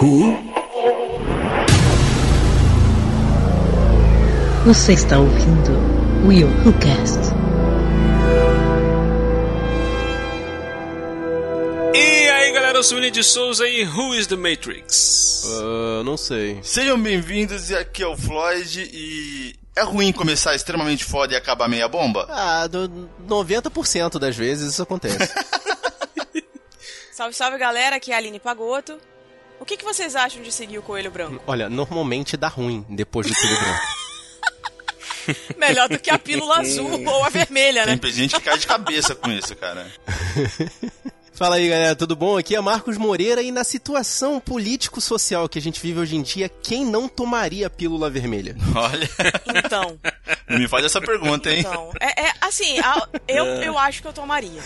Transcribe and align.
Who? 0.00 0.38
Você 4.64 4.92
está 4.92 5.18
ouvindo 5.18 5.72
Will 6.24 6.46
Who 6.46 6.72
Cast. 6.78 7.18
E 11.92 12.30
aí 12.30 12.52
galera, 12.52 12.78
eu 12.78 12.82
sou 12.84 12.98
o 12.98 13.00
William 13.00 13.10
de 13.10 13.24
Souza 13.24 13.66
e 13.66 13.84
Who 13.84 14.14
is 14.14 14.28
the 14.28 14.36
Matrix? 14.36 15.42
Uh, 15.46 16.04
não 16.04 16.16
sei. 16.16 16.60
Sejam 16.62 17.02
bem-vindos, 17.02 17.70
e 17.70 17.74
aqui 17.74 18.04
é 18.04 18.06
o 18.06 18.16
Floyd 18.16 18.88
e. 18.92 19.56
É 19.74 19.82
ruim 19.82 20.12
começar 20.12 20.54
extremamente 20.54 21.04
foda 21.04 21.34
e 21.34 21.36
acabar 21.36 21.68
meia 21.68 21.88
bomba? 21.88 22.28
Ah, 22.30 22.68
do 22.68 22.88
90% 23.26 24.20
das 24.20 24.36
vezes 24.36 24.74
isso 24.74 24.82
acontece. 24.82 25.18
Salve, 27.10 27.34
salve 27.34 27.58
galera, 27.58 27.96
aqui 27.96 28.12
é 28.12 28.14
a 28.14 28.18
Aline 28.18 28.38
Pagoto. 28.38 28.96
O 29.60 29.64
que, 29.64 29.76
que 29.76 29.84
vocês 29.84 30.14
acham 30.16 30.42
de 30.42 30.50
seguir 30.52 30.78
o 30.78 30.82
Coelho 30.82 31.10
Branco? 31.10 31.42
Olha, 31.46 31.68
normalmente 31.68 32.36
dá 32.36 32.48
ruim 32.48 32.84
depois 32.88 33.26
do 33.26 33.34
Coelho 33.34 33.58
Branco. 33.58 33.80
Melhor 35.58 35.88
do 35.90 35.98
que 35.98 36.10
a 36.10 36.18
pílula 36.18 36.60
azul 36.60 37.04
ou 37.06 37.24
a 37.24 37.28
vermelha, 37.28 37.84
né? 37.84 37.96
Tem 37.98 38.10
gente 38.10 38.34
que 38.34 38.40
cai 38.40 38.56
de 38.58 38.66
cabeça 38.66 39.14
com 39.14 39.30
isso, 39.30 39.54
cara. 39.56 39.86
Fala 41.34 41.56
aí, 41.56 41.68
galera, 41.68 41.94
tudo 41.94 42.16
bom? 42.16 42.36
Aqui 42.38 42.56
é 42.56 42.60
Marcos 42.60 42.96
Moreira 42.96 43.42
e 43.42 43.52
na 43.52 43.62
situação 43.62 44.40
político-social 44.40 45.48
que 45.48 45.58
a 45.58 45.62
gente 45.62 45.80
vive 45.80 46.00
hoje 46.00 46.16
em 46.16 46.22
dia, 46.22 46.48
quem 46.48 46.84
não 46.84 47.06
tomaria 47.08 47.66
a 47.66 47.70
pílula 47.70 48.08
vermelha? 48.10 48.56
Olha, 48.74 49.08
Então, 49.54 50.00
não 50.48 50.58
me 50.58 50.66
faz 50.66 50.84
essa 50.86 51.00
pergunta, 51.00 51.50
hein? 51.52 51.60
então. 51.60 51.92
É, 52.00 52.24
é, 52.28 52.32
assim, 52.40 52.78
a- 52.80 53.06
eu, 53.28 53.44
eu 53.44 53.78
acho 53.78 54.00
que 54.02 54.08
eu 54.08 54.12
tomaria. 54.12 54.60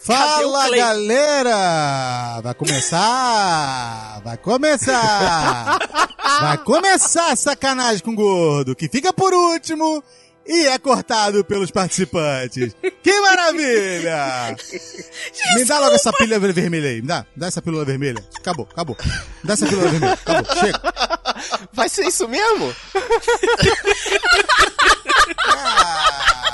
Fala 0.00 0.70
galera! 0.74 2.40
Vai 2.40 2.54
começar! 2.54 4.20
Vai 4.24 4.36
começar! 4.36 5.78
Vai 6.40 6.58
começar 6.58 7.32
a 7.32 7.36
sacanagem 7.36 8.02
com 8.02 8.12
o 8.12 8.14
gordo, 8.14 8.76
que 8.76 8.88
fica 8.88 9.12
por 9.12 9.34
último 9.34 10.02
e 10.46 10.66
é 10.66 10.78
cortado 10.78 11.44
pelos 11.44 11.70
participantes. 11.70 12.74
Que 13.02 13.20
maravilha! 13.20 14.56
Me 15.56 15.64
dá 15.64 15.80
logo 15.80 15.94
essa 15.96 16.12
pílula 16.12 16.38
vermelha 16.38 16.88
aí, 16.90 17.02
me 17.02 17.08
dá, 17.08 17.20
me 17.34 17.40
dá 17.40 17.46
essa 17.48 17.60
pílula 17.60 17.84
vermelha. 17.84 18.24
Acabou, 18.38 18.68
acabou. 18.70 18.96
Me 19.04 19.12
dá 19.44 19.54
essa 19.54 19.66
pílula 19.66 19.88
vermelha, 19.88 20.12
acabou, 20.12 20.56
chega. 20.56 20.80
Vai 21.72 21.88
ser 21.88 22.06
isso 22.06 22.26
mesmo? 22.28 22.74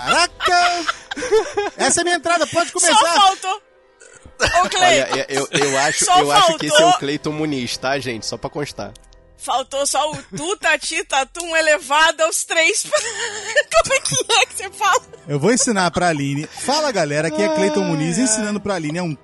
Caraca! 0.04 1.03
Essa 1.76 2.00
é 2.00 2.04
minha 2.04 2.16
entrada, 2.16 2.46
pode 2.46 2.70
Só 2.70 2.78
começar. 2.80 3.14
faltou. 3.14 3.62
Ô, 4.64 4.68
Clay, 4.68 5.02
Olha, 5.12 5.26
eu, 5.28 5.48
eu 5.52 5.78
acho, 5.78 6.04
Só 6.04 6.18
eu 6.20 6.32
acho 6.32 6.58
que 6.58 6.66
esse 6.66 6.74
é 6.74 6.78
faltou- 6.78 6.96
o 6.96 6.98
Cleiton 6.98 7.32
Muniz, 7.32 7.76
tá, 7.76 7.98
gente? 7.98 8.26
Só 8.26 8.36
pra 8.36 8.50
constar. 8.50 8.92
faltou 9.38 9.86
só 9.86 10.10
o 10.10 10.16
tu, 10.36 10.56
tati, 10.56 11.04
tatum 11.04 11.54
elevado 11.56 12.22
aos 12.22 12.44
três. 12.44 12.82
Como 12.92 13.94
é 13.94 14.00
que 14.00 14.14
é 14.32 14.46
que 14.46 14.54
você 14.54 14.70
fala? 14.70 15.02
Eu 15.28 15.38
vou 15.38 15.52
ensinar 15.52 15.90
pra 15.90 16.08
Aline. 16.08 16.46
Fala 16.46 16.90
galera, 16.90 17.28
aqui 17.28 17.42
é 17.42 17.48
Cleiton 17.54 17.82
Muniz 17.84 18.18
ensinando 18.18 18.58
pra 18.60 18.74
Aline. 18.74 18.98
É 18.98 19.02
um 19.02 19.14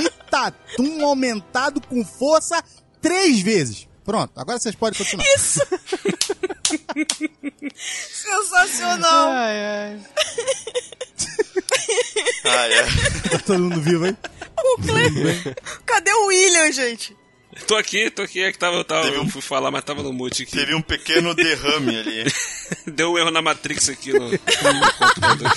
tutati-tatum 0.00 1.04
aumentado 1.04 1.80
com 1.80 2.04
força 2.04 2.62
três 3.02 3.40
vezes. 3.40 3.86
Pronto, 4.04 4.32
agora 4.36 4.58
vocês 4.58 4.74
podem 4.74 4.98
continuar. 4.98 5.24
Isso! 5.36 5.60
Sensacional! 7.76 9.28
Ai, 9.30 9.64
ai. 9.64 10.00
Ah, 12.44 12.66
é. 12.68 12.82
Tá 13.30 13.38
todo 13.46 13.58
mundo 13.60 13.80
vivo, 13.80 14.06
hein? 14.06 14.16
O 14.58 14.76
Clay... 14.82 15.54
Cadê 15.86 16.12
o 16.12 16.26
William, 16.26 16.72
gente? 16.72 17.16
Tô 17.66 17.76
aqui, 17.76 18.10
tô 18.10 18.22
aqui, 18.22 18.42
é 18.42 18.52
que 18.52 18.58
tava, 18.58 18.76
eu, 18.76 18.84
tava, 18.84 19.02
Teve 19.02 19.18
um- 19.18 19.24
eu 19.24 19.28
fui 19.28 19.42
falar, 19.42 19.70
mas 19.70 19.82
tava 19.84 20.02
no 20.02 20.12
mute 20.12 20.44
aqui. 20.44 20.52
Teve 20.52 20.74
um 20.74 20.80
pequeno 20.82 21.34
derrame 21.34 21.98
ali. 21.98 22.24
Deu 22.86 23.12
um 23.12 23.18
erro 23.18 23.30
na 23.30 23.42
Matrix 23.42 23.88
aqui 23.88 24.12
no, 24.12 24.30
no 24.30 24.38
computador. 24.38 25.50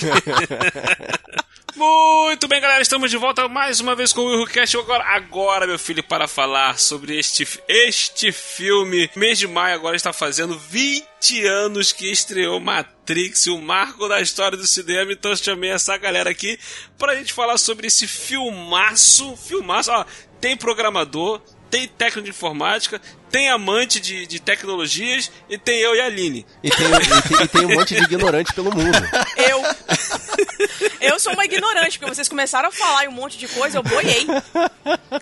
Muito 1.76 2.46
bem, 2.46 2.60
galera, 2.60 2.80
estamos 2.80 3.10
de 3.10 3.16
volta 3.16 3.48
mais 3.48 3.80
uma 3.80 3.96
vez 3.96 4.12
com 4.12 4.20
o 4.20 4.26
WilhoCast. 4.26 4.76
Agora, 4.76 5.04
agora, 5.08 5.66
meu 5.66 5.76
filho, 5.76 6.04
para 6.04 6.28
falar 6.28 6.78
sobre 6.78 7.18
este, 7.18 7.48
este 7.66 8.30
filme. 8.30 9.10
Mês 9.16 9.40
de 9.40 9.48
maio 9.48 9.74
agora 9.74 9.96
está 9.96 10.12
fazendo 10.12 10.56
20 10.56 11.44
anos 11.44 11.90
que 11.90 12.08
estreou 12.08 12.60
Matrix, 12.60 13.48
o 13.48 13.60
marco 13.60 14.08
da 14.08 14.20
história 14.20 14.56
do 14.56 14.64
cinema. 14.68 15.12
Então 15.12 15.32
eu 15.32 15.36
chamei 15.36 15.70
essa 15.70 15.96
galera 15.96 16.30
aqui 16.30 16.56
pra 16.96 17.16
gente 17.16 17.32
falar 17.32 17.58
sobre 17.58 17.88
esse 17.88 18.06
filmaço. 18.06 19.36
Filmaço, 19.36 19.90
ó, 19.90 20.04
tem 20.40 20.56
programador, 20.56 21.40
tem 21.70 21.88
técnico 21.88 22.22
de 22.22 22.30
informática, 22.30 23.02
tem 23.34 23.50
amante 23.50 23.98
de, 23.98 24.28
de 24.28 24.38
tecnologias 24.38 25.28
e 25.50 25.58
tem 25.58 25.80
eu 25.80 25.92
e 25.96 26.00
a 26.00 26.06
Aline. 26.06 26.46
E 26.62 26.70
tem, 26.70 26.86
e, 26.86 27.22
tem, 27.28 27.42
e 27.42 27.48
tem 27.48 27.66
um 27.66 27.74
monte 27.74 27.92
de 27.96 28.02
ignorante 28.04 28.52
pelo 28.52 28.72
mundo. 28.72 28.96
Eu. 29.36 29.60
Eu 31.00 31.18
sou 31.20 31.32
uma 31.32 31.44
ignorante, 31.44 31.98
porque 31.98 32.14
vocês 32.14 32.28
começaram 32.28 32.68
a 32.68 32.72
falar 32.72 33.04
em 33.04 33.08
um 33.08 33.12
monte 33.12 33.38
de 33.38 33.46
coisa, 33.48 33.78
eu 33.78 33.82
boiei. 33.82 34.26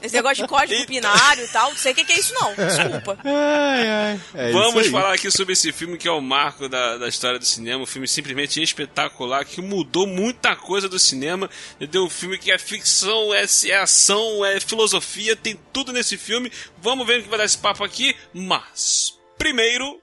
Esse 0.03 0.15
negócio 0.15 0.43
de 0.43 0.49
código 0.49 0.87
binário 0.87 1.45
e 1.45 1.49
tal, 1.49 1.71
não 1.71 1.77
sei 1.77 1.93
o 1.93 1.95
que, 1.95 2.13
é 2.13 2.19
isso 2.19 2.33
não, 2.35 2.55
desculpa. 2.55 3.19
Ai, 3.25 3.89
ai. 3.89 4.21
É 4.35 4.51
isso 4.51 4.59
Vamos 4.59 4.87
falar 4.89 5.15
aqui 5.15 5.31
sobre 5.31 5.53
esse 5.53 5.73
filme 5.73 5.99
que 5.99 6.09
é 6.09 6.11
o 6.11 6.21
marco 6.21 6.69
da, 6.69 6.99
da 6.99 7.09
história 7.09 7.39
do 7.39 7.45
cinema, 7.45 7.83
um 7.83 7.87
filme 7.87 8.07
simplesmente 8.07 8.63
espetacular, 8.63 9.45
que 9.45 9.61
mudou 9.61 10.07
muita 10.07 10.55
coisa 10.57 10.89
do 10.89 10.99
cinema. 10.99 11.51
Entendeu? 11.77 12.05
Um 12.05 12.11
filme 12.11 12.39
que 12.39 12.51
é 12.51 12.59
ficção, 12.59 13.35
é, 13.35 13.45
é 13.67 13.77
ação, 13.77 14.45
é 14.45 14.61
filosofia, 14.61 15.35
tem 15.35 15.59
tudo 15.73 15.93
nesse 15.93 16.17
filme. 16.17 16.51
Vamos 16.81 17.07
ver 17.07 17.21
o 17.21 17.23
que 17.23 17.29
vai 17.29 17.39
dar 17.39 17.45
esse 17.45 17.59
papo 17.59 17.85
aqui, 17.85 18.02
mas. 18.35 19.19
Primeiro, 19.39 20.01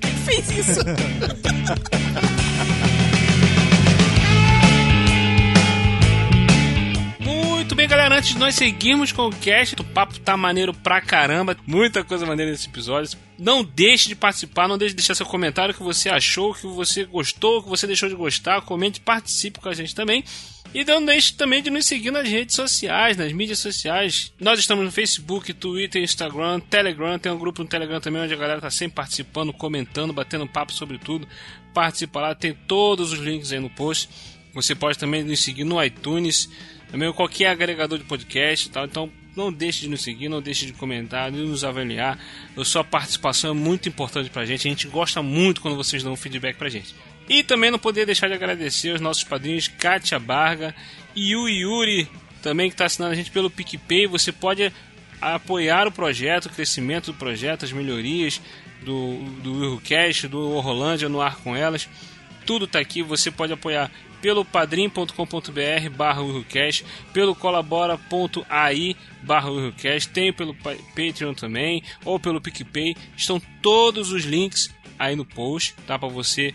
Quem 0.00 0.12
fez 0.24 0.50
isso? 0.50 0.80
Muito 7.20 7.74
bem, 7.74 7.88
galera. 7.88 8.16
Antes 8.16 8.30
de 8.30 8.38
nós 8.38 8.54
seguirmos 8.54 9.12
com 9.12 9.26
o 9.26 9.30
cast, 9.30 9.74
o 9.80 9.84
papo 9.84 10.18
tá 10.20 10.36
maneiro 10.36 10.72
pra 10.72 11.00
caramba. 11.00 11.56
Muita 11.66 12.02
coisa 12.04 12.24
maneira 12.24 12.50
nesse 12.50 12.68
episódio. 12.68 13.18
Não 13.38 13.62
deixe 13.62 14.08
de 14.08 14.16
participar, 14.16 14.66
não 14.68 14.78
deixe 14.78 14.94
de 14.94 14.96
deixar 14.96 15.14
seu 15.14 15.26
comentário 15.26 15.74
o 15.74 15.76
que 15.76 15.82
você 15.82 16.08
achou, 16.08 16.50
o 16.50 16.54
que 16.54 16.66
você 16.66 17.04
gostou, 17.04 17.58
o 17.58 17.62
que 17.62 17.68
você 17.68 17.86
deixou 17.86 18.08
de 18.08 18.14
gostar. 18.14 18.62
Comente, 18.62 19.00
participe 19.00 19.60
com 19.60 19.68
a 19.68 19.74
gente 19.74 19.94
também. 19.94 20.24
E 20.74 20.84
não 20.84 21.04
deixe 21.04 21.32
também 21.32 21.62
de 21.62 21.70
nos 21.70 21.86
seguir 21.86 22.10
nas 22.10 22.28
redes 22.28 22.54
sociais, 22.54 23.16
nas 23.16 23.32
mídias 23.32 23.58
sociais. 23.58 24.32
Nós 24.38 24.58
estamos 24.58 24.84
no 24.84 24.92
Facebook, 24.92 25.52
Twitter, 25.54 26.02
Instagram, 26.02 26.60
Telegram. 26.60 27.18
Tem 27.18 27.32
um 27.32 27.38
grupo 27.38 27.62
no 27.62 27.68
Telegram 27.68 28.00
também 28.00 28.22
onde 28.22 28.34
a 28.34 28.36
galera 28.36 28.60
tá 28.60 28.70
sempre 28.70 28.96
participando, 28.96 29.52
comentando, 29.52 30.12
batendo 30.12 30.46
papo 30.46 30.72
sobre 30.72 30.98
tudo. 30.98 31.26
Participa 31.72 32.20
lá, 32.20 32.34
tem 32.34 32.52
todos 32.52 33.12
os 33.12 33.18
links 33.18 33.50
aí 33.50 33.58
no 33.58 33.70
post. 33.70 34.10
Você 34.52 34.74
pode 34.74 34.98
também 34.98 35.24
nos 35.24 35.40
seguir 35.40 35.64
no 35.64 35.82
iTunes, 35.82 36.50
também 36.90 37.10
qualquer 37.12 37.46
agregador 37.46 37.98
de 37.98 38.04
podcast 38.04 38.68
e 38.68 38.70
tal. 38.70 38.84
Então 38.84 39.10
não 39.34 39.52
deixe 39.52 39.82
de 39.82 39.88
nos 39.88 40.02
seguir, 40.02 40.28
não 40.28 40.42
deixe 40.42 40.66
de 40.66 40.72
comentar, 40.74 41.30
de 41.30 41.38
nos 41.38 41.64
avaliar. 41.64 42.18
A 42.56 42.64
sua 42.64 42.84
participação 42.84 43.52
é 43.52 43.54
muito 43.54 43.88
importante 43.88 44.28
pra 44.28 44.44
gente. 44.44 44.66
A 44.66 44.70
gente 44.70 44.86
gosta 44.88 45.22
muito 45.22 45.60
quando 45.62 45.76
vocês 45.76 46.02
dão 46.02 46.14
feedback 46.14 46.56
pra 46.56 46.68
gente. 46.68 46.94
E 47.28 47.42
também 47.42 47.70
não 47.70 47.78
poderia 47.78 48.06
deixar 48.06 48.28
de 48.28 48.34
agradecer 48.34 48.90
aos 48.90 49.00
nossos 49.00 49.24
padrinhos 49.24 49.68
Kátia 49.68 50.18
Barga 50.18 50.74
e 51.14 51.36
o 51.36 51.48
Yuri, 51.48 52.08
também 52.42 52.68
que 52.70 52.74
está 52.74 52.86
assinando 52.86 53.12
a 53.12 53.16
gente 53.16 53.30
pelo 53.30 53.50
PicPay. 53.50 54.06
Você 54.06 54.32
pode 54.32 54.72
apoiar 55.20 55.86
o 55.86 55.92
projeto, 55.92 56.46
o 56.46 56.50
crescimento 56.50 57.12
do 57.12 57.18
projeto, 57.18 57.64
as 57.64 57.72
melhorias 57.72 58.40
do, 58.82 59.16
do 59.42 59.52
WilhoCast, 59.60 60.28
do 60.28 60.40
Horrolândia 60.52 61.08
no 61.08 61.20
ar 61.20 61.36
com 61.36 61.54
elas. 61.54 61.88
Tudo 62.46 62.66
tá 62.66 62.78
aqui, 62.78 63.02
você 63.02 63.30
pode 63.30 63.52
apoiar 63.52 63.90
pelo 64.22 64.44
padrim.com.br 64.44 65.90
barra 65.96 66.22
pelo 67.12 67.34
colabora.ai 67.34 68.96
barra 69.22 69.50
tem 70.12 70.32
pelo 70.32 70.54
Pa- 70.54 70.74
Patreon 70.96 71.34
também, 71.34 71.82
ou 72.04 72.18
pelo 72.18 72.40
PicPay, 72.40 72.96
estão 73.16 73.40
todos 73.62 74.10
os 74.12 74.24
links 74.24 74.74
aí 74.98 75.14
no 75.14 75.24
post, 75.24 75.74
tá? 75.86 75.98
Para 75.98 76.08
você 76.08 76.54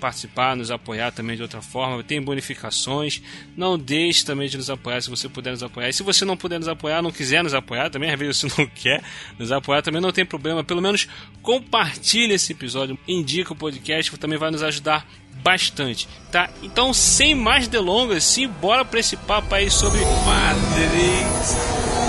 participar, 0.00 0.56
nos 0.56 0.70
apoiar 0.70 1.12
também 1.12 1.36
de 1.36 1.42
outra 1.42 1.62
forma. 1.62 2.02
Tem 2.02 2.20
bonificações. 2.20 3.22
Não 3.56 3.78
deixe 3.78 4.24
também 4.24 4.48
de 4.48 4.56
nos 4.56 4.70
apoiar 4.70 5.00
se 5.00 5.10
você 5.10 5.28
puder 5.28 5.52
nos 5.52 5.62
apoiar. 5.62 5.88
E 5.88 5.92
se 5.92 6.02
você 6.02 6.24
não 6.24 6.36
puder 6.36 6.58
nos 6.58 6.68
apoiar, 6.68 7.02
não 7.02 7.12
quiser 7.12 7.42
nos 7.42 7.54
apoiar 7.54 7.90
também, 7.90 8.10
às 8.12 8.18
vezes 8.18 8.38
você 8.38 8.62
não 8.62 8.68
quer 8.68 9.02
nos 9.38 9.52
apoiar 9.52 9.82
também, 9.82 10.00
não 10.00 10.12
tem 10.12 10.24
problema. 10.24 10.64
Pelo 10.64 10.82
menos 10.82 11.08
compartilhe 11.42 12.34
esse 12.34 12.52
episódio, 12.52 12.98
indica 13.06 13.52
o 13.52 13.56
podcast, 13.56 14.16
também 14.18 14.38
vai 14.38 14.50
nos 14.50 14.62
ajudar 14.62 15.06
bastante, 15.42 16.08
tá? 16.32 16.48
Então, 16.62 16.94
sem 16.94 17.34
mais 17.34 17.68
delongas, 17.68 18.24
sim, 18.24 18.48
bora 18.48 18.84
para 18.84 19.00
esse 19.00 19.16
papo 19.16 19.54
aí 19.54 19.70
sobre 19.70 20.00
Matrix. 20.00 22.03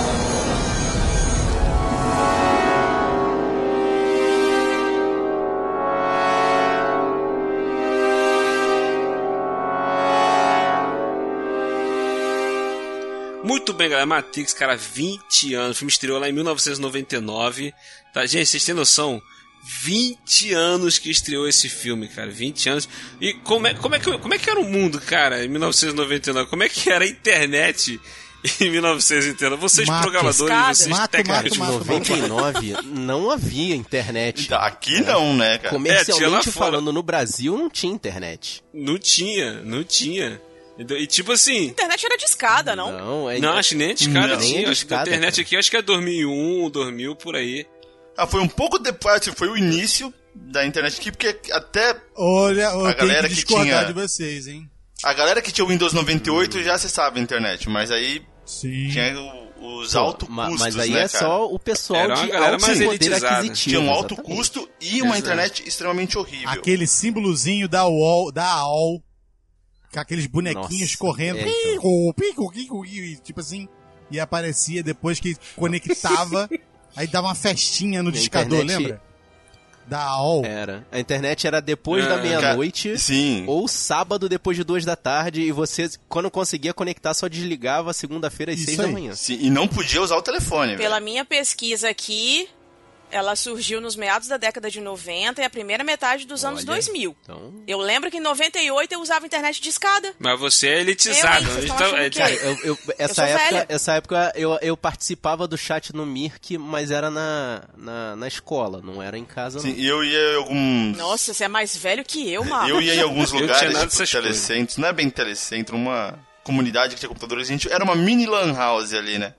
Muito 13.66 13.78
bem, 13.78 13.88
galera. 13.88 14.06
Matrix, 14.06 14.52
cara, 14.54 14.76
20 14.76 15.54
anos. 15.54 15.74
O 15.76 15.78
filme 15.80 15.90
estreou 15.90 16.20
lá 16.20 16.28
em 16.28 16.32
1999. 16.32 17.74
Tá, 18.14 18.24
gente, 18.24 18.46
vocês 18.46 18.64
têm 18.64 18.76
noção? 18.76 19.20
20 19.82 20.52
anos 20.54 21.00
que 21.00 21.10
estreou 21.10 21.48
esse 21.48 21.68
filme, 21.68 22.06
cara. 22.06 22.30
20 22.30 22.68
anos. 22.68 22.88
E 23.20 23.34
como 23.34 23.66
é, 23.66 23.74
como 23.74 23.96
é, 23.96 23.98
que, 23.98 24.18
como 24.18 24.34
é 24.34 24.38
que 24.38 24.48
era 24.48 24.60
o 24.60 24.64
mundo, 24.64 25.00
cara, 25.00 25.44
em 25.44 25.48
1999? 25.48 26.48
Como 26.48 26.62
é 26.62 26.68
que 26.68 26.88
era 26.88 27.04
a 27.04 27.08
internet 27.08 28.00
em 28.60 28.70
1999? 28.70 29.60
Vocês 29.60 29.88
Mato. 29.88 30.02
programadores, 30.02 30.40
Escada. 30.54 30.74
vocês 30.74 30.88
Mato, 30.88 31.10
técnicos. 31.10 31.58
mato, 31.58 31.72
mato. 31.72 31.86
99 31.86 32.76
não 32.84 33.32
havia 33.32 33.74
internet. 33.74 34.44
Então, 34.44 34.60
Aqui 34.60 35.00
não, 35.00 35.34
né, 35.34 35.58
cara? 35.58 35.70
É, 35.70 35.70
Comercialmente 35.70 36.52
fora. 36.52 36.70
falando, 36.70 36.92
no 36.92 37.02
Brasil 37.02 37.58
não 37.58 37.68
tinha 37.68 37.92
internet. 37.92 38.62
Não 38.72 38.96
tinha, 38.96 39.54
não 39.64 39.82
tinha. 39.82 40.40
E, 40.78 41.06
tipo 41.06 41.32
assim... 41.32 41.68
A 41.68 41.70
internet 41.70 42.04
era 42.06 42.16
de 42.18 42.24
escada, 42.24 42.76
não? 42.76 42.92
Não, 42.92 43.30
é 43.30 43.38
Não, 43.38 43.54
acho 43.54 43.70
que 43.70 43.74
nem 43.76 43.94
de 43.94 44.08
escada 44.08 44.34
Não. 44.34 44.38
tinha. 44.38 44.70
Acho 44.70 44.86
que 44.86 44.92
a 44.94 45.00
internet 45.02 45.32
cara. 45.36 45.42
aqui, 45.42 45.56
acho 45.56 45.70
que 45.70 45.76
é 45.76 45.82
2001, 45.82 46.70
2000, 46.70 47.16
por 47.16 47.34
aí. 47.36 47.66
Ah, 48.16 48.26
foi 48.26 48.40
um 48.40 48.48
pouco 48.48 48.78
depois, 48.78 49.16
assim, 49.16 49.32
foi 49.32 49.48
o 49.48 49.56
início 49.56 50.12
da 50.34 50.66
internet 50.66 50.98
aqui, 51.00 51.10
porque 51.10 51.34
até 51.52 51.96
Olha, 52.14 52.62
eu 52.72 52.84
A 52.86 52.92
galera 52.92 53.28
que 53.28 53.36
que 53.36 53.44
tinha- 53.44 53.84
de 53.84 53.92
vocês, 53.94 54.46
hein? 54.46 54.68
a 55.02 55.12
galera 55.14 55.40
que 55.42 55.50
tinha 55.52 55.64
o 55.64 55.68
Windows 55.68 55.92
98 55.94 56.62
já 56.62 56.74
acessava 56.74 57.18
a 57.18 57.20
internet, 57.22 57.68
mas 57.70 57.90
aí 57.90 58.22
Sim. 58.44 58.88
tinha 58.90 59.18
o- 59.18 59.46
os 59.80 59.92
Pô, 59.92 59.98
altos 59.98 60.28
ma- 60.28 60.46
custos, 60.48 60.62
Mas 60.62 60.78
aí 60.78 60.90
né, 60.90 61.02
é 61.04 61.08
cara? 61.08 61.24
só 61.24 61.46
o 61.46 61.58
pessoal 61.58 62.00
Era 62.00 62.14
uma 62.14 62.22
de 62.24 62.30
galera 62.30 62.52
alto 62.52 62.62
mais 62.66 62.78
poder 62.78 62.88
elitizada. 62.90 63.28
aquisitivo. 63.38 63.70
Tinha 63.76 63.80
um 63.80 63.90
alto 63.90 64.14
exatamente. 64.14 64.36
custo 64.38 64.68
e 64.80 65.00
uma 65.02 65.06
Exato. 65.16 65.18
internet 65.20 65.66
extremamente 65.68 66.18
horrível. 66.18 66.50
Aquele 66.50 66.86
símbolozinho 66.86 67.66
da 67.68 67.86
UOL, 67.86 68.30
da 68.30 68.44
AOL, 68.46 69.02
aqueles 70.02 70.26
bonequinhos 70.26 70.80
Nossa, 70.90 70.98
correndo, 70.98 71.38
é, 71.38 71.44
pico, 71.44 72.14
pico, 72.14 72.52
pico, 72.52 72.86
e 72.86 73.16
tipo 73.16 73.40
assim, 73.40 73.68
e 74.10 74.18
aparecia 74.20 74.82
depois 74.82 75.18
que 75.20 75.36
conectava, 75.56 76.48
aí 76.96 77.06
dava 77.06 77.28
uma 77.28 77.34
festinha 77.34 78.02
no 78.02 78.10
discador, 78.12 78.58
internet- 78.64 78.78
lembra? 78.82 79.06
Da 79.88 80.00
AOL. 80.02 80.44
Era. 80.44 80.84
A 80.90 80.98
internet 80.98 81.46
era 81.46 81.60
depois 81.62 82.04
Ah, 82.04 82.08
da 82.08 82.14
cara, 82.16 82.22
meia-noite. 82.28 82.98
Sim. 82.98 83.44
Ou 83.46 83.68
sábado 83.68 84.28
depois 84.28 84.56
de 84.56 84.64
duas 84.64 84.84
da 84.84 84.96
tarde 84.96 85.42
e 85.42 85.52
você, 85.52 85.88
quando 86.08 86.28
conseguia 86.28 86.74
conectar, 86.74 87.14
só 87.14 87.28
desligava 87.28 87.92
segunda-feira 87.92 88.50
às 88.50 88.58
Isso 88.58 88.66
seis 88.66 88.78
da 88.78 88.86
aí. 88.86 88.92
manhã. 88.92 89.14
Sim, 89.14 89.38
e 89.40 89.48
não 89.48 89.68
podia 89.68 90.02
usar 90.02 90.16
o 90.16 90.22
telefone, 90.22 90.76
Pela 90.76 90.94
velho. 90.96 91.04
minha 91.04 91.24
pesquisa 91.24 91.88
aqui, 91.88 92.48
ela 93.10 93.36
surgiu 93.36 93.80
nos 93.80 93.96
meados 93.96 94.28
da 94.28 94.36
década 94.36 94.70
de 94.70 94.80
90 94.80 95.40
e 95.40 95.44
a 95.44 95.50
primeira 95.50 95.82
metade 95.84 96.26
dos 96.26 96.44
anos 96.44 96.60
Olha. 96.60 96.66
2000. 96.66 97.16
Então, 97.22 97.62
Eu 97.66 97.78
lembro 97.78 98.10
que 98.10 98.16
em 98.18 98.20
98 98.20 98.92
eu 98.92 99.00
usava 99.00 99.26
internet 99.26 99.60
de 99.60 99.68
escada. 99.68 100.14
Mas 100.18 100.38
você 100.38 100.68
é 100.68 100.80
elitizado. 100.80 101.48
Eu, 101.48 101.58
hein? 101.58 101.70
Então, 101.72 101.96
é, 101.96 102.10
cara, 102.10 102.34
eu, 102.34 102.58
eu- 102.64 102.78
essa, 102.98 103.26
época, 103.26 103.44
velha. 103.50 103.66
essa 103.68 103.92
época 103.94 104.32
eu, 104.34 104.58
eu 104.62 104.76
participava 104.76 105.46
do 105.46 105.56
chat 105.56 105.94
no 105.94 106.04
Mirk, 106.06 106.58
mas 106.58 106.90
era 106.90 107.10
na, 107.10 107.62
na, 107.76 108.16
na 108.16 108.28
escola, 108.28 108.80
não 108.82 109.02
era 109.02 109.16
em 109.16 109.24
casa. 109.24 109.60
Sim, 109.60 109.72
não. 109.72 109.78
e 109.78 109.86
eu 109.86 110.04
ia 110.04 110.32
em 110.32 110.36
alguns. 110.36 110.96
Nossa, 110.98 111.32
você 111.34 111.44
é 111.44 111.48
mais 111.48 111.76
velho 111.76 112.04
que 112.04 112.30
eu, 112.32 112.44
mano. 112.44 112.68
Eu 112.68 112.80
ia 112.80 112.94
em 112.94 113.02
alguns 113.02 113.32
lugares, 113.32 113.78
tipo 113.78 114.06
telecentros, 114.10 114.76
não 114.78 114.88
é 114.88 114.92
bem 114.92 115.08
telecentro, 115.10 115.76
uma 115.76 116.18
comunidade 116.42 116.94
que 116.94 117.00
tinha 117.00 117.08
computadores, 117.08 117.48
a 117.48 117.52
gente 117.52 117.70
era 117.72 117.82
uma 117.82 117.94
mini 117.96 118.26
lan 118.26 118.52
house 118.54 118.92
ali, 118.94 119.18
né? 119.18 119.34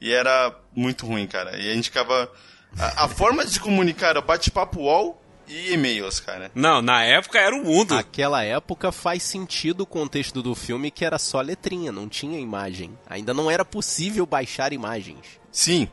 E 0.00 0.12
era 0.12 0.54
muito 0.74 1.06
ruim, 1.06 1.26
cara. 1.26 1.56
E 1.56 1.70
a 1.70 1.74
gente 1.74 1.84
ficava 1.84 2.30
a, 2.76 3.04
a 3.04 3.08
forma 3.08 3.44
de 3.44 3.52
se 3.52 3.60
comunicar 3.60 4.10
era 4.10 4.20
bate-papo 4.20 4.80
wall 4.82 5.20
e 5.46 5.72
e-mails, 5.72 6.20
cara. 6.20 6.50
Não, 6.54 6.82
na 6.82 7.02
época 7.04 7.38
era 7.38 7.54
o 7.56 7.64
mundo. 7.64 7.94
Naquela 7.94 8.42
época 8.44 8.92
faz 8.92 9.22
sentido 9.22 9.82
o 9.82 9.86
contexto 9.86 10.42
do 10.42 10.54
filme 10.54 10.90
que 10.90 11.04
era 11.04 11.18
só 11.18 11.40
letrinha, 11.40 11.90
não 11.90 12.08
tinha 12.08 12.38
imagem. 12.38 12.96
Ainda 13.08 13.32
não 13.32 13.50
era 13.50 13.64
possível 13.64 14.26
baixar 14.26 14.72
imagens. 14.72 15.18
Sim. 15.50 15.88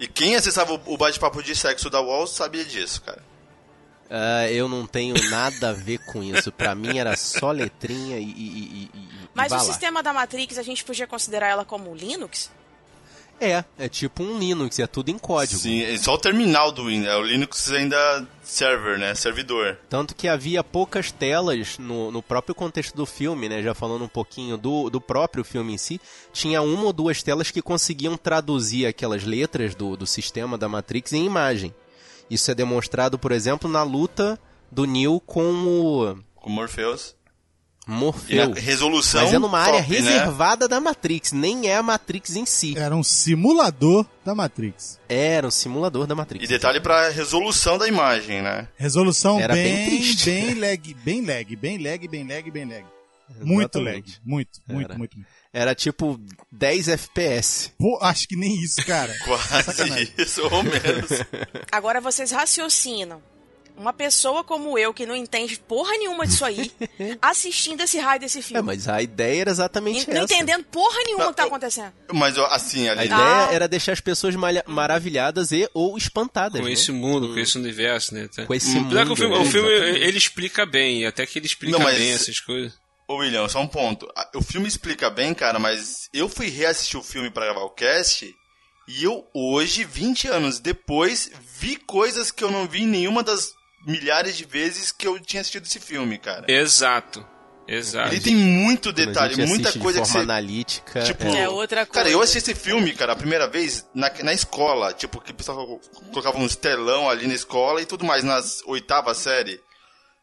E 0.00 0.06
quem 0.08 0.34
acessava 0.36 0.80
o- 0.86 0.96
bate-papo 0.96 1.42
de 1.42 1.54
sexo 1.54 1.88
da 1.90 2.00
wall 2.00 2.26
sabia 2.26 2.64
disso, 2.64 3.02
cara. 3.02 3.22
Ah, 4.10 4.50
eu 4.50 4.68
não 4.68 4.86
tenho 4.86 5.14
nada 5.28 5.70
a 5.70 5.72
ver 5.72 5.98
com 6.06 6.22
isso. 6.22 6.50
Pra 6.50 6.74
mim 6.74 6.98
era 6.98 7.14
só 7.16 7.50
letrinha 7.52 8.16
e. 8.18 8.22
e, 8.22 8.26
e, 8.26 8.90
e- 8.94 9.08
Mas 9.34 9.52
o 9.52 9.58
sistema 9.60 10.02
da 10.02 10.12
Matrix, 10.12 10.56
a 10.58 10.62
gente 10.62 10.82
podia 10.84 11.06
considerar 11.06 11.48
ela 11.48 11.64
como 11.64 11.94
Linux? 11.94 12.50
É, 13.40 13.64
é 13.78 13.88
tipo 13.88 14.22
um 14.22 14.38
Linux, 14.38 14.78
é 14.78 14.86
tudo 14.86 15.10
em 15.10 15.18
código. 15.18 15.60
Sim, 15.60 15.82
é 15.82 15.96
só 15.96 16.14
o 16.14 16.18
terminal 16.18 16.72
do 16.72 16.86
Windows, 16.86 17.08
é 17.08 17.16
o 17.16 17.22
Linux 17.22 17.70
ainda 17.70 18.26
server, 18.42 18.98
né? 18.98 19.14
Servidor. 19.14 19.78
Tanto 19.88 20.14
que 20.14 20.26
havia 20.26 20.64
poucas 20.64 21.12
telas 21.12 21.78
no, 21.78 22.10
no 22.10 22.22
próprio 22.22 22.54
contexto 22.54 22.96
do 22.96 23.06
filme, 23.06 23.48
né? 23.48 23.62
Já 23.62 23.74
falando 23.74 24.04
um 24.04 24.08
pouquinho 24.08 24.56
do, 24.56 24.90
do 24.90 25.00
próprio 25.00 25.44
filme 25.44 25.74
em 25.74 25.78
si, 25.78 26.00
tinha 26.32 26.62
uma 26.62 26.84
ou 26.84 26.92
duas 26.92 27.22
telas 27.22 27.50
que 27.50 27.62
conseguiam 27.62 28.16
traduzir 28.16 28.86
aquelas 28.86 29.24
letras 29.24 29.74
do, 29.74 29.96
do 29.96 30.06
sistema 30.06 30.58
da 30.58 30.68
Matrix 30.68 31.12
em 31.12 31.24
imagem. 31.24 31.74
Isso 32.28 32.50
é 32.50 32.54
demonstrado, 32.54 33.18
por 33.18 33.32
exemplo, 33.32 33.70
na 33.70 33.82
luta 33.82 34.38
do 34.70 34.84
Neo 34.84 35.20
com 35.20 35.50
o 35.50 36.16
Com 36.34 36.50
Morpheus. 36.50 37.14
E 37.88 37.90
Morpheu. 37.90 38.52
a 38.52 38.54
resolução. 38.60 39.22
Mas 39.24 39.32
é 39.32 39.38
numa 39.38 39.58
área 39.58 39.80
top, 39.82 39.90
né? 39.90 39.96
reservada 39.98 40.68
da 40.68 40.78
Matrix, 40.78 41.32
nem 41.32 41.68
é 41.68 41.76
a 41.76 41.82
Matrix 41.82 42.36
em 42.36 42.44
si. 42.44 42.76
Era 42.76 42.94
um 42.94 43.02
simulador 43.02 44.04
da 44.22 44.34
Matrix. 44.34 45.00
Era 45.08 45.46
um 45.46 45.50
simulador 45.50 46.06
da 46.06 46.14
Matrix. 46.14 46.44
E 46.44 46.46
detalhe 46.46 46.80
pra 46.80 47.08
resolução 47.08 47.78
da 47.78 47.88
imagem, 47.88 48.42
né? 48.42 48.68
Resolução 48.76 49.40
Era 49.40 49.54
bem 49.54 49.64
bem, 49.74 49.86
triste. 49.86 50.24
bem 50.30 50.54
lag, 50.54 50.94
bem 51.02 51.24
lag, 51.24 51.56
bem 51.56 51.78
lag, 51.82 52.08
bem 52.08 52.28
lag, 52.28 52.50
bem 52.50 52.64
lag. 52.66 52.84
Muito 53.40 53.78
lag, 53.78 53.98
Exatamente. 53.98 54.20
muito, 54.24 54.60
muito, 54.68 54.84
Era. 54.90 54.98
muito, 54.98 55.16
muito. 55.16 55.28
Era 55.50 55.74
tipo 55.74 56.20
10 56.52 56.88
FPS. 56.88 57.72
Pô, 57.78 57.98
acho 58.02 58.28
que 58.28 58.36
nem 58.36 58.54
isso, 58.62 58.84
cara. 58.84 59.14
Quase 59.24 59.62
Sacanagem. 59.64 60.12
isso, 60.18 60.42
ou 60.42 60.62
menos. 60.62 61.08
Agora 61.72 62.00
vocês 62.02 62.30
raciocinam. 62.30 63.22
Uma 63.78 63.92
pessoa 63.92 64.42
como 64.42 64.76
eu, 64.78 64.92
que 64.92 65.06
não 65.06 65.14
entende 65.14 65.58
porra 65.60 65.92
nenhuma 65.92 66.26
disso 66.26 66.44
aí, 66.44 66.70
assistindo 67.22 67.80
esse 67.82 67.98
raio 67.98 68.20
desse 68.20 68.40
É, 68.40 68.42
filme. 68.42 68.62
mas 68.62 68.88
a 68.88 69.00
ideia 69.00 69.42
era 69.42 69.50
exatamente 69.50 70.08
Não 70.10 70.22
essa. 70.24 70.34
entendendo 70.34 70.64
porra 70.64 70.98
nenhuma 71.04 71.24
Não, 71.26 71.30
que 71.32 71.36
tá 71.36 71.44
acontecendo. 71.44 71.92
Mas 72.12 72.36
assim, 72.38 72.88
A 72.88 72.92
ali. 72.92 73.06
ideia 73.06 73.20
Ah. 73.20 73.48
era 73.52 73.68
deixar 73.68 73.92
as 73.92 74.00
pessoas 74.00 74.34
malha- 74.34 74.64
maravilhadas 74.66 75.52
e 75.52 75.68
ou 75.72 75.96
espantadas. 75.96 76.60
Com 76.60 76.66
né? 76.66 76.72
esse 76.72 76.90
mundo, 76.92 77.32
com 77.32 77.38
esse 77.38 77.56
universo, 77.56 78.14
né? 78.14 78.28
Com 78.46 78.54
esse 78.54 78.72
que 78.72 78.78
mundo, 78.80 79.12
o 79.12 79.16
filme, 79.16 79.34
né? 79.36 79.40
o 79.40 79.46
filme, 79.46 79.68
Exatamente. 79.70 80.04
ele 80.04 80.18
explica 80.18 80.66
bem, 80.66 81.06
até 81.06 81.24
que 81.24 81.38
ele 81.38 81.46
explica 81.46 81.78
Não, 81.78 81.84
mas- 81.84 81.98
bem 81.98 82.10
essas 82.12 82.40
coisas. 82.40 82.72
Ô, 83.06 83.16
William, 83.16 83.48
só 83.48 83.60
um 83.60 83.66
ponto. 83.68 84.06
A- 84.14 84.28
O 84.34 84.42
filme 84.42 84.68
explica 84.68 85.08
bem, 85.08 85.32
cara, 85.32 85.58
mas 85.58 86.08
eu 86.12 86.28
fui 86.28 86.48
reassistir 86.48 86.98
o 86.98 87.02
filme 87.02 87.30
pra 87.30 87.44
gravar 87.46 87.62
o 87.62 87.70
cast 87.70 88.34
e 88.86 89.04
eu, 89.04 89.26
hoje, 89.34 89.84
20 89.84 90.28
anos 90.28 90.58
depois, 90.58 91.30
vi 91.58 91.76
coisas 91.76 92.30
que 92.30 92.42
eu 92.44 92.50
não 92.50 92.66
vi 92.68 92.82
em 92.82 92.86
nenhuma 92.86 93.22
das 93.22 93.52
milhares 93.88 94.36
de 94.36 94.44
vezes 94.44 94.92
que 94.92 95.06
eu 95.06 95.18
tinha 95.18 95.40
assistido 95.40 95.64
esse 95.64 95.80
filme, 95.80 96.18
cara. 96.18 96.44
Exato. 96.46 97.26
Exato. 97.66 98.14
Ele 98.14 98.20
tem 98.20 98.34
muito 98.34 98.92
detalhe, 98.92 99.36
muita 99.46 99.70
coisa 99.78 100.00
de 100.00 100.06
que 100.06 100.12
forma 100.12 100.24
você... 100.24 100.30
analítica. 100.30 101.02
Tipo, 101.02 101.24
é. 101.24 101.42
É 101.42 101.48
outra 101.48 101.84
Cara, 101.84 102.04
coisa. 102.04 102.10
eu 102.10 102.22
assisti 102.22 102.50
esse 102.50 102.54
filme, 102.54 102.92
cara, 102.94 103.12
a 103.12 103.16
primeira 103.16 103.46
vez 103.46 103.86
na, 103.94 104.10
na 104.22 104.32
escola. 104.32 104.92
Tipo, 104.94 105.20
que 105.20 105.32
o 105.32 105.34
pessoal 105.34 105.78
colocava 106.10 106.38
uns 106.38 106.56
telão 106.56 107.10
ali 107.10 107.26
na 107.26 107.34
escola 107.34 107.82
e 107.82 107.86
tudo 107.86 108.04
mais, 108.06 108.24
nas 108.24 108.62
oitava 108.66 109.12
série. 109.14 109.60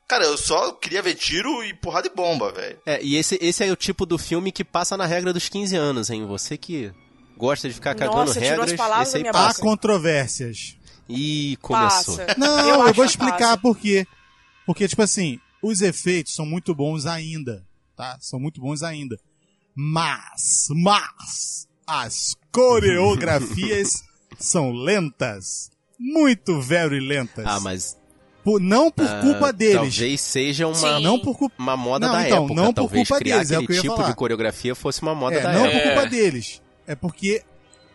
Cara, 0.07 0.25
eu 0.25 0.37
só 0.37 0.71
queria 0.73 1.01
ver 1.03 1.15
tiro 1.15 1.63
e 1.63 1.73
porrada 1.73 2.09
de 2.09 2.15
bomba, 2.15 2.51
velho. 2.51 2.79
É, 2.85 2.99
e 3.03 3.15
esse, 3.15 3.37
esse 3.41 3.63
é 3.63 3.71
o 3.71 3.75
tipo 3.75 4.05
do 4.05 4.17
filme 4.17 4.51
que 4.51 4.63
passa 4.63 4.95
na 4.97 5.05
regra 5.05 5.31
dos 5.33 5.47
15 5.49 5.75
anos, 5.75 6.09
hein? 6.09 6.25
Você 6.25 6.57
que 6.57 6.91
gosta 7.37 7.67
de 7.67 7.73
ficar 7.75 7.93
cagando 7.95 8.17
Nossa, 8.25 8.39
tirou 8.39 8.63
as 8.63 8.71
regras, 8.71 8.73
palavras 8.73 9.07
esse 9.09 9.17
aí 9.17 9.23
da 9.23 9.29
minha 9.31 9.39
Há 9.39 9.47
passa. 9.47 9.61
boca. 9.61 9.69
controvérsias. 9.69 10.77
Ih, 11.09 11.55
começou. 11.61 12.17
Passa. 12.17 12.35
Não, 12.37 12.59
Eu 12.59 12.87
eu, 12.87 12.93
vou 12.93 13.05
que 13.05 13.11
explicar 13.11 13.39
passa. 13.39 13.57
por 13.57 13.77
quê. 13.77 14.05
Porque, 14.65 14.87
tipo 14.87 15.01
assim, 15.01 15.39
os 15.61 15.81
efeitos 15.81 16.33
são 16.33 16.45
muito 16.45 16.73
bons 16.73 17.05
ainda, 17.05 17.63
tá? 17.95 18.17
São 18.19 18.39
muito 18.39 18.59
bons 18.59 18.81
ainda. 18.83 19.17
Mas, 19.75 20.67
mas, 20.69 21.67
as 21.85 22.35
coreografias 22.51 24.03
são 24.39 24.71
lentas. 24.71 25.69
Muito 25.99 26.59
very 26.61 26.99
lentas. 26.99 27.45
Ah, 27.47 27.59
mas 27.59 27.97
Por- 28.43 28.59
não 28.59 28.91
por 28.91 29.05
ah, 29.07 29.21
culpa 29.21 29.53
deles. 29.53 29.75
talvez 29.95 30.21
seja 30.21 30.67
uma, 30.67 30.75
Sim. 30.75 31.03
Não 31.03 31.19
por 31.19 31.37
culpa. 31.37 31.55
uma 31.57 31.77
moda 31.77 32.07
Não, 32.07 32.13
da 32.13 32.25
então, 32.27 32.37
época. 32.45 32.53
não 32.61 32.65
por 32.67 32.73
talvez 32.73 33.07
culpa 33.07 33.19
criar 33.19 33.35
deles, 33.37 33.51
é 33.51 33.59
o 33.59 33.65
que 33.65 33.71
eu 33.71 33.75
ia 33.75 33.81
tipo 33.81 33.95
falar. 33.95 34.09
de 34.09 34.15
coreografia 34.15 34.75
fosse 34.75 35.01
uma 35.01 35.15
moda 35.15 35.35
É, 35.37 35.41
da 35.41 35.53
não 35.53 35.65
época. 35.65 35.79
por 35.81 35.93
culpa 35.93 36.09
deles. 36.09 36.61
É 36.85 36.95
porque 36.95 37.43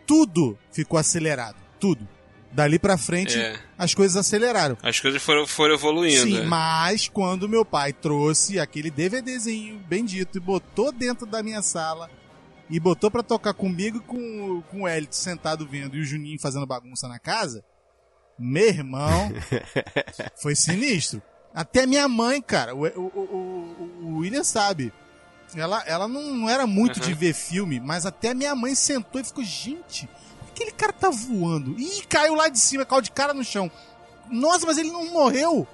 tudo 0.07 0.59
ficou 0.73 0.99
acelerado. 0.99 1.57
Tudo. 1.79 2.09
Dali 2.53 2.79
pra 2.81 2.99
frente, 2.99 3.39
É. 3.39 3.57
as 3.79 3.95
coisas 3.95 4.17
aceleraram. 4.17 4.77
As 4.83 4.99
coisas 4.99 5.23
foram, 5.23 5.47
foram 5.47 5.75
evoluindo. 5.75 6.23
Sim, 6.23 6.41
né? 6.41 6.43
mas 6.47 7.09
quando 7.09 7.49
meu 7.49 7.65
pai 7.65 7.93
trouxe 7.93 8.59
aquele 8.59 8.91
DVDzinho 8.91 9.79
bendito 9.89 10.37
e 10.39 10.41
botou 10.41 10.91
dentro 10.91 11.27
da 11.27 11.43
minha 11.45 11.63
sala 11.63 12.11
e 12.69 12.81
botou 12.81 13.09
pra 13.11 13.23
tocar 13.23 13.55
comigo 13.55 13.99
e 13.99 14.01
com, 14.01 14.63
com 14.63 14.83
o 14.83 14.89
Elliot 14.89 15.15
sentado 15.15 15.67
vendo 15.67 15.97
e 15.97 16.01
o 16.01 16.05
Juninho 16.05 16.41
fazendo 16.41 16.67
bagunça 16.67 17.07
na 17.07 17.19
casa, 17.21 17.65
meu 18.39 18.67
irmão, 18.69 19.33
foi 20.43 20.55
sinistro. 20.57 21.23
Até 21.55 21.87
minha 21.87 22.09
mãe, 22.09 22.41
cara, 22.43 22.75
o, 22.75 22.85
o, 22.87 23.01
o, 23.01 24.07
o- 24.07 24.19
William 24.19 24.45
sabe. 24.45 24.93
ela, 25.55 25.83
ela 25.87 26.07
não, 26.09 26.35
não 26.35 26.49
era 26.51 26.67
muito 26.67 27.01
de 27.01 27.13
ver 27.15 27.33
filme, 27.35 27.79
mas 27.81 28.07
até 28.07 28.33
minha 28.35 28.55
mãe 28.55 28.75
sentou 28.75 29.21
e 29.21 29.25
ficou, 29.25 29.43
gente, 29.45 30.09
aquele 30.61 30.73
cara 30.73 30.93
tá 30.93 31.11
voando? 31.11 31.79
Ih, 31.79 32.03
caiu 32.09 32.35
lá 32.35 32.49
de 32.49 32.59
cima, 32.59 32.85
caiu 32.85 33.01
de 33.01 33.11
cara 33.11 33.33
no 33.33 33.43
chão. 33.43 33.71
Nossa, 34.31 34.67
mas 34.67 34.77
ele 34.77 34.91
não 34.91 35.07
morreu. 35.07 35.67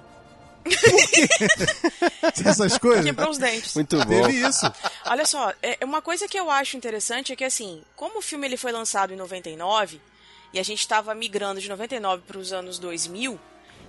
Por 0.63 1.09
quê? 1.09 1.27
Essas 2.45 2.77
coisas. 2.77 3.05
Quebrou 3.05 3.29
os 3.29 3.37
dentes. 3.37 3.75
Muito 3.75 3.97
bom. 3.97 4.05
Teve 4.05 4.47
isso. 4.47 4.65
Olha 5.05 5.25
só, 5.25 5.53
é, 5.61 5.77
uma 5.83 6.01
coisa 6.01 6.27
que 6.27 6.39
eu 6.39 6.49
acho 6.49 6.77
interessante 6.77 7.33
é 7.33 7.35
que, 7.35 7.43
assim, 7.43 7.83
como 7.95 8.19
o 8.19 8.21
filme 8.21 8.47
ele 8.47 8.57
foi 8.57 8.71
lançado 8.71 9.13
em 9.13 9.17
99, 9.17 10.01
e 10.53 10.59
a 10.59 10.63
gente 10.63 10.79
estava 10.79 11.13
migrando 11.13 11.61
de 11.61 11.69
99 11.69 12.23
para 12.25 12.37
os 12.37 12.53
anos 12.53 12.79
2000, 12.79 13.39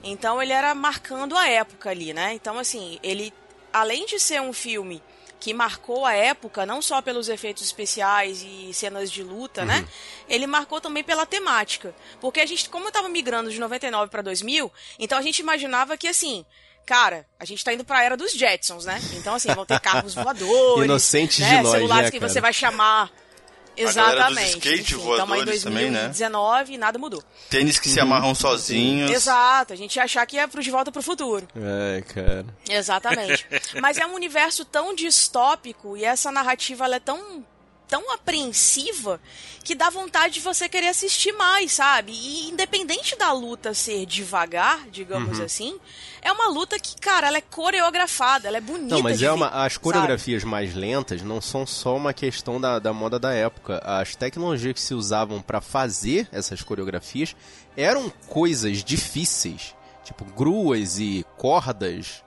então 0.03 0.43
ele 0.43 0.53
era 0.53 0.75
marcando 0.75 1.37
a 1.37 1.49
época 1.49 1.91
ali, 1.91 2.13
né? 2.13 2.35
Então, 2.35 2.59
assim, 2.59 2.99
ele, 3.03 3.33
além 3.73 4.07
de 4.07 4.21
ser 4.21 4.41
um 4.41 4.53
filme 4.53 5.03
que 5.41 5.55
marcou 5.55 6.05
a 6.05 6.13
época, 6.15 6.67
não 6.67 6.83
só 6.83 7.01
pelos 7.01 7.29
efeitos 7.29 7.63
especiais 7.63 8.43
e 8.43 8.73
cenas 8.75 9.11
de 9.11 9.23
luta, 9.23 9.65
né? 9.65 9.87
Ele 10.29 10.47
marcou 10.47 10.81
também 10.81 11.05
pela 11.05 11.25
temática. 11.25 11.95
Porque 12.21 12.41
a 12.41 12.47
gente, 12.47 12.69
como 12.69 12.89
estava 12.89 13.09
migrando 13.09 13.51
de 13.51 13.59
99 13.61 14.11
para 14.11 14.23
2000, 14.23 14.73
então 14.99 15.17
a 15.19 15.23
gente 15.23 15.39
imaginava 15.39 15.97
que, 15.97 16.09
assim, 16.09 16.45
cara, 16.85 17.27
a 17.39 17.45
gente 17.45 17.65
tá 17.65 17.73
indo 17.73 17.85
pra 17.85 18.03
era 18.03 18.17
dos 18.17 18.33
Jetsons, 18.33 18.85
né? 18.85 19.01
Então, 19.15 19.35
assim, 19.35 19.53
vão 19.55 19.65
ter 19.65 19.79
carros 19.79 20.15
voadores. 20.17 20.85
Inocentes 20.85 21.39
né? 21.39 21.59
de 21.59 21.63
nós, 21.63 21.73
Celulares 21.73 22.05
né, 22.07 22.11
que 22.11 22.19
você 22.19 22.41
vai 22.41 22.53
chamar. 22.53 23.11
Exatamente. 23.83 24.59
skate 24.59 24.81
Enfim, 24.81 24.95
em 24.95 24.99
voadores 24.99 25.63
também, 25.63 25.91
né? 25.91 26.05
2019 26.05 26.75
e 26.75 26.79
nada 26.79 26.99
mudou. 26.99 27.23
Tênis 27.49 27.79
que 27.79 27.89
se 27.89 28.01
amarram 28.01 28.35
sozinhos. 28.35 29.11
Exato, 29.11 29.73
a 29.73 29.77
gente 29.77 29.97
ia 29.97 30.05
achar 30.05 30.27
que 30.27 30.37
ia 30.37 30.49
pro 30.49 30.63
De 30.63 30.71
Volta 30.71 30.91
pro 30.91 31.03
Futuro. 31.03 31.49
Ai, 31.55 32.03
cara. 32.03 32.47
Exatamente. 32.69 33.47
Mas 33.81 33.99
é 33.99 34.07
um 34.07 34.15
universo 34.15 34.65
tão 34.65 34.95
distópico 34.95 35.97
e 35.97 36.05
essa 36.05 36.31
narrativa 36.31 36.85
ela 36.85 36.97
é 36.97 37.01
tão 37.01 37.45
tão 37.89 38.13
apreensiva 38.13 39.21
que 39.65 39.75
dá 39.75 39.91
vontade 39.91 40.35
de 40.35 40.41
você 40.41 40.69
querer 40.69 40.89
assistir 40.89 41.33
mais, 41.33 41.73
sabe? 41.73 42.13
E 42.13 42.49
independente 42.49 43.17
da 43.17 43.33
luta 43.33 43.75
ser 43.75 44.07
devagar, 44.07 44.89
digamos 44.91 45.41
assim, 45.41 45.79
é 46.23 46.31
uma 46.33 46.49
luta 46.49 46.79
que, 46.79 46.99
cara, 47.01 47.27
ela 47.29 47.39
é 47.39 47.43
coreografada, 47.43 48.49
ela 48.49 48.57
é 48.57 48.61
bonita 48.61 48.95
Não, 48.95 49.03
mas 49.03 49.23
é 49.23 49.27
ver, 49.27 49.33
uma, 49.33 49.49
as 49.49 49.75
sabe? 49.75 49.85
coreografias 49.85 50.45
mais 50.45 50.75
lentas 50.75 51.23
não 51.23 51.41
são 51.41 51.67
só 51.67 51.97
uma 51.97 52.13
questão 52.13 52.61
da, 52.61 52.79
da 52.79 52.93
moda 52.93 53.19
da 53.19 53.33
época. 53.33 53.81
As 53.85 54.15
tecnologias 54.15 54.75
que 54.75 54.81
se 54.81 54.95
usavam 54.95 55.41
pra 55.43 55.61
fazer 55.61 56.29
essas 56.33 56.63
coreografias 56.63 57.35
eram 57.77 58.11
coisas 58.29 58.83
difíceis, 58.85 59.75
tipo 60.05 60.25
gruas 60.25 60.99
e 60.99 61.25
cordas. 61.37 62.25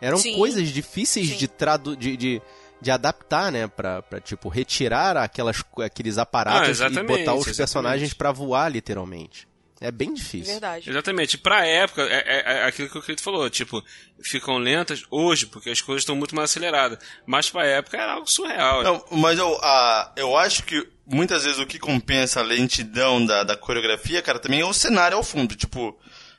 Eram 0.00 0.18
Sim. 0.18 0.36
coisas 0.36 0.68
difíceis 0.68 1.28
Sim. 1.30 1.36
de, 1.36 1.48
tradu 1.48 1.96
de, 1.96 2.16
de, 2.16 2.42
de 2.84 2.90
adaptar, 2.90 3.50
né? 3.50 3.66
Pra, 3.66 4.02
pra, 4.02 4.20
tipo, 4.20 4.48
retirar 4.48 5.16
aquelas, 5.16 5.64
aqueles 5.82 6.18
aparatos 6.18 6.80
Ah, 6.80 6.88
e 6.88 7.02
botar 7.02 7.34
os 7.34 7.50
personagens 7.56 8.12
pra 8.14 8.30
voar, 8.30 8.68
literalmente. 8.70 9.48
É 9.80 9.90
bem 9.90 10.14
difícil. 10.14 10.52
Verdade. 10.52 10.88
Exatamente. 10.88 11.36
Pra 11.36 11.66
época, 11.66 12.02
é, 12.02 12.22
é- 12.24 12.58
é 12.60 12.64
aquilo 12.64 12.88
que 12.88 12.96
o 12.96 13.02
Cleito 13.02 13.22
falou, 13.22 13.50
tipo, 13.50 13.82
ficam 14.22 14.56
lentas 14.56 15.02
hoje, 15.10 15.46
porque 15.46 15.68
as 15.68 15.80
coisas 15.80 16.02
estão 16.02 16.14
muito 16.16 16.34
mais 16.34 16.50
aceleradas. 16.50 16.98
Mas 17.26 17.50
pra 17.50 17.66
época 17.66 17.96
era 17.96 18.12
algo 18.12 18.26
surreal. 18.30 18.82
Não, 18.82 19.04
mas 19.10 19.38
eu, 19.38 19.58
a, 19.62 20.12
eu 20.16 20.36
acho 20.38 20.62
que 20.62 20.88
muitas 21.06 21.44
vezes 21.44 21.58
o 21.58 21.66
que 21.66 21.78
compensa 21.78 22.40
a 22.40 22.44
lentidão 22.44 23.24
da, 23.26 23.42
da 23.42 23.56
coreografia, 23.56 24.22
cara, 24.22 24.38
também 24.38 24.60
é 24.60 24.64
o 24.64 24.72
cenário 24.72 25.16
ao 25.16 25.24
fundo. 25.24 25.54
Tipo, 25.54 25.98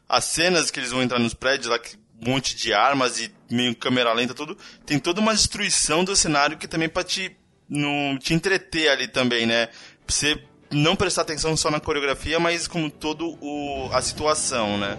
as 0.10 0.24
cenas 0.26 0.72
que 0.72 0.80
eles 0.80 0.92
vão 0.92 1.04
entrar 1.04 1.20
nos 1.20 1.34
prédios 1.36 1.68
lá, 1.70 1.78
que 1.78 1.98
monte 2.26 2.56
de 2.56 2.74
armas 2.74 3.20
e 3.20 3.32
meio 3.50 3.76
câmera 3.76 4.12
lenta, 4.12 4.34
tudo. 4.34 4.58
Tem 4.86 4.98
toda 4.98 5.22
uma 5.22 5.34
destruição 5.34 6.04
do 6.04 6.16
cenário 6.16 6.58
que 6.58 6.68
também 6.68 6.90
pra 6.90 7.04
te, 7.04 7.36
no, 7.70 8.18
te 8.18 8.34
entreter 8.34 8.90
ali 8.90 9.08
também, 9.08 9.46
né? 9.46 9.68
Pra 9.68 10.16
você 10.16 10.42
não 10.72 10.96
prestar 10.96 11.22
atenção 11.22 11.56
só 11.56 11.70
na 11.70 11.80
coreografia, 11.80 12.40
mas 12.40 12.68
como 12.68 12.90
todo 12.90 13.38
o, 13.40 13.90
a 13.94 14.02
situação, 14.02 14.78
né? 14.78 14.98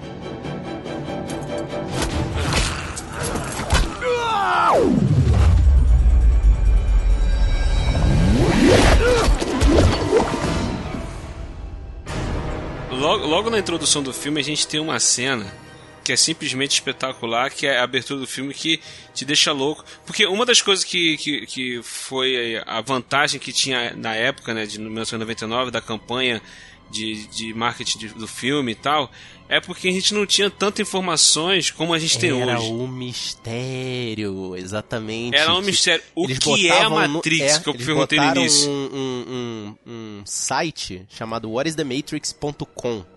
Logo, 12.90 13.26
logo 13.26 13.50
na 13.50 13.58
introdução 13.58 14.02
do 14.02 14.12
filme 14.12 14.40
a 14.40 14.44
gente 14.44 14.66
tem 14.66 14.80
uma 14.80 14.98
cena 14.98 15.65
que 16.06 16.12
é 16.12 16.16
simplesmente 16.16 16.70
espetacular, 16.74 17.50
que 17.50 17.66
é 17.66 17.78
a 17.78 17.82
abertura 17.82 18.20
do 18.20 18.28
filme 18.28 18.54
que 18.54 18.78
te 19.12 19.24
deixa 19.24 19.50
louco. 19.50 19.84
Porque 20.06 20.24
uma 20.24 20.46
das 20.46 20.62
coisas 20.62 20.84
que, 20.84 21.16
que, 21.16 21.44
que 21.46 21.80
foi 21.82 22.62
a 22.64 22.80
vantagem 22.80 23.40
que 23.40 23.52
tinha 23.52 23.92
na 23.96 24.14
época, 24.14 24.54
né, 24.54 24.66
de 24.66 24.78
1999, 24.78 25.72
da 25.72 25.80
campanha 25.80 26.40
de, 26.88 27.26
de 27.26 27.52
marketing 27.52 28.06
do 28.16 28.28
filme 28.28 28.70
e 28.70 28.74
tal, 28.76 29.10
é 29.48 29.60
porque 29.60 29.88
a 29.88 29.90
gente 29.90 30.14
não 30.14 30.24
tinha 30.24 30.48
tantas 30.48 30.86
informações 30.86 31.72
como 31.72 31.92
a 31.92 31.98
gente 31.98 32.20
tem 32.20 32.40
Era 32.40 32.60
hoje. 32.60 32.70
um 32.70 32.86
mistério, 32.86 34.54
exatamente. 34.54 35.36
Era 35.36 35.54
um 35.56 35.60
mistério. 35.60 36.04
O 36.14 36.26
eles 36.26 36.38
que 36.38 36.68
é 36.68 36.70
a 36.70 36.84
botavam 36.88 37.08
no- 37.08 37.14
Matrix, 37.14 37.42
é, 37.42 37.58
que 37.58 37.68
eu 37.68 37.74
perguntei 37.74 38.20
no 38.20 38.26
início. 38.36 38.70
Um, 38.70 38.90
um, 38.94 39.76
um, 39.88 39.92
um 39.92 40.22
site 40.24 41.04
chamado 41.10 41.50
whatisthematrix.com 41.50 43.15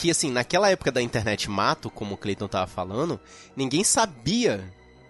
que, 0.00 0.10
assim, 0.10 0.30
naquela 0.30 0.70
época 0.70 0.90
da 0.90 1.02
internet 1.02 1.50
mato, 1.50 1.90
como 1.90 2.14
o 2.14 2.16
Clayton 2.16 2.48
tava 2.48 2.66
falando, 2.66 3.20
ninguém 3.54 3.84
sabia, 3.84 4.64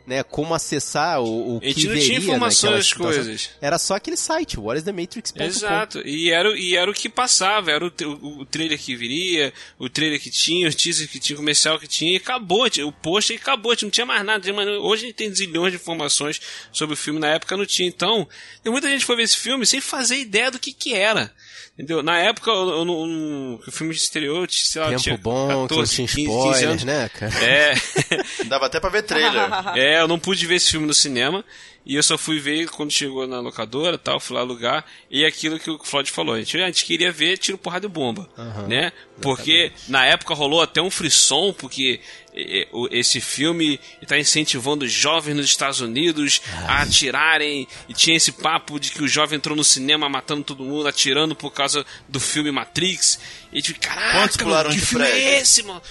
né, 0.04 0.24
como 0.24 0.52
acessar 0.52 1.20
o, 1.20 1.58
o 1.58 1.60
que 1.60 1.84
não 1.84 1.92
veria 1.92 2.04
tinha 2.04 2.18
informações 2.18 2.92
coisas. 2.92 3.50
Era 3.60 3.78
só 3.78 3.94
aquele 3.94 4.16
site, 4.16 4.58
whatisthematrix.com. 4.58 5.44
Exato, 5.44 6.00
e 6.04 6.32
era, 6.32 6.48
e 6.58 6.74
era 6.74 6.90
o 6.90 6.94
que 6.94 7.08
passava, 7.08 7.70
era 7.70 7.86
o, 7.86 7.92
o, 8.04 8.40
o 8.40 8.44
trailer 8.44 8.76
que 8.80 8.96
viria, 8.96 9.52
o 9.78 9.88
trailer 9.88 10.20
que 10.20 10.28
tinha, 10.28 10.66
os 10.66 10.74
teasers 10.74 11.08
que 11.08 11.20
tinha, 11.20 11.36
o 11.36 11.38
comercial 11.38 11.78
que 11.78 11.86
tinha, 11.86 12.14
e 12.14 12.16
acabou, 12.16 12.66
o 12.66 12.92
post 12.92 13.32
e 13.32 13.36
acabou, 13.36 13.72
não 13.80 13.90
tinha 13.90 14.04
mais 14.04 14.24
nada. 14.24 14.44
Hoje 14.80 15.04
a 15.04 15.06
gente 15.06 15.16
tem 15.16 15.32
zilhões 15.32 15.70
de 15.70 15.78
informações 15.78 16.40
sobre 16.72 16.94
o 16.94 16.96
filme, 16.96 17.20
na 17.20 17.28
época 17.28 17.56
não 17.56 17.64
tinha. 17.64 17.88
Então, 17.88 18.28
muita 18.66 18.88
gente 18.88 19.04
foi 19.04 19.14
ver 19.14 19.22
esse 19.22 19.36
filme 19.36 19.64
sem 19.64 19.80
fazer 19.80 20.16
ideia 20.16 20.50
do 20.50 20.58
que 20.58 20.72
que 20.72 20.94
era. 20.94 21.32
Entendeu? 21.80 22.02
Na 22.02 22.18
época, 22.18 22.50
eu, 22.50 22.68
eu 22.68 22.84
que 23.62 23.70
o 23.70 23.72
filme 23.72 23.94
estreou, 23.94 24.46
sei 24.50 24.82
lá, 24.82 24.88
Tempo 24.90 25.00
tinha 25.00 25.16
bom, 25.16 25.48
que 25.48 25.54
não 25.54 25.62
14, 25.66 25.94
tinha 25.94 26.06
15, 26.06 26.16
15 26.16 26.28
spoilers, 26.30 26.62
anos. 26.62 26.84
né, 26.84 27.08
cara? 27.08 27.32
É. 27.42 27.74
Dava 28.44 28.66
até 28.66 28.78
pra 28.78 28.90
ver 28.90 29.02
trailer. 29.02 29.48
É, 29.74 30.02
eu 30.02 30.06
não 30.06 30.18
pude 30.18 30.46
ver 30.46 30.56
esse 30.56 30.70
filme 30.72 30.86
no 30.86 30.92
cinema. 30.92 31.42
E 31.90 31.96
eu 31.96 32.04
só 32.04 32.16
fui 32.16 32.38
ver 32.38 32.68
quando 32.68 32.92
chegou 32.92 33.26
na 33.26 33.40
locadora 33.40 33.98
tal, 33.98 34.20
fui 34.20 34.36
lá 34.36 34.42
alugar. 34.42 34.84
E 35.10 35.24
é 35.24 35.26
aquilo 35.26 35.58
que 35.58 35.68
o 35.68 35.76
Floyd 35.82 36.08
falou. 36.08 36.36
A 36.36 36.38
gente, 36.38 36.56
a 36.56 36.66
gente 36.66 36.84
queria 36.84 37.10
ver 37.10 37.36
tiro, 37.36 37.58
porrada 37.58 37.86
e 37.86 37.88
bomba. 37.88 38.30
né? 38.68 38.92
Porque 39.20 39.72
na 39.88 40.06
época 40.06 40.32
rolou 40.32 40.62
até 40.62 40.80
um 40.80 40.88
frisson, 40.88 41.52
porque 41.52 41.98
esse 42.92 43.20
filme 43.20 43.80
está 44.00 44.16
incentivando 44.16 44.84
os 44.84 44.92
jovens 44.92 45.34
nos 45.34 45.46
Estados 45.46 45.80
Unidos 45.80 46.40
a 46.68 46.82
atirarem. 46.82 47.66
E 47.88 47.92
tinha 47.92 48.16
esse 48.16 48.30
papo 48.30 48.78
de 48.78 48.92
que 48.92 49.02
o 49.02 49.08
jovem 49.08 49.38
entrou 49.38 49.56
no 49.56 49.64
cinema 49.64 50.08
matando 50.08 50.44
todo 50.44 50.62
mundo, 50.62 50.86
atirando 50.86 51.34
por 51.34 51.50
causa 51.52 51.84
do 52.08 52.20
filme 52.20 52.52
Matrix. 52.52 53.18
E 53.52 53.58
a 53.58 53.60
gente, 53.60 53.74
caraca, 53.74 54.12
Quantos 54.12 54.36
mano, 54.36 54.48
pularam 54.48 54.70
que 54.70 54.76
de 54.76 54.86
filme 54.86 55.04
é 55.06 55.10
prédio? 55.10 55.28
esse, 55.42 55.62
mano? 55.64 55.82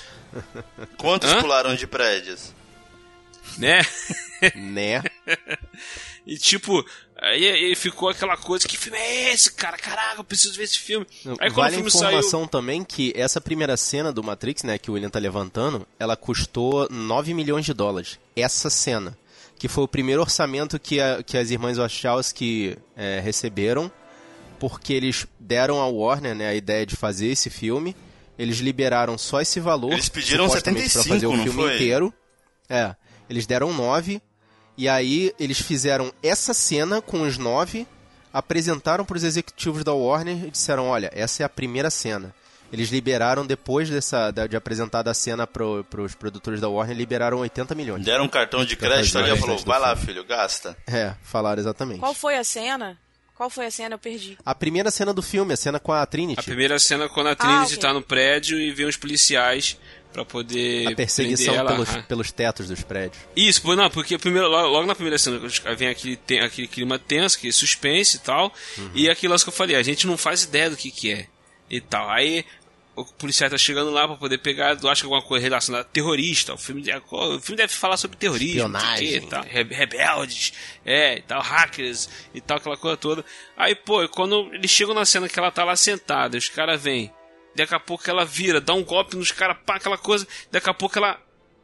Quantos 0.95 1.29
Hã? 1.29 1.41
pularam 1.41 1.75
de 1.75 1.85
prédios? 1.85 2.53
Né? 3.57 3.85
Né? 4.55 5.03
E 6.27 6.37
tipo, 6.37 6.85
aí, 7.17 7.47
aí 7.47 7.75
ficou 7.75 8.07
aquela 8.09 8.37
coisa, 8.37 8.67
que 8.67 8.77
filme 8.77 8.97
é 8.99 9.33
esse, 9.33 9.51
cara? 9.51 9.77
Caraca, 9.77 10.19
eu 10.19 10.23
preciso 10.23 10.53
ver 10.55 10.65
esse 10.65 10.77
filme. 10.77 11.07
Aí 11.39 11.49
vale 11.49 11.77
a 11.77 11.79
informação 11.79 12.41
saiu. 12.41 12.47
também 12.47 12.83
que 12.83 13.11
essa 13.15 13.41
primeira 13.41 13.75
cena 13.75 14.11
do 14.11 14.23
Matrix, 14.23 14.61
né, 14.63 14.77
que 14.77 14.91
o 14.91 14.93
William 14.93 15.09
tá 15.09 15.17
levantando, 15.17 15.87
ela 15.97 16.15
custou 16.15 16.87
9 16.91 17.33
milhões 17.33 17.65
de 17.65 17.73
dólares. 17.73 18.19
Essa 18.35 18.69
cena. 18.69 19.17
Que 19.57 19.67
foi 19.67 19.83
o 19.85 19.87
primeiro 19.87 20.21
orçamento 20.21 20.79
que, 20.79 20.99
a- 21.01 21.23
que 21.23 21.35
as 21.37 21.49
irmãs 21.49 21.77
Wachowski 21.77 22.77
é, 22.95 23.19
receberam, 23.19 23.91
porque 24.59 24.93
eles 24.93 25.25
deram 25.39 25.79
ao 25.79 25.95
Warner 25.95 26.35
né, 26.35 26.47
a 26.49 26.53
ideia 26.53 26.85
de 26.85 26.95
fazer 26.95 27.27
esse 27.27 27.49
filme. 27.49 27.95
Eles 28.37 28.57
liberaram 28.59 29.17
só 29.17 29.41
esse 29.41 29.59
valor. 29.59 29.93
Eles 29.93 30.09
pediram 30.09 30.47
supostamente, 30.47 30.91
pra 30.91 31.01
75, 31.01 31.13
fazer 31.13 31.27
o 31.27 31.35
não 31.35 31.43
filme 31.43 31.61
foi? 31.63 31.75
inteiro. 31.75 32.13
É. 32.69 32.95
Eles 33.29 33.45
deram 33.47 33.73
9. 33.73 34.21
E 34.79 34.87
aí 34.87 35.35
eles 35.37 35.59
fizeram 35.59 36.09
essa 36.23 36.53
cena 36.53 37.01
com 37.01 37.23
os 37.23 37.37
9 37.37 37.85
apresentaram 38.33 39.03
para 39.03 39.17
os 39.17 39.25
executivos 39.25 39.83
da 39.83 39.91
Warner 39.91 40.45
e 40.45 40.51
disseram: 40.51 40.87
olha, 40.87 41.11
essa 41.13 41.43
é 41.43 41.45
a 41.45 41.49
primeira 41.49 41.89
cena. 41.89 42.33
Eles 42.71 42.87
liberaram, 42.87 43.45
depois 43.45 43.89
dessa, 43.89 44.31
de 44.31 44.55
apresentar 44.55 45.05
a 45.09 45.13
cena 45.13 45.45
para 45.45 46.01
os 46.01 46.15
produtores 46.15 46.61
da 46.61 46.69
Warner, 46.69 46.95
liberaram 46.95 47.39
80 47.39 47.75
milhões. 47.75 48.05
Deram 48.05 48.23
um 48.23 48.29
cartão 48.29 48.63
de 48.63 48.77
crédito 48.77 49.17
ali 49.17 49.33
e 49.33 49.37
falou, 49.37 49.57
vai 49.57 49.79
lá, 49.79 49.95
filme." 49.97 50.13
filho, 50.13 50.23
gasta. 50.25 50.77
É, 50.87 51.13
falaram 51.23 51.59
exatamente. 51.59 51.99
Qual 51.99 52.13
foi 52.13 52.37
a 52.37 52.43
cena? 52.45 52.97
Qual 53.35 53.49
foi 53.49 53.65
a 53.65 53.71
cena? 53.71 53.95
Eu 53.95 53.99
perdi. 53.99 54.37
A 54.45 54.53
primeira 54.53 54.91
cena 54.91 55.13
do 55.13 55.21
filme, 55.21 55.53
a 55.53 55.57
cena 55.57 55.79
com 55.79 55.91
a 55.91 56.05
Trinity. 56.05 56.39
A 56.39 56.43
primeira 56.43 56.77
cena 56.77 57.09
quando 57.09 57.27
a 57.27 57.35
Trinity 57.35 57.73
ok. 57.73 57.77
tá 57.77 57.93
no 57.93 58.01
prédio 58.01 58.57
e 58.59 58.71
vê 58.71 58.85
os 58.85 58.95
policiais 58.95 59.77
pra 60.13 60.25
poder 60.25 60.87
A 60.87 60.95
perseguição 60.95 61.53
ela. 61.53 61.71
pelos, 61.71 61.89
Ah. 61.89 62.01
pelos 62.07 62.31
tetos 62.31 62.67
dos 62.67 62.81
prédios. 62.83 63.21
Isso, 63.35 63.61
pô, 63.61 63.75
não, 63.75 63.89
porque 63.89 64.17
primeiro, 64.17 64.47
logo, 64.47 64.67
logo 64.67 64.87
na 64.87 64.95
primeira 64.95 65.17
cena 65.17 65.39
vem 65.77 65.87
aquele, 65.87 66.15
tem, 66.15 66.39
aquele 66.41 66.67
clima 66.67 66.97
tenso, 66.97 67.37
aquele 67.37 67.53
suspense 67.53 68.17
e 68.17 68.19
tal, 68.19 68.51
e 68.95 69.09
aquilo 69.09 69.37
que 69.37 69.47
eu 69.49 69.53
falei, 69.53 69.75
a 69.75 69.83
gente 69.83 70.07
não 70.07 70.17
faz 70.17 70.43
ideia 70.43 70.69
do 70.69 70.75
que 70.77 70.89
que 70.91 71.11
é 71.11 71.27
e 71.69 71.79
tal. 71.79 72.09
Aí 72.09 72.43
o 72.95 73.05
policial 73.05 73.49
tá 73.49 73.57
chegando 73.57 73.91
lá 73.91 74.05
pra 74.07 74.17
poder 74.17 74.39
pegar, 74.39 74.77
eu 74.81 74.89
acho 74.89 75.03
que 75.03 75.05
alguma 75.05 75.21
coisa 75.21 75.43
relacionada 75.43 75.83
a 75.85 75.87
terrorista. 75.89 76.53
O 76.53 76.57
filme, 76.57 76.83
o 77.11 77.39
filme 77.39 77.55
deve 77.57 77.71
falar 77.71 77.95
sobre 77.95 78.17
terrorismo, 78.17 78.67
não 78.67 78.79
sei 78.79 78.89
o 78.89 78.97
quê 78.97 79.03
Espionagem. 79.05 79.27
e 79.27 79.29
tal, 79.29 79.43
re- 79.43 79.73
rebeldes, 79.75 80.53
é, 80.85 81.17
e 81.17 81.21
tal, 81.21 81.41
hackers 81.41 82.09
e 82.33 82.41
tal, 82.41 82.57
aquela 82.57 82.75
coisa 82.75 82.97
toda. 82.97 83.23
Aí, 83.55 83.73
pô, 83.75 84.05
quando 84.09 84.49
eles 84.53 84.69
chegam 84.71 84.93
na 84.95 85.05
cena 85.05 85.29
que 85.29 85.39
ela 85.39 85.51
tá 85.51 85.63
lá 85.63 85.75
sentada, 85.77 86.35
e 86.35 86.39
os 86.39 86.49
caras 86.49 86.81
vêm, 86.81 87.09
daqui 87.55 87.73
a 87.75 87.79
pouco 87.79 88.09
ela 88.09 88.25
vira, 88.25 88.59
dá 88.61 88.73
um 88.73 88.83
golpe 88.83 89.15
nos 89.17 89.31
caras, 89.31 89.57
pá, 89.65 89.75
aquela 89.75 89.97
coisa, 89.97 90.27
daqui 90.51 90.69
a 90.69 90.73
pouco 90.73 90.97
ela 90.97 91.19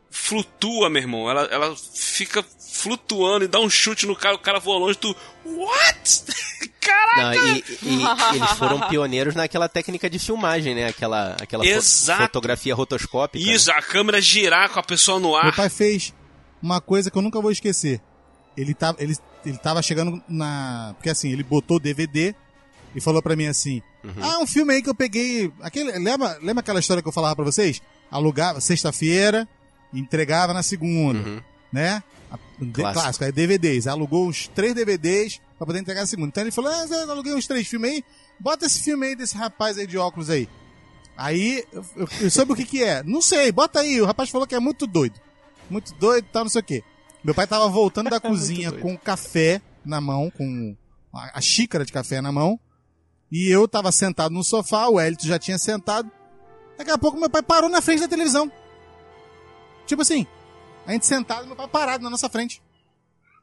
flutua, 0.10 0.90
meu 0.90 1.02
irmão. 1.02 1.30
Ela, 1.30 1.44
ela 1.46 1.76
fica 1.76 2.44
flutuando 2.72 3.46
e 3.46 3.48
dá 3.48 3.60
um 3.60 3.70
chute 3.70 4.06
no 4.06 4.16
cara, 4.16 4.36
o 4.36 4.40
cara 4.40 4.60
voa 4.60 4.78
longe, 4.80 4.98
tu. 4.98 5.16
What? 5.46 6.24
Caraca! 6.80 7.22
Não, 7.22 7.34
e, 7.56 7.64
e- 7.82 8.36
eles 8.38 8.52
foram 8.58 8.80
pioneiros 8.88 9.34
naquela 9.36 9.68
técnica 9.68 10.10
de 10.10 10.20
filmagem, 10.20 10.76
né? 10.76 10.88
Aquela, 10.88 11.36
aquela 11.42 11.64
fo- 11.64 12.14
fotografia 12.18 12.76
rotoscópica. 12.76 13.44
né? 13.44 13.52
Isso, 13.54 13.72
a 13.72 13.82
câmera 13.82 14.22
girar 14.22 14.70
com 14.70 14.80
a 14.80 14.84
pessoa 14.84 15.20
no 15.20 15.30
Meu 15.30 15.38
ar. 15.38 15.56
pai 15.56 15.70
fez 15.70 16.14
uma 16.62 16.80
coisa 16.80 17.10
que 17.10 17.18
eu 17.18 17.22
nunca 17.22 17.42
vou 17.42 17.52
esquecer. 17.52 18.00
Ele 18.56 18.74
tava, 18.74 19.02
ele, 19.02 19.16
ele 19.46 19.58
tava 19.58 19.82
chegando 19.82 20.22
na. 20.30 20.94
Porque 20.96 21.10
assim, 21.10 21.32
ele 21.32 21.44
botou 21.44 21.78
o 21.78 21.80
DVD 21.80 22.34
e 22.96 23.02
falou 23.02 23.22
pra 23.22 23.36
mim 23.36 23.46
assim: 23.48 23.82
Ah, 24.22 24.40
um 24.40 24.48
filme 24.48 24.74
aí 24.74 24.82
que 24.82 24.90
eu 24.90 24.96
peguei. 24.96 25.52
Aquele, 25.62 25.92
lembra, 26.00 26.38
lembra 26.42 26.62
aquela 26.62 26.80
história 26.80 27.04
que 27.04 27.08
eu 27.10 27.14
falava 27.14 27.36
pra 27.36 27.46
vocês? 27.46 27.82
Alugava 28.10 28.62
sexta-feira 28.62 29.48
entregava 29.94 30.54
na 30.54 30.64
segunda, 30.64 31.20
Uhum. 31.20 31.42
né? 31.72 32.04
Clássico. 32.74 33.02
clássico, 33.02 33.26
aí 33.26 33.32
DVDs. 33.32 33.88
Alugou 33.88 34.28
uns 34.28 34.48
três 34.50 34.74
DVDs 34.74 35.40
pra 35.58 35.66
poder 35.68 35.80
entregar 35.80 36.02
na 36.02 36.08
segunda. 36.08 36.30
Então 36.30 36.44
ele 36.44 36.52
falou: 36.52 36.72
Ah, 36.72 36.86
eu 36.90 37.12
aluguei 37.12 37.34
uns 37.34 37.48
três 37.48 37.68
filmes 37.68 37.92
aí. 37.92 38.04
Bota 38.40 38.66
esse 38.66 38.82
filme 38.82 39.08
aí 39.08 39.16
desse 39.16 39.36
rapaz 39.38 39.78
aí 39.78 39.86
de 39.88 39.98
óculos 39.98 40.30
aí. 40.30 40.48
Aí, 41.18 41.64
eu, 41.72 41.86
eu, 41.96 42.08
eu 42.22 42.30
soube 42.32 42.52
o 42.52 42.56
que 42.56 42.66
que 42.66 42.84
é. 42.84 43.02
Não 43.04 43.22
sei, 43.22 43.52
bota 43.52 43.80
aí. 43.80 44.02
O 44.02 44.06
rapaz 44.06 44.30
falou 44.30 44.46
que 44.46 44.56
é 44.56 44.60
muito 44.60 44.86
doido. 44.86 45.20
Muito 45.70 45.94
doido 45.96 46.26
e 46.26 46.30
tal, 46.32 46.44
não 46.44 46.50
sei 46.50 46.60
o 46.62 46.64
quê. 46.64 46.84
Meu 47.24 47.34
pai 47.34 47.48
tava 47.48 47.68
voltando 47.70 48.10
da 48.10 48.20
cozinha 48.22 48.70
doido. 48.70 48.82
com 48.82 48.98
café 48.98 49.62
na 49.86 50.02
mão, 50.02 50.30
com 50.30 50.76
a 51.14 51.40
xícara 51.40 51.86
de 51.86 51.94
café 51.94 52.20
na 52.20 52.32
mão. 52.34 52.60
E 53.32 53.50
eu 53.50 53.68
tava 53.68 53.92
sentado 53.92 54.32
no 54.34 54.44
sofá, 54.44 54.88
o 54.88 55.00
Elito 55.00 55.26
já 55.28 55.38
tinha 55.40 55.58
sentado. 55.58 56.10
Daqui 56.78 56.92
a 56.92 56.98
pouco 56.98 57.18
meu 57.18 57.30
pai 57.30 57.42
parou 57.42 57.70
na 57.70 57.82
frente 57.82 58.02
da 58.02 58.08
televisão. 58.08 58.52
Tipo 59.88 60.02
assim, 60.02 60.26
a 60.86 60.92
gente 60.94 61.06
sentado, 61.06 61.46
meu 61.48 61.56
pai 61.56 61.68
parado 61.68 62.04
na 62.04 62.10
nossa 62.10 62.30
frente. 62.30 62.62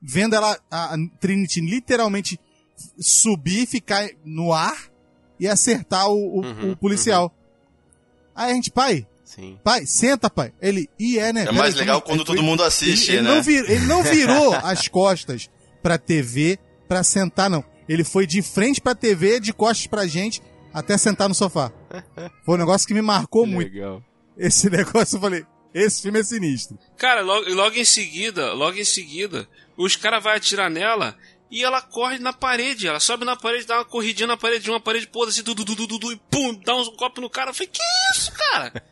Vendo 0.01 0.35
ela, 0.35 0.59
a, 0.71 0.97
Trinity 1.21 1.61
literalmente 1.61 2.39
subir, 2.99 3.67
ficar 3.67 4.09
no 4.25 4.53
ar 4.53 4.77
e 5.39 5.47
acertar 5.47 6.09
o, 6.09 6.39
o- 6.41 6.45
Uhum, 6.45 6.73
o 6.73 6.77
policial. 6.77 7.33
Aí 8.35 8.51
a 8.51 8.55
gente, 8.55 8.71
pai, 8.71 9.07
Sim. 9.25 9.59
pai, 9.63 9.87
senta, 9.87 10.29
pai. 10.29 10.53
Ele, 10.61 10.89
e 10.99 11.19
é, 11.19 11.33
né? 11.33 11.43
É 11.45 11.53
mais 11.53 11.75
como 11.75 11.81
legal 11.81 12.01
que- 12.03 12.09
quando 12.09 12.25
todo 12.25 12.43
mundo 12.43 12.63
assiste, 12.65 13.11
ele, 13.11 13.19
ele 13.19 13.29
né? 13.29 13.35
Não 13.35 13.43
vir- 13.43 13.71
ele 13.71 13.87
não 13.87 14.03
virou 14.03 14.55
as 14.63 14.89
costas 14.89 15.49
pra 15.83 15.99
TV 15.99 16.59
pra 16.89 17.03
sentar, 17.05 17.49
não. 17.49 17.65
Ele 17.89 18.05
foi 18.05 18.27
de 18.27 18.43
frente 18.43 18.81
pra 18.81 18.95
TV, 18.95 19.41
de 19.41 19.53
costas 19.53 19.87
pra 19.87 20.07
gente, 20.07 20.43
até 20.73 20.97
sentar 20.97 21.29
no 21.29 21.35
sofá. 21.35 21.73
Foi 22.45 22.55
um 22.55 22.59
negócio 22.59 22.87
que 22.87 22.95
me 22.95 23.03
marcou 23.03 23.47
muito. 23.47 23.73
Legal. 23.73 24.03
Esse 24.37 24.69
negócio, 24.71 25.17
eu 25.17 25.21
falei, 25.21 25.45
esse 25.75 26.03
filme 26.03 26.21
é 26.21 26.23
sinistro. 26.23 26.79
Cara, 26.97 27.21
logo, 27.21 27.49
logo 27.53 27.77
em 27.77 27.85
seguida, 27.85 28.53
logo 28.53 28.79
em 28.79 28.85
seguida, 28.85 29.49
os 29.77 29.97
caras 29.97 30.23
vão 30.23 30.33
atirar 30.33 30.71
nela 30.71 31.17
e 31.53 31.63
ela 31.63 31.83
corre 31.83 32.19
na 32.19 32.33
parede. 32.33 32.89
Ela 32.89 32.99
sobe 32.99 33.25
na 33.27 33.37
parede, 33.37 33.67
dá 33.67 33.77
uma 33.77 33.85
corridinha 33.85 34.27
na 34.27 34.37
parede, 34.39 34.65
de 34.65 34.71
uma 34.71 34.81
parede 34.81 35.07
podre 35.07 35.29
assim, 35.31 35.43
du, 35.43 35.55
du, 35.55 35.65
du, 35.67 35.77
du, 35.77 35.87
du, 35.87 35.99
du, 35.99 36.13
e 36.13 36.17
pum, 36.31 36.55
dá 36.65 36.75
um 36.75 36.85
golpe 36.97 37.21
no 37.21 37.29
cara. 37.29 37.51
Eu 37.51 37.55
falei, 37.55 37.69
que 37.71 37.83
isso, 38.17 38.33
cara? 38.33 38.73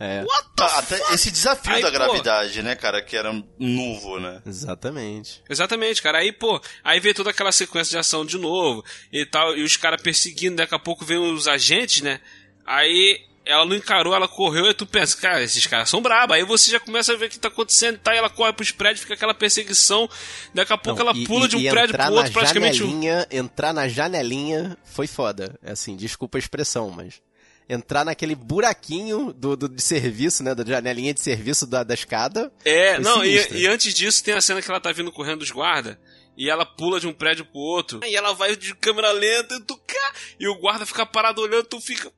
É. 0.00 0.22
What 0.22 0.48
the 0.56 0.62
Ah, 0.62 0.78
Até 0.78 0.96
fuck? 0.98 1.14
esse 1.14 1.30
desafio 1.30 1.74
Aí, 1.74 1.82
da 1.82 1.88
pô. 1.90 1.94
gravidade, 1.94 2.62
né, 2.62 2.76
cara, 2.76 3.02
que 3.02 3.16
era 3.16 3.32
novo, 3.58 4.20
né? 4.20 4.40
Exatamente. 4.46 5.42
Exatamente, 5.50 6.00
cara. 6.00 6.18
Aí, 6.18 6.32
pô, 6.32 6.60
aí 6.84 7.00
vê 7.00 7.12
toda 7.12 7.30
aquela 7.30 7.50
sequência 7.50 7.90
de 7.92 7.98
ação 7.98 8.24
de 8.24 8.38
novo 8.38 8.84
e 9.12 9.26
tal, 9.26 9.56
e 9.56 9.62
os 9.64 9.76
caras 9.76 10.00
perseguindo, 10.00 10.56
daqui 10.56 10.72
a 10.74 10.78
pouco 10.78 11.04
vem 11.04 11.18
os 11.18 11.48
agentes, 11.48 12.00
né? 12.02 12.20
Aí 12.64 13.20
ela 13.48 13.64
não 13.64 13.74
encarou, 13.74 14.14
ela 14.14 14.28
correu, 14.28 14.66
e 14.66 14.74
tu 14.74 14.86
pensa, 14.86 15.16
cara, 15.16 15.42
esses 15.42 15.66
caras 15.66 15.88
são 15.88 16.00
brabos. 16.02 16.36
Aí 16.36 16.44
você 16.44 16.70
já 16.70 16.78
começa 16.78 17.12
a 17.12 17.16
ver 17.16 17.26
o 17.26 17.28
que 17.30 17.38
tá 17.38 17.48
acontecendo 17.48 17.98
tal, 17.98 18.14
e 18.14 18.18
ela 18.18 18.28
corre 18.30 18.52
pros 18.52 18.70
prédios, 18.70 19.00
fica 19.00 19.14
aquela 19.14 19.34
perseguição, 19.34 20.08
daqui 20.54 20.72
a 20.72 20.78
pouco 20.78 21.00
Não, 21.02 21.08
ela 21.10 21.18
e- 21.18 21.26
pula 21.26 21.46
e- 21.46 21.48
de 21.48 21.56
um 21.56 21.70
prédio 21.70 21.96
pro 21.96 22.12
outro, 22.12 22.32
praticamente. 22.32 22.82
um- 22.82 22.86
Janelinha, 22.86 23.26
entrar 23.30 23.72
na 23.72 23.88
janelinha 23.88 24.76
foi 24.84 25.06
foda. 25.06 25.58
É 25.62 25.72
Assim, 25.72 25.96
desculpa 25.96 26.36
a 26.38 26.40
expressão, 26.40 26.90
mas. 26.90 27.20
Entrar 27.70 28.02
naquele 28.04 28.34
buraquinho 28.34 29.32
do, 29.32 29.54
do- 29.56 29.68
de 29.68 29.82
serviço, 29.82 30.42
né? 30.42 30.54
Da 30.54 30.64
janelinha 30.64 31.12
de 31.12 31.20
serviço 31.20 31.66
da, 31.66 31.82
da 31.84 31.92
escada. 31.92 32.50
É, 32.64 32.98
não, 32.98 33.22
e, 33.24 33.36
e 33.52 33.66
antes 33.66 33.92
disso 33.92 34.24
tem 34.24 34.32
a 34.34 34.40
cena 34.40 34.62
que 34.62 34.70
ela 34.70 34.80
tá 34.80 34.90
vindo 34.90 35.12
correndo 35.12 35.40
dos 35.40 35.50
guardas. 35.50 35.96
E 36.36 36.48
ela 36.48 36.64
pula 36.64 36.98
de 37.00 37.06
um 37.06 37.12
prédio 37.12 37.44
pro 37.44 37.58
outro. 37.60 38.00
E 38.06 38.14
ela 38.16 38.32
vai 38.32 38.56
de 38.56 38.74
câmera 38.76 39.10
lenta 39.12 39.54
e 39.56 39.60
tu 39.60 39.76
cá. 39.86 40.12
E 40.40 40.48
o 40.48 40.54
guarda 40.58 40.86
fica 40.86 41.04
parado 41.04 41.42
olhando, 41.42 41.64
tu 41.64 41.80
fica. 41.80 42.10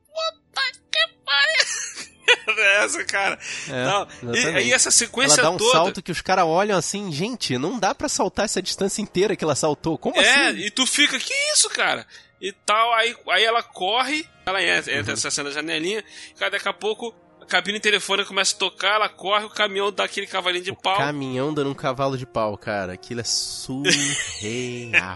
essa, 2.83 3.03
cara. 3.05 3.37
É, 3.69 3.85
Não, 3.85 4.07
e, 4.33 4.67
e 4.67 4.73
essa 4.73 4.87
Ela 4.89 4.91
sequência 4.91 5.41
dá 5.43 5.49
um 5.49 5.57
toda. 5.57 5.71
salto 5.71 6.01
que 6.01 6.11
os 6.11 6.21
caras 6.21 6.45
olham 6.45 6.77
assim, 6.77 7.11
gente, 7.11 7.57
não 7.57 7.77
dá 7.79 7.93
pra 7.93 8.07
saltar 8.09 8.45
essa 8.45 8.61
distância 8.61 9.01
inteira 9.01 9.35
que 9.35 9.43
ela 9.43 9.55
saltou. 9.55 9.97
Como 9.97 10.19
É, 10.19 10.47
assim? 10.47 10.57
e 10.59 10.71
tu 10.71 10.85
fica, 10.87 11.19
que 11.19 11.33
isso, 11.53 11.69
cara? 11.69 12.05
E 12.39 12.51
tal, 12.51 12.93
aí, 12.93 13.15
aí 13.29 13.43
ela 13.43 13.61
corre, 13.61 14.25
ela 14.45 14.61
entra, 14.63 14.91
Uhum. 14.93 14.99
entra 14.99 15.13
nessa 15.13 15.29
cena 15.29 15.49
da 15.49 15.55
janelinha, 15.55 16.03
cara, 16.39 16.51
daqui 16.51 16.67
a 16.67 16.73
pouco 16.73 17.13
a 17.39 17.45
cabine 17.45 17.79
telefônica 17.79 18.27
começa 18.27 18.55
a 18.55 18.59
tocar, 18.59 18.95
ela 18.95 19.09
corre, 19.09 19.45
o 19.45 19.49
caminhão 19.49 19.91
dá 19.91 20.05
aquele 20.05 20.25
cavalinho 20.25 20.63
de 20.63 20.73
pau. 20.75 20.97
Caminhão 20.97 21.53
dando 21.53 21.69
um 21.69 21.73
cavalo 21.75 22.17
de 22.17 22.25
pau, 22.25 22.57
cara. 22.57 22.93
Aquilo 22.93 23.19
é 23.21 23.23
surreal. 23.25 25.15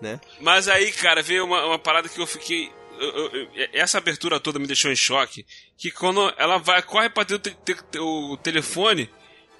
né? 0.00 0.20
Mas 0.40 0.68
aí, 0.68 0.92
cara, 0.92 1.22
veio 1.22 1.44
uma, 1.44 1.64
uma 1.66 1.78
parada 1.78 2.08
que 2.08 2.20
eu 2.20 2.26
fiquei. 2.26 2.70
Eu- 3.00 3.48
essa 3.72 3.98
abertura 3.98 4.38
toda 4.40 4.58
me 4.58 4.66
deixou 4.66 4.90
em 4.90 4.96
choque. 4.96 5.44
Que 5.78 5.90
quando 5.90 6.32
ela 6.38 6.58
vai, 6.58 6.82
corre 6.82 7.08
pra 7.10 7.24
ter 7.24 7.34
o, 7.34 7.38
te- 7.38 7.56
te- 7.64 7.98
o 7.98 8.36
telefone. 8.36 9.10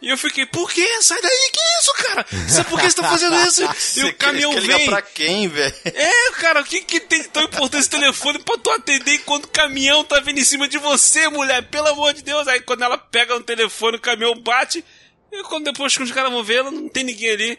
E 0.03 0.11
eu 0.11 0.18
fiquei, 0.18 0.44
por 0.44 0.70
quê? 0.70 0.87
Sai 1.03 1.20
daí, 1.22 1.51
que 1.53 1.61
isso, 1.81 1.92
cara? 1.94 2.27
Sabe 2.49 2.68
por 2.68 2.79
que 2.79 2.90
você 2.90 2.96
tá 3.01 3.09
fazendo 3.09 3.35
isso? 3.49 3.62
E 3.64 3.75
Você 3.75 4.05
o 4.05 4.14
caminhão 4.14 4.53
vem. 4.61 4.87
pra 4.87 5.01
quem, 5.01 5.49
velho? 5.49 5.75
É, 5.87 6.31
cara, 6.33 6.61
o 6.61 6.64
que, 6.64 6.83
que 6.83 7.01
tem 7.01 7.22
de 7.22 7.29
tão 7.29 7.42
importante 7.44 7.81
esse 7.81 7.90
telefone 7.90 8.38
pra 8.40 8.59
tu 8.59 8.70
atender 8.70 9.14
enquanto 9.14 9.46
o 9.46 9.49
caminhão 9.49 10.05
tá 10.05 10.20
vindo 10.20 10.38
em 10.38 10.44
cima 10.44 10.68
de 10.68 10.77
você, 10.77 11.29
mulher? 11.31 11.62
Pelo 11.70 11.88
amor 11.88 12.12
de 12.12 12.22
Deus. 12.22 12.46
Aí 12.46 12.61
quando 12.61 12.83
ela 12.83 12.99
pega 12.99 13.35
no 13.35 13.42
telefone, 13.42 13.96
o 13.96 14.01
caminhão 14.01 14.35
bate. 14.38 14.85
E 15.33 15.42
quando 15.44 15.64
depois 15.64 15.96
que 15.96 16.03
os 16.03 16.12
caras 16.12 16.31
vão 16.31 16.44
ver, 16.44 16.57
ela 16.59 16.70
não 16.70 16.88
tem 16.90 17.03
ninguém 17.03 17.31
ali. 17.31 17.59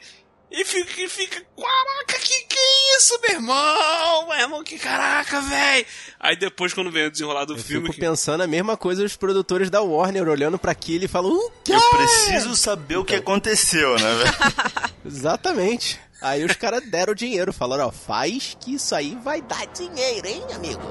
E 0.49 0.63
fica, 0.63 1.01
e 1.01 1.09
fica, 1.09 1.41
caraca, 1.57 2.19
que 2.23 2.41
que 2.43 2.57
é 2.57 2.97
isso, 2.97 3.19
meu 3.21 3.31
irmão? 3.31 4.27
Meu 4.29 4.37
irmão, 4.39 4.63
que 4.63 4.79
caraca, 4.79 5.41
velho. 5.41 5.85
Aí 6.17 6.37
depois, 6.37 6.73
quando 6.73 6.89
vem 6.89 7.05
o 7.07 7.11
desenrolar 7.11 7.43
do 7.43 7.53
Eu 7.55 7.57
filme. 7.59 7.87
fico 7.87 7.93
que- 7.95 7.99
pensando 7.99 8.41
a 8.43 8.47
mesma 8.47 8.77
coisa 8.77 9.03
os 9.03 9.17
produtores 9.17 9.69
da 9.69 9.81
Warner 9.81 10.27
olhando 10.29 10.57
pra 10.57 10.71
aquilo 10.71 11.03
e 11.03 11.07
falam, 11.07 11.31
o 11.33 11.51
quê? 11.65 11.73
Eu 11.73 11.89
preciso 11.89 12.55
saber 12.55 12.95
o 12.95 13.03
que 13.03 13.15
aconteceu, 13.15 13.95
né, 13.99 14.15
velho? 14.15 14.33
Exatamente. 15.05 15.99
Aí 16.21 16.43
os 16.45 16.53
caras 16.53 16.81
deram 16.89 17.11
o 17.11 17.15
dinheiro, 17.15 17.51
falaram, 17.51 17.87
ó, 17.87 17.91
faz 17.91 18.57
que 18.59 18.73
isso 18.75 18.95
aí 18.95 19.15
vai 19.21 19.41
dar 19.41 19.67
dinheiro, 19.67 20.27
hein, 20.27 20.43
amigo? 20.55 20.81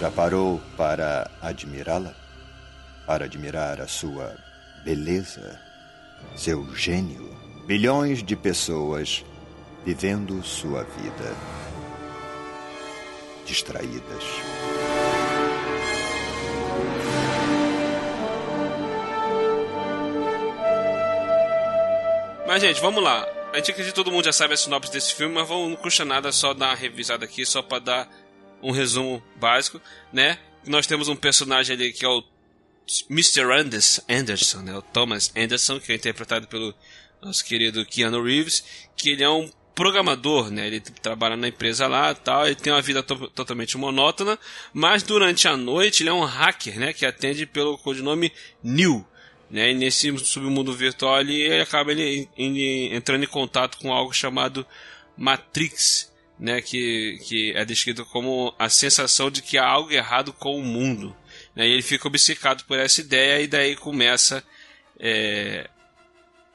Já 0.00 0.10
parou 0.10 0.60
para 0.76 1.30
admirá-la? 1.42 2.14
Para 3.08 3.24
admirar 3.24 3.80
a 3.80 3.88
sua 3.88 4.36
beleza, 4.84 5.58
seu 6.36 6.76
gênio? 6.76 7.34
Bilhões 7.66 8.22
de 8.22 8.36
pessoas 8.36 9.24
vivendo 9.82 10.44
sua 10.44 10.84
vida 10.84 11.34
distraídas. 13.46 14.24
Mas, 22.46 22.60
gente, 22.60 22.82
vamos 22.82 23.02
lá. 23.02 23.26
A 23.54 23.56
gente 23.56 23.70
acredita 23.70 23.84
que 23.84 23.92
todo 23.94 24.12
mundo 24.12 24.26
já 24.26 24.34
sabe 24.34 24.52
a 24.52 24.56
sinopse 24.58 24.92
desse 24.92 25.14
filme, 25.14 25.34
mas 25.34 25.48
vamos, 25.48 25.70
não 25.70 25.76
custa 25.76 26.04
nada 26.04 26.30
só 26.30 26.52
dar 26.52 26.66
uma 26.66 26.74
revisada 26.74 27.24
aqui, 27.24 27.46
só 27.46 27.62
pra 27.62 27.78
dar 27.78 28.06
um 28.62 28.70
resumo 28.70 29.22
básico, 29.36 29.80
né? 30.12 30.38
Nós 30.66 30.86
temos 30.86 31.08
um 31.08 31.16
personagem 31.16 31.74
ali 31.74 31.90
que 31.90 32.04
é 32.04 32.08
o 32.08 32.22
Mr. 33.10 33.52
Anders, 33.52 34.00
Anderson, 34.08 34.62
né? 34.62 34.76
O 34.76 34.82
Thomas 34.82 35.32
Anderson, 35.36 35.78
que 35.78 35.92
é 35.92 35.94
interpretado 35.94 36.46
pelo 36.46 36.74
nosso 37.22 37.44
querido 37.44 37.84
Keanu 37.84 38.22
Reeves, 38.22 38.64
que 38.96 39.10
ele 39.10 39.22
é 39.22 39.28
um 39.28 39.50
programador, 39.74 40.50
né? 40.50 40.66
Ele 40.66 40.80
trabalha 40.80 41.36
na 41.36 41.48
empresa 41.48 41.86
lá 41.86 42.14
tal, 42.14 42.46
ele 42.46 42.56
tem 42.56 42.72
uma 42.72 42.82
vida 42.82 43.02
to 43.02 43.28
totalmente 43.28 43.76
monótona, 43.76 44.38
mas 44.72 45.02
durante 45.02 45.46
a 45.46 45.56
noite 45.56 46.02
ele 46.02 46.10
é 46.10 46.12
um 46.12 46.24
hacker, 46.24 46.78
né? 46.80 46.92
Que 46.92 47.06
atende 47.06 47.46
pelo 47.46 47.78
codinome 47.78 48.32
New. 48.62 49.06
Né, 49.50 49.70
e 49.70 49.74
nesse 49.74 50.14
submundo 50.18 50.74
virtual 50.74 51.20
ele, 51.20 51.40
ele 51.40 51.62
acaba 51.62 51.90
ele, 51.90 52.28
ele 52.36 52.94
entrando 52.94 53.24
em 53.24 53.28
contato 53.28 53.78
com 53.78 53.90
algo 53.90 54.12
chamado 54.12 54.66
Matrix, 55.16 56.12
né, 56.38 56.60
que, 56.60 57.18
que 57.24 57.52
é 57.52 57.64
descrito 57.64 58.04
como 58.04 58.54
a 58.58 58.68
sensação 58.68 59.30
de 59.30 59.40
que 59.40 59.56
há 59.56 59.66
algo 59.66 59.90
errado 59.90 60.34
com 60.34 60.58
o 60.58 60.62
mundo. 60.62 61.16
Né, 61.58 61.66
e 61.66 61.72
ele 61.72 61.82
fica 61.82 62.06
obcecado 62.06 62.64
por 62.66 62.78
essa 62.78 63.00
ideia 63.00 63.42
e 63.42 63.48
daí 63.48 63.74
começa 63.74 64.44
é, 64.96 65.68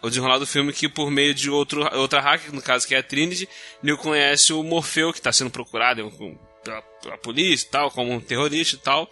o 0.02 0.08
desenrolar 0.08 0.38
do 0.38 0.48
filme 0.48 0.72
que 0.72 0.88
por 0.88 1.12
meio 1.12 1.34
de 1.34 1.50
outro, 1.50 1.86
outra 1.98 2.22
hacker, 2.22 2.54
no 2.54 2.62
caso 2.62 2.88
que 2.88 2.96
é 2.96 3.00
a 3.00 3.04
Trinity, 3.04 3.50
Neil 3.82 3.98
conhece 3.98 4.54
o 4.54 4.64
Morfeu, 4.64 5.12
que 5.12 5.20
está 5.20 5.34
sendo 5.34 5.52
procurado 5.52 6.10
pela, 6.64 6.82
pela 6.82 7.18
polícia 7.18 7.68
tal, 7.70 7.92
como 7.92 8.14
um 8.14 8.22
terrorista 8.22 8.78
e 8.78 8.80
tal. 8.80 9.10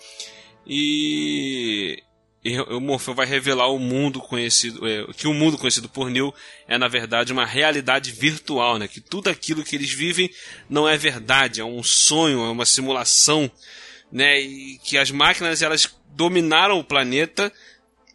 E 0.65 2.03
e 2.43 2.59
o 2.59 2.79
Morfeu 2.79 3.13
vai 3.13 3.25
revelar 3.25 3.67
o 3.67 3.77
mundo 3.77 4.19
conhecido, 4.19 4.87
é, 4.87 5.05
que 5.13 5.27
o 5.27 5.33
mundo 5.33 5.59
conhecido 5.59 5.87
por 5.87 6.09
Neil 6.09 6.33
é 6.67 6.75
na 6.77 6.87
verdade 6.87 7.31
uma 7.33 7.45
realidade 7.45 8.11
virtual, 8.11 8.79
né? 8.79 8.87
Que 8.87 8.99
tudo 8.99 9.29
aquilo 9.29 9.63
que 9.63 9.75
eles 9.75 9.91
vivem 9.91 10.29
não 10.69 10.89
é 10.89 10.97
verdade, 10.97 11.61
é 11.61 11.65
um 11.65 11.83
sonho, 11.83 12.43
é 12.43 12.49
uma 12.49 12.65
simulação, 12.65 13.51
né? 14.11 14.39
E 14.39 14.77
que 14.83 14.97
as 14.97 15.11
máquinas 15.11 15.61
elas 15.61 15.95
dominaram 16.09 16.79
o 16.79 16.83
planeta, 16.83 17.51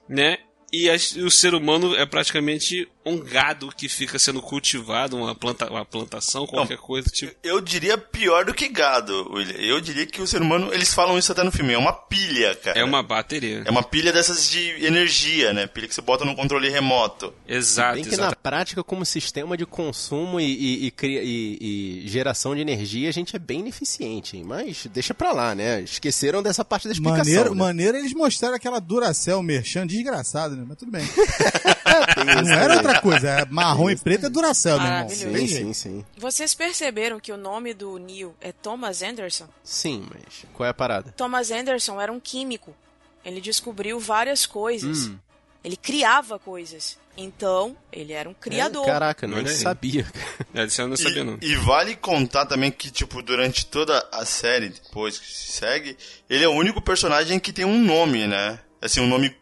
né? 0.09 0.39
E, 0.73 0.89
e 0.89 1.23
o 1.23 1.31
ser 1.31 1.55
humano 1.55 1.95
é 1.95 2.05
praticamente 2.05 2.89
um 3.07 3.21
gado 3.21 3.69
que 3.69 3.89
fica 3.89 4.19
sendo 4.19 4.43
cultivado, 4.43 5.17
uma, 5.17 5.33
planta, 5.33 5.71
uma 5.71 5.85
plantação, 5.85 6.45
qualquer 6.45 6.77
Não, 6.77 6.83
coisa. 6.83 7.09
Tipo. 7.09 7.33
Eu 7.41 7.61
diria 7.61 7.97
pior 7.97 8.45
do 8.45 8.53
que 8.53 8.69
gado, 8.69 9.33
William. 9.33 9.57
Eu 9.59 9.81
diria 9.81 10.05
que 10.05 10.21
o 10.21 10.27
ser 10.27 10.43
humano, 10.43 10.75
eles 10.75 10.93
falam 10.93 11.17
isso 11.17 11.31
até 11.31 11.45
no 11.45 11.53
filme, 11.53 11.73
é 11.73 11.79
uma 11.79 11.93
pilha, 11.93 12.57
cara. 12.57 12.77
É 12.77 12.83
uma 12.83 13.05
bateria. 13.05 13.63
É 13.65 13.71
uma 13.71 13.85
pilha 13.85 14.13
dessas 14.13 14.51
de 14.51 14.85
energia, 14.85 15.53
né? 15.53 15.69
Pilha 15.69 15.87
que 15.87 15.95
você 15.95 16.03
bota 16.03 16.25
no 16.25 16.35
controle 16.35 16.69
remoto. 16.69 17.33
Exato. 17.47 17.95
Bem 17.95 18.03
que 18.03 18.15
exato. 18.15 18.31
na 18.31 18.37
prática, 18.37 18.83
como 18.83 19.07
sistema 19.07 19.57
de 19.57 19.65
consumo 19.65 20.41
e, 20.41 20.89
e, 20.89 20.93
e, 21.01 22.03
e, 22.05 22.09
geração 22.09 22.57
de 22.57 22.61
energia, 22.61 23.09
a 23.09 23.13
gente 23.13 23.37
é 23.37 23.39
bem 23.39 23.61
ineficiente. 23.61 24.43
Mas 24.45 24.89
deixa 24.93 25.15
pra 25.15 25.31
lá, 25.31 25.55
né? 25.55 25.81
Esqueceram 25.83 26.43
dessa 26.43 26.65
parte 26.65 26.89
da 26.89 26.93
explicação. 26.93 27.25
Maneiro, 27.25 27.55
né? 27.55 27.57
maneiro 27.57 27.99
eles 27.99 28.13
mostraram 28.13 28.57
aquela 28.57 28.81
Duracell 28.81 29.41
merchan 29.45 29.87
desgraçado, 29.87 30.57
né? 30.57 30.65
Mas 30.67 30.77
tudo 30.77 30.91
bem. 30.91 31.07
Não 32.45 32.53
era 32.53 32.75
outra 32.75 32.96
coisa, 33.01 33.29
é 33.29 33.45
marrom 33.47 33.91
e 33.91 33.97
preto 33.97 34.27
é 34.27 34.31
meu 34.31 34.43
irmão. 34.43 35.09
Sim, 35.09 35.47
sim, 35.47 35.73
sim. 35.73 36.05
Vocês 36.17 36.55
perceberam 36.55 37.21
que 37.21 37.33
o 37.33 37.37
nome 37.37 37.75
do 37.75 37.99
Neil 37.99 38.35
é 38.41 38.53
Thomas 38.53 39.03
Anderson? 39.03 39.49
Sim, 39.63 40.07
mas 40.13 40.45
qual 40.53 40.67
é 40.67 40.71
a 40.71 40.75
parada? 40.75 41.13
Thomas 41.17 41.51
Anderson 41.51 42.01
era 42.01 42.13
um 42.13 42.21
químico. 42.21 42.75
Ele 43.25 43.41
descobriu 43.41 43.99
várias 43.99 44.47
coisas. 44.47 45.09
Hum. 45.09 45.19
Ele 45.65 45.77
criava 45.77 46.39
coisas. 46.39 46.97
Então, 47.17 47.77
ele 47.91 48.13
era 48.13 48.29
um 48.29 48.35
criador. 48.35 48.85
É, 48.85 48.87
caraca, 48.87 49.27
não 49.27 49.45
sabia. 49.47 50.07
É, 50.55 50.65
isso 50.65 50.81
eu 50.81 50.89
não 50.89 50.97
sabia, 50.97 51.23
e, 51.23 51.25
não. 51.25 51.39
E 51.41 51.57
vale 51.57 51.97
contar 51.97 52.47
também 52.47 52.71
que, 52.71 52.91
tipo, 52.91 53.23
durante 53.23 53.67
toda 53.67 54.07
a 54.13 54.25
série, 54.25 54.69
depois 54.69 55.19
que 55.19 55.27
se 55.27 55.53
segue, 55.53 55.97
ele 56.29 56.45
é 56.45 56.49
o 56.49 56.53
único 56.53 56.81
personagem 56.81 57.39
que 57.39 57.53
tem 57.53 57.65
um 57.65 57.83
nome, 57.83 58.27
né? 58.27 58.61
Assim, 58.81 59.01
um 59.01 59.09
nome 59.09 59.35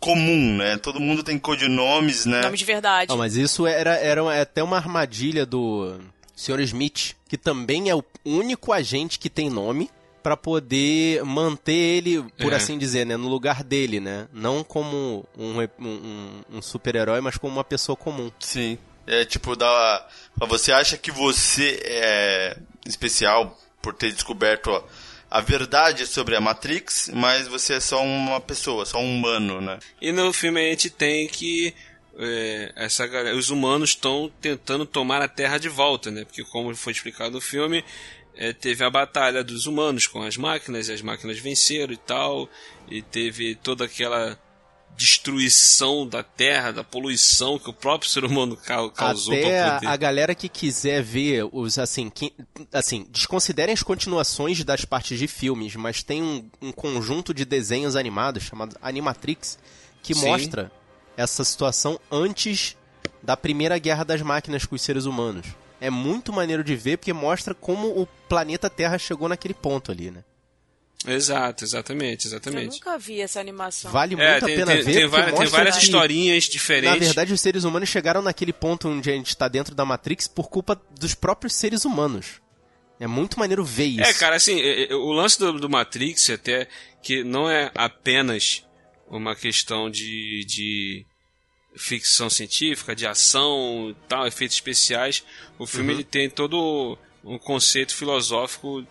comum, 0.00 0.56
né? 0.56 0.76
Todo 0.76 1.00
mundo 1.00 1.22
tem 1.22 1.38
codinomes, 1.38 2.26
né? 2.26 2.42
Nome 2.42 2.56
de 2.56 2.64
verdade. 2.64 3.08
Não, 3.08 3.16
mas 3.16 3.36
isso 3.36 3.66
era, 3.66 3.96
era 3.96 4.40
até 4.40 4.62
uma 4.62 4.76
armadilha 4.76 5.44
do 5.46 5.98
Sr. 6.36 6.60
Smith, 6.60 7.14
que 7.28 7.36
também 7.36 7.88
é 7.90 7.94
o 7.94 8.04
único 8.24 8.72
agente 8.72 9.18
que 9.18 9.30
tem 9.30 9.50
nome 9.50 9.90
para 10.22 10.36
poder 10.36 11.24
manter 11.24 11.72
ele, 11.72 12.22
por 12.40 12.52
é. 12.52 12.56
assim 12.56 12.78
dizer, 12.78 13.04
né, 13.04 13.16
no 13.16 13.28
lugar 13.28 13.64
dele, 13.64 13.98
né? 13.98 14.28
Não 14.32 14.62
como 14.62 15.26
um, 15.36 15.60
um, 15.80 16.30
um 16.52 16.62
super-herói, 16.62 17.20
mas 17.20 17.36
como 17.36 17.54
uma 17.54 17.64
pessoa 17.64 17.96
comum. 17.96 18.30
Sim. 18.38 18.78
É 19.06 19.24
tipo, 19.24 19.56
dá, 19.56 20.06
você 20.36 20.70
acha 20.70 20.96
que 20.96 21.10
você 21.10 21.80
é 21.84 22.56
especial 22.86 23.58
por 23.80 23.94
ter 23.94 24.12
descoberto 24.12 24.70
ó, 24.70 24.82
a 25.32 25.40
verdade 25.40 26.06
sobre 26.06 26.36
a 26.36 26.40
Matrix, 26.42 27.10
mas 27.14 27.48
você 27.48 27.74
é 27.74 27.80
só 27.80 28.04
uma 28.04 28.38
pessoa, 28.38 28.84
só 28.84 28.98
um 28.98 29.16
humano, 29.16 29.62
né? 29.62 29.78
E 29.98 30.12
no 30.12 30.30
filme 30.30 30.60
a 30.60 30.70
gente 30.70 30.90
tem 30.90 31.26
que 31.26 31.74
é, 32.18 32.70
essa 32.76 33.08
os 33.34 33.48
humanos 33.48 33.90
estão 33.90 34.30
tentando 34.42 34.84
tomar 34.84 35.22
a 35.22 35.28
Terra 35.28 35.56
de 35.56 35.70
volta, 35.70 36.10
né? 36.10 36.26
Porque 36.26 36.44
como 36.44 36.76
foi 36.76 36.92
explicado 36.92 37.30
no 37.30 37.40
filme, 37.40 37.82
é, 38.36 38.52
teve 38.52 38.84
a 38.84 38.90
batalha 38.90 39.42
dos 39.42 39.64
humanos 39.66 40.06
com 40.06 40.22
as 40.22 40.36
máquinas, 40.36 40.88
e 40.88 40.92
as 40.92 41.00
máquinas 41.00 41.38
venceram 41.38 41.94
e 41.94 41.96
tal, 41.96 42.46
e 42.86 43.00
teve 43.00 43.54
toda 43.54 43.86
aquela 43.86 44.38
destruição 45.02 46.06
da 46.06 46.22
terra, 46.22 46.70
da 46.70 46.84
poluição 46.84 47.58
que 47.58 47.68
o 47.68 47.72
próprio 47.72 48.08
ser 48.08 48.24
humano 48.24 48.56
causou 48.56 49.34
Até 49.34 49.74
poder... 49.74 49.86
a 49.88 49.96
galera 49.96 50.32
que 50.32 50.48
quiser 50.48 51.02
ver 51.02 51.48
os 51.50 51.76
assim, 51.76 52.08
que, 52.08 52.32
assim, 52.72 53.04
desconsiderem 53.10 53.72
as 53.72 53.82
continuações 53.82 54.62
das 54.62 54.84
partes 54.84 55.18
de 55.18 55.26
filmes, 55.26 55.74
mas 55.74 56.04
tem 56.04 56.22
um, 56.22 56.48
um 56.60 56.70
conjunto 56.70 57.34
de 57.34 57.44
desenhos 57.44 57.96
animados 57.96 58.44
chamado 58.44 58.76
Animatrix 58.80 59.58
que 60.04 60.14
Sim. 60.14 60.28
mostra 60.28 60.70
essa 61.16 61.42
situação 61.42 61.98
antes 62.10 62.76
da 63.20 63.36
primeira 63.36 63.78
guerra 63.78 64.04
das 64.04 64.22
máquinas 64.22 64.64
com 64.64 64.76
os 64.76 64.82
seres 64.82 65.04
humanos. 65.04 65.46
É 65.80 65.90
muito 65.90 66.32
maneiro 66.32 66.62
de 66.62 66.76
ver 66.76 66.98
porque 66.98 67.12
mostra 67.12 67.54
como 67.54 67.88
o 67.88 68.06
planeta 68.28 68.70
Terra 68.70 68.98
chegou 68.98 69.28
naquele 69.28 69.54
ponto 69.54 69.90
ali, 69.90 70.12
né? 70.12 70.22
Exato, 71.06 71.64
exatamente, 71.64 72.26
exatamente. 72.28 72.66
Eu 72.66 72.72
nunca 72.72 72.98
vi 72.98 73.20
essa 73.20 73.40
animação. 73.40 73.90
Vale 73.90 74.14
é, 74.14 74.32
muito 74.32 74.46
tem, 74.46 74.54
a 74.54 74.58
pena 74.58 74.72
tem, 74.72 74.82
ver. 74.82 74.94
Tem, 74.94 75.06
várias, 75.06 75.38
tem 75.38 75.46
várias 75.48 75.76
que, 75.76 75.84
historinhas 75.84 76.44
diferentes. 76.44 76.98
Na 77.00 77.04
verdade, 77.04 77.32
os 77.32 77.40
seres 77.40 77.64
humanos 77.64 77.88
chegaram 77.88 78.22
naquele 78.22 78.52
ponto 78.52 78.88
onde 78.88 79.10
a 79.10 79.14
gente 79.14 79.28
está 79.28 79.48
dentro 79.48 79.74
da 79.74 79.84
Matrix 79.84 80.28
por 80.28 80.48
culpa 80.48 80.80
dos 80.98 81.14
próprios 81.14 81.54
seres 81.54 81.84
humanos. 81.84 82.40
É 83.00 83.06
muito 83.06 83.38
maneiro 83.38 83.64
ver 83.64 83.86
isso. 83.86 84.02
É, 84.02 84.14
cara, 84.14 84.36
assim, 84.36 84.60
é, 84.60 84.92
é, 84.92 84.94
o 84.94 85.10
lance 85.10 85.38
do, 85.38 85.52
do 85.54 85.68
Matrix 85.68 86.30
até 86.30 86.68
que 87.02 87.24
não 87.24 87.50
é 87.50 87.70
apenas 87.74 88.64
uma 89.08 89.34
questão 89.34 89.90
de, 89.90 90.44
de 90.46 91.04
ficção 91.76 92.30
científica, 92.30 92.94
de 92.94 93.06
ação, 93.06 93.94
tal, 94.08 94.26
efeitos 94.26 94.56
especiais. 94.56 95.24
O 95.58 95.66
filme 95.66 95.92
uhum. 95.92 95.98
ele 95.98 96.04
tem 96.04 96.30
todo 96.30 96.96
um 97.24 97.38
conceito 97.38 97.94
filosófico 97.94 98.86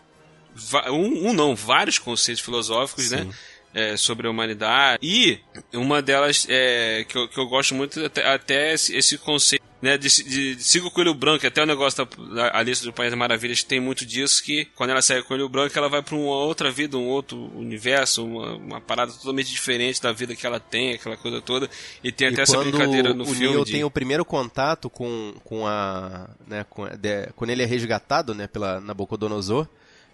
um, 0.89 1.29
um 1.29 1.33
não, 1.33 1.55
vários 1.55 1.97
conceitos 1.99 2.43
filosóficos, 2.43 3.11
né? 3.11 3.19
Sim. 3.19 3.25
né? 3.25 3.33
É, 3.73 3.95
sobre 3.95 4.27
a 4.27 4.29
humanidade. 4.29 4.99
E 5.01 5.39
uma 5.71 6.01
delas 6.01 6.45
é, 6.49 7.05
que, 7.07 7.17
eu, 7.17 7.29
que 7.29 7.39
eu 7.39 7.47
gosto 7.47 7.73
muito 7.73 8.03
até, 8.03 8.27
até 8.27 8.73
esse, 8.73 8.93
esse, 8.93 9.17
conceito 9.17 9.63
né, 9.81 9.97
de, 9.97 10.07
de, 10.23 10.55
de 10.55 10.63
siga 10.63 10.85
o 10.85 10.91
coelho 10.91 11.13
branco, 11.13 11.45
até 11.45 11.63
o 11.63 11.65
negócio 11.65 12.05
da, 12.05 12.35
da 12.35 12.57
Alice 12.57 12.83
do 12.83 12.93
País 12.93 13.09
das 13.09 13.17
Maravilhas 13.17 13.63
tem 13.63 13.79
muito 13.79 14.05
disso, 14.05 14.43
que 14.43 14.65
quando 14.75 14.91
ela 14.91 15.01
segue 15.01 15.21
o 15.21 15.25
coelho 15.25 15.49
branco, 15.49 15.75
ela 15.75 15.89
vai 15.89 16.03
para 16.03 16.15
uma 16.15 16.35
outra 16.35 16.69
vida, 16.69 16.97
um 16.97 17.07
outro 17.07 17.49
universo, 17.57 18.23
uma, 18.23 18.55
uma, 18.55 18.81
parada 18.81 19.11
totalmente 19.11 19.51
diferente 19.51 20.01
da 20.01 20.11
vida 20.11 20.35
que 20.35 20.45
ela 20.45 20.59
tem, 20.59 20.93
aquela 20.93 21.17
coisa 21.17 21.41
toda. 21.41 21.69
E 22.03 22.11
tem 22.11 22.27
até 22.27 22.41
e 22.41 22.43
essa 22.43 22.57
brincadeira 22.59 23.13
no 23.13 23.23
o 23.23 23.27
filme. 23.27 23.55
Neo 23.55 23.65
de... 23.65 23.71
tem 23.71 23.83
o 23.83 23.89
primeiro 23.89 24.23
contato 24.23 24.89
com, 24.89 25.33
com 25.43 25.65
a. 25.65 26.29
Né, 26.45 26.63
com, 26.69 26.85
de, 26.85 27.27
quando 27.35 27.49
ele 27.49 27.63
é 27.63 27.65
resgatado 27.65 28.35
né, 28.35 28.47
pela 28.47 28.79
Nabucodonosor 28.79 29.67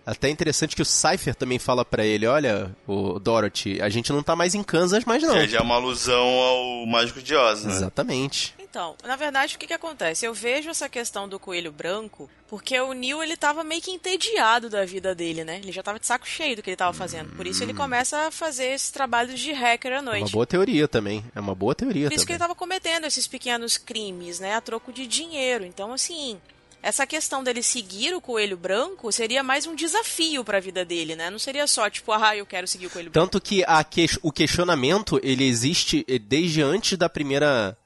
até 0.07 0.29
interessante 0.29 0.73
que 0.73 0.81
o 0.81 0.85
Cypher 0.85 1.35
também 1.35 1.59
fala 1.59 1.83
para 1.83 2.05
ele, 2.05 2.25
olha, 2.25 2.73
o 2.87 3.19
Dorothy, 3.19 3.81
a 3.81 3.89
gente 3.89 4.13
não 4.13 4.23
tá 4.23 4.37
mais 4.37 4.55
em 4.55 4.63
Kansas 4.63 5.03
mais 5.03 5.21
não. 5.21 5.33
Que 5.33 5.49
já 5.49 5.57
é 5.59 5.61
uma 5.61 5.75
alusão 5.75 6.25
ao 6.25 6.85
Mágico 6.85 7.21
de 7.21 7.35
Oz, 7.35 7.65
né? 7.65 7.73
Exatamente. 7.73 8.55
Então, 8.57 8.95
na 9.03 9.17
verdade, 9.17 9.55
o 9.55 9.59
que 9.59 9.67
que 9.67 9.73
acontece? 9.73 10.25
Eu 10.25 10.33
vejo 10.33 10.69
essa 10.69 10.87
questão 10.87 11.27
do 11.27 11.37
coelho 11.37 11.73
branco 11.73 12.29
porque 12.47 12.79
o 12.79 12.93
Neil, 12.93 13.21
ele 13.21 13.35
tava 13.35 13.63
meio 13.63 13.81
que 13.81 13.91
entediado 13.91 14.69
da 14.69 14.85
vida 14.85 15.13
dele, 15.13 15.43
né? 15.43 15.57
Ele 15.57 15.71
já 15.73 15.83
tava 15.83 15.99
de 15.99 16.07
saco 16.07 16.25
cheio 16.25 16.55
do 16.55 16.63
que 16.63 16.69
ele 16.69 16.77
tava 16.77 16.93
fazendo. 16.93 17.35
Por 17.35 17.45
isso 17.45 17.61
ele 17.61 17.73
começa 17.73 18.27
a 18.27 18.31
fazer 18.31 18.67
esses 18.67 18.89
trabalhos 18.89 19.37
de 19.39 19.51
hacker 19.51 19.97
à 19.97 20.01
noite. 20.01 20.21
É 20.21 20.25
uma 20.25 20.31
boa 20.31 20.45
teoria 20.47 20.87
também. 20.87 21.25
É 21.35 21.39
uma 21.41 21.53
boa 21.53 21.75
teoria 21.75 22.07
Por 22.07 22.13
isso 22.13 22.23
também. 22.23 22.25
que 22.27 22.31
ele 22.31 22.39
tava 22.39 22.55
cometendo 22.55 23.05
esses 23.05 23.27
pequenos 23.27 23.77
crimes, 23.77 24.39
né? 24.39 24.55
A 24.55 24.61
troco 24.61 24.93
de 24.93 25.05
dinheiro. 25.05 25.65
Então, 25.65 25.91
assim, 25.91 26.39
essa 26.81 27.05
questão 27.05 27.43
dele 27.43 27.61
seguir 27.61 28.13
o 28.13 28.21
coelho 28.21 28.55
branco 28.55 29.11
seria 29.11 29.43
mais 29.43 29.65
um 29.65 29.75
desafio 29.75 30.43
para 30.43 30.57
a 30.57 30.61
vida 30.61 30.85
dele, 30.85 31.15
né? 31.15 31.29
Não 31.29 31.39
seria 31.39 31.67
só 31.67 31.89
tipo, 31.89 32.11
ah, 32.11 32.35
eu 32.35 32.45
quero 32.45 32.67
seguir 32.67 32.87
o 32.87 32.89
coelho 32.89 33.11
branco. 33.11 33.25
Tanto 33.25 33.41
que 33.41 33.63
a 33.67 33.83
que... 33.83 34.05
o 34.21 34.31
questionamento, 34.31 35.19
ele 35.23 35.43
existe 35.45 36.05
desde 36.21 36.61
antes 36.61 36.97
da 36.97 37.09
primeira 37.09 37.77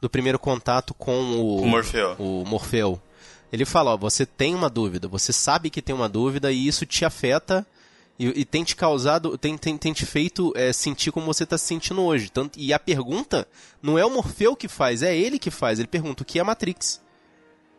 do 0.00 0.08
primeiro 0.08 0.38
contato 0.38 0.94
com 0.94 1.36
o, 1.36 1.62
o 1.62 1.66
Morfeu. 1.66 2.16
O 2.18 2.44
Morfeu. 2.46 3.00
Ele 3.52 3.64
fala, 3.64 3.94
ó, 3.94 3.96
você 3.96 4.24
tem 4.24 4.54
uma 4.54 4.70
dúvida, 4.70 5.08
você 5.08 5.32
sabe 5.32 5.70
que 5.70 5.82
tem 5.82 5.94
uma 5.94 6.08
dúvida 6.08 6.52
e 6.52 6.66
isso 6.66 6.86
te 6.86 7.04
afeta 7.04 7.66
E, 8.18 8.40
e 8.40 8.44
tem 8.44 8.64
te 8.64 8.74
causado, 8.74 9.38
tem, 9.38 9.56
tem, 9.56 9.78
tem 9.78 9.92
te 9.92 10.04
feito 10.04 10.52
é, 10.56 10.72
sentir 10.72 11.12
como 11.12 11.26
você 11.26 11.44
está 11.44 11.56
se 11.56 11.66
sentindo 11.66 12.02
hoje. 12.02 12.30
Tanto, 12.30 12.58
e 12.58 12.72
a 12.72 12.78
pergunta 12.78 13.46
não 13.80 13.96
é 13.96 14.04
o 14.04 14.10
Morfeu 14.10 14.56
que 14.56 14.66
faz, 14.66 15.02
é 15.02 15.16
ele 15.16 15.38
que 15.38 15.50
faz. 15.50 15.78
Ele 15.78 15.86
pergunta 15.86 16.22
o 16.22 16.26
que 16.26 16.40
é 16.40 16.42
Matrix. 16.42 17.00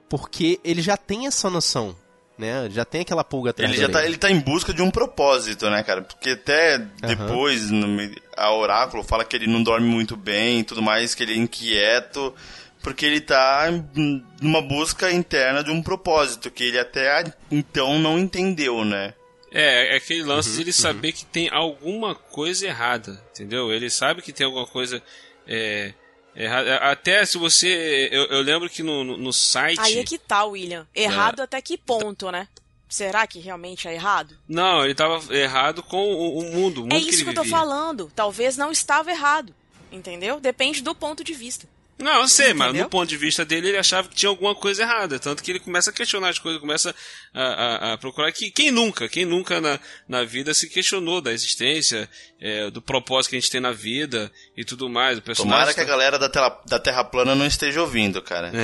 Porque 0.09 0.59
ele 0.63 0.81
já 0.81 0.97
tem 0.97 1.27
essa 1.27 1.49
noção, 1.49 1.95
né? 2.37 2.67
Já 2.71 2.83
tem 2.83 3.01
aquela 3.01 3.23
pulga 3.23 3.51
atrás 3.51 3.71
Ele 3.71 3.79
já 3.79 3.87
tá, 3.89 4.03
ele 4.05 4.17
tá 4.17 4.29
em 4.31 4.39
busca 4.39 4.73
de 4.73 4.81
um 4.81 4.89
propósito, 4.89 5.69
né, 5.69 5.83
cara? 5.83 6.01
Porque 6.01 6.31
até 6.31 6.77
depois 6.79 7.69
no 7.69 7.87
me- 7.87 8.15
a 8.35 8.51
Oráculo 8.53 9.03
fala 9.03 9.23
que 9.25 9.35
ele 9.35 9.47
não 9.47 9.61
dorme 9.61 9.87
muito 9.87 10.15
bem 10.17 10.59
e 10.59 10.63
tudo 10.63 10.81
mais, 10.81 11.13
que 11.13 11.23
ele 11.23 11.33
é 11.33 11.37
inquieto, 11.37 12.33
porque 12.81 13.05
ele 13.05 13.21
tá 13.21 13.65
numa 14.41 14.61
busca 14.61 15.11
interna 15.11 15.63
de 15.63 15.69
um 15.71 15.81
propósito, 15.81 16.49
que 16.49 16.63
ele 16.63 16.79
até 16.79 17.23
então 17.51 17.99
não 17.99 18.17
entendeu, 18.17 18.83
né? 18.85 19.13
É, 19.51 19.93
é 19.93 19.97
aquele 19.97 20.23
lance 20.23 20.49
Uhum, 20.49 20.55
de 20.57 20.61
ele 20.61 20.71
saber 20.73 21.11
que 21.11 21.25
tem 21.25 21.49
alguma 21.49 22.13
coisa 22.15 22.67
errada, 22.67 23.19
entendeu? 23.31 23.71
Ele 23.71 23.89
sabe 23.89 24.21
que 24.21 24.31
tem 24.31 24.45
alguma 24.45 24.65
coisa 24.67 25.01
é, 25.47 25.91
errada. 26.43 26.77
Até 26.77 27.25
se 27.25 27.37
você. 27.37 28.09
Eu, 28.11 28.25
eu 28.25 28.41
lembro 28.41 28.69
que 28.69 28.81
no, 28.81 29.03
no, 29.03 29.17
no 29.17 29.33
site. 29.33 29.79
Aí 29.79 29.99
é 29.99 30.03
que 30.03 30.17
tá, 30.17 30.43
William. 30.45 30.87
Errado 30.95 31.41
até 31.41 31.61
que 31.61 31.77
ponto, 31.77 32.31
né? 32.31 32.47
Será 32.87 33.27
que 33.27 33.37
realmente 33.39 33.87
é 33.87 33.93
errado? 33.93 34.35
Não, 34.47 34.83
ele 34.83 34.95
tava 34.95 35.21
errado 35.35 35.83
com 35.83 35.97
o, 36.11 36.39
o 36.39 36.43
mundo. 36.51 36.79
O 36.79 36.83
mundo 36.83 36.95
É 36.95 36.99
que 36.99 37.09
isso 37.09 37.19
ele 37.19 37.23
que 37.25 37.29
eu 37.29 37.35
tô 37.35 37.43
vivia. 37.43 37.57
falando. 37.57 38.11
Talvez 38.15 38.57
não 38.57 38.71
estava 38.71 39.11
errado. 39.11 39.53
Entendeu? 39.91 40.39
Depende 40.39 40.81
do 40.81 40.95
ponto 40.95 41.23
de 41.23 41.33
vista. 41.33 41.67
Não, 41.99 42.21
eu 42.21 42.27
sei, 42.29 42.53
mas 42.53 42.73
no 42.73 42.89
ponto 42.89 43.09
de 43.09 43.17
vista 43.17 43.43
dele, 43.43 43.67
ele 43.69 43.77
achava 43.77 44.07
que 44.07 44.15
tinha 44.15 44.29
alguma 44.29 44.55
coisa 44.55 44.83
errada. 44.83 45.19
Tanto 45.19 45.43
que 45.43 45.51
ele 45.51 45.59
começa 45.59 45.89
a 45.89 45.93
questionar 45.93 46.29
as 46.29 46.39
coisas, 46.39 46.61
começa 46.61 46.95
a, 47.33 47.43
a- 47.43 47.93
a 47.93 47.97
procurar. 47.97 48.31
Que, 48.31 48.49
quem 48.49 48.71
nunca, 48.71 49.09
quem 49.09 49.25
nunca 49.25 49.59
na, 49.59 49.77
na 50.07 50.23
vida 50.23 50.53
se 50.53 50.69
questionou 50.69 51.19
da 51.19 51.33
existência, 51.33 52.09
é, 52.39 52.69
do 52.71 52.81
propósito 52.81 53.31
que 53.31 53.35
a 53.35 53.39
gente 53.39 53.51
tem 53.51 53.59
na 53.59 53.71
vida 53.73 54.31
e 54.55 54.63
tudo 54.63 54.89
mais. 54.89 55.17
O 55.17 55.21
personagem 55.21 55.57
Tomara 55.59 55.73
que 55.73 55.81
a 55.81 55.83
galera 55.83 56.17
da, 56.17 56.29
tela, 56.29 56.61
da 56.67 56.79
Terra 56.79 57.03
plana 57.03 57.35
não 57.35 57.45
esteja 57.45 57.81
ouvindo, 57.81 58.21
cara. 58.21 58.51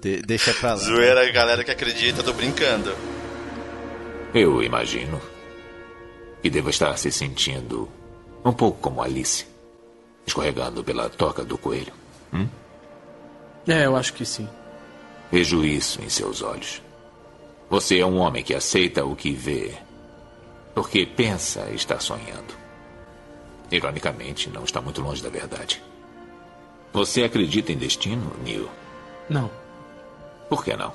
De- 0.00 0.22
deixa 0.22 0.52
pra 0.54 0.70
lá. 0.70 0.76
Zoeira, 0.76 1.26
a 1.28 1.30
galera 1.32 1.64
que 1.64 1.70
acredita, 1.70 2.22
tô 2.22 2.32
brincando. 2.32 2.94
Eu 4.34 4.62
imagino 4.62 5.20
que 6.42 6.50
deva 6.50 6.70
estar 6.70 6.96
se 6.96 7.10
sentindo 7.10 7.90
um 8.44 8.52
pouco 8.52 8.78
como 8.80 9.02
Alice, 9.02 9.46
escorregando 10.26 10.82
pela 10.82 11.08
toca 11.08 11.44
do 11.44 11.56
coelho. 11.56 11.92
É, 13.66 13.84
eu 13.84 13.96
acho 13.96 14.12
que 14.12 14.24
sim. 14.24 14.48
Vejo 15.30 15.64
isso 15.64 16.00
em 16.02 16.08
seus 16.08 16.40
olhos. 16.40 16.80
Você 17.68 17.98
é 17.98 18.06
um 18.06 18.18
homem 18.18 18.44
que 18.44 18.54
aceita 18.54 19.04
o 19.04 19.16
que 19.16 19.32
vê, 19.32 19.74
porque 20.74 21.04
pensa 21.04 21.68
estar 21.70 22.00
sonhando. 22.00 22.54
Ironicamente, 23.70 24.48
não 24.48 24.62
está 24.62 24.80
muito 24.80 25.00
longe 25.00 25.20
da 25.20 25.28
verdade. 25.28 25.82
Você 26.92 27.24
acredita 27.24 27.72
em 27.72 27.76
destino, 27.76 28.32
Neil? 28.44 28.68
Não. 29.28 29.50
Por 30.48 30.64
que 30.64 30.76
não? 30.76 30.92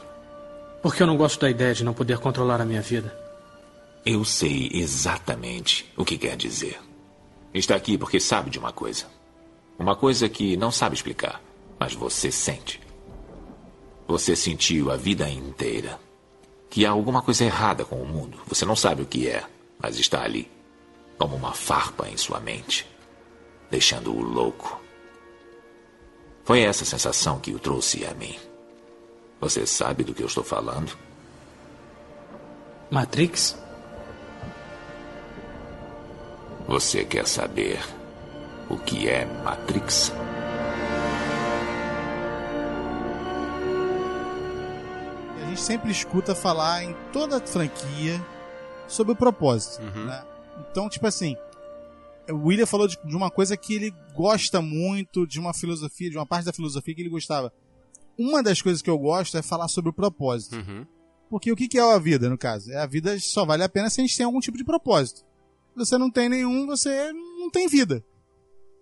Porque 0.82 1.04
eu 1.04 1.08
não 1.08 1.18
gosto 1.18 1.42
da 1.42 1.50
ideia 1.50 1.74
de 1.74 1.84
não 1.84 1.94
poder 1.94 2.18
controlar 2.20 2.62
a 2.62 2.66
minha 2.66 2.82
vida. 2.82 3.16
Eu 4.06 4.24
sei 4.24 4.70
exatamente 4.74 5.92
o 5.98 6.06
que 6.06 6.18
quer 6.18 6.38
dizer. 6.38 6.80
Está 7.54 7.76
aqui 7.76 7.98
porque 7.98 8.20
sabe 8.20 8.50
de 8.50 8.58
uma 8.58 8.72
coisa. 8.72 9.06
Uma 9.82 9.96
coisa 9.96 10.30
que 10.30 10.56
não 10.56 10.72
sabe 10.72 10.94
explicar, 10.94 11.42
mas 11.80 11.96
você 11.96 12.32
sente. 12.32 12.80
Você 14.08 14.36
sentiu 14.36 14.92
a 14.92 14.96
vida 14.96 15.28
inteira 15.28 16.00
que 16.70 16.86
há 16.86 16.92
alguma 16.92 17.24
coisa 17.24 17.46
errada 17.46 17.84
com 17.84 17.96
o 17.96 18.06
mundo. 18.06 18.38
Você 18.46 18.64
não 18.64 18.76
sabe 18.76 19.02
o 19.02 19.08
que 19.08 19.28
é, 19.28 19.44
mas 19.80 19.98
está 19.98 20.22
ali, 20.22 20.52
como 21.18 21.36
uma 21.36 21.54
farpa 21.54 22.08
em 22.08 22.16
sua 22.16 22.40
mente, 22.40 22.88
deixando-o 23.72 24.22
louco. 24.22 24.80
Foi 26.44 26.62
essa 26.62 26.86
sensação 26.86 27.40
que 27.40 27.52
o 27.52 27.58
trouxe 27.58 28.06
a 28.06 28.14
mim. 28.14 28.38
Você 29.40 29.66
sabe 29.66 30.04
do 30.04 30.14
que 30.14 30.22
eu 30.22 30.28
estou 30.28 30.44
falando? 30.44 30.96
Matrix? 32.92 33.58
Você 36.68 37.04
quer 37.04 37.26
saber 37.28 37.82
o 38.72 38.78
que 38.78 39.08
é 39.08 39.26
Matrix? 39.44 40.12
A 45.42 45.46
gente 45.50 45.62
sempre 45.62 45.92
escuta 45.92 46.34
falar 46.34 46.84
em 46.84 46.96
toda 47.12 47.38
a 47.38 47.42
franquia 47.42 48.26
sobre 48.88 49.14
o 49.14 49.16
propósito. 49.16 49.82
né? 49.84 50.24
Então, 50.70 50.88
tipo 50.88 51.06
assim, 51.08 51.36
o 52.30 52.48
William 52.48 52.66
falou 52.66 52.88
de, 52.88 52.98
de 53.04 53.16
uma 53.16 53.30
coisa 53.30 53.58
que 53.58 53.74
ele 53.74 53.94
gosta 54.16 54.62
muito, 54.62 55.28
de 55.28 55.40
uma 55.40 55.54
filosofia, 55.54 56.10
de 56.10 56.18
uma 56.18 56.26
parte 56.26 56.46
da 56.46 56.54
filosofia 56.54 56.96
que 56.96 57.02
ele 57.02 57.10
gostava. 57.10 57.52
Uma 58.18 58.42
das 58.44 58.62
coisas 58.62 58.82
que 58.82 58.90
eu 58.90 58.98
gosto 58.98 59.38
é 59.38 59.42
falar 59.42 59.68
sobre 59.68 59.90
o 59.90 59.94
propósito. 59.94 60.56
Uhum. 60.56 60.86
Porque 61.30 61.52
o 61.52 61.56
que 61.56 61.68
que 61.68 61.80
é 61.80 61.82
a 61.82 61.98
vida, 61.98 62.30
no 62.30 62.38
caso? 62.38 62.72
É 62.72 62.78
a 62.78 62.86
vida 62.86 63.18
só 63.20 63.46
vale 63.46 63.64
a 63.64 63.70
pena 63.70 63.90
se 63.90 64.00
a 64.00 64.04
gente 64.04 64.16
tem 64.16 64.26
algum 64.26 64.40
tipo 64.40 64.58
de 64.58 64.64
propósito. 64.64 65.22
Se 65.74 65.78
você 65.78 65.98
não 65.98 66.12
tem 66.12 66.28
nenhum, 66.28 66.68
você 66.68 67.12
não 67.14 67.50
tem 67.50 67.68
vida. 67.68 68.04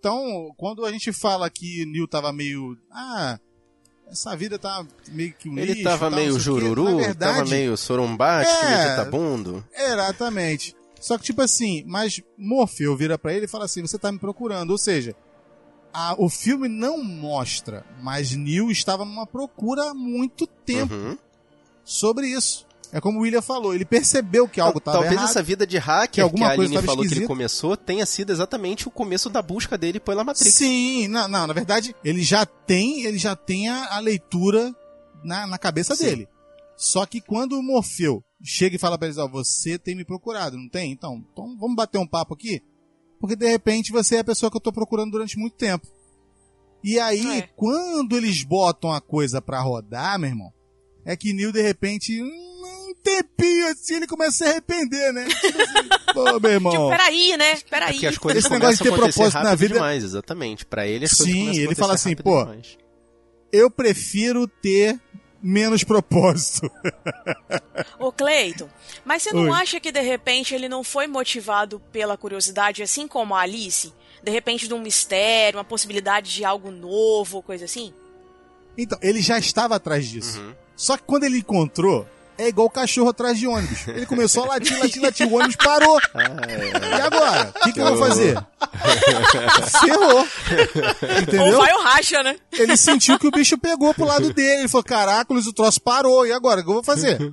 Então, 0.00 0.50
quando 0.56 0.84
a 0.86 0.90
gente 0.90 1.12
fala 1.12 1.48
que 1.50 1.84
Neil 1.84 2.08
tava 2.08 2.32
meio. 2.32 2.74
Ah, 2.90 3.38
essa 4.10 4.34
vida 4.34 4.58
tá 4.58 4.84
meio 5.10 5.34
que 5.34 5.46
um 5.48 5.58
Ele 5.58 5.72
lixo, 5.74 5.84
tava 5.84 6.08
meio 6.10 6.40
jururu, 6.40 6.96
verdade, 6.96 7.18
tava 7.36 7.44
meio 7.48 7.76
sorumbático, 7.76 8.64
É. 8.64 8.68
meio 8.76 8.88
vagabundo. 8.88 9.64
Exatamente. 9.72 10.74
Só 10.98 11.16
que, 11.18 11.24
tipo 11.24 11.42
assim, 11.42 11.84
mas 11.86 12.20
Morfeu 12.36 12.96
vira 12.96 13.18
pra 13.18 13.34
ele 13.34 13.44
e 13.44 13.48
fala 13.48 13.66
assim: 13.66 13.82
você 13.82 13.98
tá 13.98 14.10
me 14.10 14.18
procurando. 14.18 14.70
Ou 14.70 14.78
seja, 14.78 15.14
a- 15.92 16.14
o 16.18 16.30
filme 16.30 16.66
não 16.66 17.04
mostra, 17.04 17.84
mas 18.02 18.34
Neil 18.34 18.70
estava 18.70 19.04
numa 19.04 19.26
procura 19.26 19.90
há 19.90 19.94
muito 19.94 20.46
tempo 20.46 20.94
Uhum. 20.94 21.18
sobre 21.84 22.26
isso. 22.26 22.66
É 22.92 23.00
como 23.00 23.18
o 23.20 23.22
William 23.22 23.40
falou, 23.40 23.72
ele 23.72 23.84
percebeu 23.84 24.48
que 24.48 24.60
algo 24.60 24.78
estava 24.78 24.98
Talvez 24.98 25.14
errado. 25.14 25.30
essa 25.30 25.42
vida 25.42 25.64
de 25.64 25.78
hacker 25.78 26.10
que, 26.10 26.20
alguma 26.20 26.46
a 26.46 26.56
coisa 26.56 26.62
Aline 26.62 26.74
tava 26.74 26.86
falou 26.86 27.06
que 27.08 27.14
ele 27.14 27.26
começou 27.26 27.76
tenha 27.76 28.04
sido 28.04 28.32
exatamente 28.32 28.88
o 28.88 28.90
começo 28.90 29.30
da 29.30 29.40
busca 29.40 29.78
dele 29.78 30.00
pela 30.00 30.24
Matrix. 30.24 30.54
Sim, 30.54 31.06
não, 31.06 31.28
não, 31.28 31.46
na 31.46 31.52
verdade, 31.52 31.94
ele 32.04 32.22
já 32.22 32.44
tem, 32.44 33.04
ele 33.04 33.16
já 33.16 33.36
tem 33.36 33.68
a, 33.68 33.94
a 33.94 34.00
leitura 34.00 34.74
na, 35.22 35.46
na 35.46 35.56
cabeça 35.56 35.94
Sim. 35.94 36.04
dele. 36.04 36.28
Só 36.76 37.06
que 37.06 37.20
quando 37.20 37.52
o 37.58 37.62
Morfeu 37.62 38.24
chega 38.42 38.74
e 38.74 38.78
fala 38.78 38.98
pra 38.98 39.06
eles, 39.06 39.18
ó, 39.18 39.28
você 39.28 39.78
tem 39.78 39.94
me 39.94 40.04
procurado, 40.04 40.56
não 40.56 40.68
tem? 40.68 40.90
Então, 40.90 41.22
então 41.32 41.56
vamos 41.58 41.76
bater 41.76 41.98
um 41.98 42.06
papo 42.06 42.34
aqui? 42.34 42.60
Porque 43.20 43.36
de 43.36 43.46
repente 43.48 43.92
você 43.92 44.16
é 44.16 44.20
a 44.20 44.24
pessoa 44.24 44.50
que 44.50 44.56
eu 44.56 44.60
tô 44.62 44.72
procurando 44.72 45.12
durante 45.12 45.38
muito 45.38 45.56
tempo. 45.56 45.86
E 46.82 46.98
aí, 46.98 47.38
É. 47.40 47.42
quando 47.54 48.16
eles 48.16 48.42
botam 48.42 48.90
a 48.92 49.00
coisa 49.00 49.40
pra 49.40 49.60
rodar, 49.60 50.18
meu 50.18 50.30
irmão, 50.30 50.50
é 51.04 51.14
que 51.14 51.32
Neil 51.32 51.52
de 51.52 51.60
repente, 51.62 52.20
um 52.22 52.50
um 52.60 52.79
tempinho 53.02 53.66
assim, 53.68 53.96
ele 53.96 54.06
começa 54.06 54.30
a 54.30 54.46
se 54.46 54.52
arrepender, 54.52 55.12
né? 55.12 55.26
Tipo 55.28 55.60
assim, 55.62 55.88
Pô, 56.14 56.40
meu 56.40 56.50
irmão. 56.50 56.72
Tipo, 56.72 56.88
peraí, 56.90 57.36
né? 57.36 57.52
É 57.52 57.56
Peraí. 57.68 57.92
porque 57.92 58.06
as 58.06 58.18
coisas 58.18 58.44
Esse 58.44 58.52
negócio 58.52 58.76
de 58.76 58.82
ter 58.90 58.96
propósito 58.96 59.34
na 59.34 59.40
rápido 59.50 59.58
vida- 59.58 59.74
demais, 59.74 60.04
exatamente. 60.04 60.66
Pra 60.66 60.86
ele 60.86 61.04
as 61.04 61.12
Sim, 61.12 61.50
ele 61.56 61.74
fala 61.74 61.94
assim, 61.94 62.14
pô, 62.16 62.44
demais. 62.44 62.78
eu 63.52 63.70
prefiro 63.70 64.46
ter 64.46 64.98
menos 65.42 65.82
propósito. 65.84 66.70
Ô, 67.98 68.12
Cleiton, 68.12 68.68
mas 69.04 69.22
você 69.22 69.32
não 69.32 69.44
Oi. 69.44 69.50
acha 69.60 69.80
que 69.80 69.90
de 69.90 70.00
repente 70.00 70.54
ele 70.54 70.68
não 70.68 70.84
foi 70.84 71.06
motivado 71.06 71.80
pela 71.92 72.16
curiosidade, 72.16 72.82
assim 72.82 73.08
como 73.08 73.34
a 73.34 73.40
Alice? 73.40 73.92
De 74.22 74.30
repente 74.30 74.68
de 74.68 74.74
um 74.74 74.80
mistério, 74.80 75.58
uma 75.58 75.64
possibilidade 75.64 76.30
de 76.34 76.44
algo 76.44 76.70
novo, 76.70 77.42
coisa 77.42 77.64
assim? 77.64 77.94
Então, 78.76 78.98
ele 79.02 79.20
já 79.22 79.38
estava 79.38 79.76
atrás 79.76 80.06
disso. 80.06 80.38
Uhum. 80.40 80.54
Só 80.76 80.96
que 80.96 81.02
quando 81.04 81.24
ele 81.24 81.38
encontrou, 81.38 82.06
é 82.44 82.48
igual 82.48 82.66
o 82.66 82.70
cachorro 82.70 83.10
atrás 83.10 83.38
de 83.38 83.46
ônibus. 83.46 83.86
Ele 83.88 84.06
começou 84.06 84.44
a 84.44 84.48
latir, 84.48 84.78
latir, 84.78 85.02
latir, 85.02 85.26
o 85.26 85.34
ônibus 85.34 85.56
parou. 85.56 85.98
Ah, 86.14 86.96
E 86.98 87.00
agora? 87.00 87.52
O 87.56 87.60
que, 87.64 87.72
que 87.72 87.80
eu 87.80 87.86
vou 87.86 87.98
fazer? 87.98 88.36
Ferrou. 89.80 90.18
Ou 90.20 91.20
Entendeu? 91.22 91.58
vai 91.58 91.72
ou 91.72 91.82
racha, 91.82 92.22
né? 92.22 92.36
Ele 92.52 92.76
sentiu 92.76 93.18
que 93.18 93.26
o 93.26 93.30
bicho 93.30 93.58
pegou 93.58 93.92
pro 93.94 94.04
lado 94.04 94.32
dele. 94.32 94.60
Ele 94.60 94.68
falou: 94.68 94.84
Caracoles, 94.84 95.46
o 95.46 95.52
troço 95.52 95.80
parou. 95.80 96.26
E 96.26 96.32
agora? 96.32 96.60
O 96.60 96.64
que 96.64 96.70
eu 96.70 96.74
vou 96.74 96.84
fazer? 96.84 97.32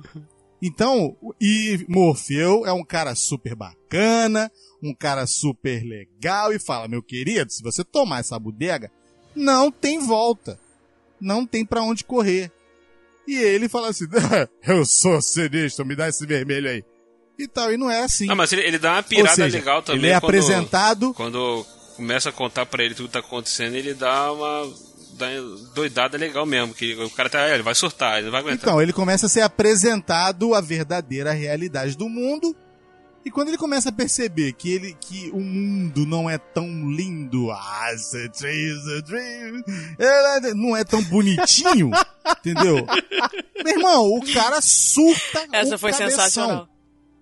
Então, 0.60 1.16
e 1.40 1.84
Morfeu 1.88 2.66
é 2.66 2.72
um 2.72 2.84
cara 2.84 3.14
super 3.14 3.54
bacana, 3.54 4.50
um 4.82 4.92
cara 4.94 5.26
super 5.26 5.82
legal 5.84 6.52
e 6.52 6.58
fala: 6.58 6.88
Meu 6.88 7.02
querido, 7.02 7.50
se 7.52 7.62
você 7.62 7.84
tomar 7.84 8.20
essa 8.20 8.38
bodega, 8.38 8.90
não 9.34 9.70
tem 9.70 9.98
volta. 10.00 10.58
Não 11.20 11.44
tem 11.46 11.64
pra 11.64 11.82
onde 11.82 12.04
correr. 12.04 12.50
E 13.28 13.36
ele 13.36 13.68
fala 13.68 13.88
assim: 13.90 14.06
Eu 14.66 14.84
sou 14.86 15.20
sinistro, 15.20 15.84
me 15.84 15.94
dá 15.94 16.08
esse 16.08 16.24
vermelho 16.26 16.70
aí. 16.70 16.82
E 17.38 17.46
tal, 17.46 17.72
e 17.72 17.76
não 17.76 17.90
é 17.90 18.02
assim. 18.02 18.26
Não, 18.26 18.34
mas 18.34 18.52
ele, 18.52 18.62
ele 18.62 18.78
dá 18.78 18.94
uma 18.94 19.02
pirada 19.02 19.34
seja, 19.36 19.58
legal 19.58 19.82
também. 19.82 20.00
ele 20.00 20.08
é 20.08 20.18
quando- 20.18 20.24
apresentado. 20.24 21.14
Quando 21.14 21.64
começa 21.96 22.30
a 22.30 22.32
contar 22.32 22.64
pra 22.66 22.82
ele 22.82 22.94
tudo 22.94 23.06
que 23.08 23.12
tá 23.12 23.18
acontecendo, 23.20 23.76
ele 23.76 23.94
dá 23.94 24.32
uma. 24.32 24.62
da 25.18 25.26
doidada 25.74 26.16
legal 26.18 26.44
mesmo. 26.46 26.72
Que 26.74 26.94
o 26.96 27.10
cara 27.10 27.28
tá, 27.28 27.48
ele 27.52 27.62
vai 27.62 27.74
surtar, 27.74 28.14
ele 28.16 28.24
não 28.24 28.32
vai 28.32 28.40
aguentar. 28.40 28.60
Então, 28.68 28.82
ele 28.82 28.92
começa 28.92 29.26
a 29.26 29.28
ser 29.28 29.42
apresentado 29.42 30.54
a 30.54 30.60
verdadeira 30.60 31.30
realidade 31.32 31.96
do 31.96 32.08
mundo. 32.08 32.56
E 33.28 33.30
quando 33.30 33.48
ele 33.48 33.58
começa 33.58 33.90
a 33.90 33.92
perceber 33.92 34.54
que 34.54 34.72
ele 34.72 34.96
que 34.98 35.28
o 35.34 35.40
mundo 35.40 36.06
não 36.06 36.30
é 36.30 36.38
tão 36.38 36.90
lindo, 36.90 37.50
ah, 37.50 37.94
such 37.98 38.46
is 38.46 38.88
a 38.96 39.00
dream, 39.02 39.62
não 40.56 40.74
é 40.74 40.82
tão 40.82 41.04
bonitinho, 41.04 41.90
entendeu? 42.40 42.86
Meu 43.62 43.74
irmão, 43.74 44.06
o 44.14 44.32
cara 44.32 44.62
surta 44.62 45.46
Essa 45.52 45.74
o 45.74 45.78
foi 45.78 45.92
cabeção, 45.92 46.10
sensacional. 46.10 46.68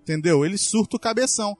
Entendeu? 0.01 0.45
Ele 0.45 0.57
surta 0.57 0.95
o 0.95 0.99
cabeção. 0.99 1.57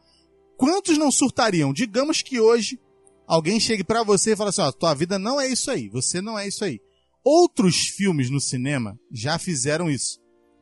Quantos 0.55 0.97
não 0.97 1.11
surtariam? 1.11 1.73
Digamos 1.73 2.21
que 2.21 2.39
hoje 2.39 2.79
alguém 3.27 3.59
chegue 3.59 3.83
pra 3.83 4.01
você 4.01 4.31
e 4.31 4.35
fale 4.37 4.51
assim, 4.51 4.61
ó, 4.61 4.71
tua 4.71 4.93
vida 4.93 5.19
não 5.19 5.41
é 5.41 5.49
isso 5.49 5.69
aí, 5.69 5.89
você 5.89 6.21
não 6.21 6.39
é 6.39 6.47
isso 6.47 6.63
aí. 6.63 6.79
Outros 7.21 7.87
filmes 7.89 8.29
no 8.29 8.39
cinema 8.39 8.97
já 9.11 9.37
fizeram 9.37 9.89
isso. 9.89 10.21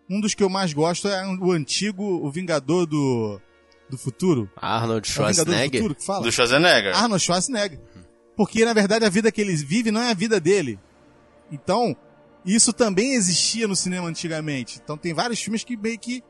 Um 0.09 0.19
dos 0.19 0.33
que 0.33 0.41
eu 0.41 0.49
mais 0.49 0.73
gosto 0.73 1.07
é 1.07 1.23
o 1.39 1.51
antigo 1.51 2.03
O 2.03 2.31
Vingador 2.31 2.87
do, 2.87 3.39
do 3.89 3.97
Futuro. 3.97 4.49
Arnold 4.55 5.07
É 5.07 5.11
o 5.11 5.13
Vingador 5.13 5.31
do 5.31 5.37
Schwarzenegger. 5.45 5.81
Futuro 5.81 5.95
que 5.95 6.05
fala? 6.05 6.23
Do 6.23 6.31
Schwarzenegger. 6.31 6.95
Arnold 6.95 7.23
Schwarzenegger. 7.23 7.79
Porque, 8.35 8.65
na 8.65 8.73
verdade, 8.73 9.05
a 9.05 9.09
vida 9.09 9.31
que 9.31 9.39
ele 9.41 9.55
vive 9.55 9.91
não 9.91 10.01
é 10.01 10.11
a 10.11 10.13
vida 10.13 10.39
dele. 10.39 10.77
Então, 11.51 11.95
isso 12.45 12.73
também 12.73 13.13
existia 13.13 13.67
no 13.67 13.75
cinema 13.75 14.07
antigamente. 14.07 14.79
Então, 14.83 14.97
tem 14.97 15.13
vários 15.13 15.39
filmes 15.41 15.63
que 15.63 15.77
meio 15.77 15.97
que, 15.97 16.23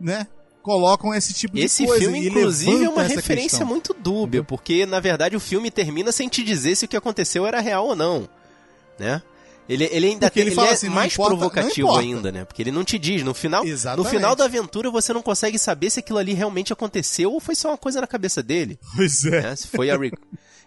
né, 0.00 0.26
colocam 0.62 1.14
esse 1.14 1.32
tipo 1.34 1.58
Esse 1.58 1.82
de 1.82 1.88
coisa. 1.88 2.02
filme, 2.02 2.20
e 2.22 2.28
inclusive, 2.28 2.84
é 2.84 2.88
uma 2.88 3.02
referência 3.02 3.50
questão. 3.58 3.66
muito 3.66 3.94
dúbia, 3.94 4.42
porque, 4.42 4.86
na 4.86 4.98
verdade, 5.00 5.36
o 5.36 5.40
filme 5.40 5.70
termina 5.70 6.10
sem 6.12 6.28
te 6.28 6.42
dizer 6.42 6.74
se 6.76 6.84
o 6.84 6.88
que 6.88 6.96
aconteceu 6.96 7.46
era 7.46 7.60
real 7.60 7.86
ou 7.86 7.96
não, 7.96 8.28
né? 8.98 9.22
Ele, 9.68 9.88
ele 9.92 10.06
ainda 10.08 10.26
Porque 10.26 10.40
ele 10.40 10.50
tem- 10.50 10.56
fala 10.56 10.68
é 10.68 10.72
assim, 10.72 10.88
mais 10.88 11.12
importa- 11.12 11.36
provocativo 11.36 11.96
ainda, 11.96 12.32
né? 12.32 12.44
Porque 12.44 12.62
ele 12.62 12.72
não 12.72 12.84
te 12.84 12.98
diz. 12.98 13.22
No 13.22 13.32
final, 13.32 13.64
no 13.96 14.04
final 14.04 14.34
da 14.34 14.44
aventura, 14.44 14.90
você 14.90 15.12
não 15.12 15.22
consegue 15.22 15.58
saber 15.58 15.88
se 15.90 16.00
aquilo 16.00 16.18
ali 16.18 16.34
realmente 16.34 16.72
aconteceu 16.72 17.32
ou 17.32 17.40
foi 17.40 17.54
só 17.54 17.68
uma 17.68 17.78
coisa 17.78 18.00
na 18.00 18.06
cabeça 18.06 18.42
dele. 18.42 18.78
Pois 18.96 19.24
é. 19.24 19.40
né? 19.42 19.56
Se 19.56 19.68
foi 19.68 19.88
a 19.90 19.96
re- 19.96 20.12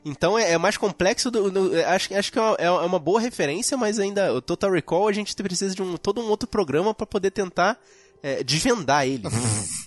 Então 0.05 0.39
é, 0.39 0.51
é 0.53 0.57
mais 0.57 0.77
complexo. 0.77 1.29
Do, 1.29 1.51
do- 1.51 1.71
acho, 1.87 2.13
acho 2.15 2.31
que 2.31 2.39
é 2.39 2.41
uma, 2.41 2.55
é 2.57 2.69
uma 2.69 2.99
boa 2.99 3.19
referência, 3.19 3.75
mas 3.77 3.99
ainda 3.99 4.33
o 4.33 4.41
Total 4.41 4.71
Recall 4.71 5.07
a 5.07 5.11
gente 5.13 5.35
precisa 5.35 5.75
de 5.75 5.81
um, 5.81 5.97
todo 5.97 6.21
um 6.21 6.27
outro 6.29 6.47
programa 6.47 6.93
para 6.93 7.05
poder 7.05 7.31
tentar 7.31 7.77
é, 8.23 8.43
desvendar 8.43 9.05
ele. 9.05 9.23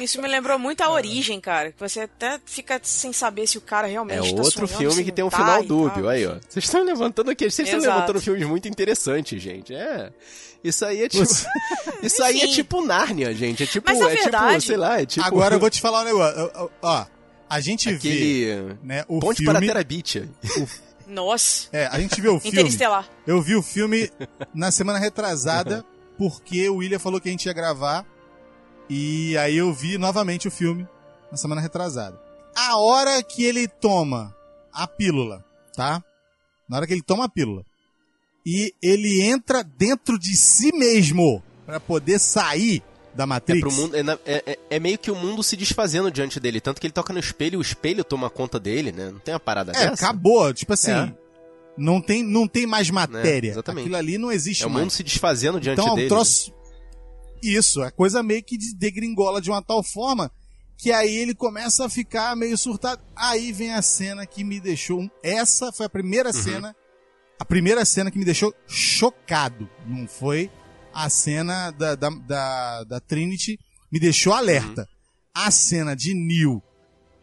Isso 0.00 0.22
me 0.22 0.28
lembrou 0.28 0.58
muito 0.58 0.80
a 0.82 0.90
origem, 0.90 1.40
cara. 1.40 1.72
Que 1.72 1.80
você 1.80 2.00
até 2.00 2.40
fica 2.44 2.80
sem 2.82 3.12
saber 3.12 3.46
se 3.46 3.58
o 3.58 3.60
cara 3.60 3.86
realmente 3.86 4.28
É 4.28 4.34
tá 4.34 4.42
outro 4.42 4.66
sonhando, 4.66 4.78
filme 4.92 5.04
que 5.04 5.12
tem 5.12 5.24
um 5.24 5.28
tá 5.28 5.38
final 5.38 5.62
dúbio. 5.64 6.08
Aí, 6.08 6.26
ó. 6.26 6.36
Vocês 6.48 6.64
estão 6.64 6.84
levantando 6.84 7.30
aqui. 7.30 7.50
Vocês 7.50 7.68
estão 7.68 7.80
levantando 7.80 8.20
filmes 8.20 8.46
muito 8.46 8.68
interessantes, 8.68 9.42
gente. 9.42 9.74
É. 9.74 10.10
Isso 10.62 10.84
aí 10.84 11.02
é 11.02 11.08
tipo. 11.08 11.24
isso 12.02 12.22
aí 12.22 12.40
é 12.40 12.44
Enfim. 12.44 12.54
tipo 12.54 12.84
Nárnia, 12.84 13.34
gente. 13.34 13.62
É 13.64 13.66
tipo. 13.66 13.90
Mas, 13.90 14.00
é 14.00 14.10
tipo, 14.10 14.22
verdade- 14.22 14.64
sei 14.66 14.76
lá, 14.76 15.00
é 15.00 15.06
tipo. 15.06 15.26
Agora 15.26 15.56
eu 15.56 15.60
vou 15.60 15.70
te 15.70 15.80
falar 15.82 16.02
um 16.02 16.04
negócio. 16.04 16.70
Ó, 16.82 17.06
a 17.48 17.60
gente 17.60 17.88
vê, 17.90 17.96
Aquele. 17.96 18.76
né, 18.82 19.04
o 19.08 19.18
Ponte 19.18 19.38
filme... 19.38 19.52
para 19.52 19.66
Terabitia. 19.66 20.28
Nossa. 21.08 21.68
É, 21.72 21.86
a 21.86 21.98
gente 21.98 22.20
vê 22.20 22.28
o 22.28 22.38
filme... 22.40 22.58
Interestelar. 22.60 23.08
Eu 23.26 23.42
vi 23.42 23.56
o 23.56 23.62
filme 23.62 24.08
na 24.54 24.70
semana 24.70 24.98
retrasada 24.98 25.84
porque 26.16 26.68
o 26.68 26.76
William 26.76 26.98
falou 27.00 27.20
que 27.20 27.28
a 27.28 27.32
gente 27.32 27.46
ia 27.46 27.52
gravar 27.52 28.06
e 28.90 29.36
aí 29.38 29.56
eu 29.56 29.72
vi 29.72 29.96
novamente 29.96 30.48
o 30.48 30.50
filme 30.50 30.86
na 31.30 31.36
semana 31.38 31.60
retrasada. 31.60 32.20
A 32.56 32.76
hora 32.76 33.22
que 33.22 33.44
ele 33.44 33.68
toma 33.68 34.34
a 34.72 34.86
pílula, 34.86 35.44
tá? 35.76 36.02
Na 36.68 36.76
hora 36.78 36.86
que 36.86 36.92
ele 36.92 37.02
toma 37.02 37.24
a 37.26 37.28
pílula 37.28 37.64
e 38.44 38.74
ele 38.82 39.22
entra 39.22 39.62
dentro 39.62 40.18
de 40.18 40.36
si 40.36 40.72
mesmo 40.76 41.42
pra 41.64 41.78
poder 41.78 42.18
sair 42.18 42.82
da 43.14 43.24
É, 43.24 43.26
Matrix. 43.26 43.60
pro 43.60 43.72
mundo, 43.72 43.94
é, 43.96 44.00
é- 44.24 44.42
é- 44.52 44.58
é 44.70 44.80
meio 44.80 44.98
que 44.98 45.10
o 45.10 45.16
mundo 45.16 45.42
se 45.42 45.56
desfazendo 45.56 46.10
diante 46.10 46.38
dele. 46.40 46.60
Tanto 46.60 46.80
que 46.80 46.86
ele 46.86 46.92
toca 46.92 47.12
no 47.12 47.18
espelho 47.18 47.54
e 47.54 47.56
o 47.58 47.60
espelho 47.62 48.02
toma 48.04 48.28
conta 48.30 48.58
dele, 48.58 48.92
né? 48.92 49.10
Não 49.10 49.18
tem 49.20 49.34
uma 49.34 49.40
parada 49.40 49.72
É, 49.72 49.90
dessa? 49.90 49.94
acabou. 50.06 50.52
Tipo 50.54 50.72
assim, 50.72 50.92
É. 50.92 51.12
não, 51.76 52.00
tem, 52.00 52.22
não 52.22 52.46
tem 52.48 52.66
mais 52.66 52.88
matéria. 52.90 53.50
exatamente. 53.50 53.82
Aquilo 53.84 53.96
ali 53.96 54.16
não 54.18 54.30
existe 54.32 54.62
É 54.64 54.66
o 54.66 54.70
mais. 54.70 54.82
mundo 54.84 54.90
se 54.92 55.02
desfazendo 55.02 55.60
diante 55.60 55.80
Então 55.80 55.90
é 55.90 55.92
um 55.92 55.96
dele. 55.96 56.08
troço. 56.08 56.52
Isso, 57.42 57.82
a 57.82 57.90
coisa 57.90 58.22
meio 58.22 58.42
que 58.42 58.56
degringola 58.76 59.40
de 59.40 59.50
uma 59.50 59.62
tal 59.62 59.82
forma 59.82 60.30
que 60.76 60.90
aí 60.92 61.14
ele 61.14 61.34
começa 61.34 61.84
a 61.84 61.88
ficar 61.90 62.34
meio 62.36 62.56
surtado. 62.56 63.02
Aí 63.14 63.52
vem 63.52 63.72
a 63.74 63.82
cena 63.82 64.24
que 64.26 64.42
me 64.42 64.58
deixou. 64.60 65.10
Essa 65.22 65.70
foi 65.72 65.86
a 65.86 65.90
primeira 65.90 66.28
Uhum. 66.30 66.42
cena. 66.42 66.76
A 67.38 67.44
primeira 67.44 67.84
cena 67.84 68.10
que 68.10 68.18
me 68.18 68.24
deixou 68.24 68.54
chocado. 68.66 69.68
Não 69.86 70.06
foi 70.08 70.50
a 70.92 71.08
cena 71.10 71.70
da, 71.70 71.94
da, 71.94 72.08
da, 72.10 72.84
da 72.84 73.00
Trinity. 73.00 73.58
Me 73.92 74.00
deixou 74.00 74.32
alerta. 74.32 74.82
Uhum. 74.82 74.86
A 75.46 75.50
cena 75.50 75.94
de 75.94 76.14
Neil 76.14 76.62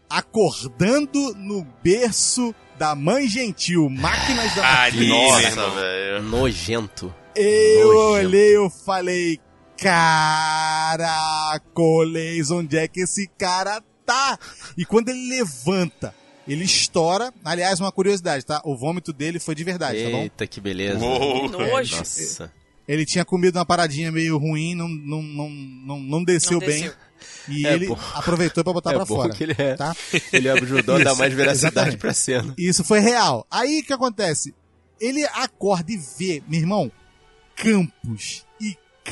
acordando 0.09 1.33
no 1.35 1.63
berço 1.83 2.53
da 2.77 2.95
mãe 2.95 3.27
gentil, 3.27 3.89
máquinas 3.89 4.55
da 4.55 4.83
Ali, 4.83 5.07
meu 5.07 5.17
Nossa, 5.17 5.69
velho. 5.71 6.23
Nojento. 6.23 7.13
eu 7.35 7.87
Nojento. 7.93 8.27
olhei, 8.27 8.55
eu 8.55 8.69
falei, 8.69 9.39
caracoles, 11.17 12.49
onde 12.51 12.77
é 12.77 12.87
que 12.87 13.01
esse 13.01 13.27
cara 13.37 13.81
tá? 14.05 14.37
E 14.77 14.85
quando 14.85 15.09
ele 15.09 15.27
levanta, 15.29 16.13
ele 16.47 16.63
estoura. 16.63 17.33
Aliás, 17.43 17.79
uma 17.79 17.91
curiosidade, 17.91 18.45
tá? 18.45 18.61
O 18.63 18.75
vômito 18.77 19.11
dele 19.11 19.39
foi 19.39 19.53
de 19.55 19.63
verdade, 19.63 20.03
tá 20.03 20.09
bom? 20.09 20.21
Eita, 20.23 20.47
que 20.47 20.61
beleza. 20.61 20.99
Uou. 21.03 21.49
Nojo. 21.49 21.97
Nossa. 21.97 22.51
Ele 22.87 23.05
tinha 23.05 23.25
comido 23.25 23.57
uma 23.57 23.65
paradinha 23.65 24.11
meio 24.11 24.37
ruim, 24.37 24.73
não, 24.73 24.87
não, 24.87 25.21
não, 25.21 25.49
não, 25.49 25.99
não 25.99 26.23
desceu 26.23 26.53
Não 26.59 26.65
bem. 26.67 26.83
desceu. 26.83 26.93
E 27.49 27.65
É 27.67 27.73
ele 27.73 27.87
bom. 27.87 27.97
aproveitou 28.13 28.63
pra 28.63 28.71
botar 28.71 28.91
é 28.91 28.95
pra 28.95 29.03
bom 29.05 29.15
fora. 29.15 29.33
que 29.33 29.43
ele 29.43 29.55
é. 29.57 29.75
Tá? 29.75 29.93
Ele 30.31 30.47
ajudou 30.49 30.95
a 30.95 31.03
dar 31.03 31.15
mais 31.15 31.33
veracidade 31.33 31.97
pra 31.97 32.13
cena. 32.13 32.53
Isso 32.57 32.83
foi 32.85 32.99
real. 32.99 33.45
Aí 33.51 33.79
o 33.81 33.83
que 33.83 33.91
acontece? 33.91 34.53
Ele 35.01 35.25
acorda 35.25 35.91
e 35.91 35.97
vê, 36.17 36.41
meu 36.47 36.59
irmão, 36.61 36.89
campos 37.55 38.45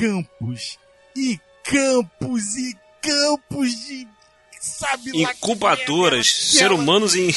campos 0.00 0.78
e 1.16 1.40
campos 1.64 2.56
e 2.56 2.76
campos 3.00 3.70
de. 3.86 4.06
Sabe 4.58 5.22
lá 5.22 5.32
que 5.32 5.36
Incubadoras, 5.36 6.26
merda, 6.26 6.58
ser 6.58 6.72
humanos 6.72 7.14
em 7.14 7.28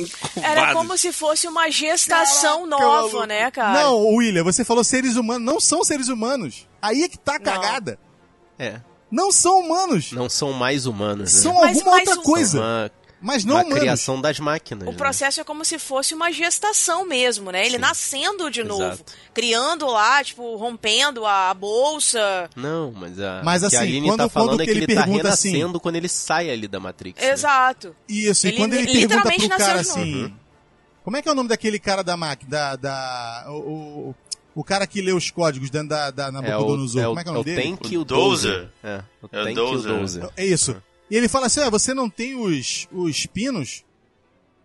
Era 0.42 0.72
como 0.72 0.96
se 0.96 1.12
fosse 1.12 1.46
uma 1.46 1.68
gestação 1.70 2.66
Caraca, 2.68 2.82
nova, 2.86 3.26
né, 3.26 3.50
cara? 3.50 3.82
Não, 3.82 4.06
William, 4.14 4.42
você 4.42 4.64
falou 4.64 4.82
seres 4.82 5.16
humanos. 5.16 5.44
Não 5.44 5.60
são 5.60 5.84
seres 5.84 6.08
humanos. 6.08 6.66
Aí 6.80 7.02
é 7.02 7.08
que 7.08 7.18
tá 7.18 7.34
a 7.34 7.38
Não. 7.38 7.44
cagada. 7.44 7.98
É. 8.58 8.80
Não 9.10 9.30
são 9.30 9.60
humanos. 9.60 10.12
Não 10.12 10.30
são 10.30 10.52
mais 10.54 10.86
humanos, 10.86 11.32
né? 11.34 11.40
São 11.40 11.54
Mas- 11.60 11.76
alguma 11.78 11.96
outra 11.96 12.14
o- 12.14 12.22
coisa. 12.22 12.58
Uma, 12.58 12.90
Mas 13.20 13.44
não 13.44 13.56
humanos. 13.56 13.78
criação 13.80 14.20
das 14.20 14.38
máquinas. 14.38 14.86
O 14.88 14.92
né? 14.92 14.96
processo 14.96 15.40
é 15.40 15.44
como 15.44 15.64
se 15.64 15.78
fosse 15.78 16.14
uma 16.14 16.30
gestação 16.30 17.04
mesmo, 17.04 17.50
né? 17.50 17.62
Ele 17.66 17.74
Sim. 17.74 17.80
nascendo 17.80 18.50
de 18.50 18.62
novo. 18.62 18.84
Exato. 18.84 19.12
Criando 19.34 19.86
lá, 19.86 20.22
tipo, 20.22 20.54
rompendo 20.56 21.26
a 21.26 21.52
bolsa. 21.54 22.48
Não, 22.54 22.92
mas 22.92 23.18
a 23.20 23.42
Mas, 23.44 23.62
o 23.64 23.68
que 23.68 23.74
a 23.76 23.80
assim, 23.80 23.88
Aline 23.88 24.08
quando- 24.08 24.18
tá 24.18 24.28
falando 24.28 24.48
quando 24.50 24.60
é 24.60 24.64
que 24.64 24.70
ele 24.70 24.84
ele 24.84 24.94
tá 24.94 25.02
pergunta 25.02 25.28
assim- 25.30 25.48
renascendo 25.50 25.80
quando 25.80 25.96
ele 25.96 26.08
sai 26.08 26.48
ali 26.50 26.68
da 26.68 26.78
Matrix. 26.78 27.20
né? 27.20 27.30
Exato. 27.32 27.96
Isso, 28.08 28.46
e 28.46 28.50
Ele 28.50 28.56
quando 28.56 28.72
ele 28.74 28.84
pergunta 28.86 29.00
literalmente 29.16 29.40
pro 29.40 29.48
nasceu 29.48 29.66
cara 29.66 29.82
de 29.82 29.88
novo. 29.88 30.00
assim. 30.00 30.34
Como 31.04 31.16
é 31.16 31.22
que 31.22 31.28
é 31.28 31.32
o 31.32 31.34
nome 31.34 31.48
daquele 31.48 31.78
cara 31.78 32.04
da 32.04 32.16
máquina? 32.16 32.50
Da. 32.50 32.76
da 32.76 33.44
o, 33.48 33.52
o, 34.10 34.14
o 34.54 34.62
cara 34.64 34.86
que 34.86 35.00
lê 35.00 35.12
os 35.12 35.30
códigos 35.30 35.70
dentro 35.70 35.88
da, 35.88 36.10
da 36.10 36.24
É 36.26 36.28
o, 36.28 36.32
Nabucodonosor. 36.32 37.00
é 37.02 37.06
o, 37.06 37.08
Como 37.10 37.20
é 37.20 37.22
que 37.24 37.28
é 37.28 37.32
o 37.32 37.34
é 37.34 37.34
o 37.34 37.38
nome 37.42 37.54
dele? 37.56 37.76
Tank 37.76 37.92
e 37.92 37.98
o 37.98 38.04
Dozer. 38.04 38.68
É, 38.84 39.02
o 39.22 39.26
É 39.32 39.40
o 39.40 39.44
Tank 39.44 39.46
e 39.48 39.50
o 39.50 39.54
Dozer. 39.54 39.92
Dozer. 39.98 40.28
É 40.36 40.44
isso. 40.46 40.82
E 41.10 41.16
ele 41.16 41.28
fala 41.28 41.46
assim: 41.46 41.60
ah, 41.60 41.70
você 41.70 41.94
não 41.94 42.08
tem 42.08 42.34
os, 42.34 42.86
os 42.92 43.26
pinos? 43.26 43.84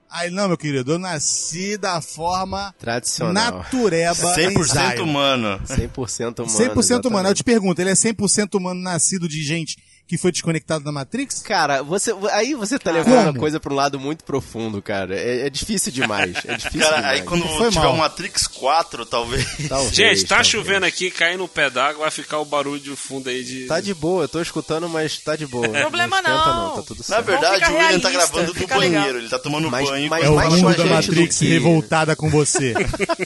Aí, 0.09 0.29
não, 0.29 0.47
meu 0.47 0.57
querido, 0.57 0.91
eu 0.91 0.99
nasci 0.99 1.75
da 1.75 1.99
forma 1.99 2.73
Tradicional. 2.77 3.33
natureba 3.57 4.39
em 4.41 4.53
100% 4.53 4.63
Zion. 4.95 5.03
humano. 5.03 5.59
100% 5.65 6.39
humano. 6.39 6.75
100% 6.75 7.05
humano. 7.07 7.29
Eu 7.29 7.33
te 7.33 7.43
pergunto, 7.43 7.81
ele 7.81 7.89
é 7.89 7.93
100% 7.93 8.55
humano 8.55 8.79
nascido 8.79 9.27
de 9.27 9.41
gente 9.41 9.75
que 10.07 10.17
foi 10.17 10.31
desconectada 10.31 10.83
da 10.83 10.91
Matrix? 10.91 11.41
Cara, 11.41 11.81
você, 11.81 12.13
aí 12.31 12.53
você 12.53 12.77
tá 12.77 12.91
Como? 12.91 13.03
levando 13.03 13.35
a 13.35 13.39
coisa 13.39 13.59
pra 13.59 13.73
um 13.73 13.75
lado 13.75 13.99
muito 13.99 14.23
profundo, 14.23 14.81
cara. 14.81 15.15
É, 15.19 15.47
é 15.47 15.49
difícil 15.49 15.91
demais. 15.91 16.35
É 16.45 16.55
difícil 16.55 16.79
Cara, 16.81 16.97
demais. 16.97 17.19
aí 17.19 17.25
quando 17.25 17.47
Foi 17.47 17.69
tiver 17.69 17.83
mal. 17.85 17.93
o 17.93 17.97
Matrix 17.97 18.45
4, 18.47 19.05
talvez. 19.05 19.45
Talvez, 19.67 19.95
Gente, 19.95 20.21
tá 20.23 20.27
talvez. 20.35 20.47
chovendo 20.47 20.85
aqui, 20.85 21.09
caindo 21.09 21.39
no 21.39 21.47
pé 21.47 21.69
d'água, 21.69 22.01
vai 22.01 22.11
ficar 22.11 22.39
o 22.39 22.45
barulho 22.45 22.79
de 22.79 22.95
fundo 22.95 23.29
aí 23.29 23.43
de. 23.43 23.65
Tá 23.65 23.79
de 23.79 23.93
boa, 23.93 24.25
eu 24.25 24.27
tô 24.29 24.41
escutando, 24.41 24.87
mas 24.89 25.17
tá 25.17 25.35
de 25.35 25.47
boa. 25.47 25.67
Problema 25.69 26.17
esquenta 26.17 26.29
não. 26.33 26.75
tá 26.75 26.81
tudo 26.83 26.97
Na 26.99 27.03
certo. 27.03 27.25
verdade, 27.25 27.55
ficar 27.55 27.71
o 27.71 27.77
William 27.77 27.99
tá 27.99 28.09
gravando 28.11 28.53
do 28.53 28.67
banheiro, 28.67 28.95
legal. 29.03 29.17
ele 29.17 29.29
tá 29.29 29.39
tomando 29.39 29.71
Mas- 29.71 29.89
banho. 29.89 30.09
mas 30.09 30.23
É 30.25 30.29
o 30.29 30.33
mundo 30.39 30.75
da. 30.75 30.85
Matrix 30.85 31.37
que- 31.39 31.47
revoltada 31.47 32.15
com 32.15 32.29
você. 32.29 32.73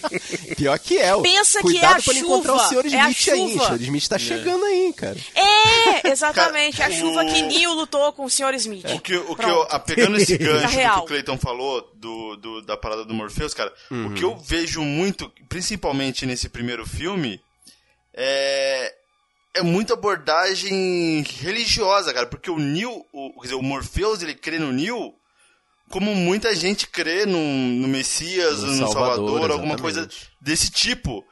Pior 0.55 0.77
que 0.79 0.97
é. 0.97 1.15
Pensa 1.21 1.57
que 1.59 1.63
Cuidado 1.63 1.97
é 1.97 1.99
a 1.99 2.03
pra 2.03 2.13
não 2.13 2.21
encontrar 2.21 2.53
o 2.53 2.57
chuva, 2.57 2.69
Senhor 2.69 2.85
é 2.85 2.87
Smith 2.87 3.03
aí. 3.03 3.13
chuva. 3.51 3.63
O 3.63 3.65
Senhor 3.67 3.81
Smith 3.81 4.07
tá 4.07 4.17
chegando 4.19 4.65
aí, 4.65 4.93
cara. 4.95 5.17
É, 5.35 6.01
Cara, 6.01 6.11
exatamente. 6.13 6.66
Exatamente, 6.69 6.81
a 6.83 6.91
chuva 6.91 7.25
que 7.25 7.41
Neil 7.43 7.73
lutou 7.73 8.11
com 8.13 8.25
o 8.25 8.29
Sr. 8.29 8.53
Smith. 8.55 8.85
O 8.85 8.99
que, 8.99 9.15
o 9.15 9.35
que 9.35 9.45
eu, 9.45 9.65
pegando 9.85 10.17
esse 10.17 10.37
gancho 10.37 10.63
do 10.65 10.69
que 10.69 10.75
real. 10.75 10.99
o 11.03 11.05
Clayton 11.05 11.37
falou 11.37 11.91
do, 11.95 12.35
do- 12.37 12.61
da 12.61 12.75
parada 12.77 13.03
do 13.05 13.13
Morpheus, 13.13 13.53
cara, 13.53 13.73
Uhum. 13.91 14.07
o 14.07 14.13
que 14.13 14.23
eu 14.23 14.35
vejo 14.37 14.81
muito, 14.83 15.31
principalmente 15.49 16.25
nesse 16.25 16.49
primeiro 16.49 16.85
filme, 16.85 17.39
é, 18.13 18.93
é 19.55 19.61
muita 19.61 19.93
abordagem 19.93 21.23
religiosa, 21.39 22.13
cara, 22.13 22.25
porque 22.27 22.49
o 22.49 22.57
Neo, 22.57 23.05
o, 23.13 23.33
quer 23.35 23.41
dizer, 23.47 23.55
o 23.55 23.61
Morpheus, 23.63 24.21
ele 24.21 24.33
crê 24.35 24.59
no 24.59 24.71
Neo 24.71 25.13
como 25.89 26.13
muita 26.13 26.53
gente 26.53 26.85
crê 26.87 27.25
no, 27.25 27.39
no 27.39 27.87
Messias, 27.87 28.61
No 28.61 28.71
no, 28.73 28.91
Salvador, 28.91 29.15
Salvador, 29.29 29.51
alguma 29.51 29.77
coisa 29.77 30.09
desse 30.41 30.69
tipo. 30.69 31.23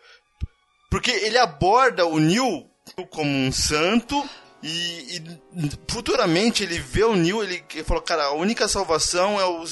Porque 0.89 1.11
ele 1.11 1.37
aborda 1.37 2.05
o 2.05 2.19
Neo 2.19 2.65
como 3.09 3.29
um 3.29 3.51
santo 3.51 4.23
e, 4.67 5.17
e 5.17 5.71
futuramente 5.87 6.63
ele 6.63 6.79
vê 6.79 7.03
o 7.03 7.15
Neo, 7.15 7.43
ele, 7.43 7.63
falou, 7.83 8.01
cara, 8.01 8.23
a 8.25 8.33
única 8.33 8.67
salvação 8.67 9.39
é 9.39 9.45
o 9.45 9.63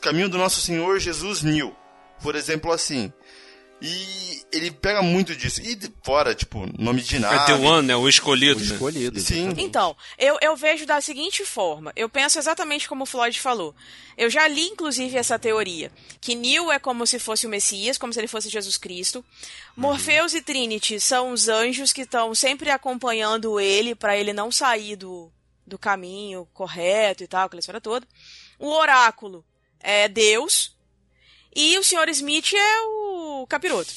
caminho 0.00 0.28
do 0.28 0.38
nosso 0.38 0.60
Senhor 0.60 1.00
Jesus 1.00 1.42
Neo. 1.42 1.74
Por 2.22 2.36
exemplo, 2.36 2.70
assim. 2.70 3.12
E 3.80 4.42
ele 4.50 4.70
pega 4.70 5.02
muito 5.02 5.36
disso. 5.36 5.60
E 5.60 5.74
de 5.74 5.92
fora, 6.02 6.34
tipo, 6.34 6.66
nome 6.78 7.02
de 7.02 7.16
É 7.16 7.18
nave. 7.18 7.46
The 7.46 7.54
One, 7.54 7.86
né? 7.86 7.96
O 7.96 8.08
escolhido. 8.08 8.60
O 8.60 8.64
né? 8.64 8.72
escolhido. 8.72 9.20
Sim. 9.20 9.34
exatamente. 9.34 9.62
Então, 9.62 9.96
eu, 10.16 10.38
eu 10.40 10.56
vejo 10.56 10.86
da 10.86 11.00
seguinte 11.00 11.44
forma. 11.44 11.92
Eu 11.94 12.08
penso 12.08 12.38
exatamente 12.38 12.88
como 12.88 13.04
o 13.04 13.06
Floyd 13.06 13.38
falou. 13.38 13.74
Eu 14.16 14.30
já 14.30 14.48
li, 14.48 14.66
inclusive, 14.68 15.18
essa 15.18 15.38
teoria. 15.38 15.92
Que 16.20 16.34
Neil 16.34 16.72
é 16.72 16.78
como 16.78 17.06
se 17.06 17.18
fosse 17.18 17.46
o 17.46 17.50
Messias, 17.50 17.98
como 17.98 18.12
se 18.12 18.20
ele 18.20 18.28
fosse 18.28 18.48
Jesus 18.48 18.78
Cristo. 18.78 19.22
Morpheus 19.76 20.32
e 20.32 20.40
Trinity 20.40 20.98
são 20.98 21.32
os 21.32 21.48
anjos 21.48 21.92
que 21.92 22.02
estão 22.02 22.34
sempre 22.34 22.70
acompanhando 22.70 23.60
ele 23.60 23.94
para 23.94 24.16
ele 24.16 24.32
não 24.32 24.50
sair 24.50 24.96
do, 24.96 25.30
do 25.66 25.78
caminho 25.78 26.48
correto 26.54 27.22
e 27.22 27.26
tal, 27.26 27.44
aquela 27.44 27.60
história 27.60 27.80
toda. 27.80 28.06
O 28.58 28.70
oráculo 28.70 29.44
é 29.80 30.08
Deus. 30.08 30.75
E 31.56 31.78
o 31.78 31.82
Sr. 31.82 32.08
Smith 32.10 32.52
é 32.54 32.80
o 32.82 33.46
capiroto. 33.48 33.90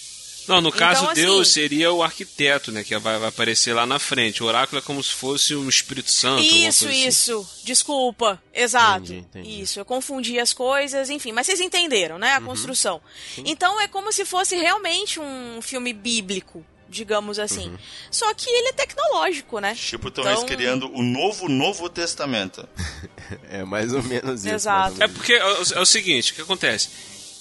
Não, 0.48 0.62
no 0.62 0.72
caso, 0.72 1.02
Então, 1.02 1.12
assim- 1.12 1.22
Deus 1.22 1.52
seria 1.52 1.92
o 1.92 2.02
arquiteto, 2.02 2.72
né? 2.72 2.84
Que 2.84 2.98
vai, 2.98 3.20
vai 3.20 3.30
aparecer 3.30 3.72
lá 3.74 3.86
na 3.86 4.00
frente. 4.00 4.42
O 4.42 4.48
oráculo 4.48 4.80
é 4.80 4.82
como 4.82 5.04
se 5.04 5.12
fosse 5.12 5.54
um 5.56 5.70
Espírito 5.70 6.10
Santo. 6.12 6.42
Isso, 6.42 6.86
coisa 6.86 7.00
assim. 7.00 7.08
isso. 7.08 7.50
Desculpa. 7.64 8.42
Exato. 8.52 9.04
Entendi, 9.14 9.20
entendi. 9.20 9.62
Isso, 9.62 9.80
eu 9.80 9.86
confundi 9.86 10.40
as 10.40 10.52
coisas, 10.52 11.12
enfim. 11.12 11.32
Mas 11.34 11.46
vocês 11.46 11.60
entenderam, 11.60 12.18
né? 12.18 12.34
A 12.34 12.40
Uhum. 12.40 12.46
construção. 12.48 13.00
Então 13.46 13.80
é 13.80 13.88
como 13.88 14.12
se 14.12 14.26
fosse 14.26 14.56
realmente 14.56 15.20
um 15.20 15.62
filme 15.62 15.94
bíblico, 15.94 16.66
digamos 16.90 17.38
assim. 17.38 17.70
Uhum. 17.70 17.78
Só 18.10 18.34
que 18.34 18.50
ele 18.50 18.70
é 18.70 18.74
tecnológico, 18.74 19.60
né? 19.60 19.76
Tipo, 19.76 20.08
estão 20.08 20.24
Então- 20.24 20.46
criando 20.48 20.92
o 20.96 21.04
novo 21.04 21.48
Novo 21.48 21.88
Testamento. 21.90 22.68
É 23.52 23.64
mais 23.64 23.94
ou 23.94 24.02
menos 24.02 24.44
isso. 24.44 24.56
Exato. 24.56 24.96
ou 24.98 25.04
É 25.04 25.08
menos. 25.08 25.14
porque 25.16 25.34
é 25.34 25.46
o, 25.46 25.64
é 25.76 25.80
o 25.82 25.86
seguinte, 25.86 26.32
o 26.32 26.36
que 26.36 26.42
acontece? 26.42 26.90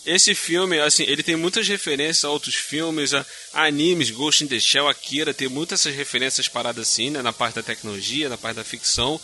Esse 0.07 0.34
filme, 0.34 0.78
assim, 0.80 1.03
ele 1.03 1.22
tem 1.22 1.36
muitas 1.36 1.68
referências 1.68 2.24
a 2.24 2.30
outros 2.30 2.55
filmes, 2.55 3.12
a, 3.12 3.26
a 3.53 3.64
animes, 3.64 4.11
Ghost 4.11 4.42
in 4.42 4.46
the 4.46 4.59
Shell, 4.59 4.88
Akira, 4.88 5.34
tem 5.34 5.49
muitas 5.49 5.80
essas 5.80 5.94
referências 5.94 6.49
paradas 6.49 6.88
assim, 6.88 7.11
né? 7.11 7.20
Na 7.20 7.32
parte 7.32 7.57
da 7.57 7.62
tecnologia, 7.62 8.28
na 8.28 8.38
parte 8.38 8.57
da 8.57 8.64
ficção. 8.64 9.20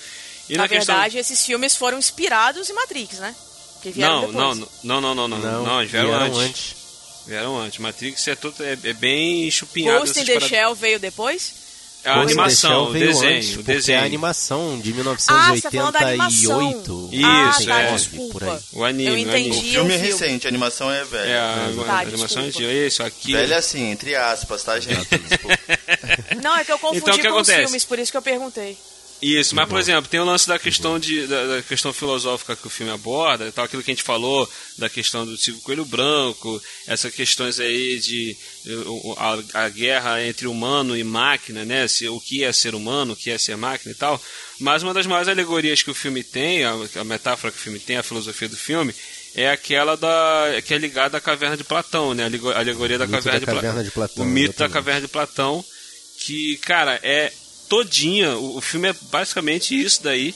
E 0.48 0.56
Na 0.56 0.64
na, 0.64 0.68
questão... 0.68 0.94
verdade, 0.94 1.16
esses 1.18 1.44
filmes 1.44 1.74
foram 1.74 1.98
inspirados 1.98 2.68
em 2.68 2.74
Matrix, 2.74 3.18
né? 3.18 3.34
Que 3.82 3.90
vieram 3.90 4.14
Não, 4.14 4.20
depois. 4.32 4.34
não, 4.34 4.54
não, 4.54 5.00
não, 5.00 5.14
não, 5.14 5.28
não, 5.28 5.38
não, 5.38 5.64
Não, 5.64 5.80
eles 5.80 5.90
vieram, 5.90 6.08
vieram 6.08 6.36
antes. 6.38 6.74
Vieram 7.26 7.58
antes. 7.58 7.78
Matrix 7.78 8.28
é, 8.28 8.34
todo, 8.34 8.62
é, 8.62 8.72
é 8.84 8.92
bem 8.92 9.50
chupinhado. 9.50 10.00
Ghost 10.00 10.20
in 10.20 10.24
the 10.24 10.34
paradas. 10.34 10.48
Shell 10.50 10.74
veio 10.74 10.98
depois? 11.00 11.63
É 12.04 12.10
a 12.10 12.20
animação, 12.20 12.84
o 12.84 12.90
veio 12.92 13.06
desenho, 13.06 13.36
antes, 13.36 13.50
o 13.50 13.54
porque 13.54 13.72
desenho. 13.72 13.96
é 13.96 14.02
a 14.02 14.04
animação 14.04 14.78
de 14.78 14.94
Ah, 15.28 15.50
você 15.54 15.62
tá 15.62 15.70
falando 15.70 15.92
da 15.92 15.98
animação. 16.00 16.58
1988. 16.58 17.10
ah, 17.24 17.50
Isso, 17.50 17.66
tá, 17.66 17.80
é. 17.80 17.86
Por 17.90 17.96
desculpa. 17.96 18.52
aí. 18.52 18.58
O 18.72 18.84
anime, 18.84 19.08
Eu 19.08 19.14
o 19.14 19.18
entendi. 19.18 19.48
anime. 19.48 19.56
O 19.68 19.72
filme 19.72 19.90
o 19.90 19.94
é 19.94 19.96
recente, 19.96 20.46
a 20.46 20.50
animação 20.50 20.92
é 20.92 21.04
velha. 21.04 21.28
É, 21.30 21.38
a, 21.38 21.84
Tá, 21.86 21.92
a 21.94 22.00
animação 22.00 22.42
é 22.44 22.48
de 22.50 22.64
isso, 22.86 23.02
aqui. 23.02 23.32
Velha 23.32 23.56
assim, 23.56 23.90
entre 23.90 24.14
aspas, 24.14 24.62
tá, 24.62 24.78
gente? 24.78 25.06
Desculpa. 25.18 25.58
Não, 26.42 26.56
é 26.56 26.64
que 26.64 26.72
eu 26.72 26.78
confundi 26.78 26.98
Então, 27.00 27.14
o 27.14 27.18
que 27.18 27.22
com 27.28 27.28
os 27.40 27.48
acontece? 27.48 27.62
filmes, 27.64 27.84
por 27.84 27.98
isso 27.98 28.10
que 28.10 28.18
eu 28.18 28.22
perguntei. 28.22 28.76
Isso, 29.22 29.54
mas 29.54 29.66
por 29.68 29.78
exemplo, 29.80 30.10
tem 30.10 30.20
o 30.20 30.24
lance 30.24 30.46
da 30.46 30.58
questão 30.58 30.98
de 30.98 31.26
da, 31.26 31.46
da 31.56 31.62
questão 31.62 31.92
filosófica 31.94 32.54
que 32.56 32.66
o 32.66 32.70
filme 32.70 32.92
aborda, 32.92 33.50
tal, 33.52 33.64
aquilo 33.64 33.82
que 33.82 33.90
a 33.90 33.94
gente 33.94 34.02
falou 34.02 34.46
da 34.76 34.88
questão 34.90 35.24
do 35.24 35.36
Silvio 35.38 35.62
Coelho 35.62 35.84
Branco, 35.86 36.60
essas 36.86 37.14
questões 37.14 37.58
aí 37.58 37.98
de 38.00 38.36
uh, 38.66 39.16
a, 39.54 39.64
a 39.64 39.68
guerra 39.70 40.22
entre 40.22 40.46
humano 40.46 40.94
e 40.94 41.02
máquina, 41.02 41.64
né? 41.64 41.88
Se, 41.88 42.06
o 42.06 42.20
que 42.20 42.44
é 42.44 42.52
ser 42.52 42.74
humano, 42.74 43.14
o 43.14 43.16
que 43.16 43.30
é 43.30 43.38
ser 43.38 43.56
máquina 43.56 43.92
e 43.92 43.94
tal. 43.94 44.20
Mas 44.60 44.82
uma 44.82 44.92
das 44.92 45.06
maiores 45.06 45.28
alegorias 45.28 45.82
que 45.82 45.90
o 45.90 45.94
filme 45.94 46.22
tem, 46.22 46.64
a, 46.64 46.74
a 46.96 47.04
metáfora 47.04 47.50
que 47.50 47.58
o 47.58 47.62
filme 47.62 47.78
tem, 47.80 47.96
a 47.96 48.02
filosofia 48.02 48.48
do 48.48 48.56
filme, 48.58 48.94
é 49.34 49.48
aquela 49.50 49.96
da 49.96 50.60
que 50.66 50.74
é 50.74 50.78
ligada 50.78 51.16
à 51.16 51.20
caverna 51.20 51.56
de 51.56 51.64
Platão, 51.64 52.12
né? 52.12 52.24
A 52.24 52.26
alego- 52.26 52.50
a 52.50 52.58
alegoria 52.58 52.98
da 52.98 53.06
caverna, 53.06 53.32
da 53.40 53.46
de, 53.46 53.46
caverna 53.46 53.84
de 53.84 53.90
Platão, 53.90 54.22
O 54.22 54.26
mito 54.28 54.48
da 54.48 54.66
exatamente. 54.66 54.72
caverna 54.74 55.00
de 55.00 55.08
Platão, 55.08 55.64
que, 56.18 56.58
cara, 56.58 57.00
é 57.02 57.32
todinha, 57.68 58.36
o, 58.36 58.56
o 58.58 58.60
filme 58.60 58.88
é 58.88 58.94
basicamente 59.10 59.78
isso 59.80 60.02
daí, 60.02 60.34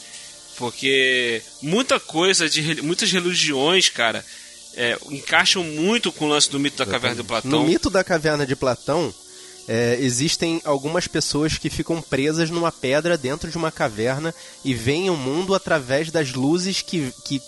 porque 0.57 1.43
muita 1.63 2.01
coisa 2.01 2.49
de 2.49 2.83
muitas 2.83 3.11
religiões, 3.13 3.89
cara, 3.89 4.25
é, 4.75 4.99
encaixam 5.11 5.63
muito 5.63 6.13
com 6.13 6.27
o 6.27 6.29
lance 6.29 6.51
do 6.51 6.59
mito 6.59 6.77
da 6.77 6.87
caverna 6.87 7.17
de 7.17 7.25
Platão. 7.25 7.51
No 7.51 7.65
mito 7.65 7.91
da 7.91 8.05
caverna 8.05 8.47
de 8.47 8.55
Platão, 8.57 9.13
é, 9.67 9.99
existem 10.01 10.61
algumas 10.65 11.07
pessoas 11.07 11.59
que 11.59 11.69
ficam 11.69 12.01
presas 12.01 12.49
numa 12.49 12.73
pedra 12.73 13.19
dentro 13.19 13.51
de 13.51 13.57
uma 13.57 13.71
caverna 13.71 14.35
e 14.65 14.75
veem 14.75 15.11
o 15.11 15.17
mundo 15.17 15.55
através 15.55 16.11
das 16.11 16.33
luzes 16.33 16.81
que, 16.81 17.13
que, 17.25 17.43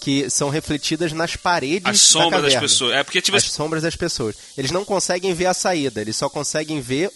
que 0.00 0.30
são 0.30 0.48
refletidas 0.48 1.12
nas 1.12 1.36
paredes 1.36 1.86
a 1.86 1.94
sombra 1.94 2.38
da 2.38 2.44
das 2.44 2.54
caverna. 2.54 2.60
pessoas. 2.68 2.94
É 2.94 3.04
porque 3.04 3.20
tipo 3.20 3.36
As 3.36 3.44
assim, 3.44 3.52
sombras 3.52 3.82
das 3.82 3.94
pessoas. 3.94 4.36
Eles 4.56 4.70
não 4.70 4.84
conseguem 4.84 5.34
ver 5.34 5.46
a 5.46 5.54
saída, 5.54 6.00
eles 6.00 6.16
só 6.16 6.28
conseguem 6.28 6.80
ver 6.80 7.10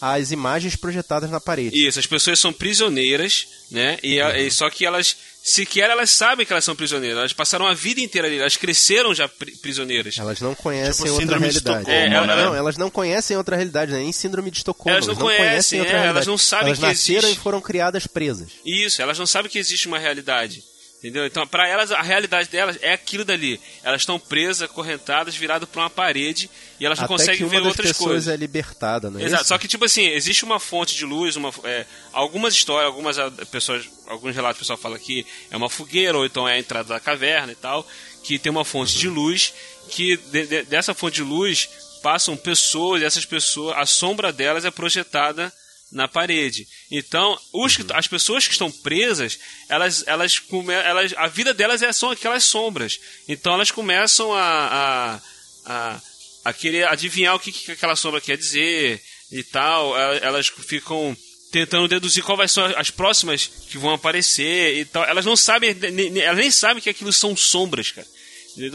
as 0.00 0.30
imagens 0.32 0.76
projetadas 0.76 1.30
na 1.30 1.40
parede. 1.40 1.86
Isso, 1.86 1.98
as 1.98 2.06
pessoas 2.06 2.38
são 2.38 2.52
prisioneiras, 2.52 3.46
né? 3.70 3.98
E, 4.02 4.20
a- 4.20 4.38
e 4.38 4.50
só 4.50 4.68
que 4.70 4.84
elas 4.86 5.16
sequer 5.42 5.88
elas 5.88 6.10
sabem 6.10 6.44
que 6.44 6.52
elas 6.52 6.64
são 6.64 6.76
prisioneiras. 6.76 7.18
Elas 7.18 7.32
passaram 7.32 7.66
a 7.66 7.72
vida 7.74 8.00
inteira 8.00 8.28
ali, 8.28 8.38
elas 8.38 8.56
cresceram 8.56 9.14
já 9.14 9.26
pri- 9.28 9.52
prisioneiras. 9.56 10.18
Elas 10.18 10.40
não 10.40 10.54
conhecem 10.54 10.92
Tipo 11.04 11.08
outra 11.08 11.20
síndrome 11.22 11.48
de 11.48 11.52
realidade. 11.60 11.78
Estocolmo, 11.80 12.00
É, 12.16 12.26
né? 12.36 12.42
Não, 12.44 12.54
elas 12.54 12.76
não 12.76 12.90
conhecem 12.90 13.36
outra 13.36 13.56
realidade, 13.56 13.92
né? 13.92 13.98
nem 13.98 14.12
síndrome 14.12 14.50
de 14.50 14.58
Estocolmo. 14.58 14.90
Elas 14.94 15.06
não 15.06 15.16
conhecem, 15.16 15.78
outra 15.80 15.92
é, 15.94 15.96
realidade. 15.96 16.16
elas 16.16 16.26
não 16.26 16.38
sabem 16.38 16.66
elas 16.66 16.78
que 16.78 16.84
nasceram 16.84 17.18
existe. 17.28 17.38
e 17.40 17.42
foram 17.42 17.60
criadas 17.60 18.06
presas. 18.06 18.48
Isso, 18.64 19.00
elas 19.00 19.18
não 19.18 19.26
sabem 19.26 19.50
que 19.50 19.58
existe 19.58 19.86
uma 19.86 19.98
realidade. 19.98 20.62
Entendeu? 21.00 21.24
Então, 21.24 21.46
pra 21.46 21.66
elas, 21.66 21.90
a 21.90 22.02
realidade 22.02 22.50
delas 22.50 22.76
é 22.82 22.92
aquilo 22.92 23.24
dali. 23.24 23.58
Elas 23.82 24.02
estão 24.02 24.20
presas, 24.20 24.60
acorrentadas, 24.68 25.34
viradas 25.34 25.66
pra 25.66 25.80
uma 25.80 25.88
parede 25.88 26.50
e 26.78 26.84
elas 26.84 26.98
não 26.98 27.06
Até 27.06 27.14
conseguem 27.14 27.36
que 27.38 27.44
uma 27.44 27.50
ver 27.50 27.56
das 27.60 27.66
outras 27.68 27.96
coisas. 27.96 28.28
é 28.28 28.36
libertada, 28.36 29.10
não 29.10 29.18
é 29.18 29.24
Exato, 29.24 29.42
isso? 29.44 29.48
só 29.48 29.56
que 29.56 29.66
tipo 29.66 29.86
assim, 29.86 30.04
existe 30.08 30.44
uma 30.44 30.60
fonte 30.60 30.94
de 30.94 31.06
luz, 31.06 31.36
uma, 31.36 31.50
é, 31.64 31.86
algumas 32.12 32.52
histórias, 32.52 32.86
algumas 32.86 33.18
ah, 33.18 33.30
pessoas, 33.50 33.88
alguns 34.08 34.34
relatos 34.36 34.58
o 34.58 34.60
pessoal 34.60 34.76
fala 34.78 34.98
que 34.98 35.24
é 35.50 35.56
uma 35.56 35.70
fogueira 35.70 36.18
ou 36.18 36.26
então 36.26 36.46
é 36.46 36.52
a 36.52 36.58
entrada 36.58 36.90
da 36.90 37.00
caverna 37.00 37.52
e 37.52 37.56
tal, 37.56 37.86
que 38.22 38.38
tem 38.38 38.50
uma 38.52 38.64
fonte 38.64 38.98
de 38.98 39.08
luz, 39.08 39.54
que 39.88 40.18
de- 40.18 40.46
de- 40.46 40.62
dessa 40.64 40.92
fonte 40.92 41.14
de 41.14 41.22
luz 41.22 41.66
passam 42.02 42.36
pessoas, 42.36 43.00
e 43.00 43.06
essas 43.06 43.24
pessoas, 43.24 43.74
a 43.78 43.86
sombra 43.86 44.30
delas 44.34 44.66
é 44.66 44.70
projetada 44.70 45.50
na 45.92 46.06
parede. 46.06 46.66
Então, 46.90 47.38
os 47.52 47.76
que- 47.76 47.84
as 47.92 48.06
pessoas 48.06 48.46
que 48.46 48.52
estão 48.52 48.70
presas, 48.70 49.38
elas, 49.68 50.04
elas, 50.06 50.40
elas, 50.84 51.14
a 51.16 51.26
vida 51.26 51.52
delas 51.52 51.82
é, 51.82 51.92
são 51.92 52.10
aquelas 52.10 52.44
sombras. 52.44 53.00
Então, 53.28 53.54
elas 53.54 53.70
começam 53.70 54.32
a, 54.32 54.40
a, 55.66 55.72
a, 55.94 56.00
a 56.44 56.52
querer 56.52 56.86
adivinhar 56.88 57.34
o 57.34 57.40
que, 57.40 57.50
que 57.52 57.72
aquela 57.72 57.96
sombra 57.96 58.20
quer 58.20 58.36
dizer 58.36 59.02
e 59.32 59.42
tal. 59.42 59.96
El- 59.98 60.18
Elas 60.22 60.46
ficam 60.48 61.16
tentando 61.50 61.88
deduzir 61.88 62.22
qual 62.22 62.36
vai 62.36 62.46
ser 62.46 62.78
as 62.78 62.90
próximas 62.90 63.46
que 63.68 63.76
vão 63.76 63.92
aparecer 63.94 64.76
e 64.78 64.84
tal. 64.84 65.04
Elas 65.04 65.24
não 65.26 65.36
sabem, 65.36 65.74
elas 66.22 66.38
nem 66.38 66.50
sabem 66.52 66.80
que 66.80 66.90
aquilo 66.90 67.12
são 67.12 67.36
sombras, 67.36 67.90
cara. 67.90 68.06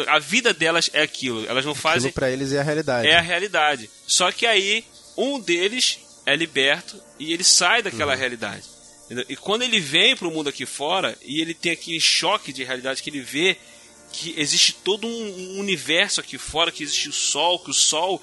A 0.07 0.19
vida 0.19 0.53
delas 0.53 0.89
é 0.93 1.01
aquilo. 1.01 1.45
Elas 1.47 1.63
não 1.65 1.75
fazem 1.75 2.07
Aquilo 2.09 2.13
pra 2.13 2.29
eles 2.31 2.51
é 2.51 2.59
a 2.59 2.63
realidade. 2.63 3.07
é 3.07 3.15
a 3.15 3.21
realidade. 3.21 3.89
Só 4.07 4.31
que 4.31 4.45
aí 4.45 4.83
um 5.17 5.39
deles 5.39 5.99
é 6.25 6.35
liberto 6.35 7.01
e 7.19 7.31
ele 7.33 7.43
sai 7.43 7.81
daquela 7.81 8.13
Uhum. 8.13 8.19
realidade. 8.19 8.63
Entendeu? 9.05 9.25
E 9.29 9.35
quando 9.35 9.61
ele 9.61 9.79
vem 9.79 10.15
pro 10.15 10.31
mundo 10.31 10.49
aqui 10.49 10.65
fora 10.65 11.15
e 11.23 11.39
ele 11.41 11.53
tem 11.53 11.71
aquele 11.71 11.99
choque 11.99 12.51
de 12.51 12.63
realidade 12.63 13.03
que 13.03 13.09
ele 13.09 13.21
vê 13.21 13.55
que 14.11 14.33
existe 14.37 14.73
todo 14.73 15.05
um 15.05 15.59
universo 15.59 16.19
aqui 16.21 16.37
fora, 16.37 16.71
que 16.71 16.83
existe 16.83 17.09
o 17.09 17.13
sol, 17.13 17.59
que 17.59 17.69
o 17.69 17.73
sol 17.73 18.21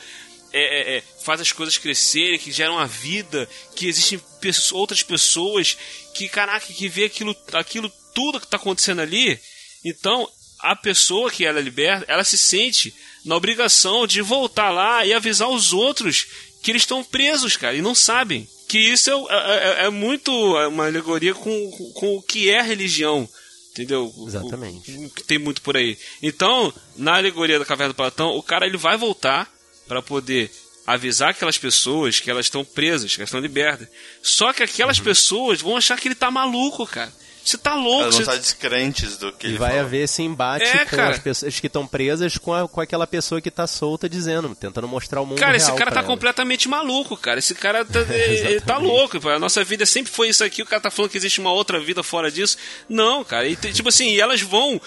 é, 0.52 0.94
é, 0.94 0.96
é, 0.98 1.02
faz 1.22 1.40
as 1.40 1.52
coisas 1.52 1.78
crescerem, 1.78 2.38
que 2.38 2.50
geram 2.50 2.78
a 2.78 2.86
vida, 2.86 3.48
que 3.76 3.86
existem 3.86 4.18
pesso- 4.40 4.74
outras 4.76 5.02
pessoas 5.02 5.76
que, 6.14 6.28
caraca, 6.28 6.66
que 6.72 6.88
vê 6.88 7.04
aquilo, 7.04 7.36
aquilo 7.52 7.90
tudo 8.14 8.40
que 8.40 8.46
está 8.46 8.56
acontecendo 8.56 9.00
ali. 9.00 9.38
Então, 9.84 10.28
a 10.60 10.74
pessoa 10.76 11.30
que 11.30 11.44
ela 11.44 11.58
é 11.58 11.62
liberta, 11.62 12.04
ela 12.08 12.24
se 12.24 12.36
sente 12.38 12.94
na 13.24 13.36
obrigação 13.36 14.06
de 14.06 14.20
voltar 14.20 14.70
lá 14.70 15.04
e 15.06 15.12
avisar 15.12 15.48
os 15.48 15.72
outros 15.72 16.26
que 16.62 16.70
eles 16.70 16.82
estão 16.82 17.02
presos, 17.02 17.56
cara, 17.56 17.74
e 17.74 17.82
não 17.82 17.94
sabem. 17.94 18.48
Que 18.68 18.78
isso 18.78 19.10
é, 19.10 19.82
é, 19.82 19.86
é 19.86 19.90
muito 19.90 20.32
uma 20.68 20.86
alegoria 20.86 21.34
com, 21.34 21.70
com, 21.70 21.92
com 21.92 22.16
o 22.16 22.22
que 22.22 22.48
é 22.48 22.62
religião. 22.62 23.28
Entendeu? 23.72 24.12
Exatamente. 24.26 24.90
O, 24.92 25.06
o, 25.06 25.10
que 25.10 25.24
tem 25.24 25.38
muito 25.38 25.60
por 25.62 25.76
aí. 25.76 25.98
Então, 26.22 26.72
na 26.96 27.16
alegoria 27.16 27.58
da 27.58 27.64
Caverna 27.64 27.92
do 27.92 27.96
Platão, 27.96 28.36
o 28.36 28.42
cara 28.42 28.66
ele 28.66 28.76
vai 28.76 28.96
voltar 28.96 29.52
para 29.88 30.00
poder 30.00 30.50
avisar 30.86 31.30
aquelas 31.30 31.58
pessoas 31.58 32.20
que 32.20 32.30
elas 32.30 32.46
estão 32.46 32.64
presas, 32.64 33.14
que 33.14 33.20
elas 33.20 33.28
estão 33.28 33.40
libertas. 33.40 33.88
Só 34.22 34.52
que 34.52 34.62
aquelas 34.62 34.98
uhum. 34.98 35.04
pessoas 35.04 35.60
vão 35.60 35.76
achar 35.76 35.98
que 35.98 36.08
ele 36.08 36.14
tá 36.14 36.30
maluco, 36.30 36.86
cara. 36.86 37.12
Você 37.44 37.58
tá 37.58 37.74
louco. 37.74 38.02
Elas 38.02 38.14
vão 38.14 38.22
estar 38.22 38.36
descrentes 38.36 39.16
do 39.16 39.32
que 39.32 39.46
E 39.46 39.50
ele 39.50 39.58
vai 39.58 39.70
fala. 39.70 39.82
haver 39.82 40.04
esse 40.04 40.22
embate 40.22 40.64
É, 40.64 40.84
com 40.84 40.96
cara. 40.96 41.10
as 41.10 41.18
pessoas 41.18 41.58
que 41.58 41.66
estão 41.66 41.86
presas 41.86 42.38
com, 42.38 42.54
a- 42.54 42.68
com 42.68 42.80
aquela 42.80 43.06
pessoa 43.06 43.40
que 43.40 43.50
tá 43.50 43.66
solta 43.66 44.08
dizendo, 44.08 44.54
tentando 44.54 44.86
mostrar 44.86 45.20
o 45.20 45.26
mundo 45.26 45.38
Cara, 45.38 45.56
real 45.56 45.68
esse 45.68 45.76
cara 45.76 45.90
tá 45.90 46.00
ela. 46.00 46.06
completamente 46.06 46.68
maluco, 46.68 47.16
cara. 47.16 47.38
Esse 47.40 47.54
cara 47.54 47.84
tá, 47.86 48.00
ele- 48.00 48.48
ele 48.52 48.60
tá 48.60 48.76
louco. 48.78 49.28
A 49.28 49.38
nossa 49.38 49.64
vida 49.64 49.84
sempre 49.84 50.12
foi 50.12 50.28
isso 50.28 50.44
aqui. 50.44 50.62
O 50.62 50.66
cara 50.66 50.80
tá 50.82 50.90
falando 50.90 51.10
que 51.10 51.16
existe 51.18 51.40
uma 51.40 51.52
outra 51.52 51.80
vida 51.80 52.02
fora 52.02 52.30
disso. 52.30 52.56
Não, 52.88 53.24
cara. 53.24 53.48
E, 53.48 53.56
tipo 53.56 53.88
assim, 53.88 54.10
e 54.10 54.20
elas 54.20 54.40
vão 54.40 54.80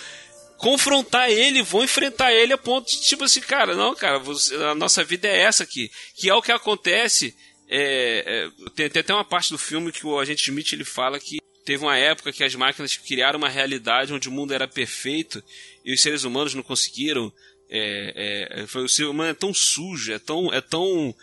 confrontar 0.58 1.30
ele, 1.30 1.62
vão 1.62 1.84
enfrentar 1.84 2.32
ele 2.34 2.54
a 2.54 2.58
ponto 2.58 2.90
de, 2.90 3.02
tipo 3.02 3.24
assim, 3.26 3.42
cara, 3.42 3.76
não, 3.76 3.94
cara, 3.94 4.20
você- 4.20 4.56
a 4.56 4.74
nossa 4.74 5.04
vida 5.04 5.28
é 5.28 5.42
essa 5.42 5.64
aqui. 5.64 5.92
Que 6.16 6.30
é 6.30 6.34
o 6.34 6.42
que 6.42 6.52
acontece. 6.52 7.36
é, 7.68 8.24
é, 8.28 8.70
tem, 8.76 8.88
tem 8.90 9.00
até 9.02 9.12
uma 9.12 9.26
parte 9.26 9.50
do 9.50 9.58
filme 9.58 9.92
que 9.92 10.06
o 10.06 10.20
agente 10.20 10.44
Smith 10.50 10.72
ele 10.72 10.86
fala 10.86 11.20
que 11.20 11.40
teve 11.66 11.84
uma 11.84 11.98
época 11.98 12.32
que 12.32 12.44
as 12.44 12.54
máquinas 12.54 12.96
criaram 12.96 13.40
uma 13.40 13.50
realidade 13.50 14.14
onde 14.14 14.30
o 14.30 14.32
mundo 14.32 14.54
era 14.54 14.68
perfeito 14.68 15.44
e 15.84 15.94
os 15.94 16.02
seres 16.02 16.24
humanos 16.24 16.54
não 16.54 16.64
conseguiram. 16.64 17.34
É, 17.68 18.52
é, 18.62 18.68
foi, 18.68 18.84
o 18.84 18.90
ser 18.90 19.06
humano 19.06 19.32
é 19.32 19.34
tão 19.34 19.52
sujo, 19.52 20.14
é 20.14 20.20
tão, 20.20 20.54
é 20.54 20.62
tão 20.62 21.14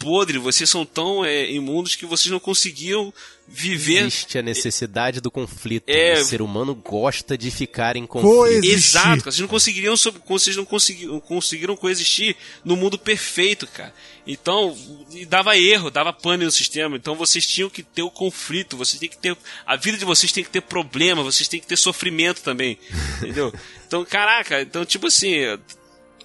podre, 0.00 0.38
vocês 0.38 0.68
são 0.68 0.84
tão 0.84 1.22
é, 1.22 1.48
imundos 1.50 1.94
que 1.94 2.06
vocês 2.06 2.32
não 2.32 2.40
conseguiam 2.40 3.12
viver. 3.46 4.06
Existe 4.06 4.38
a 4.38 4.42
necessidade 4.42 5.20
do 5.20 5.30
conflito. 5.30 5.84
É. 5.86 6.14
O 6.14 6.24
ser 6.24 6.40
humano 6.40 6.74
gosta 6.74 7.36
de 7.36 7.50
ficar 7.50 7.96
em 7.96 8.06
conflito. 8.06 8.34
Coexistir. 8.34 8.74
Exato, 8.74 9.24
vocês 9.24 9.40
não 9.40 9.48
conseguiriam, 9.48 9.94
vocês 10.26 10.56
não 10.56 10.64
conseguiram, 10.64 11.20
conseguiram 11.20 11.76
coexistir 11.76 12.34
no 12.64 12.76
mundo 12.76 12.98
perfeito, 12.98 13.66
cara. 13.66 13.92
Então, 14.26 14.76
e 15.12 15.26
dava 15.26 15.56
erro, 15.58 15.90
dava 15.90 16.12
pane 16.12 16.44
no 16.44 16.50
sistema. 16.50 16.96
Então 16.96 17.14
vocês 17.14 17.46
tinham 17.46 17.68
que 17.68 17.82
ter 17.82 18.02
o 18.02 18.10
conflito, 18.10 18.78
vocês 18.78 18.98
têm 18.98 19.08
que 19.08 19.18
ter. 19.18 19.36
A 19.66 19.76
vida 19.76 19.98
de 19.98 20.04
vocês 20.04 20.32
tem 20.32 20.42
que 20.42 20.50
ter 20.50 20.62
problema, 20.62 21.22
vocês 21.22 21.46
têm 21.46 21.60
que 21.60 21.66
ter 21.66 21.76
sofrimento 21.76 22.42
também. 22.42 22.78
Entendeu? 23.18 23.52
Então, 23.90 24.04
caraca, 24.04 24.62
então, 24.62 24.84
tipo 24.84 25.08
assim. 25.08 25.32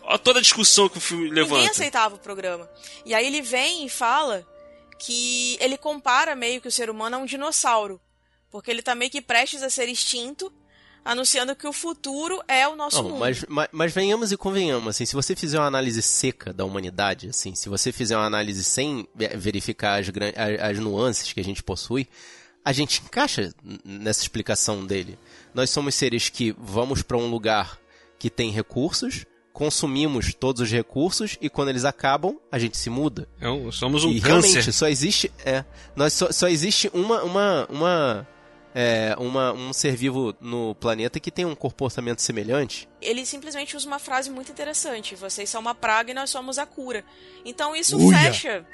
Olha 0.07 0.19
toda 0.19 0.39
a 0.39 0.41
discussão 0.41 0.87
que 0.87 0.97
o 0.97 1.01
filme 1.01 1.25
Ninguém 1.29 1.43
levanta. 1.43 1.71
aceitava 1.71 2.15
o 2.15 2.19
programa. 2.19 2.69
E 3.05 3.13
aí 3.13 3.25
ele 3.25 3.41
vem 3.41 3.85
e 3.85 3.89
fala 3.89 4.45
que 4.99 5.57
ele 5.59 5.77
compara 5.77 6.35
meio 6.35 6.61
que 6.61 6.67
o 6.67 6.71
ser 6.71 6.89
humano 6.89 7.15
a 7.15 7.19
um 7.19 7.25
dinossauro. 7.25 7.99
Porque 8.51 8.69
ele 8.71 8.81
tá 8.81 8.95
meio 8.95 9.11
que 9.11 9.21
prestes 9.21 9.61
a 9.63 9.69
ser 9.69 9.89
extinto, 9.89 10.51
anunciando 11.03 11.55
que 11.55 11.67
o 11.67 11.73
futuro 11.73 12.41
é 12.47 12.67
o 12.67 12.75
nosso 12.75 12.97
Não, 13.03 13.09
mundo. 13.09 13.19
mas, 13.19 13.45
mas, 13.49 13.67
mas 13.71 13.93
venhamos 13.93 14.31
e 14.31 14.37
convenhamos, 14.37 14.87
assim, 14.95 15.05
se 15.05 15.13
você 15.13 15.35
fizer 15.35 15.59
uma 15.59 15.67
análise 15.67 16.01
seca 16.01 16.53
da 16.53 16.63
humanidade, 16.65 17.29
assim, 17.29 17.53
se 17.53 17.67
você 17.69 17.91
fizer 17.91 18.15
uma 18.15 18.25
análise 18.25 18.63
sem 18.63 19.07
ve- 19.13 19.27
verificar 19.35 19.99
as, 19.99 20.07
as 20.61 20.79
nuances 20.79 21.31
que 21.33 21.39
a 21.39 21.43
gente 21.43 21.61
possui, 21.61 22.07
a 22.63 22.71
gente 22.71 23.01
encaixa 23.03 23.53
nessa 23.83 24.21
explicação 24.21 24.85
dele. 24.85 25.19
Nós 25.53 25.69
somos 25.69 25.93
seres 25.93 26.29
que 26.29 26.55
vamos 26.57 27.01
para 27.03 27.17
um 27.17 27.27
lugar 27.27 27.77
que 28.17 28.29
tem 28.29 28.49
recursos, 28.51 29.25
consumimos 29.55 30.33
todos 30.33 30.61
os 30.61 30.69
recursos 30.69 31.37
e 31.39 31.49
quando 31.49 31.69
eles 31.69 31.85
acabam, 31.85 32.37
a 32.51 32.59
gente 32.59 32.75
se 32.77 32.89
muda. 32.89 33.25
É 33.39 33.49
um- 33.49 33.71
somos 33.71 34.03
um 34.03 34.11
e 34.11 34.19
câncer. 34.19 34.49
realmente 34.51 34.71
só 34.73 34.87
existe 34.89 35.31
é 35.45 35.63
nós 35.95 36.11
só, 36.11 36.29
só 36.29 36.47
existe 36.49 36.91
uma 36.93 37.23
uma 37.23 37.65
uma 37.69 38.27
é, 38.77 39.15
uma 39.17 39.53
um 39.53 39.71
ser 39.71 39.95
vivo 39.95 40.35
no 40.41 40.75
planeta 40.75 41.17
que 41.21 41.31
tem 41.31 41.45
um 41.45 41.55
comportamento 41.55 42.19
semelhante 42.21 42.89
Ele 43.01 43.25
simplesmente 43.25 43.77
usa 43.77 43.87
uma 43.87 43.99
frase 43.99 44.29
muito 44.29 44.51
interessante: 44.51 45.15
vocês 45.15 45.49
são 45.49 45.61
uma 45.61 45.73
praga 45.73 46.11
e 46.11 46.13
nós 46.13 46.29
somos 46.29 46.57
a 46.59 46.65
cura. 46.65 47.05
Então 47.45 47.73
isso 47.73 47.95
Uia. 47.97 48.17
fecha, 48.17 48.65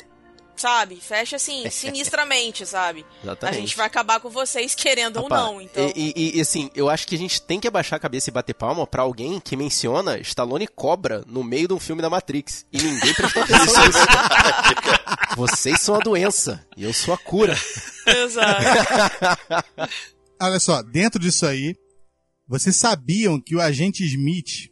sabe? 0.62 0.96
Fecha 0.98 1.36
assim, 1.36 1.68
sinistramente, 1.72 2.66
sabe? 2.66 3.06
Exatamente. 3.24 3.58
A 3.58 3.60
gente 3.62 3.76
vai 3.78 3.86
acabar 3.88 4.20
com 4.20 4.30
vocês 4.30 4.76
querendo 4.76 5.18
ou 5.18 5.24
Rapá, 5.24 5.38
não. 5.38 5.62
Então, 5.62 5.92
e, 5.96 6.14
e- 6.16 6.38
e, 6.38 6.42
assim, 6.42 6.70
eu 6.76 6.90
acho 6.90 7.08
que 7.08 7.16
a 7.16 7.18
gente 7.18 7.42
tem 7.42 7.60
que 7.60 7.68
abaixar 7.68 7.98
a 7.98 8.00
cabeça 8.00 8.30
e 8.30 8.34
bater 8.34 8.54
palma 8.54 8.86
pra 8.86 9.02
alguém 9.02 9.40
que 9.40 9.56
menciona 9.58 10.20
Stallone 10.20 10.68
Cobra 10.68 11.24
no 11.28 11.44
meio 11.44 11.68
de 11.68 11.74
um 11.74 11.80
filme 11.80 12.02
da 12.02 12.10
Matrix. 12.10 12.66
E 12.72 12.78
ninguém 12.82 13.14
prestou 13.14 13.44
atenção 13.44 13.86
nisso. 13.88 14.00
Vocês 15.36 15.80
são 15.80 15.96
a 15.96 16.00
doença 16.00 16.66
e 16.78 16.84
eu 16.84 16.94
sou 16.94 17.14
a 17.14 17.18
cura. 17.18 17.56
exato. 18.06 18.62
Olha 20.42 20.60
só, 20.60 20.82
dentro 20.82 21.20
disso 21.20 21.46
aí, 21.46 21.76
vocês 22.48 22.76
sabiam 22.76 23.40
que 23.40 23.56
o 23.56 23.62
agente 23.62 24.04
Smith 24.06 24.70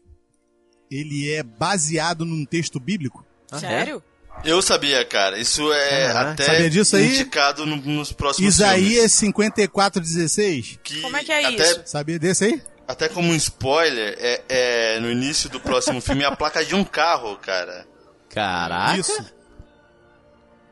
ele 0.91 1.31
é 1.31 1.43
baseado 1.43 2.25
num 2.25 2.43
texto 2.45 2.79
bíblico? 2.79 3.23
Sério? 3.59 4.03
Eu 4.43 4.61
sabia, 4.61 5.03
cara. 5.05 5.37
Isso 5.37 5.71
é 5.73 6.07
Caraca. 6.07 6.31
até 6.31 6.43
Sabia 6.45 6.69
disso 6.69 6.95
aí? 6.95 7.07
indicado 7.13 7.65
no- 7.65 7.75
nos 7.77 8.11
próximos 8.13 8.55
Isaías 8.55 9.19
filmes. 9.19 9.35
54:16. 9.35 10.79
Que 10.83 11.01
Como 11.01 11.17
é 11.17 11.23
que 11.23 11.31
é 11.31 11.45
até, 11.45 11.71
isso? 11.71 11.81
Sabia 11.85 12.17
desse 12.17 12.45
aí? 12.45 12.61
Até 12.87 13.07
como 13.09 13.31
um 13.31 13.35
spoiler, 13.35 14.15
é, 14.19 14.41
é, 14.49 14.99
no 14.99 15.11
início 15.11 15.49
do 15.49 15.59
próximo 15.59 16.01
filme 16.01 16.23
é 16.23 16.25
a 16.25 16.35
placa 16.35 16.63
de 16.65 16.73
um 16.73 16.83
carro, 16.83 17.35
cara. 17.37 17.85
Caraca. 18.29 18.97
Isso. 18.97 19.25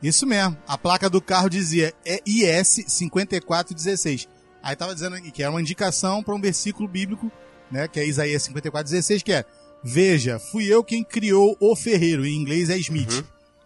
Isso 0.01 0.25
mesmo. 0.25 0.57
A 0.67 0.77
placa 0.77 1.09
do 1.09 1.21
carro 1.21 1.49
dizia 1.49 1.93
é 2.05 2.21
IS 2.25 2.85
5416. 2.87 4.27
Aí 4.63 4.75
tava 4.75 4.93
dizendo 4.93 5.15
aqui 5.15 5.29
que 5.31 5.41
era 5.43 5.51
uma 5.51 5.61
indicação 5.61 6.23
para 6.23 6.33
um 6.35 6.41
versículo 6.41 6.87
bíblico, 6.87 7.31
né, 7.71 7.87
que 7.87 7.99
é 7.99 8.05
Isaías 8.05 8.43
54:16, 8.43 9.21
que 9.23 9.33
é: 9.33 9.43
Veja, 9.83 10.39
fui 10.39 10.65
eu 10.65 10.83
quem 10.83 11.03
criou 11.03 11.55
o 11.59 11.75
ferreiro, 11.75 12.25
em 12.25 12.35
inglês 12.35 12.69
é 12.69 12.77
Smith, 12.77 13.23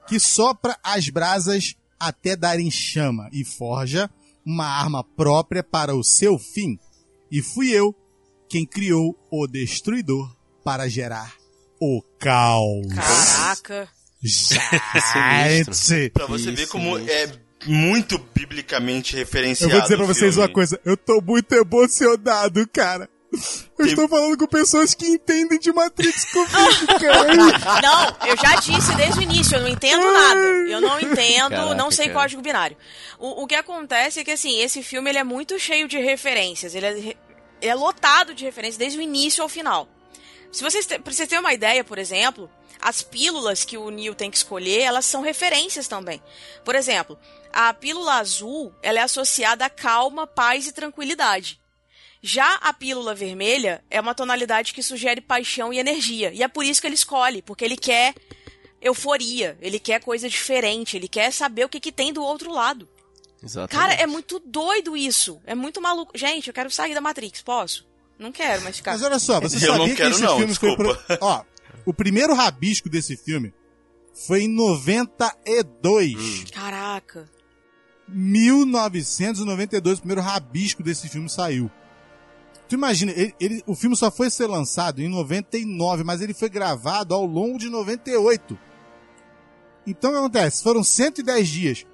que 0.08 0.20
sopra 0.20 0.78
as 0.84 1.10
brasas 1.10 1.76
até 1.99 2.36
darem 2.36 2.70
chama 2.72 3.30
e 3.32 3.45
forja 3.45 4.10
uma 4.45 4.66
arma 4.66 5.04
própria 5.04 5.64
para 5.64 5.95
o 5.95 6.04
seu 6.04 6.38
fim. 6.39 6.78
E 7.32 7.41
fui 7.41 7.70
eu 7.70 7.95
quem 8.49 8.66
criou 8.66 9.16
o 9.32 9.47
destruidor 9.47 10.36
para 10.64 10.89
gerar 10.89 11.34
o 11.80 12.02
caos. 12.20 12.88
Caraca. 12.93 13.88
Gente! 14.22 16.10
Pra 16.14 16.26
você 16.28 16.52
ver 16.52 16.68
como 16.68 16.97
é 16.97 17.32
muito 17.66 18.20
biblicamente 18.36 19.14
Eu 19.14 19.20
referenciado. 19.20 19.72
vou 19.72 19.82
dizer 19.82 19.97
pra 19.97 20.06
vocês 20.06 20.34
filme. 20.36 20.47
uma 20.47 20.54
coisa, 20.54 20.80
eu 20.86 20.95
tô 20.97 21.22
muito 21.22 21.54
emocionado, 21.54 22.68
cara. 22.68 23.10
Eu 23.79 23.86
estou 23.86 24.07
falando 24.09 24.38
com 24.38 24.45
pessoas 24.45 24.93
que 24.93 25.07
entendem 25.07 25.57
de 25.57 25.71
Matrix 25.71 26.25
comigo, 26.25 26.88
cara. 26.99 27.34
Não, 27.82 28.27
eu 28.27 28.38
já 28.38 28.55
disse 28.55 28.93
desde 28.95 29.19
o 29.19 29.21
início, 29.23 29.55
eu 29.55 29.61
não 29.61 29.69
entendo 29.69 30.11
nada. 30.11 30.39
Eu 30.39 30.82
não 30.82 30.99
entendo, 30.99 31.51
Caraca, 31.51 31.75
não 31.75 31.89
sei 31.89 32.07
cara. 32.07 32.19
código 32.19 32.41
binário. 32.41 32.77
O, 33.17 33.43
o 33.43 33.47
que 33.47 33.55
acontece 33.55 34.19
é 34.19 34.23
que, 34.23 34.32
assim, 34.32 34.59
esse 34.59 34.84
filme 34.84 35.09
ele 35.09 35.17
é 35.17 35.23
muito 35.23 35.57
cheio 35.57 35.88
de 35.88 35.97
referências. 35.97 36.75
Ele 36.75 36.86
é, 36.86 36.91
ele 36.91 37.17
é 37.61 37.73
lotado 37.73 38.34
de 38.34 38.43
referências 38.43 38.77
desde 38.77 38.99
o 38.99 39.01
início 39.01 39.41
ao 39.41 39.49
final. 39.49 39.88
Se 40.51 40.61
vocês, 40.63 40.86
te, 40.86 40.99
pra 40.99 41.13
vocês 41.13 41.29
terem 41.29 41.43
uma 41.43 41.53
ideia, 41.53 41.84
por 41.84 41.97
exemplo, 41.97 42.49
as 42.82 43.01
pílulas 43.01 43.63
que 43.63 43.77
o 43.77 43.89
Neo 43.89 44.13
tem 44.13 44.29
que 44.29 44.38
escolher, 44.38 44.82
elas 44.82 45.05
são 45.05 45.21
referências 45.21 45.88
também. 45.88 46.21
Por 46.65 46.75
exemplo, 46.75 47.17
a 47.53 47.73
pílula 47.73 48.15
azul, 48.15 48.73
ela 48.84 48.99
é 48.99 49.03
associada 49.03 49.65
a 49.65 49.69
calma, 49.69 50.27
paz 50.27 50.67
e 50.67 50.73
tranquilidade. 50.73 51.61
Já 52.22 52.55
a 52.55 52.72
pílula 52.72 53.15
vermelha 53.15 53.84
é 53.89 53.99
uma 53.99 54.13
tonalidade 54.13 54.74
que 54.74 54.84
sugere 54.84 55.22
paixão 55.22 55.74
e 55.74 55.80
energia. 55.80 56.32
E 56.34 56.43
é 56.43 56.47
por 56.47 56.63
isso 56.63 56.80
que 56.80 56.88
ele 56.88 56.93
escolhe, 56.95 57.41
porque 57.41 57.65
ele 57.65 57.76
quer 57.78 58.13
euforia, 58.82 59.57
ele 59.61 59.80
quer 59.80 60.01
coisa 60.03 60.30
diferente, 60.30 60.95
ele 60.97 61.07
quer 61.07 61.32
saber 61.32 61.65
o 61.65 61.69
que, 61.69 61.80
que 61.80 61.91
tem 61.91 62.13
do 62.13 62.22
outro 62.24 62.51
lado. 62.51 62.88
Exatamente. 63.43 63.72
Cara, 63.72 63.93
é 64.01 64.05
muito 64.05 64.39
doido 64.45 64.95
isso. 64.95 65.41
É 65.47 65.55
muito 65.55 65.82
maluco. 65.82 66.15
Gente, 66.15 66.47
eu 66.47 66.53
quero 66.53 66.69
sair 66.69 66.93
da 66.93 67.01
Matrix, 67.01 67.41
posso? 67.41 67.88
Não 68.19 68.32
quero 68.32 68.61
mais 68.61 68.78
ficar. 68.78 68.91
Mas 68.91 69.01
olha 69.01 69.17
só, 69.17 69.39
você 69.41 69.55
Eu 69.55 69.59
sabia 69.61 69.78
não 69.80 69.86
que 69.88 69.95
quero 69.95 70.11
esse 70.11 70.22
não, 70.22 70.38
filme 70.38 70.53
foi... 70.53 70.76
pro- 70.76 70.95
Ó, 71.22 71.43
o 71.88 71.93
primeiro 71.93 72.36
rabisco 72.36 72.88
desse 72.88 73.17
filme 73.17 73.51
foi 74.13 74.43
em 74.43 74.47
92. 74.47 76.51
Caraca. 76.51 77.28
1992, 78.07 79.97
o 79.97 80.01
primeiro 80.01 80.22
rabisco 80.22 80.84
desse 80.84 81.09
filme 81.09 81.28
saiu. 81.30 81.72
Tu 82.72 82.76
imagina, 82.76 83.11
ele, 83.11 83.36
ele- 83.38 83.61
o 83.67 83.76
filme 83.76 83.97
só 83.97 84.09
foi 84.09 84.30
ser 84.30 84.47
lançado 84.47 85.01
em 85.01 85.09
99, 85.09 86.05
mas 86.05 86.22
ele 86.22 86.34
foi 86.34 86.47
gravado 86.47 87.13
ao 87.13 87.26
longo 87.26 87.57
de 87.59 87.69
98. 87.69 88.57
Então 89.86 90.09
o 90.11 90.13
que 90.13 90.19
acontece? 90.19 90.63
Foram 90.63 90.82
110 90.82 91.49
dias. 91.49 91.86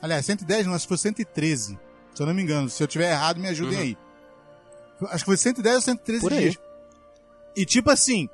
Aliás, 0.00 0.24
110 0.24 0.68
não, 0.68 0.74
acho 0.74 0.84
que 0.84 0.88
foi 0.90 0.98
113. 0.98 1.76
Se 2.14 2.22
eu 2.22 2.26
não 2.26 2.32
me 2.32 2.42
engano. 2.42 2.70
Se 2.70 2.80
eu 2.80 2.86
tiver 2.86 3.10
errado, 3.10 3.40
me 3.40 3.48
ajudem 3.48 3.76
aí. 3.76 3.98
Acho 5.08 5.24
que 5.24 5.30
foi 5.30 5.36
110 5.36 5.74
ou 5.74 5.82
113 5.82 6.20
Por 6.20 6.32
aí. 6.32 6.40
dias. 6.42 6.58
E 7.56 7.66
tipo 7.66 7.90
assim, 7.90 8.28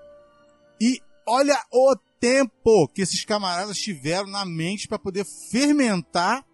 e 0.78 1.00
olha 1.26 1.58
o 1.72 1.96
tempo 2.20 2.88
que 2.88 3.00
esses 3.00 3.24
camaradas 3.24 3.78
tiveram 3.78 4.28
na 4.28 4.44
mente 4.44 4.86
para 4.86 4.98
poder 4.98 5.24
fermentar 5.50 6.44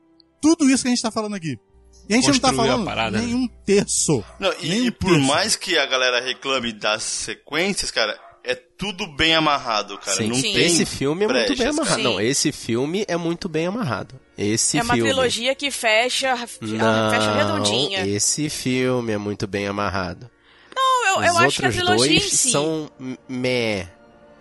tudo 0.40 0.70
isso 0.70 0.84
que 0.84 0.88
a 0.88 0.90
gente 0.92 1.02
tá 1.02 1.10
falando 1.10 1.34
aqui. 1.34 1.58
E 2.12 2.18
a 2.18 2.20
gente 2.20 2.32
não 2.32 2.50
tá 2.50 2.52
falando 2.52 2.84
parada, 2.84 3.18
né? 3.18 3.24
nenhum 3.24 3.48
terço. 3.64 4.24
Não, 4.38 4.52
e, 4.60 4.68
Nem 4.68 4.86
e 4.86 4.90
por 4.90 5.10
terço. 5.12 5.26
mais 5.26 5.56
que 5.56 5.76
a 5.78 5.86
galera 5.86 6.20
reclame 6.20 6.72
das 6.72 7.02
sequências, 7.02 7.90
cara, 7.90 8.18
é 8.44 8.54
tudo 8.54 9.06
bem 9.06 9.34
amarrado, 9.34 9.96
cara. 9.98 10.16
Sim. 10.16 10.28
Não 10.28 10.34
Sim. 10.34 10.52
tem 10.52 10.66
Esse 10.66 10.84
filme 10.84 11.24
é 11.24 11.28
muito 11.28 11.46
bem 11.48 11.56
brechas, 11.56 11.78
amarrado. 11.78 11.96
Sim. 11.96 12.02
Não, 12.04 12.20
esse 12.20 12.52
filme 12.52 13.04
é 13.08 13.16
muito 13.16 13.48
bem 13.48 13.66
amarrado. 13.66 14.20
Esse 14.36 14.78
é 14.78 14.82
uma 14.82 14.94
filme. 14.94 15.10
trilogia 15.10 15.54
que 15.54 15.70
fecha, 15.70 16.34
Não, 16.60 17.10
fecha 17.10 17.32
redondinha. 17.34 18.06
esse 18.06 18.48
filme 18.50 19.12
é 19.12 19.18
muito 19.18 19.46
bem 19.46 19.66
amarrado. 19.68 20.28
Não, 20.74 21.22
eu, 21.22 21.22
eu 21.24 21.32
Os 21.34 21.38
acho 21.40 21.56
que 21.60 21.64
a 21.66 21.68
outros 21.68 21.84
trilogia 21.84 22.16
em 22.16 22.18
dois 22.18 22.32
si. 22.32 22.50
são 22.50 22.90
meh. 23.28 23.86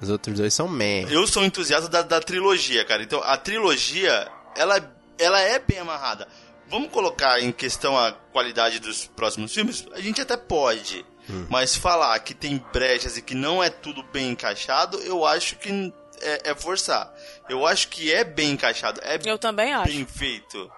Os 0.01 0.09
outros 0.09 0.35
dois 0.37 0.53
são 0.53 0.67
meh. 0.67 1.05
Eu 1.09 1.27
sou 1.27 1.43
entusiasta 1.45 1.87
da, 1.87 2.01
da 2.01 2.19
trilogia, 2.19 2.83
cara. 2.85 3.03
Então, 3.03 3.21
a 3.23 3.37
trilogia, 3.37 4.27
ela, 4.57 4.91
ela 5.19 5.39
é 5.41 5.59
bem 5.59 5.77
amarrada. 5.77 6.27
Vamos 6.71 6.89
colocar 6.91 7.39
em 7.41 7.51
questão 7.51 7.95
a 7.97 8.11
qualidade 8.13 8.79
dos 8.79 9.05
próximos 9.05 9.53
filmes? 9.53 9.85
A 9.93 9.99
gente 10.01 10.21
até 10.21 10.35
pode. 10.37 11.05
Hum. 11.29 11.45
Mas 11.49 11.75
falar 11.75 12.17
que 12.19 12.33
tem 12.33 12.57
brechas 12.73 13.17
e 13.17 13.21
que 13.21 13.35
não 13.35 13.61
é 13.63 13.69
tudo 13.69 14.01
bem 14.03 14.29
encaixado, 14.31 14.97
eu 15.01 15.23
acho 15.25 15.57
que 15.57 15.93
é, 16.21 16.51
é 16.51 16.55
forçar. 16.55 17.13
Eu 17.49 17.67
acho 17.67 17.89
que 17.89 18.11
é 18.11 18.23
bem 18.23 18.51
encaixado, 18.51 18.99
é 19.03 19.19
Eu 19.23 19.37
também 19.37 19.73
acho. 19.73 19.91
bem 19.91 20.05
feito. 20.05 20.71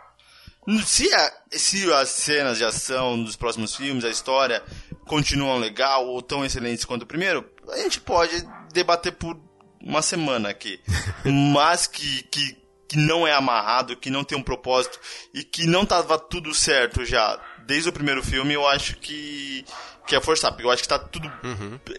Se, 0.85 1.13
a- 1.13 1.33
se 1.51 1.91
as 1.93 2.09
cenas 2.09 2.57
de 2.57 2.63
ação 2.65 3.21
dos 3.21 3.35
próximos 3.35 3.75
filmes, 3.75 4.05
a 4.05 4.09
história, 4.09 4.63
continuam 5.05 5.57
legal 5.59 6.07
ou 6.07 6.21
tão 6.21 6.43
excelentes 6.45 6.85
quanto 6.85 7.03
o 7.03 7.07
primeiro, 7.07 7.49
a 7.69 7.77
gente 7.77 7.99
pode 7.99 8.41
debater 8.73 9.11
por 9.13 9.37
uma 9.81 10.01
semana 10.01 10.49
aqui. 10.49 10.79
Mas 11.53 11.85
que, 11.87 12.23
que, 12.23 12.57
que 12.93 12.99
não 12.99 13.25
é 13.25 13.33
amarrado, 13.33 13.95
que 13.95 14.11
não 14.11 14.23
tem 14.23 14.37
um 14.37 14.43
propósito 14.43 14.99
e 15.33 15.43
que 15.43 15.65
não 15.65 15.83
tava 15.83 16.19
tudo 16.19 16.53
certo 16.53 17.03
já 17.03 17.39
desde 17.65 17.89
o 17.89 17.93
primeiro 17.93 18.21
filme, 18.21 18.53
eu 18.53 18.67
acho 18.67 18.97
que, 18.97 19.65
que 20.05 20.15
é 20.15 20.21
forçar, 20.21 20.51
porque 20.51 20.67
eu 20.67 20.69
acho 20.69 20.83
que 20.83 20.87
tá 20.87 20.99
tudo. 20.99 21.31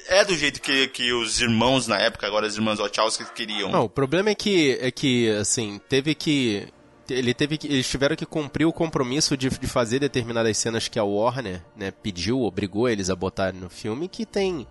É 0.07 0.25
do 0.25 0.37
jeito 0.37 0.63
que, 0.63 0.87
que 0.87 1.13
os 1.13 1.41
irmãos 1.41 1.89
na 1.89 1.99
época, 1.99 2.29
agora 2.29 2.47
as 2.47 2.55
irmãs 2.55 2.79
Wachowski 2.79 3.25
queriam. 3.35 3.73
Não, 3.73 3.85
o 3.85 3.89
problema 3.89 4.31
é 4.31 4.37
que, 4.37 4.79
é 4.81 4.91
que 4.93 5.31
assim, 5.31 5.81
teve 5.89 6.15
que. 6.15 6.69
Ele 7.11 7.35
teve 7.35 7.59
que, 7.59 7.67
eles 7.67 7.89
tiveram 7.89 8.15
que 8.15 8.25
cumprir 8.25 8.65
o 8.65 8.73
compromisso 8.73 9.37
de, 9.37 9.51
de 9.51 9.67
fazer 9.67 9.99
determinadas 9.99 10.57
cenas 10.57 10.87
que 10.87 10.99
a 10.99 11.05
Warner 11.05 11.61
né, 11.77 11.91
pediu, 11.91 12.41
obrigou 12.43 12.89
eles 12.89 13.11
a 13.11 13.17
botarem 13.17 13.61
no 13.61 13.69
filme, 13.69 14.09
que 14.09 14.25
tem 14.25 14.67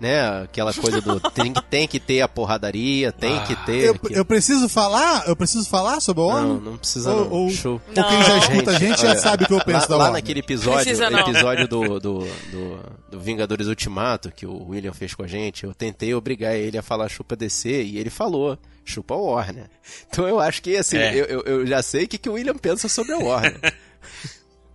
né, 0.00 0.42
aquela 0.42 0.72
coisa 0.74 1.00
do 1.00 1.18
tem, 1.30 1.52
que- 1.52 1.62
tem 1.62 1.88
que 1.88 2.00
ter 2.00 2.20
a 2.20 2.28
porradaria, 2.28 3.10
tem 3.12 3.40
que 3.44 3.54
ter. 3.64 3.84
Eu, 3.86 3.98
eu 4.10 4.24
preciso 4.24 4.68
falar? 4.68 5.26
Eu 5.28 5.36
preciso 5.36 5.68
falar 5.68 6.00
sobre 6.00 6.22
o 6.22 6.28
Não, 6.28 6.34
Warner? 6.34 6.60
não 6.62 6.76
precisa 6.76 7.10
Ou- 7.12 7.24
não. 7.24 7.30
ou- 7.30 7.50
Show. 7.50 7.80
Ou 7.96 8.04
quem 8.04 8.22
já 8.24 8.38
escuta 8.38 8.70
a 8.72 8.78
gente 8.78 9.00
já 9.00 9.16
sabe 9.16 9.44
o 9.44 9.46
que 9.46 9.52
eu 9.54 9.64
penso 9.64 9.82
lá, 9.82 9.86
da 9.88 9.96
lá 9.96 10.04
Warner. 10.04 10.22
naquele 10.22 10.40
episódio, 10.40 10.80
Precisa 10.84 11.08
não. 11.10 11.20
episódio 11.20 11.68
do, 11.68 12.00
do, 12.00 12.18
do, 12.18 12.78
do 13.10 13.20
Vingadores 13.20 13.66
Ultimato, 13.68 14.30
que 14.30 14.44
o 14.46 14.68
William 14.68 14.92
fez 14.92 15.14
com 15.14 15.22
a 15.22 15.26
gente, 15.26 15.64
eu 15.64 15.72
tentei 15.74 16.14
obrigar 16.14 16.54
ele 16.56 16.76
a 16.76 16.82
falar 16.82 17.08
chupa 17.08 17.34
DC 17.36 17.84
e 17.84 17.98
ele 17.98 18.10
falou 18.10 18.58
chupa 18.84 19.14
Warner. 19.14 19.70
Então 20.10 20.26
eu 20.28 20.38
acho 20.40 20.60
que, 20.62 20.76
assim, 20.76 20.96
É. 20.98 21.14
eu, 21.14 21.24
eu, 21.26 21.40
eu 21.42 21.66
já 21.66 21.80
sei 21.82 22.04
o 22.04 22.08
que, 22.08 22.18
que 22.18 22.28
o 22.28 22.32
William 22.34 22.54
pensa 22.56 22.88
sobre 22.88 23.12
a 23.12 23.18
Warner. 23.18 23.58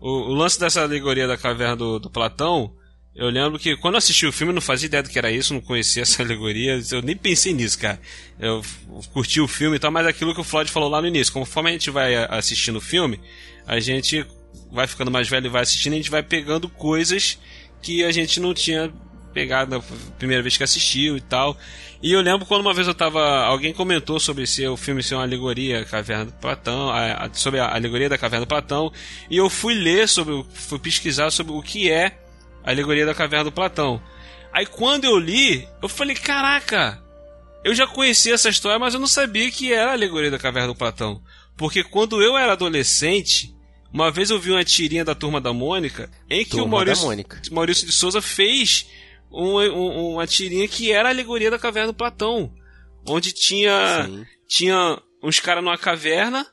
O, 0.01 0.32
o 0.32 0.34
lance 0.34 0.57
dessa 0.57 0.82
alegoria 0.82 1.28
da 1.28 1.38
caverna 1.38 1.76
do, 1.76 1.99
do 1.99 2.09
Platão, 2.09 2.72
eu 3.16 3.30
lembro 3.30 3.60
que 3.60 3.76
quando 3.76 3.95
eu 3.95 3.97
assisti 3.97 4.26
o 4.26 4.32
filme 4.32 4.53
não 4.53 4.62
fazia 4.62 4.88
ideia 4.88 5.03
do 5.03 5.10
que 5.10 5.18
era 5.18 5.32
isso, 5.32 5.53
não 5.53 5.62
conhecia 5.62 6.03
essa 6.03 6.22
alegoria, 6.24 6.80
eu 6.91 7.01
nem 7.01 7.16
pensei 7.18 7.53
nisso, 7.53 7.78
cara. 7.80 7.99
Eu 8.39 8.64
curti 9.12 9.41
o 9.41 9.47
filme 9.47 9.76
e 9.76 9.80
tal, 9.80 9.91
mas 9.91 10.07
aquilo 10.07 10.34
que 10.34 10.41
o 10.41 10.43
Floyd 10.43 10.72
falou 10.72 10.89
lá 10.89 11.01
no 11.01 11.07
início, 11.07 11.34
conforme 11.34 11.70
a 11.70 11.74
gente 11.74 11.89
vai 11.89 12.16
a- 12.16 12.26
assistindo 12.28 12.78
o 12.78 12.82
filme, 12.82 13.20
a 13.68 13.80
gente 13.80 14.26
vai 14.72 14.88
ficando 14.88 15.12
mais 15.12 15.28
velho 15.28 15.47
e 15.47 15.49
vai 15.49 15.62
assistindo, 15.64 15.93
a 15.93 15.97
gente 15.97 16.12
vai 16.12 16.24
pegando 16.24 16.70
coisas 16.70 17.38
que 17.82 18.03
a 18.03 18.12
gente 18.12 18.39
não 18.39 18.53
tinha 18.53 18.91
pegado 19.34 19.78
na 19.78 19.84
primeira 20.18 20.41
vez 20.41 20.57
que 20.57 20.64
assistiu 20.64 21.16
e 21.18 21.22
tal. 21.22 21.57
E 22.01 22.14
eu 22.14 22.22
lembro 22.22 22.45
quando 22.45 22.62
uma 22.62 22.74
vez 22.74 22.88
eu 22.88 22.93
tava. 22.95 23.22
Alguém 23.45 23.74
comentou 23.74 24.20
sobre 24.20 24.47
se 24.47 24.66
o 24.68 24.78
filme 24.78 25.03
ser 25.03 25.16
uma 25.16 25.24
alegoria 25.24 25.84
Caverna 25.86 26.26
do 26.26 26.34
Platão, 26.34 26.89
a- 26.89 27.26
a- 27.26 27.30
sobre 27.34 27.60
a 27.60 27.74
alegoria 27.76 28.07
da 28.10 28.18
Caverna 28.18 28.45
do 28.45 28.49
Platão, 28.49 28.91
e 29.30 29.36
eu 29.38 29.49
fui 29.49 29.74
ler 29.74 30.07
sobre, 30.07 30.43
fui 30.53 30.80
pesquisar 30.80 31.30
sobre 31.32 31.51
o 31.53 31.62
que 31.62 31.91
é 31.91 32.18
a 32.64 32.72
alegoria 32.72 33.05
da 33.05 33.14
Caverna 33.16 33.45
do 33.45 33.51
Platão. 33.51 34.01
Aí 34.51 34.66
quando 34.66 35.05
eu 35.05 35.18
li, 35.18 35.68
eu 35.82 35.88
falei, 35.89 36.16
caraca, 36.16 37.01
eu 37.64 37.74
já 37.76 37.86
conhecia 37.86 38.34
essa 38.34 38.49
história, 38.49 38.80
mas 38.80 38.93
eu 38.93 38.99
não 38.99 39.07
sabia 39.07 39.51
que 39.51 39.72
era 39.72 39.91
a 39.91 39.93
alegoria 39.93 40.32
da 40.32 40.39
Caverna 40.39 40.70
do 40.70 40.76
Platão. 40.76 41.22
Porque 41.57 41.84
quando 41.84 42.22
eu 42.22 42.38
era 42.38 42.53
adolescente, 42.53 43.53
uma 43.93 44.10
vez 44.12 44.30
eu 44.30 44.39
vi 44.39 44.51
uma 44.51 44.64
tirinha 44.64 45.03
da 45.03 45.14
Turma 45.14 45.41
da 45.41 45.51
Mônica, 45.53 46.10
em 46.30 46.43
que 46.43 46.51
Turma 46.51 46.66
o 46.66 46.70
Maurício. 46.70 47.26
Maurício 47.51 47.86
de 47.86 47.91
Souza 47.91 48.22
fez 48.22 48.88
um- 49.32 49.60
um- 49.60 50.14
uma 50.14 50.26
tirinha 50.26 50.68
que 50.68 50.91
era 50.91 51.10
a 51.10 51.12
alegoria 51.12 51.51
da 51.51 51.60
Caverna 51.60 51.88
do 51.91 51.95
Platão. 51.97 52.51
Onde 53.05 53.32
tinha, 53.32 54.05
Sim. 54.05 54.26
tinha 54.47 54.99
uns 55.24 55.39
caras 55.39 55.64
numa 55.64 55.78
caverna, 55.78 56.45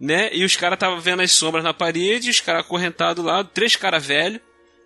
né? 0.00 0.30
E 0.34 0.44
os 0.44 0.54
caras 0.56 0.76
estavam 0.76 1.00
vendo 1.00 1.22
as 1.22 1.32
sombras 1.32 1.64
na 1.64 1.72
parede, 1.72 2.30
os 2.30 2.40
caras 2.40 2.60
acorrentados 2.62 3.24
lá, 3.24 3.42
três 3.42 3.74
caras 3.76 4.04
velhos, 4.04 4.40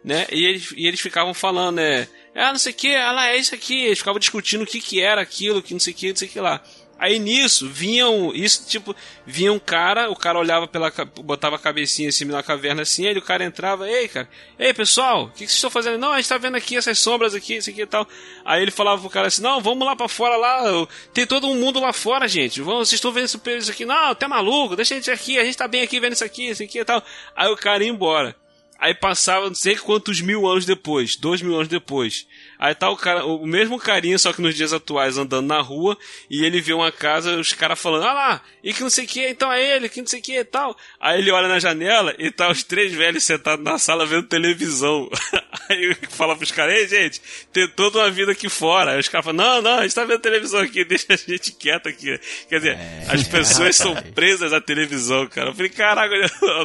né? 0.05 0.27
E 0.31 0.45
eles, 0.45 0.73
e 0.77 0.87
eles 0.87 1.01
ficavam 1.01 1.35
falando, 1.35 1.77
né? 1.77 2.09
Ah, 2.35 2.53
não 2.53 2.59
sei 2.59 2.73
o 2.73 2.77
que, 2.77 2.95
ah 2.95 3.13
lá, 3.13 3.29
é 3.29 3.37
isso 3.37 3.55
aqui. 3.55 3.85
Eles 3.85 3.99
ficavam 3.99 4.19
discutindo 4.19 4.63
o 4.63 4.67
que 4.67 4.81
que 4.81 5.01
era 5.01 5.21
aquilo, 5.21 5.63
que 5.63 5.73
não 5.73 5.81
sei 5.81 5.93
o 5.93 5.97
que, 5.97 6.09
não 6.11 6.17
sei 6.17 6.29
o 6.29 6.31
que 6.31 6.41
lá. 6.41 6.63
Aí 7.01 7.19
nisso, 7.19 7.67
vinham, 7.67 8.31
isso 8.35 8.67
tipo, 8.69 8.95
vinha 9.25 9.51
um 9.51 9.59
cara, 9.59 10.11
o 10.11 10.15
cara 10.15 10.39
olhava 10.39 10.69
pela, 10.69 10.93
botava 11.23 11.57
a 11.57 11.59
cabecinha 11.59 12.11
assim 12.11 12.27
na 12.27 12.43
caverna 12.43 12.83
assim, 12.83 13.07
aí 13.07 13.17
o 13.17 13.23
cara 13.23 13.43
entrava, 13.43 13.89
ei 13.89 14.07
cara, 14.07 14.29
ei 14.59 14.75
pessoal, 14.75 15.25
o 15.25 15.29
que, 15.29 15.33
que 15.33 15.39
vocês 15.47 15.55
estão 15.55 15.71
fazendo? 15.71 15.97
Não, 15.97 16.13
a 16.13 16.17
gente 16.19 16.29
tá 16.29 16.37
vendo 16.37 16.59
aqui 16.59 16.77
essas 16.77 16.99
sombras 16.99 17.35
aqui, 17.35 17.57
isso 17.57 17.71
aqui 17.71 17.81
e 17.81 17.87
tal. 17.87 18.07
Aí 18.45 18.61
ele 18.61 18.71
falava 18.71 19.01
pro 19.01 19.09
cara 19.09 19.29
assim, 19.29 19.41
não, 19.41 19.63
vamos 19.63 19.87
lá 19.87 19.97
pra 19.97 20.09
fora 20.09 20.37
lá, 20.37 20.87
tem 21.15 21.27
todo 21.27 21.49
um 21.49 21.59
mundo 21.59 21.81
lá 21.81 21.91
fora, 21.91 22.29
gente, 22.29 22.61
vamos, 22.61 22.91
vocês 22.91 22.99
estão 22.99 23.13
vendo 23.13 23.25
isso 23.25 23.71
aqui? 23.71 23.87
Não, 23.87 24.15
tá 24.15 24.29
maluco, 24.29 24.77
deixa 24.77 24.93
a 24.93 24.99
gente 24.99 25.11
aqui, 25.11 25.39
a 25.39 25.45
gente 25.45 25.57
tá 25.57 25.67
bem 25.67 25.81
aqui 25.81 25.99
vendo 25.99 26.13
isso 26.13 26.25
aqui, 26.25 26.51
isso 26.51 26.63
aqui 26.63 26.81
e 26.81 26.85
tal. 26.85 27.03
Aí 27.35 27.51
o 27.51 27.57
cara 27.57 27.83
ia 27.83 27.89
embora. 27.89 28.37
Aí 28.81 28.95
passava 28.95 29.47
não 29.47 29.55
sei 29.55 29.77
quantos 29.77 30.23
mil 30.23 30.47
anos 30.47 30.65
depois, 30.65 31.15
dois 31.15 31.43
mil 31.43 31.55
anos 31.55 31.69
depois. 31.69 32.27
Aí 32.61 32.75
tá 32.75 32.91
o 32.91 32.97
cara, 32.97 33.25
o 33.25 33.47
mesmo 33.47 33.79
carinha, 33.79 34.19
só 34.19 34.35
que 34.35 34.43
nos 34.43 34.55
dias 34.55 34.75
atuais, 34.75 35.17
andando 35.17 35.47
na 35.47 35.63
rua, 35.63 35.97
e 36.29 36.45
ele 36.45 36.61
vê 36.61 36.75
uma 36.75 36.93
casa, 36.93 37.41
os 37.41 37.55
caras 37.55 37.81
falando, 37.81 38.05
ah 38.05 38.13
lá, 38.13 38.43
e 38.63 38.75
que 38.75 38.83
não 38.83 38.91
sei 38.91 39.07
o 39.07 39.09
que, 39.09 39.27
então 39.29 39.51
é 39.51 39.77
ele, 39.77 39.89
que 39.89 40.01
não 40.01 40.07
sei 40.07 40.21
o 40.21 40.23
que 40.23 40.39
e 40.39 40.45
tal. 40.45 40.77
Aí 41.01 41.19
ele 41.19 41.31
olha 41.31 41.49
na 41.49 41.59
janela 41.59 42.15
e 42.19 42.31
tá 42.31 42.51
os 42.51 42.63
três 42.63 42.93
velhos 42.93 43.25
sentados 43.25 43.65
na 43.65 43.79
sala 43.79 44.05
vendo 44.05 44.29
televisão. 44.29 45.09
Aí 45.71 45.97
fala 46.11 46.37
pros 46.37 46.51
caras, 46.51 46.75
ei 46.75 46.89
gente, 46.89 47.23
tem 47.51 47.67
toda 47.69 48.01
uma 48.01 48.11
vida 48.11 48.33
aqui 48.33 48.49
fora. 48.49 48.93
Aí 48.93 49.01
os 49.01 49.09
caras 49.09 49.25
falam, 49.25 49.45
não, 49.45 49.63
não, 49.63 49.79
a 49.79 49.83
gente 49.83 49.95
tá 49.95 50.05
vendo 50.05 50.21
televisão 50.21 50.61
aqui, 50.61 50.85
deixa 50.85 51.07
a 51.15 51.17
gente 51.17 51.53
quieto 51.53 51.89
aqui. 51.89 52.21
Quer 52.47 52.59
dizer, 52.59 52.79
as 53.09 53.27
pessoas 53.27 53.77
são 53.77 53.95
presas 54.15 54.53
à 54.53 54.61
televisão, 54.61 55.27
cara. 55.29 55.49
Eu 55.49 55.55
falei, 55.55 55.71
caraca, 55.71 56.15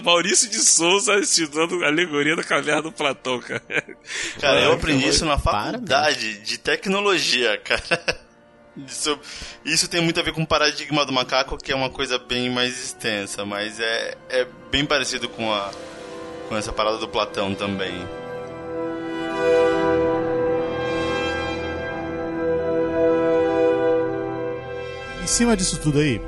Maurício 0.04 0.50
de 0.50 0.58
Souza 0.58 1.16
estudando 1.20 1.84
a 1.86 1.88
alegoria 1.88 2.36
da 2.36 2.44
caverna 2.44 2.82
do 2.82 2.92
Platão, 2.92 3.40
cara. 3.40 3.64
Cara, 4.42 4.60
eu 4.62 4.74
aprendi 4.74 5.08
isso 5.08 5.26
na 5.26 5.38
para, 5.38 5.78
de 6.44 6.58
tecnologia, 6.58 7.58
cara. 7.60 8.26
Isso, 8.78 9.18
isso 9.64 9.88
tem 9.88 10.02
muito 10.02 10.20
a 10.20 10.24
ver 10.24 10.34
com 10.34 10.42
o 10.44 10.48
paradigma 10.48 11.06
do 11.06 11.14
macaco, 11.14 11.58
que 11.58 11.72
é 11.72 11.76
uma 11.76 11.90
coisa 11.90 12.20
bem 12.20 12.50
mais 12.50 12.78
extensa, 12.78 13.46
mas 13.46 13.80
é, 13.80 14.18
é 14.28 14.46
bem 14.70 14.86
parecido 14.86 15.30
com, 15.30 15.50
a, 15.54 15.72
com 16.50 16.58
essa 16.58 16.74
parada 16.74 16.98
do 16.98 17.08
Platão 17.08 17.56
também. 17.56 17.94
Em 25.24 25.28
cima 25.28 25.56
disso 25.56 25.80
tudo 25.80 26.00
aí, 26.00 26.20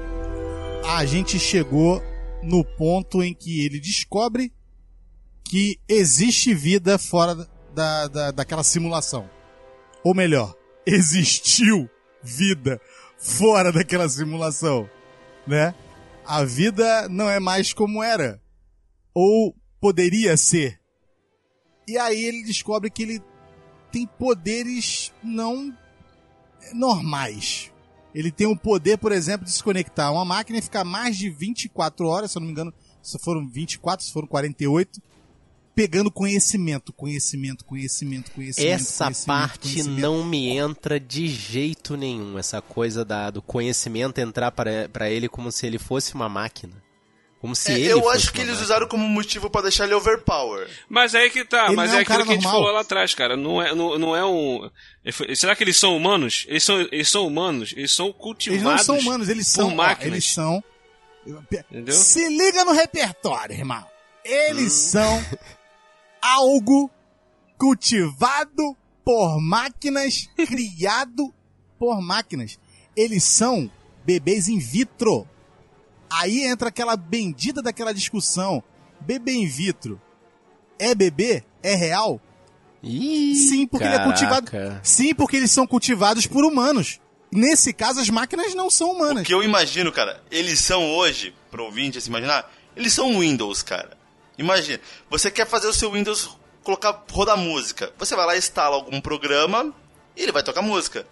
a 0.86 1.06
gente 1.06 1.38
chegou 1.38 2.02
no 2.42 2.64
ponto 2.64 3.22
em 3.22 3.34
que 3.34 3.66
ele 3.66 3.78
descobre 3.78 4.54
que 5.44 5.78
existe 5.88 6.54
vida 6.54 6.98
fora 6.98 7.36
da, 7.76 8.08
da, 8.08 8.32
daquela 8.32 8.64
simulação. 8.64 9.30
Ou 10.04 10.14
melhor, 10.14 10.56
existiu 10.86 11.90
vida 12.22 12.80
fora 13.18 13.72
daquela 13.72 14.08
simulação, 14.08 14.90
né? 15.46 15.74
A 16.26 16.44
vida 16.44 17.08
não 17.10 17.30
é 17.30 17.40
mais 17.40 17.74
como 17.74 18.04
era. 18.04 18.42
Ou 19.14 19.56
poderia 19.80 20.36
ser. 20.36 20.80
E 21.88 21.98
aí 21.98 22.26
ele 22.26 22.44
descobre 22.44 22.90
que 22.90 23.04
ele 23.04 23.22
tem 23.92 24.06
poderes 24.06 25.14
não 25.24 25.74
normais. 26.74 27.72
Ele 28.14 28.32
tem 28.32 28.48
o 28.48 28.58
poder, 28.58 28.98
por 28.98 29.12
exemplo, 29.12 29.46
de 29.46 29.52
se 29.52 29.64
conectar 29.64 30.06
a 30.06 30.12
uma 30.12 30.26
máquina 30.26 30.60
e 30.60 30.62
ficar 30.62 30.84
mais 30.84 31.16
de 31.16 31.30
24 31.30 32.08
horas, 32.08 32.32
se 32.32 32.38
eu 32.38 32.40
não 32.42 32.48
me 32.48 32.52
engano, 32.52 32.74
se 33.02 33.18
foram 33.20 33.48
24, 33.48 34.06
se 34.06 34.12
foram 34.12 34.28
48, 34.28 35.02
pegando 35.78 36.10
conhecimento, 36.12 36.92
conhecimento, 36.92 37.64
conhecimento, 37.64 38.32
conhecimento. 38.32 38.74
Essa 38.74 39.04
conhecimento, 39.06 39.26
parte 39.28 39.60
conhecimento. 39.70 40.02
não 40.02 40.24
me 40.24 40.50
entra 40.50 41.00
de 41.00 41.28
jeito 41.28 41.96
nenhum. 41.96 42.36
Essa 42.40 42.60
coisa 42.64 43.06
da, 43.06 43.30
do 43.30 43.44
conhecimento 43.44 44.18
entrar 44.18 44.50
para 44.52 44.90
para 44.90 45.08
ele 45.08 45.30
como 45.30 45.52
se 45.52 45.68
ele 45.68 45.78
fosse 45.78 46.16
uma 46.16 46.28
máquina. 46.28 46.74
Como 47.40 47.56
se 47.56 47.72
É, 47.72 47.76
ele 47.76 47.90
eu 47.94 48.02
fosse 48.02 48.16
acho 48.18 48.34
que 48.34 48.40
eles 48.40 48.54
máquina. 48.54 48.66
usaram 48.66 48.88
como 48.88 49.08
motivo 49.08 49.52
pra 49.52 49.62
deixar 49.62 49.84
ele 49.86 49.94
overpower. 49.94 50.68
Mas 50.90 51.14
aí 51.14 51.30
que 51.30 51.46
tá, 51.46 51.68
Ele 51.68 51.76
mas 51.76 51.92
não 51.92 51.98
é 51.98 52.00
é 52.00 52.00
um 52.00 52.02
aquilo 52.02 52.26
que 52.26 52.26
normal. 52.26 52.26
Aí 52.26 52.26
que 52.26 52.26
tá, 52.26 52.26
Ele 52.26 52.26
mas 52.26 52.26
é 52.26 52.26
é 52.26 52.26
um 52.26 52.26
aquilo 52.26 52.26
que 52.26 52.32
a 52.32 52.34
gente 52.34 52.44
normal. 52.44 52.52
falou 52.54 52.72
lá 52.74 52.80
Ele 52.80 52.82
atrás, 52.82 53.14
que 53.14 53.22
a 53.22 53.26
gente 53.26 53.36
cara 53.36 53.44
falou 53.44 53.62
lá 53.62 53.62
atrás, 53.62 53.62
cara. 53.62 53.62
Não 53.62 53.62
é, 53.62 53.76
não, 53.76 54.00
não 54.00 54.16
é 54.16 54.26
um. 54.26 54.72
Será 55.36 55.56
que 55.56 55.64
eles 55.64 55.78
são 55.78 55.96
humanos? 55.96 56.46
Eles 56.50 56.64
são, 56.64 56.80
eles 56.92 57.08
são 57.10 57.28
humanos? 57.28 57.74
Eles 57.78 57.92
são 57.92 58.12
cultivados. 58.12 58.66
Eles 58.66 58.78
não 58.78 58.84
são 58.84 58.98
humanos, 58.98 59.30
eles 59.30 59.48
são. 59.48 59.68
ó, 59.72 59.76
máquinas. 59.76 60.14
eles 60.14 60.26
são. 60.26 60.64
Entendeu? 61.72 61.94
Se 61.94 62.28
liga 62.28 62.66
no 62.66 62.72
repertório, 62.72 63.54
irmão. 63.56 63.86
Eles 64.26 64.74
Hum. 64.74 64.92
são 64.92 65.26
algo 66.22 66.90
cultivado 67.58 68.76
por 69.04 69.40
máquinas, 69.42 70.28
criado 70.36 71.34
por 71.80 72.02
máquinas. 72.02 72.60
Eles 72.96 73.24
são 73.24 73.70
bebês 74.06 74.48
in 74.48 74.60
vitro. 74.60 75.28
Aí 76.10 76.44
entra 76.44 76.70
aquela 76.70 76.96
bendita 76.96 77.62
daquela 77.62 77.94
discussão. 77.94 78.64
Bebê 79.00 79.34
in 79.34 79.48
vitro 79.48 80.02
é 80.80 80.94
bebê? 80.96 81.44
É 81.62 81.76
real? 81.76 82.22
Ih, 82.84 83.36
Sim, 83.36 83.68
porque 83.68 83.86
ele 83.86 83.96
é 83.96 84.04
cultivado. 84.04 84.50
caraca. 84.52 84.80
Sim, 84.84 85.14
porque 85.14 85.36
eles 85.38 85.52
são 85.52 85.66
cultivados 85.68 86.26
por 86.28 86.46
humanos. 86.46 87.00
Nesse 87.32 87.74
caso, 87.74 88.00
as 88.00 88.10
máquinas 88.10 88.54
não 88.56 88.70
são 88.70 88.90
O 88.92 88.94
humanas. 88.94 89.28
que 89.28 89.34
eu 89.34 89.44
imagino, 89.44 89.92
cara, 89.92 90.24
eles 90.32 90.60
são 90.60 90.92
hoje, 90.92 91.36
pro 91.52 91.66
ouvinte 91.66 92.00
se 92.00 92.08
imaginar, 92.10 92.50
eles 92.76 92.94
são 92.94 93.20
Windows, 93.20 93.62
cara. 93.64 93.97
Imagina, 94.38 94.80
você 95.10 95.32
quer 95.32 95.48
fazer 95.48 95.68
o 95.68 95.74
seu 95.74 95.92
Windows 95.92 96.30
colocar 96.64 97.04
rodar 97.12 97.38
música. 97.38 97.94
Você 97.98 98.16
vai 98.16 98.26
lá 98.26 98.36
e 98.36 98.40
instala 98.40 98.76
algum 98.76 99.00
programa 99.00 99.74
e 100.16 100.24
ele 100.24 100.32
vai 100.32 100.44
tocar 100.44 100.62
música. 100.62 101.08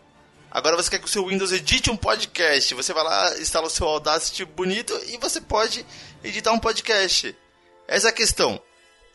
Agora 0.51 0.75
você 0.75 0.89
quer 0.89 0.99
que 0.99 1.05
o 1.05 1.09
seu 1.09 1.25
Windows 1.27 1.51
edite 1.51 1.89
um 1.89 1.97
podcast. 1.97 2.73
Você 2.73 2.93
vai 2.93 3.03
lá, 3.03 3.37
instala 3.39 3.67
o 3.67 3.69
seu 3.69 3.87
Audacity 3.87 4.45
bonito 4.45 4.93
e 5.07 5.17
você 5.17 5.41
pode 5.41 5.85
editar 6.23 6.51
um 6.51 6.59
podcast. 6.59 7.35
Essa 7.87 8.07
é 8.07 8.09
a 8.09 8.13
questão. 8.13 8.61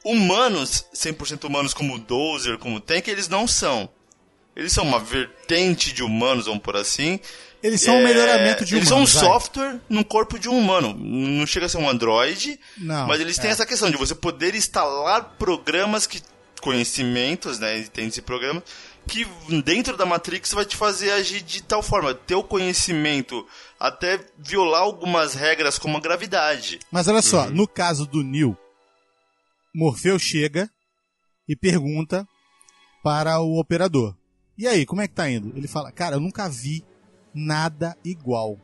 Humanos, 0.04 0.86
100% 0.94 1.44
humanos 1.44 1.74
como 1.74 1.94
o 1.94 1.98
Dozer, 1.98 2.58
como 2.58 2.76
o 2.76 2.80
Tank, 2.80 3.08
eles 3.08 3.28
não 3.28 3.46
são. 3.46 3.88
Eles 4.56 4.72
são 4.72 4.84
uma 4.84 4.98
vertente 4.98 5.92
de 5.92 6.02
humanos, 6.02 6.46
vamos 6.46 6.62
por 6.62 6.76
assim. 6.76 7.20
Eles 7.62 7.80
são 7.82 7.96
um 7.96 8.04
melhoramento 8.04 8.64
de 8.64 8.74
Eles 8.76 8.90
humanos, 8.90 9.10
são 9.12 9.20
um 9.20 9.22
vai. 9.30 9.32
software 9.40 9.80
no 9.88 10.04
corpo 10.04 10.38
de 10.38 10.48
um 10.48 10.56
humano. 10.58 10.94
Não 10.94 11.46
chega 11.46 11.66
a 11.66 11.68
ser 11.68 11.76
um 11.78 11.88
Android, 11.88 12.58
Não, 12.78 13.06
mas 13.06 13.20
eles 13.20 13.36
têm 13.36 13.50
é. 13.50 13.52
essa 13.52 13.66
questão 13.66 13.90
de 13.90 13.96
você 13.98 14.14
poder 14.14 14.54
instalar 14.54 15.34
programas 15.38 16.06
que 16.06 16.22
conhecimentos, 16.62 17.58
né, 17.58 17.82
tem 17.92 18.06
esse 18.08 18.20
programa 18.22 18.62
que 19.08 19.26
dentro 19.64 19.96
da 19.96 20.04
Matrix 20.06 20.52
vai 20.52 20.64
te 20.64 20.76
fazer 20.76 21.10
agir 21.12 21.40
de 21.42 21.62
tal 21.62 21.82
forma, 21.82 22.14
ter 22.14 22.34
o 22.34 22.44
conhecimento 22.44 23.46
até 23.78 24.20
violar 24.38 24.82
algumas 24.82 25.34
regras 25.34 25.78
como 25.78 25.96
a 25.96 26.00
gravidade. 26.00 26.78
Mas 26.92 27.08
olha 27.08 27.22
só, 27.22 27.46
Uhum. 27.46 27.50
no 27.50 27.66
caso 27.66 28.06
do 28.06 28.22
Neo, 28.22 28.56
Morfeu 29.74 30.18
chega 30.18 30.70
e 31.48 31.56
pergunta 31.56 32.26
para 33.02 33.40
o 33.40 33.58
operador: 33.58 34.14
E 34.58 34.66
aí, 34.68 34.84
como 34.84 35.00
é 35.00 35.08
que 35.08 35.14
tá 35.14 35.28
indo? 35.30 35.56
Ele 35.56 35.66
fala: 35.68 35.90
Cara, 35.90 36.16
eu 36.16 36.20
nunca 36.20 36.48
vi 36.48 36.84
nada 37.34 37.96
igual. 38.04 38.58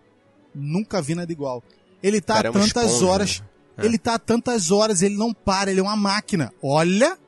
Nunca 0.55 1.03
vi 1.03 1.15
nada 1.15 1.31
igual. 1.31 1.63
Ele 2.03 2.21
tá 2.21 2.41
é 2.41 2.47
há 2.47 2.51
uma 2.51 2.61
tantas 2.61 2.93
esponja, 2.93 3.07
horas. 3.07 3.41
né? 3.77 3.85
Ele 3.87 3.99
tá 3.99 4.15
há 4.15 4.19
tantas 4.19 4.71
horas, 4.71 5.03
ele 5.03 5.17
não 5.17 5.35
para, 5.35 5.71
ele 5.71 5.81
é 5.81 5.83
uma 5.83 5.97
máquina. 5.97 6.53
Olha, 6.63 7.19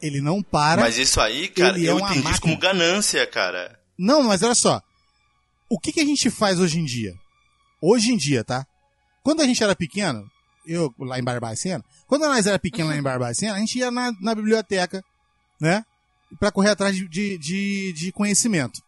ele 0.00 0.20
não 0.20 0.42
para. 0.42 0.82
Mas 0.82 0.96
isso 0.98 1.20
aí, 1.20 1.48
cara, 1.48 1.78
é 1.78 1.82
eu 1.82 1.96
uma 1.96 2.06
entendi 2.10 2.18
isso 2.20 2.28
máquina. 2.28 2.40
como 2.40 2.58
ganância, 2.58 3.26
cara. 3.26 3.78
Não, 3.98 4.22
mas 4.22 4.42
olha 4.42 4.54
só. 4.54 4.80
O 5.68 5.78
que, 5.78 5.92
que 5.92 6.00
a 6.00 6.04
gente 6.04 6.30
faz 6.30 6.60
hoje 6.60 6.78
em 6.78 6.84
dia? 6.84 7.14
Hoje 7.80 8.12
em 8.12 8.16
dia, 8.16 8.44
tá? 8.44 8.66
Quando 9.22 9.40
a 9.40 9.46
gente 9.46 9.62
era 9.62 9.74
pequeno, 9.74 10.24
eu 10.66 10.92
lá 10.98 11.18
em 11.18 11.24
Barbacena, 11.24 11.84
quando 12.06 12.22
nós 12.26 12.46
era 12.46 12.58
pequeno 12.58 12.88
lá 12.90 12.96
em 12.96 13.02
Barbacena, 13.02 13.54
a 13.54 13.58
gente 13.58 13.78
ia 13.78 13.90
na, 13.90 14.12
na 14.20 14.34
biblioteca, 14.34 15.02
né? 15.60 15.84
Pra 16.38 16.52
correr 16.52 16.70
atrás 16.70 16.94
de, 16.94 17.08
de, 17.08 17.38
de, 17.38 17.92
de 17.92 18.12
conhecimento. 18.12 18.80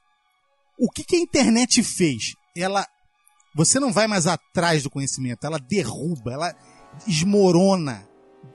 O 0.79 0.91
que, 0.91 1.05
que 1.05 1.17
a 1.17 1.21
internet 1.21 1.83
fez? 1.83 2.35
Ela. 2.57 2.87
Você 3.55 3.79
não 3.79 3.93
vai 3.93 4.07
mais 4.09 4.27
atrás 4.27 4.83
do 4.83 4.91
conhecimento, 4.91 5.47
ela 5.47 5.59
derruba, 5.59 6.33
ela 6.33 6.55
esmorona 7.07 8.07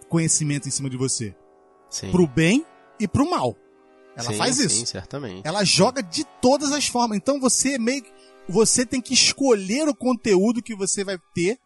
conhecimento 0.10 0.68
em 0.68 0.72
cima 0.72 0.90
de 0.90 0.98
você. 0.98 1.34
Sim. 1.90 2.12
Pro 2.12 2.28
bem 2.28 2.66
e 3.00 3.08
pro 3.08 3.30
mal. 3.30 3.56
Ela 4.16 4.32
Sim, 4.32 4.38
faz 4.38 4.56
sim, 4.58 4.66
isso. 4.66 4.86
certamente. 4.88 5.48
Ela 5.48 5.64
joga 5.64 6.04
de 6.04 6.26
todas 6.42 6.72
as 6.74 6.88
formas. 6.88 7.18
Então 7.18 7.40
você 7.40 7.78
meio 7.80 8.04
que- 8.04 8.12
você 8.50 8.86
tem 8.86 9.00
que 9.02 9.14
escolher 9.14 9.88
o 9.88 9.96
conteúdo 9.96 10.62
que 10.62 10.76
você 10.76 11.04
vai 11.04 11.18
ter 11.34 11.58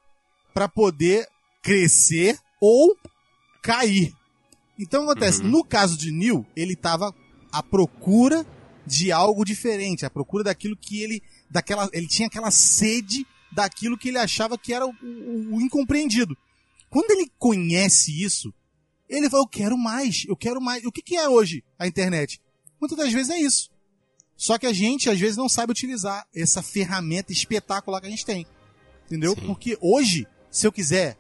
para 0.54 0.70
poder 0.70 1.28
crescer 1.64 2.38
ou 2.62 2.96
cair. 3.64 4.14
Então 4.78 5.04
acontece, 5.04 5.42
Uhum. 5.42 5.50
no 5.50 5.64
caso 5.64 5.98
de 5.98 6.12
Neil, 6.12 6.46
ele 6.56 6.74
estava 6.74 7.14
à 7.52 7.64
procura 7.64 8.46
de 8.86 9.12
algo 9.12 9.46
diferente, 9.46 10.06
à 10.06 10.10
procura 10.10 10.44
daquilo 10.44 10.76
que 10.76 11.02
ele 11.02 11.22
daquela 11.50 11.90
ele 11.94 12.08
tinha 12.08 12.28
aquela 12.28 12.52
sede 12.52 13.26
daquilo 13.52 13.98
que 13.98 14.10
ele 14.10 14.18
achava 14.18 14.58
que 14.58 14.74
era 14.74 14.86
o, 14.86 14.90
o- 15.02 15.56
o 15.56 15.62
incompreendido. 15.62 16.36
Quando 16.90 17.12
ele 17.12 17.32
conhece 17.40 18.12
isso, 18.24 18.54
ele 19.10 19.30
vai, 19.30 19.40
eu 19.40 19.48
quero 19.48 19.78
mais, 19.78 20.26
eu 20.28 20.36
quero 20.36 20.60
mais. 20.62 20.84
O 20.86 20.92
que, 20.92 21.02
que 21.02 21.16
é 21.16 21.28
hoje 21.30 21.64
a 21.78 21.88
internet? 21.88 22.42
Muitas 22.80 22.98
das 22.98 23.12
vezes 23.14 23.30
é 23.30 23.40
isso. 23.40 23.72
Só 24.36 24.58
que 24.58 24.66
a 24.66 24.74
gente, 24.74 25.10
às 25.10 25.20
vezes, 25.20 25.38
não 25.38 25.48
sabe 25.48 25.72
utilizar 25.72 26.28
essa 26.36 26.62
ferramenta 26.62 27.32
espetacular 27.32 28.02
que 28.02 28.08
a 28.08 28.10
gente 28.10 28.26
tem. 28.26 28.46
Entendeu? 29.06 29.36
Sim. 29.36 29.46
Porque 29.46 29.78
hoje, 29.80 30.28
se 30.52 30.66
eu 30.68 30.72
quiser 30.72 31.18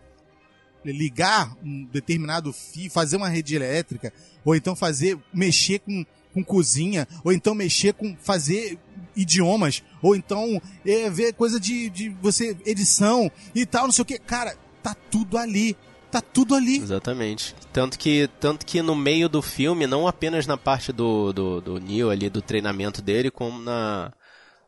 ligar 0.84 1.55
um 1.64 1.86
determinado 1.86 2.51
fio, 2.51 2.91
fazer 2.91 3.16
uma 3.16 3.30
rede 3.30 3.55
elétrica, 3.55 4.11
ou 4.43 4.55
então 4.55 4.76
fazer, 4.76 5.18
mexer 5.34 5.80
com, 5.80 6.05
com 6.34 6.44
cozinha, 6.44 7.08
ou 7.24 7.32
então 7.32 7.54
mexer 7.54 7.94
com, 7.94 8.16
fazer 8.18 8.78
idiomas, 9.16 9.84
ou 10.02 10.16
então 10.16 10.62
é, 10.86 11.10
ver 11.10 11.34
coisa 11.34 11.60
de, 11.60 11.90
de 11.90 12.10
você, 12.22 12.58
edição 12.66 13.32
e 13.54 13.66
tal, 13.66 13.86
não 13.86 13.92
sei 13.92 14.02
o 14.02 14.06
que. 14.06 14.18
Cara, 14.18 14.56
tá 14.82 14.96
tudo 15.12 15.38
ali. 15.38 15.78
Tá 16.12 16.22
tudo 16.22 16.54
ali. 16.54 16.78
Exatamente. 16.78 17.56
Tanto 17.72 17.98
que, 17.98 18.30
tanto 18.40 18.66
que 18.66 18.82
no 18.84 18.96
meio 18.96 19.28
do 19.28 19.42
filme, 19.42 19.88
não 19.88 20.08
apenas 20.08 20.46
na 20.46 20.56
parte 20.56 20.92
do, 20.92 21.34
do, 21.34 21.60
do 21.62 21.80
Neo 21.80 22.12
ali, 22.12 22.30
do 22.30 22.42
treinamento 22.42 23.02
dele, 23.02 23.32
como 23.32 23.60
na 23.60 24.12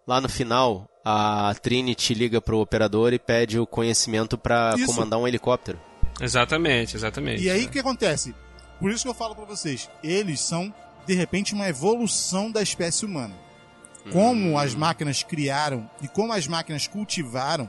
lá 0.07 0.21
no 0.21 0.29
final, 0.29 0.89
a 1.03 1.53
Trinity 1.61 2.13
liga 2.13 2.41
pro 2.41 2.59
operador 2.59 3.13
e 3.13 3.19
pede 3.19 3.59
o 3.59 3.65
conhecimento 3.67 4.37
pra 4.37 4.73
Isso. 4.75 4.85
comandar 4.85 5.19
um 5.19 5.27
helicóptero. 5.27 5.79
Exatamente, 6.19 6.95
exatamente. 6.95 7.43
E 7.43 7.49
aí 7.49 7.65
o 7.65 7.69
que 7.69 7.79
acontece? 7.79 8.33
Por 8.79 8.91
isso 8.91 9.03
que 9.03 9.09
eu 9.09 9.13
falo 9.13 9.35
pra 9.35 9.45
vocês, 9.45 9.89
eles 10.03 10.39
são 10.39 10.73
de 11.05 11.13
repente 11.13 11.53
uma 11.53 11.67
evolução 11.67 12.51
da 12.51 12.61
espécie 12.61 13.05
humana. 13.05 13.35
Como 14.11 14.57
as 14.59 14.75
máquinas 14.75 15.23
criaram 15.23 15.89
e 16.01 16.07
como 16.07 16.31
as 16.31 16.45
máquinas 16.47 16.85
cultivaram, 16.87 17.67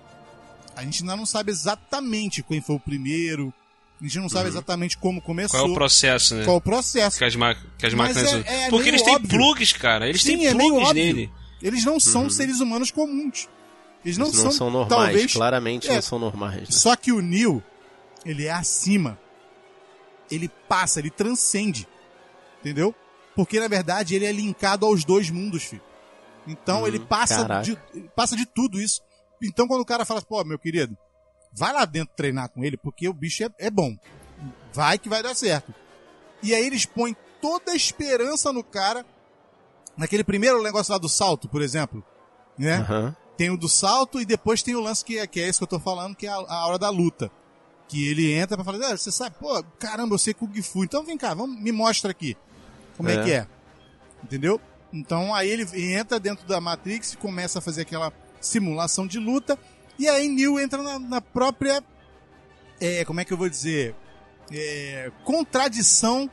a 0.76 0.82
gente 0.82 1.02
ainda 1.02 1.16
não 1.16 1.24
sabe 1.24 1.50
exatamente 1.50 2.42
quem 2.42 2.60
foi 2.60 2.76
o 2.76 2.80
primeiro, 2.80 3.52
a 3.98 4.04
gente 4.04 4.18
não 4.18 4.28
sabe 4.28 4.48
exatamente 4.50 4.98
como 4.98 5.22
começou, 5.22 5.58
Qual 5.58 5.68
é 5.68 5.72
o 5.72 5.74
processo, 5.74 6.34
né? 6.34 6.44
qual 6.44 6.56
o 6.58 6.60
processo. 6.60 7.16
Que 7.16 7.24
as, 7.24 7.34
ma- 7.34 7.56
que 7.78 7.86
as 7.86 7.94
máquinas 7.94 8.30
é- 8.34 8.66
é 8.66 8.68
Porque 8.70 8.90
eles 8.90 9.00
têm 9.00 9.14
óbvio. 9.14 9.30
plugs, 9.30 9.72
cara. 9.72 10.06
Eles 10.08 10.22
Sim, 10.22 10.36
têm 10.36 10.46
é 10.48 10.50
plugs 10.54 10.92
nele. 10.92 11.30
Eles 11.62 11.82
não 11.86 11.98
são 11.98 12.28
seres 12.28 12.60
humanos 12.60 12.90
comuns. 12.90 13.48
Eles 14.04 14.18
não, 14.18 14.26
Eles 14.26 14.44
não 14.44 14.52
são 14.52 14.70
normais, 14.70 15.04
talvez, 15.06 15.32
claramente 15.32 15.88
é, 15.90 15.94
não 15.94 16.02
são 16.02 16.18
normais. 16.18 16.60
né? 16.60 16.66
Só 16.68 16.94
que 16.94 17.10
o 17.10 17.22
Neo, 17.22 17.64
ele 18.26 18.44
é 18.44 18.52
acima. 18.52 19.18
Ele 20.30 20.48
passa, 20.68 21.00
ele 21.00 21.08
transcende. 21.10 21.88
Entendeu? 22.60 22.94
Porque 23.36 23.60
na 23.60 23.68
verdade 23.68 24.14
ele 24.16 24.24
é 24.24 24.32
linkado 24.32 24.84
aos 24.86 25.04
dois 25.04 25.30
mundos, 25.30 25.62
filho. 25.62 25.82
Então 26.46 26.82
Hum, 26.82 26.86
ele 26.88 26.98
passa 26.98 27.42
caraca. 27.46 27.62
de, 27.62 27.78
passa 28.16 28.34
de 28.34 28.46
tudo 28.46 28.80
isso. 28.80 29.00
Então 29.42 29.68
quando 29.68 29.82
o 29.82 29.86
cara 29.86 30.04
fala, 30.04 30.22
pô, 30.22 30.42
meu 30.42 30.58
querido, 30.58 30.96
vai 31.52 31.72
lá 31.72 31.84
dentro 31.84 32.14
treinar 32.16 32.48
com 32.48 32.64
ele, 32.64 32.76
porque 32.76 33.08
o 33.08 33.12
bicho 33.12 33.44
é, 33.44 33.50
é 33.58 33.70
bom. 33.70 33.94
Vai 34.72 34.98
que 34.98 35.08
vai 35.08 35.22
dar 35.22 35.34
certo. 35.34 35.72
E 36.42 36.54
aí 36.54 36.66
eles 36.66 36.86
põem 36.86 37.14
toda 37.40 37.72
a 37.72 37.76
esperança 37.76 38.52
no 38.52 38.64
cara. 38.64 39.04
Naquele 39.96 40.22
primeiro 40.24 40.62
negócio 40.62 40.92
lá 40.92 40.98
do 40.98 41.08
salto, 41.08 41.48
por 41.48 41.62
exemplo. 41.62 42.04
Né? 42.58 42.76
Aham. 42.76 43.16
Tem 43.36 43.50
o 43.50 43.56
do 43.56 43.68
salto 43.68 44.20
e 44.20 44.24
depois 44.24 44.62
tem 44.62 44.74
o 44.74 44.80
lance 44.80 45.04
que 45.04 45.18
é, 45.18 45.26
que 45.26 45.40
é 45.40 45.48
esse 45.48 45.58
que 45.58 45.64
eu 45.64 45.68
tô 45.68 45.78
falando, 45.80 46.14
que 46.16 46.26
é 46.26 46.30
a, 46.30 46.34
a 46.36 46.66
hora 46.66 46.78
da 46.78 46.88
luta. 46.90 47.30
Que 47.88 48.08
ele 48.08 48.32
entra 48.32 48.56
pra 48.56 48.64
falar, 48.64 48.92
ah, 48.92 48.96
você 48.96 49.12
sabe, 49.12 49.36
pô, 49.38 49.62
caramba, 49.78 50.14
eu 50.14 50.18
sei 50.18 50.34
Kung 50.34 50.60
Fu, 50.62 50.84
então 50.84 51.04
vem 51.04 51.16
cá, 51.16 51.34
vamos, 51.34 51.60
me 51.60 51.70
mostra 51.70 52.10
aqui. 52.10 52.36
Como 52.96 53.08
é. 53.08 53.14
É. 53.14 53.24
que 53.24 53.32
é? 53.32 53.46
Entendeu? 54.22 54.60
Então 54.92 55.34
aí 55.34 55.50
ele 55.50 55.66
entra 55.94 56.18
dentro 56.18 56.46
da 56.46 56.60
Matrix 56.60 57.12
e 57.12 57.16
começa 57.16 57.58
a 57.58 57.62
fazer 57.62 57.82
aquela 57.82 58.12
simulação 58.40 59.06
de 59.06 59.18
luta. 59.18 59.58
E 59.98 60.08
aí 60.08 60.28
Neo 60.28 60.58
entra 60.58 60.82
na, 60.82 60.98
na 60.98 61.20
própria. 61.20 61.82
é, 62.80 63.04
como 63.04 63.20
é 63.20 63.24
que 63.24 63.32
eu 63.32 63.36
vou 63.36 63.48
dizer? 63.48 63.94
É, 64.52 65.10
contradição 65.24 66.30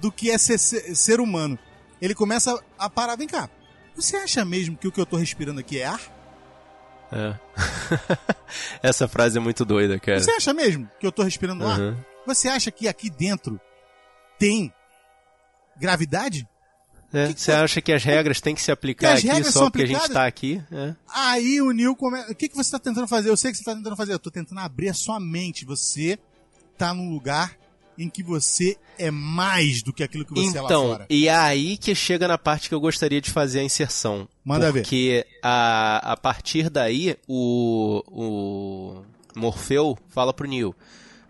do 0.00 0.10
que 0.10 0.30
é 0.30 0.38
ser, 0.38 0.58
ser, 0.58 1.20
humano. 1.20 1.58
Ele 2.00 2.14
começa 2.14 2.60
a 2.78 2.90
parar, 2.90 3.16
vem 3.16 3.28
cá. 3.28 3.48
Você 3.94 4.16
acha 4.16 4.44
mesmo 4.44 4.76
que 4.76 4.88
o 4.88 4.92
que 4.92 5.00
eu 5.00 5.06
tô 5.06 5.16
respirando 5.16 5.60
aqui 5.60 5.78
é 5.78 5.86
ar? 5.86 6.00
É. 7.12 7.38
Essa 8.82 9.06
frase 9.06 9.38
é 9.38 9.40
muito 9.40 9.64
doida, 9.64 9.98
cara. 9.98 10.20
Você 10.20 10.30
acha 10.32 10.52
mesmo 10.52 10.88
que 10.98 11.06
eu 11.06 11.12
tô 11.12 11.22
respirando 11.22 11.66
ar? 11.66 11.78
Uhum. 11.78 11.96
Você 12.26 12.48
acha 12.48 12.70
que 12.70 12.88
aqui 12.88 13.08
dentro 13.10 13.60
tem 14.38 14.72
gravidade? 15.78 16.46
É, 17.12 17.26
Que 17.28 17.34
que 17.34 17.40
Você 17.42 17.52
acha 17.52 17.80
que 17.82 17.92
as 17.92 18.02
regras 18.02 18.40
têm 18.40 18.54
que 18.54 18.62
se 18.62 18.70
aplicar 18.72 19.20
Que 19.20 19.28
aqui 19.28 19.44
só 19.44 19.68
porque 19.70 19.82
a 19.82 19.86
gente 19.86 19.96
aplicadas? 19.96 20.14
tá 20.14 20.26
aqui? 20.26 20.62
É. 20.72 20.94
Aí 21.12 21.60
o 21.60 21.70
Neil 21.72 21.94
começa. 21.94 22.32
O 22.32 22.34
que, 22.34 22.48
que 22.48 22.56
você 22.56 22.70
tá 22.70 22.78
tentando 22.78 23.06
fazer? 23.06 23.28
Eu 23.28 23.36
sei 23.36 23.50
que 23.52 23.58
você 23.58 23.64
tá 23.64 23.74
tentando 23.74 23.96
fazer. 23.96 24.14
Eu 24.14 24.18
tô 24.18 24.30
tentando 24.30 24.58
abrir 24.60 24.88
a 24.88 24.94
sua 24.94 25.20
mente. 25.20 25.64
Você 25.66 26.18
tá 26.78 26.94
num 26.94 27.10
lugar 27.10 27.54
em 27.98 28.08
que 28.08 28.22
você 28.22 28.78
é 28.98 29.10
mais 29.10 29.82
do 29.82 29.92
que 29.92 30.02
aquilo 30.02 30.24
que 30.24 30.32
você 30.32 30.56
é 30.56 30.60
lá 30.62 30.66
Então, 30.66 30.86
fora. 30.88 31.06
e 31.10 31.28
é 31.28 31.34
aí 31.36 31.76
que 31.76 31.94
chega 31.94 32.26
na 32.26 32.38
parte 32.38 32.70
que 32.70 32.74
eu 32.74 32.80
gostaria 32.80 33.20
de 33.20 33.30
fazer 33.30 33.60
a 33.60 33.62
inserção. 33.64 34.26
Manda 34.42 34.72
ver. 34.72 34.80
Porque 34.80 35.26
a, 35.42 36.12
a 36.12 36.16
partir 36.16 36.70
daí, 36.70 37.18
o, 37.28 38.02
o 38.08 39.02
Morfeu 39.38 39.98
fala 40.08 40.32
pro 40.32 40.48
Neo, 40.48 40.74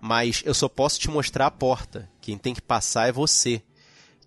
mas 0.00 0.40
eu 0.46 0.54
só 0.54 0.68
posso 0.68 1.00
te 1.00 1.10
mostrar 1.10 1.46
a 1.46 1.50
porta. 1.50 2.08
Quem 2.20 2.38
tem 2.38 2.54
que 2.54 2.62
passar 2.62 3.08
é 3.08 3.12
você. 3.12 3.60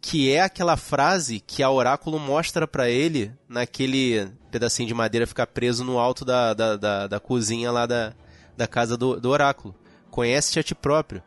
Que 0.07 0.31
é 0.31 0.41
aquela 0.41 0.77
frase 0.77 1.39
que 1.39 1.63
a 1.63 1.69
Oráculo 1.71 2.19
mostra 2.19 2.67
pra 2.67 2.87
ele 2.89 3.31
naquele 3.49 4.27
pedacinho 4.51 4.87
de 4.87 4.93
madeira 4.93 5.25
ficar 5.25 5.47
preso 5.47 5.83
no 5.83 5.97
alto 5.97 6.23
da, 6.23 6.53
da, 6.53 6.77
da, 6.77 7.07
da 7.07 7.19
cozinha 7.19 7.71
lá 7.71 7.87
da, 7.87 8.13
da 8.55 8.67
casa 8.67 8.95
do, 8.95 9.19
do 9.19 9.29
Oráculo. 9.31 9.73
Conhece-te 10.11 10.59
a 10.59 10.63
ti 10.63 10.75
próprio. 10.75 11.23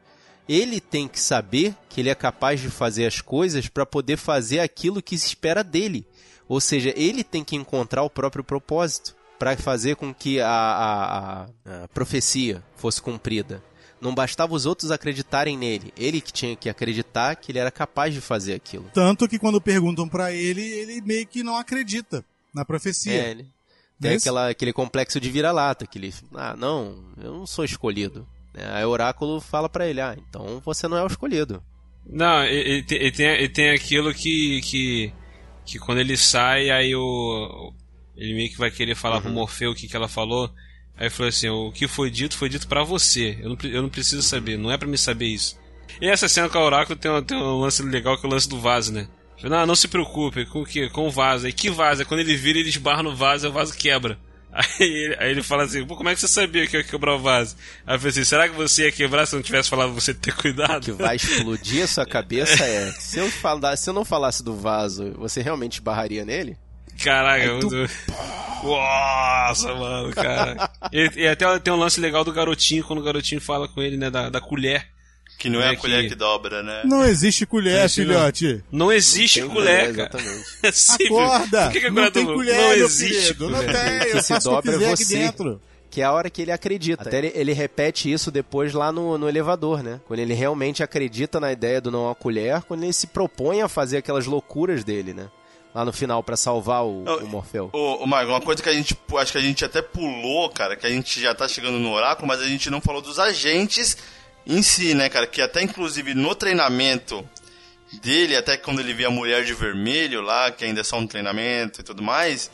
Ele 0.48 0.80
tem 0.80 1.08
que 1.08 1.18
saber 1.18 1.74
que 1.88 2.00
ele 2.00 2.08
é 2.08 2.14
capaz 2.14 2.60
de 2.60 2.70
fazer 2.70 3.04
as 3.06 3.20
coisas 3.20 3.66
para 3.68 3.84
poder 3.84 4.16
fazer 4.16 4.60
aquilo 4.60 5.02
que 5.02 5.18
se 5.18 5.26
espera 5.26 5.64
dele. 5.64 6.06
Ou 6.48 6.60
seja, 6.60 6.92
ele 6.96 7.24
tem 7.24 7.42
que 7.42 7.56
encontrar 7.56 8.04
o 8.04 8.08
próprio 8.10 8.44
propósito 8.44 9.16
para 9.40 9.56
fazer 9.56 9.96
com 9.96 10.14
que 10.14 10.40
a, 10.40 10.48
a, 10.48 11.42
a- 11.42 11.84
a 11.84 11.88
profecia 11.88 12.62
fosse 12.76 13.02
cumprida. 13.02 13.60
Não 14.00 14.14
bastava 14.14 14.54
os 14.54 14.64
outros 14.66 14.90
acreditarem 14.90 15.56
nele, 15.56 15.92
ele 15.96 16.20
que 16.20 16.32
tinha 16.32 16.54
que 16.54 16.68
acreditar 16.68 17.34
que 17.36 17.50
ele 17.52 17.58
era 17.58 17.70
capaz 17.70 18.14
de 18.14 18.20
fazer 18.20 18.54
aquilo. 18.54 18.88
Tanto 18.94 19.26
que 19.28 19.38
quando 19.38 19.60
perguntam 19.60 20.08
pra 20.08 20.32
ele, 20.32 20.62
ele 20.62 21.00
meio 21.00 21.26
que 21.26 21.42
não 21.42 21.56
acredita 21.56 22.24
na 22.54 22.64
profecia. 22.64 23.12
É, 23.12 23.30
ele 23.32 23.46
tem 24.00 24.12
Mas- 24.12 24.22
aquela, 24.22 24.48
aquele 24.50 24.72
complexo 24.72 25.20
de 25.20 25.28
vira-lata, 25.30 25.86
que 25.86 25.98
ele, 25.98 26.14
ah, 26.34 26.54
não, 26.56 27.02
eu 27.20 27.32
não 27.32 27.46
sou 27.46 27.64
escolhido. 27.64 28.26
É, 28.54 28.64
Aí 28.70 28.84
o 28.84 28.88
oráculo 28.88 29.40
fala 29.40 29.68
pra 29.68 29.86
ele, 29.86 30.00
ah, 30.00 30.16
então 30.28 30.62
você 30.64 30.86
não 30.88 30.96
é 30.96 31.02
o 31.02 31.06
escolhido. 31.08 31.62
Não, 32.06 32.42
ele, 32.44 32.82
tem, 32.84 32.98
ele, 32.98 33.12
tem, 33.12 33.26
ele 33.26 33.48
tem 33.48 33.70
aquilo 33.70 34.14
que, 34.14 34.60
que. 34.62 35.12
que 35.66 35.78
quando 35.78 35.98
ele 35.98 36.16
sai, 36.16 36.70
aí 36.70 36.94
o. 36.94 37.72
Ele 38.16 38.34
meio 38.34 38.48
que 38.48 38.56
vai 38.56 38.70
querer 38.70 38.94
falar 38.94 39.16
Uhum. 39.16 39.22
pro 39.22 39.30
Morfeu 39.32 39.70
o 39.72 39.74
que, 39.74 39.86
que 39.86 39.94
ela 39.94 40.08
falou. 40.08 40.50
Aí 40.98 41.08
falou 41.08 41.28
assim: 41.28 41.48
o 41.48 41.70
que 41.70 41.86
foi 41.86 42.10
dito 42.10 42.36
foi 42.36 42.48
dito 42.48 42.66
pra 42.66 42.82
você. 42.82 43.38
Eu 43.40 43.50
não, 43.50 43.58
eu 43.70 43.82
não 43.82 43.88
preciso 43.88 44.22
saber, 44.22 44.58
não 44.58 44.70
é 44.70 44.76
pra 44.76 44.88
me 44.88 44.98
saber 44.98 45.26
isso. 45.26 45.58
E 46.00 46.08
essa 46.08 46.28
cena 46.28 46.48
com 46.48 46.58
o 46.58 46.62
Oráculo 46.62 46.98
tem 46.98 47.10
um, 47.10 47.22
tem 47.22 47.36
um 47.36 47.60
lance 47.60 47.82
legal 47.82 48.18
que 48.18 48.26
é 48.26 48.28
o 48.28 48.32
lance 48.32 48.48
do 48.48 48.60
vaso, 48.60 48.92
né? 48.92 49.08
Não, 49.42 49.66
não 49.66 49.76
se 49.76 49.86
preocupe, 49.86 50.46
com 50.46 50.62
o 50.62 50.66
quê? 50.66 50.88
Com 50.88 51.06
o 51.06 51.10
vaso. 51.10 51.46
Aí 51.46 51.52
que 51.52 51.70
vaso? 51.70 52.04
Quando 52.04 52.20
ele 52.20 52.36
vira, 52.36 52.58
ele 52.58 52.68
esbarra 52.68 53.02
no 53.02 53.14
vaso 53.14 53.46
e 53.46 53.48
o 53.48 53.52
vaso 53.52 53.76
quebra. 53.76 54.18
Aí 54.50 54.80
ele, 54.80 55.16
aí 55.20 55.30
ele 55.30 55.42
fala 55.42 55.64
assim, 55.64 55.84
pô, 55.84 55.94
como 55.94 56.08
é 56.08 56.14
que 56.14 56.20
você 56.20 56.26
sabia 56.26 56.66
que 56.66 56.74
eu 56.74 56.80
ia 56.80 56.86
quebrar 56.86 57.14
o 57.14 57.18
vaso? 57.18 57.54
Aí 57.86 57.94
eu 57.94 57.98
falei 57.98 58.10
assim, 58.10 58.24
será 58.24 58.48
que 58.48 58.56
você 58.56 58.86
ia 58.86 58.92
quebrar 58.92 59.26
se 59.26 59.34
eu 59.34 59.36
não 59.36 59.44
tivesse 59.44 59.68
falado 59.68 59.92
você 59.92 60.14
ter 60.14 60.34
cuidado? 60.34 60.86
que 60.86 60.90
vai 60.92 61.16
explodir 61.16 61.84
a 61.84 61.86
sua 61.86 62.06
cabeça 62.08 62.64
é 62.64 62.90
se 62.92 63.18
eu, 63.18 63.30
falar, 63.30 63.76
se 63.76 63.90
eu 63.90 63.94
não 63.94 64.06
falasse 64.06 64.42
do 64.42 64.56
vaso, 64.56 65.12
você 65.18 65.42
realmente 65.42 65.74
esbarraria 65.74 66.24
nele? 66.24 66.56
Caraca, 67.02 67.42
Aí 67.52 67.60
tu- 67.60 67.70
muito... 67.70 67.92
Nossa, 68.62 69.74
mano, 69.74 70.10
cara. 70.12 70.70
E, 70.92 71.10
e 71.22 71.28
até 71.28 71.58
tem 71.58 71.72
um 71.72 71.76
lance 71.78 72.00
legal 72.00 72.24
do 72.24 72.32
garotinho, 72.32 72.84
quando 72.84 72.98
o 72.98 73.02
garotinho 73.04 73.40
fala 73.40 73.68
com 73.68 73.80
ele, 73.80 73.96
né, 73.96 74.10
da, 74.10 74.28
da 74.28 74.40
colher. 74.40 74.86
Que 75.38 75.48
não 75.48 75.60
é 75.62 75.66
É 75.68 75.70
a 75.70 75.76
colher 75.76 76.02
que- 76.02 76.08
que 76.08 76.14
dobra, 76.16 76.64
né? 76.64 76.82
Não 76.84 77.04
existe 77.04 77.46
colher, 77.46 77.84
Existe 77.84 78.04
não. 78.04 78.14
filhote. 78.14 78.64
Não 78.72 78.90
existe 78.92 79.40
Tem 79.40 79.48
colher, 79.48 79.92
colher, 79.92 80.08
cara. 80.10 80.20
exatamente. 80.22 80.48
É. 81.00 81.06
Acorda! 81.06 81.62
Por 81.66 81.72
que 81.72 81.80
que 81.80 81.86
não 81.90 81.94
colher 81.94 82.10
tem 82.10 82.24
colher, 82.26 82.56
Não 82.56 82.72
existe 82.72 83.22
querido. 83.22 83.50
Não 83.50 83.58
colher. 83.64 83.72
tem. 84.00 84.10
Que 84.10 84.16
Eu 84.16 84.22
se 84.22 84.28
faço 84.34 84.50
o 84.52 84.62
que 84.62 84.68
é 84.68 84.72
quiser 84.72 84.92
aqui 84.92 85.04
você. 85.04 85.14
dentro. 85.18 85.62
Que 85.90 86.00
é 86.00 86.04
a 86.04 86.12
hora 86.12 86.28
que 86.28 86.42
ele 86.42 86.50
acredita. 86.50 87.02
Até 87.02 87.18
ele, 87.18 87.32
ele 87.36 87.52
repete 87.52 88.12
isso 88.12 88.32
depois 88.32 88.72
lá 88.74 88.90
no, 88.90 89.16
no 89.16 89.28
elevador, 89.28 89.80
né? 89.82 90.00
Quando 90.08 90.18
ele 90.18 90.34
realmente 90.34 90.82
acredita 90.82 91.38
na 91.38 91.52
ideia 91.52 91.80
do 91.80 91.90
não 91.92 92.10
a 92.10 92.14
colher, 92.16 92.60
quando 92.62 92.82
ele 92.82 92.92
se 92.92 93.06
propõe 93.06 93.62
a 93.62 93.68
fazer 93.68 93.98
aquelas 93.98 94.26
loucuras 94.26 94.82
dele, 94.82 95.14
né? 95.14 95.28
Lá 95.78 95.84
no 95.84 95.92
final, 95.92 96.24
pra 96.24 96.36
salvar 96.36 96.82
o, 96.82 97.04
o 97.04 97.28
Morfeu. 97.28 97.70
Ô, 97.72 98.04
Marco, 98.04 98.32
uma 98.32 98.40
coisa 98.40 98.60
que 98.60 98.68
a 98.68 98.72
gente, 98.72 98.98
acho 99.16 99.30
que 99.30 99.38
a 99.38 99.40
gente 99.40 99.64
até 99.64 99.80
pulou, 99.80 100.50
cara, 100.50 100.74
que 100.74 100.84
a 100.84 100.90
gente 100.90 101.20
já 101.20 101.32
tá 101.32 101.46
chegando 101.46 101.78
no 101.78 101.92
oráculo, 101.92 102.26
mas 102.26 102.40
a 102.40 102.48
gente 102.48 102.68
não 102.68 102.80
falou 102.80 103.00
dos 103.00 103.20
agentes 103.20 103.96
em 104.44 104.60
si, 104.60 104.92
né, 104.92 105.08
cara? 105.08 105.24
Que 105.24 105.40
até 105.40 105.62
inclusive 105.62 106.14
no 106.14 106.34
treinamento 106.34 107.24
dele, 108.02 108.34
até 108.34 108.56
quando 108.56 108.80
ele 108.80 108.92
vê 108.92 109.04
a 109.04 109.10
mulher 109.10 109.44
de 109.44 109.54
vermelho 109.54 110.20
lá, 110.20 110.50
que 110.50 110.64
ainda 110.64 110.80
é 110.80 110.82
só 110.82 110.98
um 110.98 111.06
treinamento 111.06 111.80
e 111.80 111.84
tudo 111.84 112.02
mais, 112.02 112.50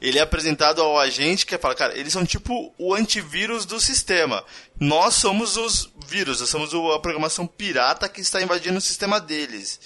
ele 0.00 0.20
é 0.20 0.22
apresentado 0.22 0.80
ao 0.80 0.96
agente 0.96 1.44
que 1.44 1.58
fala, 1.58 1.74
cara, 1.74 1.98
eles 1.98 2.12
são 2.12 2.24
tipo 2.24 2.72
o 2.78 2.94
antivírus 2.94 3.66
do 3.66 3.80
sistema. 3.80 4.44
Nós 4.78 5.14
somos 5.14 5.56
os 5.56 5.92
vírus, 6.06 6.38
nós 6.38 6.48
somos 6.48 6.72
a 6.72 6.98
programação 7.00 7.48
pirata 7.48 8.08
que 8.08 8.20
está 8.20 8.40
invadindo 8.40 8.78
o 8.78 8.80
sistema 8.80 9.20
deles. 9.20 9.80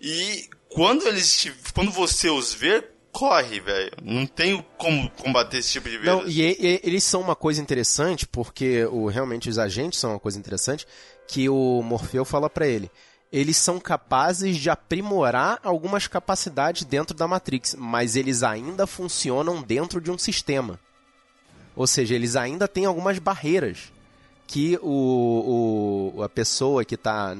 E 0.00 0.48
quando 0.74 1.06
eles 1.06 1.36
te- 1.38 1.54
quando 1.72 1.90
você 1.90 2.28
os 2.28 2.52
ver, 2.52 2.90
corre, 3.12 3.60
velho. 3.60 3.92
Não 4.02 4.26
tem 4.26 4.64
como 4.76 5.08
combater 5.10 5.58
esse 5.58 5.72
tipo 5.72 5.88
de 5.88 5.98
vírus. 5.98 6.06
Não, 6.06 6.26
e, 6.28 6.40
e- 6.42 6.80
eles 6.82 7.04
são 7.04 7.20
uma 7.20 7.36
coisa 7.36 7.60
interessante, 7.62 8.26
porque 8.26 8.84
o, 8.86 9.06
realmente 9.06 9.48
os 9.48 9.58
agentes 9.58 9.98
são 10.00 10.10
uma 10.10 10.18
coisa 10.20 10.38
interessante, 10.38 10.86
que 11.28 11.48
o 11.48 11.80
Morfeu 11.82 12.24
fala 12.24 12.50
pra 12.50 12.66
ele. 12.66 12.90
Eles 13.32 13.56
são 13.56 13.80
capazes 13.80 14.56
de 14.56 14.68
aprimorar 14.70 15.58
algumas 15.64 16.06
capacidades 16.06 16.84
dentro 16.84 17.16
da 17.16 17.26
Matrix, 17.26 17.74
mas 17.76 18.14
eles 18.16 18.42
ainda 18.42 18.86
funcionam 18.86 19.60
dentro 19.62 20.00
de 20.00 20.10
um 20.10 20.18
sistema. 20.18 20.78
Ou 21.74 21.86
seja, 21.86 22.14
eles 22.14 22.36
ainda 22.36 22.68
têm 22.68 22.84
algumas 22.84 23.18
barreiras 23.18 23.92
que 24.46 24.78
o, 24.82 26.12
o- 26.16 26.22
a 26.22 26.28
pessoa 26.28 26.84
que 26.84 26.94
está 26.94 27.34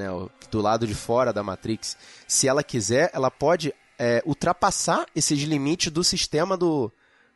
do 0.50 0.60
lado 0.60 0.86
de 0.86 0.94
fora 0.94 1.32
da 1.32 1.42
Matrix, 1.42 1.96
se 2.26 2.48
ela 2.48 2.62
quiser, 2.62 3.10
ela 3.12 3.30
pode 3.30 3.74
é, 3.98 4.22
ultrapassar 4.24 5.06
esses 5.14 5.38
limites 5.42 5.92
do 5.92 6.02
sistema 6.02 6.56
do, 6.56 6.90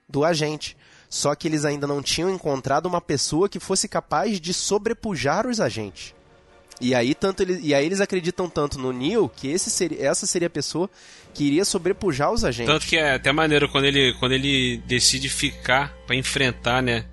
do 0.09 0.25
agente. 0.25 0.77
Só 1.09 1.35
que 1.35 1.49
eles 1.49 1.65
ainda 1.65 1.87
não 1.87 2.03
tinham 2.03 2.29
encontrado 2.31 2.87
uma 2.87 3.01
pessoa 3.01 3.49
que 3.49 3.59
fosse 3.59 3.89
capaz 3.89 4.41
de 4.41 4.53
sobrepujar 4.53 5.47
os 5.47 5.61
agentes. 5.61 6.15
E 6.81 6.95
aí, 6.95 7.13
tanto 7.15 7.43
ele, 7.43 7.59
e 7.61 7.75
aí 7.75 7.85
eles 7.85 8.01
acreditam 8.01 8.49
tanto 8.49 8.79
no 8.79 8.93
Neo 8.93 9.29
que 9.29 9.49
esse 9.49 9.69
seria, 9.69 10.07
essa 10.07 10.27
seria 10.27 10.47
a 10.47 10.51
pessoa 10.51 10.89
que 11.35 11.43
iria 11.45 11.65
sobrepujar 11.65 12.31
os 12.31 12.45
agentes. 12.45 12.73
Tanto 12.73 12.87
que 12.87 12.97
é 12.97 13.15
até 13.15 13.33
maneiro 13.33 13.69
quando 13.69 13.85
ele, 13.85 14.15
quando 14.21 14.33
ele 14.33 14.79
decide 14.87 15.29
ficar 15.29 15.93
pra 16.07 16.15
enfrentar, 16.15 16.81
né? 16.83 17.05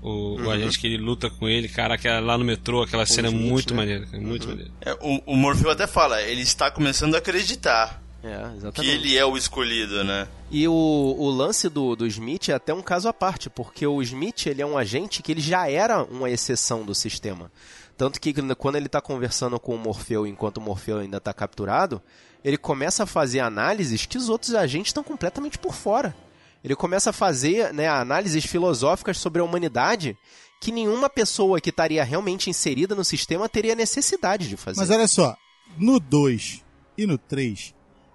O, 0.00 0.08
o 0.08 0.36
Uhum. 0.42 0.50
agente 0.50 0.78
que 0.78 0.86
ele 0.86 0.96
luta 0.96 1.28
com 1.28 1.48
ele, 1.48 1.68
cara, 1.68 1.94
aquela- 1.94 2.20
lá 2.20 2.38
no 2.38 2.44
metrô, 2.44 2.82
aquela 2.82 3.04
cena 3.04 3.28
é 3.28 3.30
muito 3.30 3.74
né? 3.74 3.76
maneira, 3.76 4.06
cara, 4.06 4.22
muito 4.22 4.46
maneira. 4.48 4.70
É, 4.80 4.92
o, 5.00 5.20
o 5.32 5.36
Morfeu 5.36 5.70
até 5.70 5.86
fala, 5.86 6.22
ele 6.22 6.42
está 6.42 6.70
começando 6.70 7.14
a 7.16 7.18
acreditar 7.18 8.00
É, 8.22 8.70
que 8.72 8.86
ele 8.86 9.16
é 9.16 9.24
o 9.24 9.36
escolhido, 9.36 10.02
né? 10.04 10.28
E 10.50 10.66
o, 10.68 10.72
o 10.72 11.30
lance 11.30 11.68
do, 11.68 11.94
do 11.96 12.06
Smith 12.06 12.48
é 12.48 12.52
até 12.54 12.72
um 12.72 12.82
caso 12.82 13.08
à 13.08 13.12
parte, 13.12 13.50
porque 13.50 13.86
o 13.86 14.00
Smith 14.02 14.46
ele 14.46 14.62
é 14.62 14.66
um 14.66 14.78
agente 14.78 15.22
que 15.22 15.32
ele 15.32 15.40
já 15.40 15.68
era 15.70 16.02
uma 16.04 16.30
exceção 16.30 16.84
do 16.84 16.94
sistema. 16.94 17.50
Tanto 17.96 18.20
que 18.20 18.32
quando 18.54 18.76
ele 18.76 18.86
está 18.86 19.00
conversando 19.00 19.58
com 19.58 19.74
o 19.74 19.78
Morfeu 19.78 20.24
enquanto 20.26 20.58
o 20.58 20.60
Morfeu 20.60 20.98
ainda 20.98 21.16
está 21.16 21.32
capturado, 21.32 22.00
ele 22.44 22.56
começa 22.56 23.02
a 23.02 23.06
fazer 23.06 23.40
análises 23.40 24.06
que 24.06 24.16
os 24.16 24.28
outros 24.28 24.54
agentes 24.54 24.90
estão 24.90 25.02
completamente 25.02 25.58
por 25.58 25.74
fora. 25.74 26.14
Ele 26.62 26.74
começa 26.74 27.10
a 27.10 27.12
fazer 27.12 27.72
né, 27.72 27.88
análises 27.88 28.44
filosóficas 28.44 29.18
sobre 29.18 29.40
a 29.40 29.44
humanidade 29.44 30.16
que 30.60 30.72
nenhuma 30.72 31.08
pessoa 31.08 31.60
que 31.60 31.70
estaria 31.70 32.02
realmente 32.02 32.50
inserida 32.50 32.94
no 32.94 33.04
sistema 33.04 33.48
teria 33.48 33.74
necessidade 33.76 34.48
de 34.48 34.56
fazer. 34.56 34.80
Mas 34.80 34.90
olha 34.90 35.06
só, 35.06 35.36
no 35.76 36.00
2 36.00 36.64
e 36.96 37.06
no 37.06 37.16
3, 37.16 37.74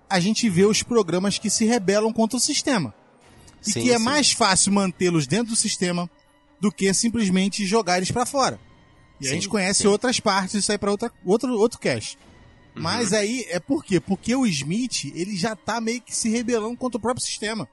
a 0.09 0.19
gente 0.19 0.49
vê 0.49 0.65
os 0.65 0.83
programas 0.83 1.37
que 1.39 1.49
se 1.49 1.63
rebelam 1.65 2.11
contra 2.11 2.35
o 2.37 2.39
sistema. 2.39 2.93
E 3.65 3.71
Sim, 3.71 3.81
que 3.81 3.91
é 3.93 3.97
sim. 3.97 4.03
mais 4.03 4.33
fácil 4.33 4.73
mantê-los 4.73 5.25
dentro 5.25 5.51
do 5.53 5.55
sistema 5.55 6.09
do 6.59 6.69
que 6.69 6.93
simplesmente 6.93 7.65
jogar 7.65 7.97
eles 7.97 8.11
pra 8.11 8.25
fora. 8.25 8.59
E 9.21 9.25
a 9.25 9.29
Sim, 9.29 9.35
gente 9.35 9.47
conhece 9.47 9.87
outras 9.87 10.19
partes, 10.19 10.55
isso 10.55 10.69
aí 10.71 10.77
pra 10.77 10.91
outra, 10.91 11.09
outro, 11.25 11.53
outro 11.57 11.79
cast. 11.79 12.17
Mas 12.75 13.11
Uhum. 13.13 13.17
aí 13.19 13.45
é 13.49 13.59
por 13.59 13.85
quê? 13.85 14.01
Porque 14.01 14.35
o 14.35 14.45
Smith, 14.45 15.05
ele 15.15 15.37
já 15.37 15.55
tá 15.55 15.79
meio 15.79 16.01
que 16.01 16.13
se 16.13 16.27
rebelando 16.29 16.75
contra 16.75 16.97
o 16.97 17.01
próprio 17.01 17.23
sistema. 17.23 17.69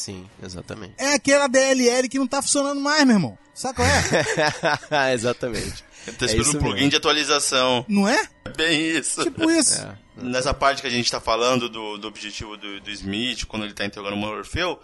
Sim, 0.00 0.26
exatamente. 0.42 0.94
É 0.96 1.12
aquela 1.12 1.46
DLL 1.46 2.08
que 2.08 2.18
não 2.18 2.26
tá 2.26 2.40
funcionando 2.40 2.80
mais, 2.80 3.04
meu 3.04 3.16
irmão. 3.16 3.38
Sabe 3.52 3.76
qual 3.76 3.86
é? 3.86 5.12
exatamente. 5.12 5.84
Tá 6.06 6.24
É 6.24 6.24
esperando 6.24 6.40
isso 6.40 6.56
um 6.56 6.60
plugin 6.60 6.74
mesmo. 6.76 6.90
de 6.90 6.96
atualização. 6.96 7.84
não 7.86 8.08
é? 8.08 8.26
É 8.46 8.48
bem 8.48 8.80
isso. 8.96 9.22
Tipo 9.22 9.50
isso. 9.50 9.82
É. 9.82 9.98
Nessa 10.22 10.54
parte 10.54 10.80
que 10.80 10.88
a 10.88 10.90
gente 10.90 11.10
tá 11.10 11.20
falando 11.20 11.68
do, 11.68 11.98
do 11.98 12.08
objetivo 12.08 12.56
do, 12.56 12.80
do 12.80 12.90
Smith, 12.90 13.44
quando 13.44 13.66
ele 13.66 13.74
tá 13.74 13.84
interrogando 13.84 14.14
o 14.14 14.16
Morfeu, 14.16 14.80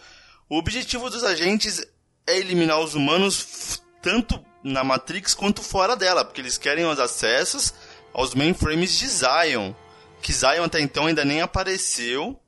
o 0.50 0.58
objetivo 0.58 1.08
dos 1.08 1.24
agentes 1.24 1.82
é 2.26 2.36
eliminar 2.38 2.78
os 2.80 2.94
humanos 2.94 3.82
tanto 4.02 4.44
na 4.62 4.84
Matrix 4.84 5.32
quanto 5.32 5.62
fora 5.62 5.96
dela, 5.96 6.24
porque 6.26 6.42
eles 6.42 6.58
querem 6.58 6.84
os 6.84 6.98
acessos 7.00 7.72
aos 8.12 8.34
mainframes 8.34 8.98
de 8.98 9.08
Zion, 9.08 9.72
que 10.20 10.30
Zion 10.34 10.64
até 10.64 10.80
então 10.80 11.06
ainda 11.06 11.24
nem 11.24 11.40
apareceu, 11.40 12.38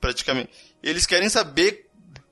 praticamente. 0.00 0.50
Eles 0.82 1.06
querem 1.06 1.30
saber 1.30 1.83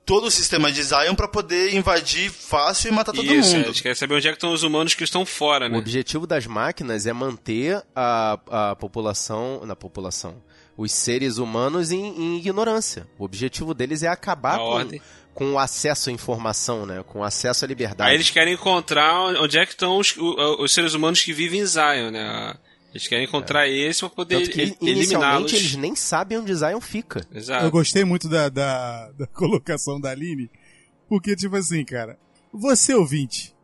todo 0.05 0.27
o 0.27 0.31
sistema 0.31 0.71
de 0.71 0.83
Zion 0.83 1.15
pra 1.15 1.27
poder 1.27 1.73
invadir 1.73 2.29
fácil 2.29 2.89
e 2.89 2.91
matar 2.93 3.13
todo 3.13 3.25
Isso, 3.25 3.55
mundo. 3.55 3.63
a 3.63 3.67
gente 3.67 3.83
quer 3.83 3.95
saber 3.95 4.15
onde 4.15 4.27
é 4.27 4.31
que 4.31 4.37
estão 4.37 4.51
os 4.53 4.63
humanos 4.63 4.93
que 4.93 5.03
estão 5.03 5.25
fora, 5.25 5.67
O 5.67 5.69
né? 5.69 5.77
objetivo 5.77 6.27
das 6.27 6.45
máquinas 6.45 7.05
é 7.07 7.13
manter 7.13 7.81
a, 7.95 8.39
a 8.71 8.75
população. 8.75 9.65
Na 9.65 9.75
população. 9.75 10.41
Os 10.75 10.91
seres 10.91 11.37
humanos 11.37 11.91
em, 11.91 12.03
em 12.03 12.37
ignorância. 12.37 13.07
O 13.19 13.23
objetivo 13.25 13.73
deles 13.73 14.01
é 14.03 14.07
acabar 14.07 14.55
A 14.55 14.57
com, 14.57 14.63
ordem. 14.63 15.01
com 15.33 15.53
o 15.53 15.59
acesso 15.59 16.09
à 16.09 16.11
informação, 16.13 16.85
né? 16.85 17.03
Com 17.07 17.19
o 17.19 17.23
acesso 17.23 17.63
à 17.63 17.67
liberdade. 17.67 18.09
Aí 18.09 18.15
eles 18.15 18.29
querem 18.31 18.55
encontrar 18.55 19.13
onde 19.39 19.57
é 19.57 19.65
que 19.65 19.71
estão 19.73 19.97
os, 19.97 20.15
o- 20.17 20.63
os 20.63 20.73
seres 20.73 20.93
humanos 20.95 21.21
que 21.21 21.31
vivem 21.31 21.59
em 21.59 21.65
Zion, 21.65 22.09
né? 22.11 22.55
Eles 22.93 23.07
querem 23.07 23.25
encontrar 23.25 23.67
esse 23.67 24.01
pra 24.01 24.09
poder 24.09 24.35
Tanto 24.43 24.51
que, 24.51 24.61
eliminá-los. 24.87 25.51
eles 25.51 25.75
nem 25.75 25.95
sabem 25.95 26.37
onde 26.37 26.53
Zion 26.53 26.79
fica. 26.79 27.25
Exato. 27.33 27.65
Eu 27.65 27.71
gostei 27.71 28.05
muito 28.05 28.29
da, 28.29 28.49
da, 28.49 29.11
da 29.13 29.25
colocação 29.33 29.99
da 29.99 30.11
Aline, 30.11 30.47
porque, 31.09 31.35
tipo 31.35 31.55
assim, 31.55 31.83
cara, 31.83 32.19
você 32.53 32.93
ouvinte 32.93 33.55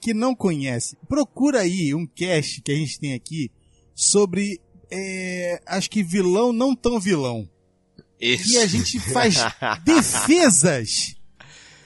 que 0.00 0.14
não 0.14 0.32
conhece, 0.32 0.96
procura 1.08 1.60
aí 1.60 1.92
um 1.92 2.06
cast 2.06 2.62
que 2.62 2.70
a 2.70 2.76
gente 2.76 3.00
tem 3.00 3.14
aqui 3.14 3.50
sobre, 3.96 4.60
é, 4.88 5.60
acho 5.66 5.90
que 5.90 6.04
vilão 6.04 6.52
não 6.52 6.72
tão 6.76 7.00
vilão. 7.00 7.50
Isso. 8.20 8.52
E 8.52 8.58
a 8.58 8.66
gente 8.66 9.00
faz 9.00 9.38
defesas 9.84 11.16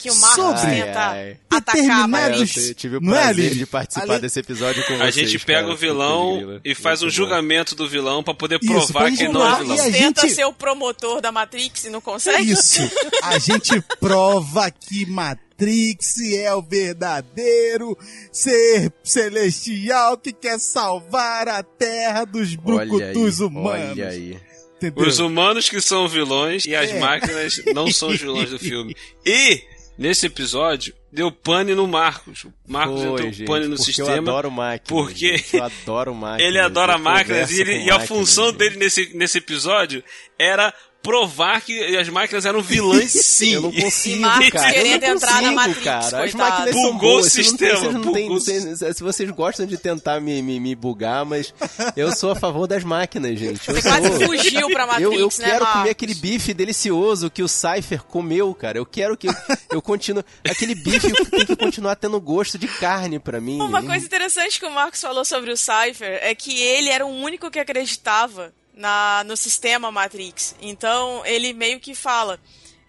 Que 0.02 0.10
o 0.10 0.16
Marcos 0.16 0.34
Sobre- 0.60 0.60
tenta 0.82 0.98
Ai, 1.00 1.20
ai. 1.28 1.36
atacar 1.48 1.80
a 1.80 2.06
Determinados- 2.06 2.56
Eu 2.56 2.74
tive 2.74 2.96
o 2.96 3.00
Não 3.00 3.14
é, 3.16 3.22
prazer 3.22 3.54
de 3.54 3.66
participar 3.66 4.12
Ali- 4.14 4.22
desse 4.22 4.40
episódio 4.40 4.84
com 4.86 4.94
A 4.94 4.96
vocês, 4.98 5.14
gente 5.30 5.38
pega 5.46 5.60
cara. 5.60 5.72
o 5.72 5.76
vilão 5.76 6.40
Puta, 6.40 6.60
e 6.64 6.74
faz 6.74 7.02
um 7.02 7.08
julgamento 7.10 7.74
do 7.76 7.88
vilão 7.88 8.22
pra 8.22 8.34
poder 8.34 8.58
Isso, 8.60 8.72
provar 8.72 9.04
pra 9.04 9.10
que 9.16 9.22
ele 9.22 9.32
não 9.32 9.46
é 9.46 9.58
vilão. 9.62 9.76
E 9.76 9.80
a 9.80 9.84
Tenta 9.92 10.22
gente- 10.22 10.34
ser 10.34 10.44
o 10.44 10.52
promotor 10.52 11.20
da 11.20 11.30
Matrix 11.30 11.84
e 11.84 11.90
não 11.90 12.00
consegue? 12.00 12.50
Isso. 12.50 12.80
A 13.22 13.38
gente 13.38 13.80
prova 14.00 14.70
que 14.72 15.06
Matrix 15.06 16.20
é 16.34 16.52
o 16.52 16.62
verdadeiro 16.62 17.96
ser 18.32 18.92
celestial 19.04 20.16
que 20.18 20.32
quer 20.32 20.58
salvar 20.58 21.48
a 21.48 21.62
terra 21.62 22.24
dos 22.24 22.56
Olha 22.64 22.80
aí, 22.82 22.88
brucutus 22.88 23.40
humanos. 23.40 23.90
olha 23.92 24.08
aí. 24.08 24.36
Entendeu? 24.76 25.06
Os 25.06 25.20
humanos 25.20 25.68
que 25.68 25.80
são 25.80 26.08
vilões 26.08 26.64
e 26.66 26.74
as 26.74 26.90
É. 26.90 26.98
máquinas 26.98 27.62
não 27.72 27.88
são 27.92 28.08
os 28.08 28.18
vilões 28.20 28.50
do 28.50 28.58
filme. 28.58 28.96
E, 29.24 29.62
nesse 30.02 30.26
episódio, 30.26 30.92
deu 31.12 31.30
pane 31.30 31.74
no 31.74 31.86
Marcos. 31.86 32.44
O 32.44 32.52
Marcos 32.66 33.00
Foi, 33.00 33.10
entrou 33.12 33.32
gente, 33.32 33.44
pane 33.46 33.66
no 33.68 33.78
sistema. 33.78 34.08
eu 34.10 34.18
adoro 34.18 34.50
máquinas. 34.50 34.88
porque 34.88 35.36
gente, 35.38 35.56
eu 35.56 35.64
adoro 35.64 36.14
máquinas. 36.14 36.42
Ele 36.50 36.58
adora 36.58 36.98
máquinas 36.98 37.50
e, 37.52 37.60
ele- 37.60 37.84
e 37.84 37.90
a 37.90 38.00
função 38.00 38.52
dele 38.52 38.76
nesse, 38.76 39.16
nesse 39.16 39.38
episódio 39.38 40.02
era 40.38 40.74
provar 41.02 41.60
que 41.60 41.96
as 41.96 42.08
máquinas 42.08 42.46
eram 42.46 42.62
vilãs 42.62 43.10
sim. 43.10 43.54
Eu 43.54 43.62
não 43.62 43.72
consigo, 43.72 44.16
E 44.16 44.20
Marcos 44.20 44.50
cara. 44.50 44.68
eu 44.68 44.72
querendo 44.74 45.02
não 45.02 45.08
entrar 45.14 45.30
na 45.32 45.38
consigo, 45.38 45.54
Matrix, 45.54 45.82
cara. 45.84 46.24
As 46.24 46.34
máquinas 46.34 46.74
são 46.74 46.82
Bugou 46.92 46.94
o 46.94 46.98
boas. 47.20 47.32
vocês 47.32 47.50
não 47.50 47.56
têm- 47.56 47.68
sistema, 47.68 47.90
vocês 47.90 48.04
não 48.06 48.12
têm- 48.12 48.22
bugou 48.22 48.36
o 48.36 48.40
vocês- 48.40 48.96
se 48.96 49.02
vocês 49.02 49.30
gostam 49.30 49.66
de 49.66 49.76
tentar 49.76 50.20
me, 50.20 50.40
me, 50.40 50.60
me 50.60 50.74
bugar, 50.76 51.24
mas 51.24 51.52
eu 51.96 52.14
sou 52.14 52.30
a 52.30 52.36
favor 52.36 52.66
das 52.66 52.84
máquinas, 52.84 53.38
gente. 53.38 53.68
Eu 53.68 53.74
Você 53.74 53.82
quase 53.82 54.08
sou. 54.08 54.20
fugiu 54.26 54.68
pra 54.70 54.86
Matrix, 54.86 55.02
Eu, 55.12 55.12
eu 55.18 55.26
né, 55.26 55.32
quero 55.44 55.64
Marcos? 55.64 55.80
comer 55.80 55.90
aquele 55.90 56.14
bife 56.14 56.54
delicioso 56.54 57.30
que 57.30 57.42
o 57.42 57.48
Cypher 57.48 58.02
comeu, 58.04 58.54
cara. 58.54 58.78
Eu 58.78 58.86
quero 58.86 59.16
que 59.16 59.28
eu, 59.28 59.34
eu 59.72 59.82
continue. 59.82 60.22
Aquele 60.48 60.74
bife 60.74 61.12
tem 61.30 61.44
que 61.46 61.56
continuar 61.56 61.96
tendo 61.96 62.20
gosto 62.20 62.56
de 62.56 62.68
carne 62.68 63.18
pra 63.18 63.40
mim. 63.40 63.60
Uma 63.60 63.82
coisa 63.82 64.04
interessante 64.06 64.60
que 64.60 64.66
o 64.66 64.70
Marcos 64.70 65.00
falou 65.00 65.24
sobre 65.24 65.50
o 65.50 65.56
Cypher 65.56 66.20
é 66.22 66.34
que 66.34 66.60
ele 66.62 66.88
era 66.90 67.04
o 67.04 67.10
único 67.10 67.50
que 67.50 67.58
acreditava 67.58 68.52
na, 68.74 69.22
no 69.26 69.36
sistema 69.36 69.90
Matrix. 69.92 70.54
Então 70.60 71.24
ele 71.26 71.52
meio 71.52 71.78
que 71.80 71.94
fala: 71.94 72.38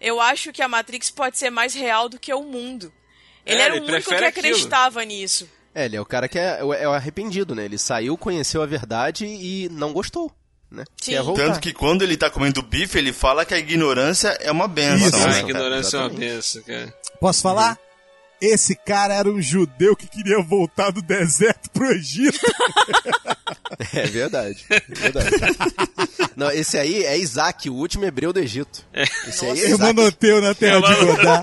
Eu 0.00 0.20
acho 0.20 0.52
que 0.52 0.62
a 0.62 0.68
Matrix 0.68 1.10
pode 1.10 1.38
ser 1.38 1.50
mais 1.50 1.74
real 1.74 2.08
do 2.08 2.18
que 2.18 2.32
o 2.32 2.42
mundo. 2.42 2.92
Ele 3.44 3.60
É, 3.60 3.64
era 3.64 3.74
o 3.74 3.76
ele 3.76 3.86
único 3.86 3.98
que 4.02 4.08
prefere 4.08 4.26
aquilo. 4.26 4.46
acreditava 4.48 5.04
nisso. 5.04 5.48
É, 5.74 5.86
ele 5.86 5.96
é 5.96 6.00
o 6.00 6.06
cara 6.06 6.28
que 6.28 6.38
é, 6.38 6.60
é 6.60 6.88
o 6.88 6.92
arrependido, 6.92 7.54
né? 7.54 7.64
Ele 7.64 7.76
saiu, 7.78 8.16
conheceu 8.16 8.62
a 8.62 8.66
verdade 8.66 9.26
e 9.26 9.68
não 9.70 9.92
gostou, 9.92 10.30
né? 10.70 10.84
Tanto 11.36 11.58
que 11.60 11.72
quando 11.72 12.02
ele 12.02 12.16
tá 12.16 12.30
comendo 12.30 12.62
bife, 12.62 12.96
ele 12.96 13.12
fala 13.12 13.44
que 13.44 13.52
a 13.52 13.58
ignorância 13.58 14.28
é 14.40 14.52
uma 14.52 14.68
benção. 14.68 15.08
Isso. 15.08 15.16
Ah, 15.18 15.26
né? 15.30 15.36
a 15.36 15.40
ignorância 15.40 15.96
é 15.96 16.00
uma 16.00 16.06
exatamente. 16.06 16.34
benção, 16.34 16.62
cara. 16.62 16.94
Posso 17.20 17.42
falar? 17.42 17.78
Esse 18.40 18.76
cara 18.76 19.14
era 19.14 19.28
um 19.28 19.40
judeu 19.42 19.96
que 19.96 20.06
queria 20.06 20.40
voltar 20.42 20.90
do 20.90 21.02
deserto 21.02 21.70
pro 21.70 21.90
Egito. 21.90 22.38
É 23.94 24.06
verdade. 24.06 24.64
É 24.70 24.80
verdade. 24.80 25.36
Não, 26.36 26.50
esse 26.50 26.78
aí 26.78 27.04
é 27.04 27.16
Isaac, 27.16 27.68
o 27.70 27.74
último 27.74 28.04
hebreu 28.04 28.32
do 28.32 28.40
Egito. 28.40 28.84
Esse 29.26 29.44
aí 29.46 29.60
é 29.60 29.64
Irmão 29.70 29.90
Isaac. 29.90 29.94
Noteu 29.94 30.40
na 30.40 30.54
terra 30.54 30.80
de 30.80 31.04
Godá. 31.04 31.42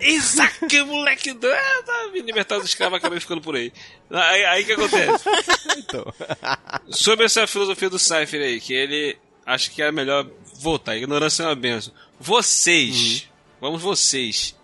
Isaac, 0.00 0.82
moleque 0.82 1.32
do. 1.32 1.46
Ah, 1.46 1.82
tá 1.84 2.10
me 2.12 2.20
libertar 2.22 2.56
dos 2.58 2.68
escravos, 2.68 2.98
acabei 2.98 3.20
ficando 3.20 3.40
por 3.40 3.54
aí. 3.54 3.72
Aí, 4.10 4.44
aí 4.44 4.64
que 4.64 4.72
acontece? 4.72 5.24
Então. 5.78 6.04
Sobre 6.90 7.26
essa 7.26 7.46
filosofia 7.46 7.88
do 7.88 7.98
Cypher 7.98 8.42
aí, 8.42 8.60
que 8.60 8.74
ele 8.74 9.16
acha 9.46 9.70
que 9.70 9.82
é 9.82 9.92
melhor 9.92 10.26
voltar. 10.60 10.96
Ignorância 10.96 11.44
é 11.44 11.46
uma 11.46 11.54
benção. 11.54 11.92
Vocês, 12.18 13.28
vamos 13.60 13.80
vocês, 13.80 14.56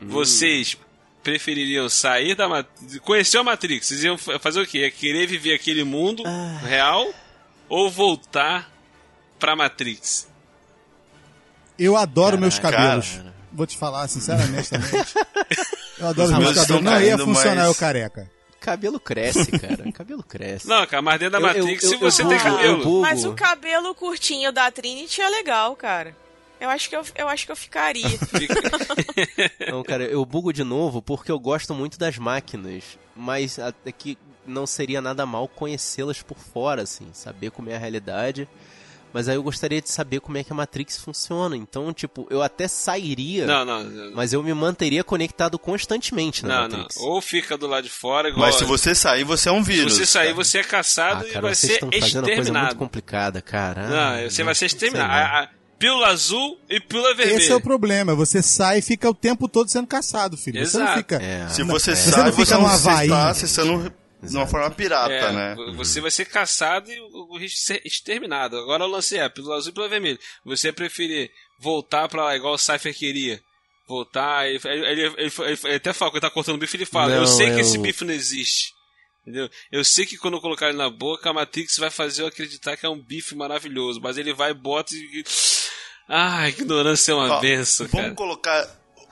vocês 0.00 0.76
prefeririam 1.22 1.88
sair 1.88 2.34
da 2.34 2.48
Matrix, 2.48 2.98
conhecer 3.00 3.38
a 3.38 3.44
Matrix, 3.44 3.86
vocês 3.86 4.04
iam 4.04 4.16
fa- 4.16 4.38
fazer 4.38 4.60
o 4.60 4.66
quê? 4.66 4.78
Ia 4.80 4.90
querer 4.90 5.26
viver 5.26 5.54
aquele 5.54 5.84
mundo 5.84 6.22
real 6.62 7.06
ou 7.68 7.90
voltar 7.90 8.70
pra 9.38 9.54
Matrix? 9.56 10.28
Eu 11.78 11.96
adoro 11.96 12.38
meus 12.38 12.58
cabelos. 12.58 13.16
cara. 13.16 13.34
Vou 13.52 13.66
te 13.66 13.76
falar 13.76 14.06
sinceramente 14.08 14.70
também. 14.70 14.90
Eu 15.98 16.06
adoro 16.08 16.32
Os 16.32 16.38
meus 16.38 16.54
cabelos. 16.56 16.82
Não 16.82 17.00
ia 17.02 17.18
funcionar 17.18 17.56
mas- 17.56 17.66
eu 17.66 17.74
careca. 17.74 18.30
Cabelo 18.58 18.98
cresce, 19.00 19.50
cara. 19.58 19.90
Cabelo 19.92 20.22
cresce. 20.22 20.66
Não, 20.68 20.86
cara, 20.86 21.02
mas 21.02 21.18
dentro 21.18 21.32
da 21.32 21.38
Eu- 21.38 21.42
Matrix, 21.64 21.82
eu- 21.82 21.88
se 21.90 21.94
eu 21.96 21.98
você 22.00 22.22
bugo, 22.22 22.34
tem 22.34 22.44
cabelo. 22.44 23.00
Mas 23.02 23.24
o 23.24 23.32
cabelo 23.34 23.94
curtinho 23.94 24.50
da 24.52 24.70
Trinity 24.70 25.20
é 25.20 25.28
legal, 25.28 25.74
cara. 25.76 26.16
Eu 26.60 26.68
acho 26.70 26.88
que 26.90 26.96
eu, 26.96 27.02
eu, 27.16 27.28
acho 27.28 27.46
que 27.46 27.52
eu 27.52 27.56
ficaria. 27.56 28.04
Não, 29.70 29.82
cara, 29.82 30.04
eu 30.04 30.24
bugo 30.24 30.52
de 30.52 30.62
novo 30.64 31.00
porque 31.02 31.30
eu 31.32 31.38
gosto 31.38 31.74
muito 31.74 31.98
das 31.98 32.18
máquinas, 32.18 32.98
mas 33.16 33.58
até 33.58 33.90
que 33.92 34.18
não 34.46 34.66
seria 34.66 35.00
nada 35.00 35.24
mal 35.26 35.46
conhecê-las 35.48 36.22
por 36.22 36.36
fora, 36.38 36.82
assim, 36.82 37.08
saber 37.12 37.50
como 37.50 37.70
é 37.70 37.76
a 37.76 37.78
realidade. 37.78 38.48
Mas 39.12 39.28
aí 39.28 39.34
eu 39.34 39.42
gostaria 39.42 39.82
de 39.82 39.90
saber 39.90 40.20
como 40.20 40.38
é 40.38 40.44
que 40.44 40.52
a 40.52 40.54
Matrix 40.54 40.96
funciona. 40.96 41.56
Então, 41.56 41.92
tipo, 41.92 42.28
eu 42.30 42.42
até 42.44 42.68
sairia, 42.68 43.44
Não, 43.44 43.64
não, 43.64 43.82
não. 43.82 44.12
mas 44.14 44.32
eu 44.32 44.40
me 44.40 44.54
manteria 44.54 45.02
conectado 45.02 45.58
constantemente 45.58 46.46
na 46.46 46.62
Não, 46.62 46.68
não. 46.68 46.78
Matrix. 46.78 46.96
Ou 47.02 47.20
fica 47.20 47.58
do 47.58 47.66
lado 47.66 47.82
de 47.84 47.90
fora, 47.90 48.28
igual. 48.28 48.46
Mas 48.46 48.54
se 48.54 48.64
você 48.64 48.94
sair, 48.94 49.24
você 49.24 49.48
é 49.48 49.52
um 49.52 49.64
se 49.64 49.70
vírus. 49.72 49.94
você 49.94 50.06
sair, 50.06 50.26
cara. 50.28 50.36
você 50.36 50.58
é 50.58 50.60
Ah, 50.60 50.64
caçado 50.64 51.26
e 51.26 51.30
cara, 51.30 51.40
vai 51.40 51.54
vocês 51.56 51.72
ser 51.72 51.84
estão 51.84 51.90
fazendo 51.90 52.02
uma 52.02 52.10
coisa 52.10 52.20
muito 52.22 52.40
exterminado. 52.40 52.76
complicada, 52.76 53.42
cara. 53.42 53.88
Não, 53.88 53.98
Ah, 54.26 54.30
você 54.30 54.44
vai 54.44 54.54
ser 54.54 54.68
sei 54.70 54.76
exterminado. 54.88 55.48
Pílula 55.80 56.08
azul 56.08 56.60
e 56.68 56.78
pílula 56.78 57.14
vermelha. 57.14 57.38
Esse 57.38 57.50
é 57.50 57.56
o 57.56 57.60
problema. 57.60 58.14
Você 58.14 58.40
sai 58.42 58.78
e 58.78 58.82
fica 58.82 59.08
o 59.10 59.14
tempo 59.14 59.48
todo 59.48 59.68
sendo 59.68 59.88
caçado, 59.88 60.36
filho. 60.36 60.64
Você 60.64 60.76
não 60.78 60.84
Exato. 60.84 60.98
fica. 60.98 61.16
É. 61.16 61.48
Se 61.48 61.62
você 61.64 61.96
você 61.96 62.10
sai, 62.10 62.24
não 62.24 62.32
você, 62.32 62.44
fica 62.44 62.54
não, 62.58 62.62
no 62.62 62.68
você 62.68 62.88
Havaí. 62.88 63.06
está 63.08 63.28
acessando 63.30 63.94
de 64.22 64.36
uma 64.36 64.46
forma 64.46 64.70
pirata, 64.70 65.12
É, 65.12 65.32
né? 65.32 65.56
Você 65.76 66.00
vai 66.00 66.10
ser 66.10 66.26
caçado 66.26 66.92
e 66.92 67.00
o, 67.00 67.32
o 67.34 67.38
risco 67.38 67.56
de 67.58 67.64
ser 67.64 67.82
exterminado. 67.84 68.56
Agora 68.58 68.84
eu 68.84 68.88
lancei 68.88 69.18
a 69.18 69.30
pílula 69.30 69.56
azul 69.56 69.70
e 69.70 69.72
pílula 69.72 69.88
vermelha. 69.90 70.18
Você 70.44 70.70
preferir 70.70 71.30
voltar 71.58 72.06
pra 72.08 72.24
lá, 72.26 72.36
igual 72.36 72.54
o 72.54 72.58
Cypher 72.58 72.94
queria. 72.94 73.40
Voltar, 73.88 74.46
ele, 74.48 74.60
ele, 74.64 75.02
ele- 75.02 75.14
ele- 75.16 75.58
ele 75.64 75.74
até 75.74 75.92
fala, 75.92 76.10
quando 76.12 76.22
ele 76.22 76.28
tá 76.28 76.34
cortando 76.34 76.58
bife, 76.58 76.76
ele 76.76 76.84
fala: 76.86 77.12
Eu 77.14 77.20
Não, 77.22 77.26
sei 77.26 77.46
que 77.48 77.54
eu- 77.54 77.60
esse 77.60 77.76
bife 77.78 78.04
não 78.04 78.14
existe. 78.14 78.72
Entendeu? 79.22 79.50
Eu 79.72 79.84
sei 79.84 80.06
que 80.06 80.16
quando 80.16 80.34
eu 80.34 80.40
colocar 80.40 80.68
ele 80.68 80.78
na 80.78 80.88
boca, 80.88 81.28
a 81.28 81.32
Matrix 81.32 81.76
vai 81.76 81.90
fazer 81.90 82.22
eu 82.22 82.26
acreditar 82.26 82.76
que 82.76 82.86
é 82.86 82.88
um 82.88 82.98
bife 83.02 83.34
maravilhoso. 83.34 84.00
Mas 84.00 84.16
ele 84.16 84.32
vai, 84.32 84.54
bota 84.54 84.94
e. 84.94 85.24
Ah, 86.12 86.48
ignorância 86.48 87.12
é 87.12 87.14
uma 87.14 87.36
Ó, 87.36 87.40
benção, 87.40 87.86
vamos 87.86 88.06
cara. 88.06 88.14
colocar. 88.16 88.68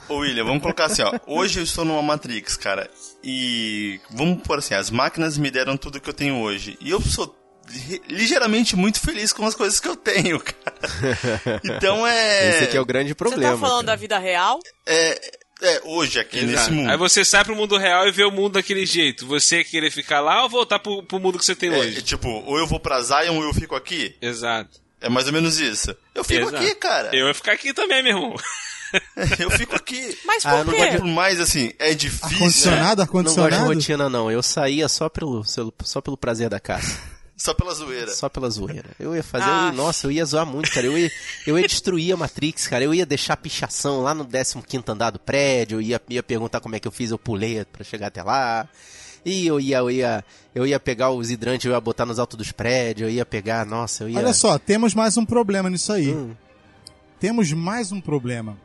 Ô 0.09 0.17
William, 0.17 0.45
vamos 0.45 0.63
colocar 0.63 0.87
assim, 0.87 1.03
ó. 1.03 1.13
Hoje 1.29 1.61
eu 1.61 1.65
estou 1.65 1.85
numa 1.85 2.03
Matrix, 2.03 2.57
cara. 2.57 2.91
E 3.23 4.01
vamos 4.11 4.43
por 4.43 4.59
assim, 4.59 4.75
as 4.75 4.91
máquinas 4.91 5.39
me 5.39 5.51
deram 5.51 5.77
tudo 5.77 6.01
que 6.01 6.09
eu 6.09 6.15
tenho 6.15 6.41
hoje. 6.41 6.77
E 6.81 6.91
eu 6.91 7.01
sou 7.01 7.37
li- 7.69 8.03
ligeiramente 8.09 8.75
muito 8.75 9.01
feliz 9.01 9.33
com 9.33 9.45
as 9.47 9.55
coisas 9.55 9.79
que 9.79 9.87
eu 9.87 9.95
tenho, 9.97 10.41
cara. 10.43 11.61
Então 11.63 12.07
é. 12.07 12.49
Esse 12.51 12.65
aqui 12.65 12.77
é 12.77 12.81
o 12.81 12.87
grande 12.87 13.11
Você 13.11 13.15
problema. 13.15 13.53
tá 13.53 13.59
falando 13.59 13.87
da 13.87 13.93
cara. 13.93 13.97
vida 14.01 14.19
real? 14.19 14.59
É, 14.87 15.21
é 15.63 15.81
hoje 15.85 16.19
aqui 16.19 16.41
nesse 16.41 16.53
Exato. 16.55 16.73
mundo. 16.73 16.91
Aí 16.91 16.97
você 16.97 17.25
sai 17.25 17.45
pro 17.45 17.55
mundo 17.55 17.77
real 17.77 18.09
e 18.09 18.13
vê 18.13 18.25
o 18.25 18.31
mundo 18.31 18.55
daquele 18.55 18.87
jeito. 18.87 19.27
Você 19.27 19.63
querer 19.63 19.91
ficar 19.91 20.21
lá 20.21 20.43
ou 20.43 20.49
voltar 20.49 20.79
pro, 20.79 21.03
pro 21.03 21.21
mundo 21.21 21.39
que 21.39 21.45
você 21.45 21.55
tem 21.55 21.71
É, 21.73 21.77
hoje? 21.79 21.99
é 21.99 22.01
tipo, 22.01 22.29
ou 22.29 22.59
eu 22.59 22.67
vou 22.67 22.81
pra 22.81 23.01
Zion 23.03 23.37
ou 23.37 23.43
eu 23.45 23.53
fico 23.55 23.75
aqui. 23.77 24.17
Exato. 24.23 24.88
É 25.01 25.09
mais 25.09 25.27
ou 25.27 25.33
menos 25.33 25.59
isso. 25.61 25.95
Eu 26.15 26.25
fico 26.25 26.49
Exato. 26.49 26.57
aqui, 26.57 26.75
cara. 26.75 27.15
Eu 27.17 27.29
ia 27.29 27.35
ficar 27.35 27.53
aqui 27.53 27.73
também, 27.73 28.03
meu 28.03 28.17
irmão. 28.17 28.35
Eu 29.39 29.51
fico 29.51 29.77
aqui. 29.77 30.17
Mas 30.25 30.47
Ah, 30.47 30.57
por 30.57 30.67
não 30.67 30.73
quê? 30.73 30.79
gosto 30.87 30.97
Por 30.99 31.07
mais 31.09 31.39
assim, 31.41 31.73
é 31.79 31.93
difícil. 31.93 32.27
Ar-condicionado, 32.27 33.03
Não 33.03 33.07
gosto 33.07 33.25
de 33.35 33.41
ar-condicionado. 33.41 33.75
rotina, 33.75 34.09
não. 34.09 34.31
Eu 34.31 34.43
saía 34.43 34.89
só 34.89 35.09
pelo, 35.11 35.45
só 35.85 36.01
pelo 36.01 36.17
prazer 36.17 36.49
da 36.49 36.59
caça. 36.59 36.99
Só 37.41 37.55
pela 37.55 37.73
zoeira. 37.73 38.11
Só 38.13 38.29
pela 38.29 38.51
zoeira. 38.51 38.91
Eu 38.99 39.15
ia 39.15 39.23
fazer. 39.23 39.45
Ah. 39.45 39.61
eu 39.61 39.67
ia- 39.67 39.73
nossa, 39.73 40.07
eu 40.09 40.11
ia 40.11 40.25
zoar 40.25 40.45
muito, 40.45 40.73
cara. 40.73 40.85
Eu 40.87 40.99
ia, 40.99 41.09
eu 41.47 41.57
ia 41.57 41.69
destruir 41.69 42.13
a 42.13 42.17
Matrix, 42.17 42.67
cara. 42.67 42.83
Eu 42.83 42.93
ia 42.93 43.07
deixar 43.07 43.37
pichação 43.37 44.03
lá 44.03 44.13
no 44.13 44.27
15 44.27 44.83
andar 44.89 45.11
do 45.11 45.21
prédio. 45.21 45.77
Eu 45.77 45.81
ia, 45.81 46.03
ia 46.09 46.21
perguntar 46.21 46.59
como 46.59 46.75
é 46.75 46.81
que 46.81 46.89
eu 46.89 46.91
fiz, 46.91 47.13
eu 47.13 47.19
pulei 47.19 47.65
pra 47.65 47.85
chegar 47.85 48.09
até 48.09 48.25
lá. 48.25 48.69
E 49.25 49.47
eu 49.47 49.61
ia, 49.61 49.79
eu 49.79 49.91
ia, 49.91 50.25
eu 50.55 50.67
ia 50.67 50.81
pegar 50.81 51.11
os 51.11 51.31
hidrantes, 51.31 51.67
eu 51.67 51.73
ia 51.73 51.81
botar 51.81 52.07
nos 52.07 52.19
altos 52.19 52.37
dos 52.37 52.53
prédios, 52.53 53.09
eu 53.09 53.15
ia 53.15 53.27
pegar, 53.27 53.67
nossa, 53.67 54.05
eu 54.05 54.09
ia. 54.09 54.19
Olha 54.19 54.33
só, 54.33 54.59
temos 54.59 54.95
mais 54.95 55.17
um 55.17 55.25
problema 55.25 55.69
nisso 55.69 55.93
aí. 55.93 56.13
Hum. 56.13 56.35
Temos 57.21 57.53
mais 57.53 57.91
um 57.91 58.01
problema. 58.01 58.57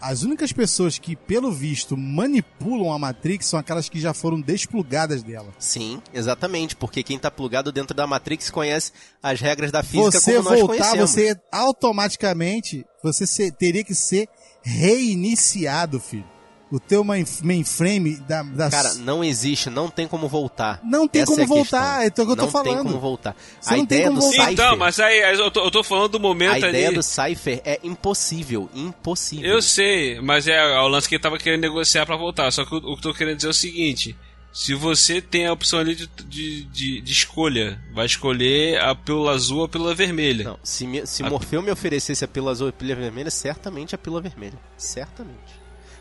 As 0.00 0.22
únicas 0.22 0.52
pessoas 0.52 0.98
que, 0.98 1.16
pelo 1.16 1.50
visto, 1.50 1.96
manipulam 1.96 2.92
a 2.92 2.98
Matrix 2.98 3.46
são 3.46 3.58
aquelas 3.58 3.88
que 3.88 3.98
já 3.98 4.12
foram 4.12 4.40
desplugadas 4.40 5.22
dela. 5.22 5.54
Sim, 5.58 6.02
exatamente, 6.12 6.76
porque 6.76 7.02
quem 7.02 7.18
tá 7.18 7.30
plugado 7.30 7.72
dentro 7.72 7.96
da 7.96 8.06
Matrix 8.06 8.50
conhece 8.50 8.92
as 9.22 9.40
regras 9.40 9.72
da 9.72 9.82
física 9.82 10.20
você 10.20 10.36
como 10.36 10.50
nós 10.50 10.60
voltar, 10.60 10.90
conhecemos. 10.90 11.10
você 11.10 11.40
automaticamente 11.50 12.84
você 13.02 13.50
teria 13.50 13.82
que 13.82 13.94
ser 13.94 14.28
reiniciado, 14.62 15.98
filho. 15.98 16.35
O 16.68 16.80
teu 16.80 17.04
main- 17.04 17.24
mainframe 17.44 18.16
da, 18.16 18.42
da 18.42 18.68
Cara, 18.68 18.94
não 18.94 19.22
existe, 19.22 19.70
não 19.70 19.88
tem 19.88 20.08
como 20.08 20.26
voltar. 20.28 20.80
Não 20.82 21.06
tem 21.06 21.22
Essa 21.22 21.30
como 21.30 21.40
é 21.40 21.44
a 21.44 21.46
voltar, 21.46 22.04
é 22.04 22.08
o 22.08 22.10
que 22.12 22.20
eu 22.22 22.26
tô 22.26 22.34
não 22.36 22.50
falando. 22.50 22.74
tem 22.74 22.84
como 22.84 22.98
voltar. 22.98 23.36
Você 23.60 23.72
a 23.74 23.76
não 23.76 23.86
tem 23.86 23.98
ideia 23.98 24.08
como 24.08 24.18
do 24.20 24.26
voltar. 24.26 24.36
Cypher, 24.48 24.52
Então, 24.52 24.76
mas 24.76 24.98
aí 25.00 25.38
eu 25.38 25.50
tô, 25.50 25.64
eu 25.64 25.70
tô 25.70 25.84
falando 25.84 26.08
do 26.08 26.18
a 26.18 26.20
momento 26.20 26.66
ideia 26.66 26.88
ali. 26.88 26.96
do 26.96 27.02
Cypher 27.04 27.60
é 27.64 27.78
impossível, 27.84 28.68
impossível. 28.74 29.48
Eu 29.48 29.62
sei, 29.62 30.20
mas 30.20 30.48
é, 30.48 30.56
é 30.56 30.78
o 30.80 30.88
lance 30.88 31.08
que 31.08 31.14
ele 31.14 31.22
tava 31.22 31.38
querendo 31.38 31.60
negociar 31.60 32.04
pra 32.04 32.16
voltar. 32.16 32.50
Só 32.50 32.64
que 32.64 32.74
o, 32.74 32.78
o 32.78 32.80
que 32.96 33.06
eu 33.06 33.12
tô 33.12 33.14
querendo 33.14 33.36
dizer 33.36 33.46
é 33.46 33.50
o 33.50 33.54
seguinte: 33.54 34.16
se 34.52 34.74
você 34.74 35.20
tem 35.20 35.46
a 35.46 35.52
opção 35.52 35.78
ali 35.78 35.94
de, 35.94 36.08
de, 36.26 36.64
de, 36.64 37.00
de 37.00 37.12
escolha, 37.12 37.80
vai 37.94 38.06
escolher 38.06 38.80
a 38.80 38.92
pílula 38.92 39.32
azul 39.32 39.58
ou 39.58 39.64
a 39.66 39.68
pílula 39.68 39.94
vermelha. 39.94 40.42
Não, 40.44 40.58
se, 40.64 40.84
me, 40.84 41.06
se 41.06 41.22
A- 41.22 41.30
Morfeu 41.30 41.62
me 41.62 41.70
oferecesse 41.70 42.24
a 42.24 42.28
pílula 42.28 42.50
azul 42.50 42.66
e 42.66 42.70
a 42.70 42.72
pílula 42.72 42.96
vermelha, 42.96 43.30
certamente 43.30 43.94
a 43.94 43.98
pílula 43.98 44.20
vermelha. 44.20 44.58
Certamente. 44.76 45.55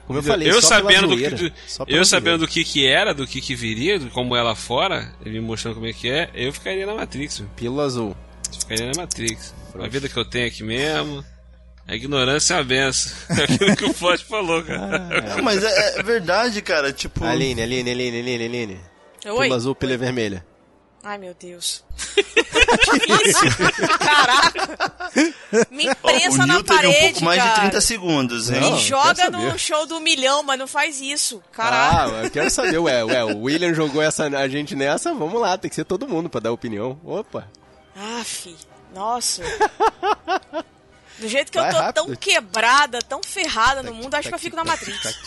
Como 0.05 0.19
eu 0.19 0.23
falei, 0.23 0.49
eu 0.49 0.61
só 0.61 0.67
sabendo 0.67 1.15
pela 1.15 1.29
do 1.31 1.37
que, 1.37 1.53
só 1.67 1.83
pela 1.85 1.97
eu 1.97 2.03
zoeira. 2.03 2.05
sabendo 2.05 2.37
do 2.39 2.47
que 2.47 2.63
que 2.63 2.85
era, 2.85 3.13
do 3.13 3.25
que 3.25 3.41
que 3.41 3.55
viria, 3.55 3.97
do 3.99 4.09
como 4.11 4.35
é 4.35 4.41
lá 4.41 4.55
fora, 4.55 5.11
ele 5.25 5.39
me 5.39 5.45
mostrando 5.45 5.75
como 5.75 5.87
é 5.87 5.93
que 5.93 6.09
é, 6.09 6.29
eu 6.35 6.53
ficaria 6.53 6.85
na 6.85 6.93
Matrix. 6.93 7.39
meu. 7.39 7.49
Pílula 7.55 7.85
azul. 7.85 8.15
Ficaria 8.59 8.91
na 8.91 9.01
Matrix. 9.01 9.53
A 9.79 9.87
vida 9.87 10.07
que 10.07 10.17
eu 10.17 10.25
tenho 10.25 10.47
aqui 10.47 10.63
mesmo. 10.63 11.23
A 11.87 11.95
ignorância 11.95 12.53
é 12.53 12.57
uma 12.57 12.63
benção. 12.63 13.11
É 13.37 13.43
aquilo 13.53 13.75
que 13.75 13.85
o 13.85 13.93
Floyd 13.93 14.23
falou, 14.23 14.63
cara. 14.63 15.35
Não, 15.35 15.43
mas 15.43 15.63
é, 15.63 15.99
é 15.99 16.03
verdade, 16.03 16.61
cara. 16.61 16.91
Tipo. 16.93 17.23
Aline, 17.25 17.61
Aline, 17.61 17.91
Aline, 17.91 18.19
Aline, 18.19 18.45
Aline. 18.45 18.79
Oi? 19.25 19.31
Pílula 19.31 19.55
azul, 19.55 19.75
pílula 19.75 19.97
vermelha. 19.97 20.45
Ai, 21.07 21.19
meu 21.19 21.35
Deus. 21.35 21.83
isso? 23.25 23.45
Caraca. 23.99 24.91
Me 25.69 25.87
ó, 25.87 25.95
prensa 25.95 26.43
o 26.43 26.47
na 26.47 26.63
parede, 26.63 26.87
um 26.97 27.01
pouco 27.11 27.25
mais 27.25 27.39
de 27.43 27.47
cara. 27.47 27.61
30 27.61 27.81
segundos, 27.81 28.49
hein? 28.49 28.59
Me 28.59 28.69
Não, 28.71 28.79
joga 28.79 29.29
no 29.29 29.57
show 29.59 29.85
do 29.85 29.99
milhão, 29.99 30.41
mas 30.41 30.57
não 30.57 30.65
faz 30.65 30.99
isso. 30.99 31.43
Caraca. 31.51 32.15
Ah, 32.17 32.23
eu 32.23 32.31
quero 32.31 32.49
saber, 32.49 32.79
ué, 32.79 33.03
ué, 33.03 33.23
o 33.23 33.41
William 33.43 33.71
jogou 33.75 34.01
essa, 34.01 34.25
a 34.25 34.47
gente 34.47 34.75
nessa, 34.75 35.13
vamos 35.13 35.39
lá, 35.39 35.55
tem 35.59 35.69
que 35.69 35.75
ser 35.75 35.85
todo 35.85 36.07
mundo 36.07 36.27
pra 36.27 36.39
dar 36.41 36.51
opinião. 36.51 36.99
Opa. 37.03 37.47
Aff, 38.19 38.55
nossa. 38.91 39.43
Do 41.19 41.29
jeito 41.29 41.49
que 41.51 41.57
Vai 41.57 41.69
eu 41.69 41.73
tô 41.73 41.79
rápido. 41.79 42.05
tão 42.07 42.15
quebrada, 42.15 42.99
tão 42.99 43.21
ferrada 43.23 43.81
no 43.83 43.93
mundo, 43.93 44.15
acho 44.15 44.27
que 44.27 44.33
eu 44.35 44.39
fico 44.39 44.55
na 44.55 44.65
Matrix. 44.65 45.17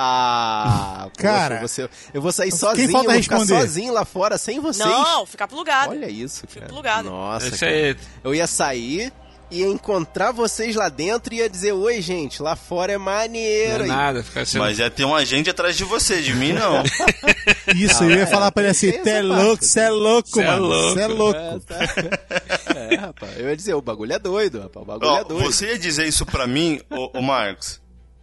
Ah, 0.00 1.08
poxa, 1.12 1.22
Cara, 1.28 1.60
você, 1.60 1.88
eu 2.14 2.22
vou 2.22 2.30
sair 2.30 2.50
quem 2.50 2.58
sozinho, 2.58 2.90
falta 2.92 3.12
vou 3.12 3.22
ficar 3.22 3.36
responder? 3.38 3.60
sozinho 3.62 3.92
lá 3.92 4.04
fora 4.04 4.38
sem 4.38 4.60
vocês. 4.60 4.88
Não, 4.88 5.26
ficar 5.26 5.48
plugado. 5.48 5.90
Olha 5.90 6.08
isso, 6.08 6.46
cara. 6.46 6.66
plugado. 6.66 7.10
Nossa, 7.10 7.48
Isso 7.48 7.58
cara. 7.58 7.72
aí. 7.72 7.96
Eu 8.22 8.32
ia 8.32 8.46
sair, 8.46 9.12
ia 9.50 9.66
encontrar 9.66 10.30
vocês 10.30 10.76
lá 10.76 10.88
dentro 10.88 11.34
e 11.34 11.38
ia 11.38 11.50
dizer, 11.50 11.72
oi, 11.72 12.00
gente, 12.00 12.40
lá 12.40 12.54
fora 12.54 12.92
é 12.92 12.96
Não 12.96 13.04
maneiro. 13.06 13.84
é 13.84 13.86
nada, 13.88 14.22
ficar 14.22 14.46
sendo. 14.46 14.60
Mas 14.62 14.78
ia 14.78 14.88
ter 14.88 15.04
um 15.04 15.14
agente 15.16 15.50
atrás 15.50 15.76
de 15.76 15.82
você, 15.82 16.22
de 16.22 16.32
mim 16.32 16.52
não. 16.52 16.82
Isso, 17.74 18.04
eu 18.04 18.10
ia 18.18 18.26
falar 18.28 18.52
pra 18.52 18.62
ele 18.62 18.70
assim, 18.70 18.90
Essa 18.90 19.02
cê 19.02 19.10
é 19.10 19.16
é 19.18 19.22
louco, 19.22 19.64
cê 19.64 19.80
é 19.80 19.88
louco, 19.90 20.28
Cê 20.28 20.40
é 20.42 20.46
mano, 20.46 20.66
louco. 20.66 20.94
cê 20.94 21.00
é 21.00 21.06
louco. 21.08 21.38
É, 21.40 21.58
tá. 21.58 22.78
É, 22.90 22.94
rapaz. 22.96 23.32
Eu 23.36 23.48
ia 23.48 23.56
dizer, 23.56 23.74
o 23.74 23.82
bagulho 23.82 24.12
é 24.12 24.18
doido, 24.18 24.60
rapaz. 24.60 24.82
O 24.82 24.86
bagulho 24.86 25.10
Ó, 25.10 25.18
é 25.18 25.24
doido. 25.24 25.44
você 25.44 25.66
ia 25.72 25.78
dizer 25.78 26.06
isso 26.06 26.24
pra 26.24 26.46
mim, 26.46 26.80
ô, 26.90 27.18
ô 27.18 27.20
Marcos. 27.22 27.80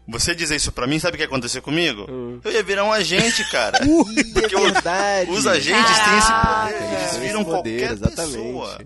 Você 0.07 0.35
dizer 0.35 0.55
isso 0.55 0.71
pra 0.71 0.85
mim, 0.85 0.99
sabe 0.99 1.15
o 1.15 1.17
que 1.17 1.23
ia 1.23 1.27
acontecer 1.27 1.61
comigo? 1.61 2.05
Eu 2.43 2.51
ia 2.51 2.61
virar 2.61 2.83
um 2.83 2.91
agente, 2.91 3.43
cara. 3.49 3.79
Porque 4.33 4.55
é. 4.55 5.25
Os 5.29 5.47
agentes 5.47 5.99
têm 5.99 6.17
esse 6.17 6.31
poder. 6.31 6.93
Eles 6.99 7.15
viram 7.17 7.43
poder, 7.43 7.79
qualquer 7.79 7.91
exatamente. 7.93 8.33
pessoa 8.37 8.81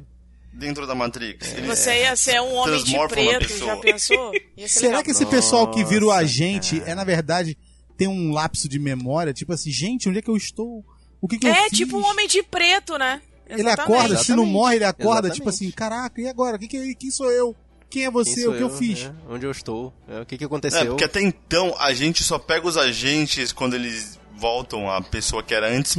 dentro 0.54 0.88
da 0.88 0.96
Matrix. 0.96 1.54
Eles- 1.54 1.68
Você 1.68 2.00
ia 2.02 2.16
ser 2.16 2.42
um 2.42 2.54
homem 2.56 2.84
de 2.84 2.98
preto, 3.08 3.58
já 3.58 3.76
pensou? 3.78 4.32
Será 4.68 4.88
legal. 4.88 5.04
que 5.04 5.12
esse 5.12 5.26
pessoal 5.26 5.70
que 5.70 5.84
vira 5.84 6.06
o 6.06 6.12
agente 6.12 6.82
é, 6.86 6.96
na 6.96 7.04
verdade, 7.04 7.58
tem 7.98 8.08
um 8.08 8.32
lapso 8.32 8.70
de 8.70 8.80
memória? 8.80 9.34
Tipo 9.34 9.54
assim, 9.54 9.72
gente, 9.72 10.08
onde 10.08 10.20
é 10.20 10.22
que 10.22 10.30
eu 10.30 10.38
estou? 10.38 10.86
O 11.22 11.28
que, 11.28 11.38
que 11.38 11.48
eu 11.48 11.52
É 11.54 11.70
tipo 11.70 11.98
um 11.98 12.06
homem 12.06 12.28
de 12.28 12.42
preto, 12.44 12.98
né? 12.98 13.22
Ele 13.50 13.62
Exatamente. 13.62 13.94
acorda, 13.98 14.18
se 14.24 14.34
não 14.36 14.46
morre, 14.46 14.76
ele 14.76 14.86
acorda, 14.86 15.28
Exatamente. 15.28 15.36
tipo 15.36 15.50
assim, 15.50 15.72
caraca, 15.72 16.22
e 16.22 16.28
agora? 16.28 16.58
Quem, 16.58 16.68
que, 16.68 16.96
quem 16.96 17.12
sou 17.12 17.30
eu? 17.32 17.56
Quem 17.90 18.04
é 18.04 18.06
Quem 18.06 18.14
você? 18.14 18.44
sou 18.44 18.54
O 18.54 18.58
que 18.58 18.64
eu, 18.64 18.70
fiz? 18.70 19.04
é, 19.06 19.12
onde 19.30 19.46
eu 19.46 19.52
estou? 19.52 19.94
É, 20.08 20.20
o 20.22 20.26
que, 20.26 20.38
que 20.38 20.44
É, 20.44 20.48
aconteceu? 20.48 20.88
porque 20.88 21.04
até 21.04 21.22
então 21.22 21.76
a 21.80 21.94
gente 21.94 22.24
só 22.24 22.38
pega 22.40 22.68
os 22.68 22.78
agentes 22.78 23.52
quando 23.52 23.74
eles 23.76 24.20
voltam 24.38 24.90
a 24.90 25.02
pessoa 25.02 25.42
que 25.44 25.54
era 25.54 25.68
antes 25.70 25.96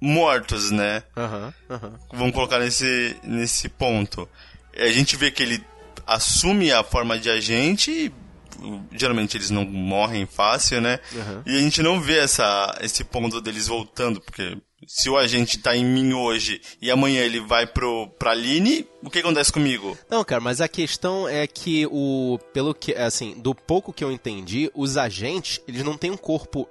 mortos, 0.00 0.70
né? 0.70 1.02
Aham, 1.16 1.54
aham. 1.70 1.92
Vamos 2.12 2.34
colocar 2.34 2.58
nesse, 2.58 3.16
nesse 3.22 3.68
ponto. 3.68 4.28
A 4.76 4.88
gente 4.88 5.16
vê 5.16 5.30
que 5.30 5.42
ele 5.42 5.64
assume 6.06 6.72
a 6.72 6.82
forma 6.84 7.18
de 7.18 7.28
agente 7.30 7.90
e 7.90 8.12
geralmente 8.92 9.36
eles 9.36 9.50
não 9.50 9.64
morrem 9.64 10.26
fácil, 10.26 10.80
né? 10.80 10.98
Uhum. 11.12 11.42
E 11.46 11.56
a 11.56 11.60
gente 11.60 11.82
não 11.82 12.00
vê 12.00 12.18
essa, 12.18 12.76
esse 12.80 13.04
ponto 13.04 13.40
deles 13.40 13.68
voltando, 13.68 14.20
porque 14.20 14.56
se 14.86 15.10
o 15.10 15.16
agente 15.16 15.58
tá 15.58 15.76
em 15.76 15.84
mim 15.84 16.12
hoje 16.12 16.60
e 16.80 16.90
amanhã 16.90 17.22
ele 17.22 17.40
vai 17.40 17.66
pro, 17.66 18.08
pra 18.18 18.30
Aline, 18.30 18.86
o 19.02 19.10
que 19.10 19.18
acontece 19.18 19.52
comigo? 19.52 19.98
Não, 20.08 20.24
cara, 20.24 20.40
mas 20.40 20.60
a 20.60 20.68
questão 20.68 21.28
é 21.28 21.46
que 21.46 21.86
o. 21.90 22.38
Pelo 22.52 22.74
que. 22.74 22.94
Assim, 22.94 23.34
do 23.38 23.54
pouco 23.54 23.92
que 23.92 24.04
eu 24.04 24.12
entendi, 24.12 24.70
os 24.74 24.96
agentes, 24.96 25.60
eles 25.66 25.82
não 25.82 25.96
têm 25.96 26.10
um 26.10 26.16
corpo. 26.16 26.68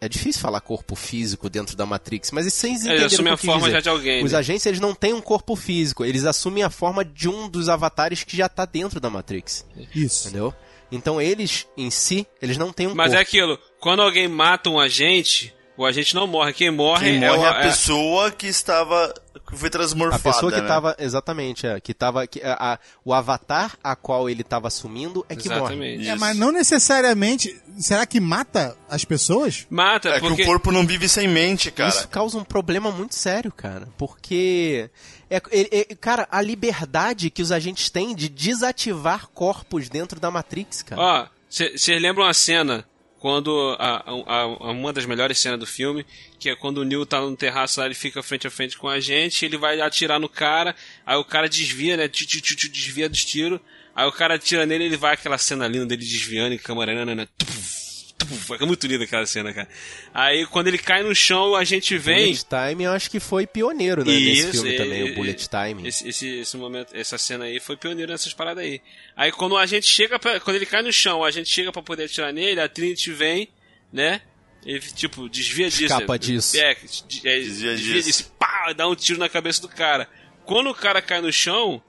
É 0.00 0.08
difícil 0.08 0.42
falar 0.42 0.60
corpo 0.60 0.94
físico 0.94 1.48
dentro 1.48 1.76
da 1.76 1.86
Matrix, 1.86 2.30
mas 2.30 2.44
vocês 2.44 2.84
Ele 2.84 2.90
entenderam 2.90 3.06
assume 3.06 3.30
o 3.30 3.32
a 3.32 3.36
forma 3.38 3.60
dizer. 3.60 3.72
já 3.72 3.80
de 3.80 3.88
alguém. 3.88 4.22
Os 4.22 4.32
né? 4.32 4.38
agentes, 4.38 4.66
eles 4.66 4.80
não 4.80 4.94
têm 4.94 5.14
um 5.14 5.20
corpo 5.20 5.56
físico, 5.56 6.04
eles 6.04 6.26
assumem 6.26 6.62
a 6.62 6.68
forma 6.68 7.02
de 7.02 7.26
um 7.26 7.48
dos 7.48 7.70
avatares 7.70 8.22
que 8.22 8.36
já 8.36 8.46
tá 8.46 8.66
dentro 8.66 9.00
da 9.00 9.08
Matrix, 9.08 9.64
Isso. 9.94 10.28
entendeu? 10.28 10.52
Então 10.94 11.20
eles, 11.20 11.66
em 11.76 11.90
si, 11.90 12.26
eles 12.40 12.56
não 12.56 12.72
têm 12.72 12.86
um 12.86 12.94
Mas 12.94 13.12
é 13.12 13.16
corpo. 13.16 13.28
aquilo, 13.28 13.58
quando 13.80 14.00
alguém 14.02 14.28
mata 14.28 14.70
um 14.70 14.78
agente, 14.78 15.54
o 15.76 15.84
agente 15.84 16.14
não 16.14 16.26
morre. 16.26 16.52
Quem 16.52 16.70
morre, 16.70 17.04
Quem 17.12 17.24
é, 17.24 17.28
morre 17.30 17.42
é 17.44 17.48
a 17.48 17.58
é- 17.60 17.62
pessoa 17.62 18.30
que 18.30 18.46
estava. 18.46 19.12
que 19.48 19.56
foi 19.56 19.68
A 19.68 19.72
transmorfada. 19.72 20.22
pessoa 20.22 20.50
que 20.52 20.60
né? 20.60 20.66
tava, 20.66 20.96
exatamente, 20.98 21.66
é, 21.66 21.78
que 21.80 21.92
tava, 21.92 22.26
que, 22.26 22.40
a, 22.42 22.74
a- 22.74 22.78
o 23.04 23.12
avatar 23.12 23.76
a 23.82 23.94
qual 23.94 24.28
ele 24.30 24.42
tava 24.42 24.68
assumindo 24.68 25.24
é 25.28 25.36
que 25.36 25.48
morre. 25.48 25.60
Exatamente. 25.60 26.08
É, 26.08 26.14
mas 26.16 26.36
não 26.36 26.50
necessariamente. 26.52 27.60
Será 27.78 28.06
que 28.06 28.20
mata 28.20 28.76
as 28.88 29.04
pessoas? 29.04 29.66
Mata, 29.68 30.08
É 30.10 30.20
porque... 30.20 30.36
que 30.36 30.42
o 30.42 30.46
corpo 30.46 30.70
não 30.70 30.86
vive 30.86 31.08
sem 31.08 31.26
mente, 31.26 31.70
cara. 31.70 31.88
Isso 31.90 32.06
causa 32.08 32.38
um 32.38 32.44
problema 32.44 32.90
muito 32.90 33.14
sério, 33.14 33.50
cara. 33.52 33.88
Porque. 33.98 34.88
É, 35.28 35.36
é- 35.50 35.78
é- 35.80 35.94
cara, 35.96 36.28
a 36.30 36.40
liberdade 36.40 37.30
que 37.30 37.42
os 37.42 37.50
agentes 37.50 37.90
têm 37.90 38.14
de 38.14 38.28
desativar 38.28 39.28
corpos 39.34 39.88
dentro 39.88 40.20
da 40.20 40.30
Matrix, 40.30 40.82
cara. 40.82 41.00
Ó, 41.02 41.26
vocês 41.48 42.00
lembram 42.00 42.24
a 42.26 42.32
cena 42.34 42.84
quando 43.24 43.74
a, 43.78 44.04
a- 44.26 44.70
uma 44.70 44.92
das 44.92 45.06
melhores 45.06 45.38
cenas 45.38 45.58
do 45.58 45.64
filme, 45.66 46.04
que 46.38 46.50
é 46.50 46.54
quando 46.54 46.76
o 46.76 46.84
Neil 46.84 47.06
tá 47.06 47.22
no 47.22 47.34
terraço 47.34 47.80
lá, 47.80 47.86
ele 47.86 47.94
fica 47.94 48.22
frente 48.22 48.46
a 48.46 48.50
frente 48.50 48.76
com 48.76 48.86
a 48.86 49.00
gente, 49.00 49.46
ele 49.46 49.56
vai 49.56 49.80
atirar 49.80 50.20
no 50.20 50.28
cara, 50.28 50.76
aí 51.06 51.16
o 51.16 51.24
cara 51.24 51.48
desvia, 51.48 51.96
né? 51.96 52.06
Tchu, 52.06 52.26
tchu, 52.26 52.42
tchu, 52.42 52.68
desvia 52.70 53.08
dos 53.08 53.24
tiros, 53.24 53.60
aí 53.96 54.06
o 54.06 54.12
cara 54.12 54.34
atira 54.34 54.66
nele, 54.66 54.84
ele 54.84 54.98
vai 54.98 55.14
aquela 55.14 55.38
cena 55.38 55.66
linda 55.66 55.86
dele 55.86 56.02
desviando 56.04 56.54
em 56.54 56.58
câmera, 56.58 57.02
né, 57.06 57.14
né, 57.14 57.26
tuf, 57.38 57.50
tuf, 57.50 57.83
é 58.60 58.64
muito 58.64 58.86
linda 58.86 59.04
aquela 59.04 59.26
cena, 59.26 59.52
cara. 59.52 59.68
Aí 60.12 60.46
quando 60.46 60.68
ele 60.68 60.78
cai 60.78 61.02
no 61.02 61.14
chão, 61.14 61.54
a 61.54 61.64
gente 61.64 61.96
vem. 61.98 62.26
Bullet 62.32 62.44
Time 62.46 62.84
eu 62.84 62.92
acho 62.92 63.10
que 63.10 63.20
foi 63.20 63.46
pioneiro 63.46 64.04
né, 64.04 64.12
nesse 64.12 64.50
filme 64.52 64.70
e- 64.74 64.76
também, 64.76 65.06
e- 65.06 65.10
o 65.10 65.14
Bullet 65.14 65.48
Time. 65.48 65.88
Esse, 65.88 66.08
esse, 66.08 66.28
esse 66.40 66.56
momento, 66.56 66.94
essa 66.94 67.16
cena 67.18 67.44
aí 67.44 67.60
foi 67.60 67.76
pioneiro 67.76 68.12
nessas 68.12 68.32
paradas 68.32 68.64
aí. 68.64 68.80
Aí 69.16 69.30
quando 69.32 69.56
a 69.56 69.66
gente 69.66 69.86
chega, 69.86 70.18
pra, 70.18 70.38
quando 70.40 70.56
ele 70.56 70.66
cai 70.66 70.82
no 70.82 70.92
chão, 70.92 71.22
a 71.24 71.30
gente 71.30 71.48
chega 71.48 71.70
pra 71.72 71.82
poder 71.82 72.04
atirar 72.04 72.32
nele, 72.32 72.60
a 72.60 72.68
Trinity 72.68 73.12
vem, 73.12 73.48
né? 73.92 74.20
Ele, 74.64 74.80
tipo, 74.80 75.28
desvia 75.28 75.68
disso. 75.68 75.84
Escapa 75.84 76.18
disso. 76.18 76.56
É, 76.56 76.74
de- 77.06 77.28
é, 77.28 77.38
Desvia 77.40 77.70
desvia, 77.74 77.94
disso. 77.96 78.08
disso. 78.08 78.32
Pá, 78.38 78.72
dá 78.72 78.88
um 78.88 78.94
tiro 78.94 79.18
na 79.18 79.28
cabeça 79.28 79.60
do 79.60 79.68
cara. 79.68 80.08
Quando 80.46 80.70
o 80.70 80.74
cara 80.74 81.02
cai 81.02 81.20
no 81.20 81.30
chão, 81.30 81.82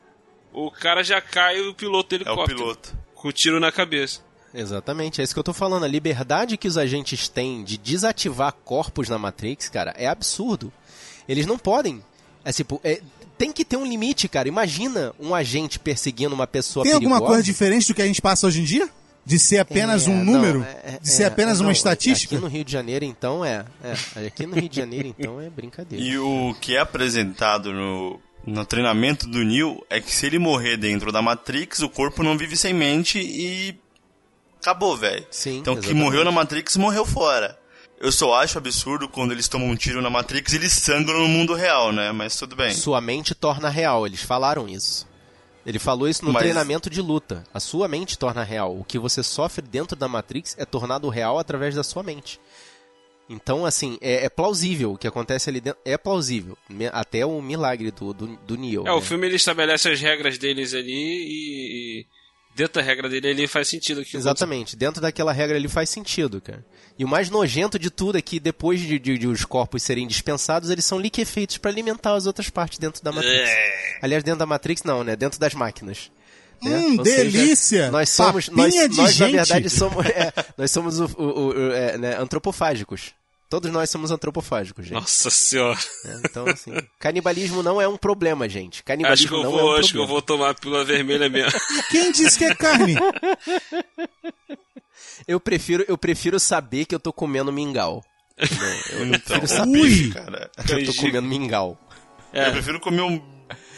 o 0.52 0.70
cara 0.70 1.02
já 1.02 1.22
cai 1.22 1.60
o 1.62 1.74
piloto 1.74 2.10
do 2.10 2.16
É 2.16 2.18
o 2.18 2.32
helicóptero. 2.32 2.58
piloto. 2.60 2.98
Com 3.14 3.30
o 3.30 3.32
tiro 3.32 3.62
na 3.62 3.72
cabeça. 3.72 4.25
Exatamente, 4.56 5.20
é 5.22 5.24
isso 5.24 5.34
que 5.34 5.40
eu 5.40 5.44
tô 5.44 5.54
falando. 5.54 5.84
A 5.84 5.88
liberdade 5.88 6.58
que 6.58 6.68
os 6.68 6.78
agentes 6.78 7.28
têm 7.28 7.64
de 7.64 7.78
desativar 7.78 8.54
corpos 8.64 9.10
na 9.10 9.18
Matrix, 9.20 9.70
cara, 9.70 9.94
é 9.98 10.08
absurdo. 10.08 10.72
Eles 11.28 11.46
não 11.46 11.58
podem. 11.58 12.02
É 12.44 12.52
tipo, 12.52 12.80
é, 12.84 13.02
tem 13.38 13.52
que 13.52 13.66
ter 13.66 13.76
um 13.76 13.86
limite, 13.86 14.28
cara. 14.30 14.48
Imagina 14.48 15.14
um 15.20 15.34
agente 15.36 15.78
perseguindo 15.80 16.34
uma 16.36 16.48
pessoa 16.48 16.84
Tem 16.84 16.94
perigosa. 16.94 17.16
alguma 17.16 17.28
coisa 17.30 17.44
diferente 17.44 17.88
do 17.88 17.94
que 17.94 18.02
a 18.02 18.06
gente 18.08 18.22
passa 18.22 18.48
hoje 18.48 18.62
em 18.62 18.64
dia? 18.64 18.88
De 19.26 19.40
ser 19.40 19.58
apenas 19.58 20.08
É, 20.08 20.12
um 20.12 20.24
não, 20.24 20.34
número? 20.34 20.64
é- 20.84 21.00
de 21.02 21.10
ser 21.10 21.24
é- 21.24 21.26
apenas 21.26 21.58
não, 21.60 21.66
uma 21.66 21.72
estatística? 21.72 22.36
Aqui 22.36 22.44
no 22.44 22.48
Rio 22.48 22.64
de 22.64 22.72
Janeiro, 22.72 23.04
então, 23.04 23.44
é. 23.44 23.66
é 24.16 24.28
aqui 24.28 24.46
no 24.46 24.56
Rio 24.56 24.70
de 24.70 24.76
Janeiro, 24.76 25.08
então, 25.08 25.42
é 25.42 25.50
brincadeira. 25.50 26.06
E 26.06 26.16
o 26.20 26.56
que 26.62 26.76
é 26.76 26.80
apresentado 26.80 27.74
no, 27.74 28.20
no 28.46 28.64
treinamento 28.64 29.28
do 29.28 29.44
Neo 29.44 29.84
é 29.90 30.00
que 30.00 30.12
se 30.14 30.28
ele 30.28 30.38
morrer 30.38 30.78
dentro 30.78 31.12
da 31.12 31.24
Matrix, 31.24 31.80
o 31.80 31.90
corpo 31.90 32.22
não 32.22 32.38
vive 32.38 32.56
sem 32.56 32.72
mente 32.72 33.18
e 33.20 33.76
acabou, 34.66 34.98
velho. 34.98 35.26
Sim, 35.30 35.58
Então, 35.60 35.76
quem 35.76 35.84
exatamente. 35.84 36.04
morreu 36.04 36.26
na 36.26 36.32
Matrix 36.32 36.76
morreu 36.78 37.06
fora. 37.06 37.58
Eu 38.00 38.12
só 38.12 38.34
acho 38.36 38.58
absurdo 38.58 39.08
quando 39.08 39.32
eles 39.32 39.48
tomam 39.48 39.70
um 39.70 39.76
tiro 39.76 40.02
na 40.02 40.10
Matrix 40.10 40.52
e 40.54 40.58
eles 40.58 40.74
sangram 40.74 41.20
no 41.20 41.28
mundo 41.28 41.54
real, 41.54 41.92
né? 41.94 42.12
Mas 42.12 42.36
tudo 42.36 42.56
bem. 42.56 42.74
Sua 42.74 43.00
mente 43.00 43.34
torna 43.34 43.70
real, 43.70 44.06
eles 44.06 44.22
falaram 44.22 44.68
isso. 44.68 45.08
Ele 45.66 45.80
falou 45.80 46.08
isso 46.08 46.24
no 46.24 46.32
Mas- 46.34 46.44
treinamento 46.44 46.90
de 46.90 47.02
luta. 47.02 47.44
A 47.54 47.60
sua 47.60 47.88
mente 47.88 48.20
torna 48.20 48.44
real. 48.44 48.78
O 48.78 48.84
que 48.84 49.00
você 49.00 49.24
sofre 49.24 49.62
dentro 49.66 49.96
da 49.96 50.08
Matrix 50.08 50.56
é 50.60 50.66
tornado 50.66 51.10
real 51.10 51.40
através 51.40 51.74
da 51.74 51.84
sua 51.84 52.04
mente. 52.04 52.40
Então, 53.28 53.66
assim, 53.66 53.98
é, 54.02 54.26
é 54.26 54.30
plausível 54.30 54.92
o 54.94 54.98
que 54.98 55.08
acontece 55.08 55.50
ali 55.50 55.60
dentro. 55.60 55.80
É 55.84 55.98
plausível. 55.98 56.56
Até 56.92 57.26
o 57.26 57.42
milagre 57.42 57.90
do, 57.90 58.14
do, 58.14 58.28
do 58.46 58.58
Neo. 58.58 58.86
É, 58.86 58.92
o 58.92 58.98
né? 59.00 59.02
filme 59.02 59.26
ele 59.26 59.38
estabelece 59.38 59.90
as 59.90 60.00
regras 60.00 60.38
deles 60.38 60.76
ali 60.76 60.92
e, 60.92 62.02
e 62.02 62.06
dentro 62.56 62.76
da 62.76 62.82
regra 62.82 63.10
dele 63.10 63.28
ali 63.30 63.48
faz 63.48 63.68
sentido 63.68 64.04
que 64.06 64.16
Exatamente. 64.16 64.76
Dentro 64.76 65.02
daquela 65.02 65.32
regra 65.34 65.58
ali 65.58 65.68
faz 65.68 65.90
sentido, 65.90 66.40
cara. 66.42 66.66
E 66.98 67.04
o 67.04 67.08
mais 67.08 67.30
nojento 67.30 67.78
de 67.78 67.90
tudo 67.90 68.18
é 68.18 68.22
que 68.22 68.40
depois 68.40 68.80
de, 68.80 68.98
de- 68.98 69.18
de 69.18 69.28
os 69.28 69.44
corpos 69.44 69.84
serem 69.84 70.08
dispensados, 70.08 70.70
eles 70.70 70.86
são 70.86 70.98
liquefeitos 71.00 71.58
para 71.58 71.70
alimentar 71.70 72.14
as 72.16 72.26
outras 72.26 72.50
partes 72.50 72.80
dentro 72.80 73.04
da 73.04 73.12
Matrix. 73.12 73.50
É. 73.50 74.00
Aliás, 74.02 74.24
dentro 74.24 74.40
da 74.40 74.46
Matrix 74.46 74.84
não, 74.84 75.04
né? 75.04 75.16
Dentro 75.16 75.38
das 75.40 75.54
máquinas. 75.54 76.10
né? 76.64 76.78
Hum, 76.78 77.04
seja, 77.04 77.24
delícia! 77.32 77.92
nós 77.92 78.10
somos, 78.10 78.48
nós, 78.48 78.74
Papinha 78.74 78.88
de 78.90 78.96
nós 78.98 79.20
na 79.20 79.28
verdade 79.28 79.70
somos, 79.70 80.06
é, 80.08 80.32
nós 80.58 80.72
somos 80.72 81.00
o, 81.02 81.06
o- 81.18 81.48
o- 81.50 81.72
é, 81.74 81.98
né, 81.98 82.16
antropofágicos. 82.18 83.14
Todos 83.50 83.72
nós 83.72 83.90
somos 83.90 84.10
antropofágicos, 84.12 84.86
gente. 84.86 84.96
Nossa 84.96 85.30
senhora. 85.30 85.78
né? 86.04 86.22
Então, 86.26 86.48
assim, 86.48 86.72
canibalismo 87.00 87.62
não 87.62 87.80
é 87.80 87.88
um 87.88 87.96
problema, 87.96 88.50
gente. 88.50 88.76
Acho 88.76 88.82
que 88.82 88.86
Canibalismo 88.88 89.38
eu 89.38 89.44
não 89.44 89.52
vou, 89.52 89.60
é 89.60 89.64
um 89.64 89.80
acho 89.80 89.92
que 89.92 89.98
eu 90.00 90.08
vou 90.08 90.22
tomar 90.22 90.50
a 90.50 90.54
pílula 90.54 90.84
vermelha 90.84 91.30
mesmo. 91.30 91.60
Quem 91.92 92.12
disse 92.12 92.38
que 92.40 92.46
é 92.46 92.56
carne? 92.56 92.96
Eu 95.28 95.40
prefiro, 95.40 95.86
eu 95.88 95.98
prefiro 95.98 96.40
saber 96.40 96.86
que 96.86 96.94
eu 96.96 97.00
tô 97.00 97.14
comendo 97.14 97.52
mingau. 97.52 98.04
Entendeu? 98.38 98.68
Eu 98.92 99.06
Então, 99.06 99.40
prefiro 99.40 99.48
saber 99.48 99.80
Ui! 99.80 100.10
cara. 100.12 100.52
que 100.66 100.74
eu 100.74 100.86
tô 100.86 100.94
comendo 100.96 101.28
mingau. 101.28 101.78
Eu 102.34 102.52
prefiro 102.52 102.80
comer 102.80 103.02
um 103.04 103.22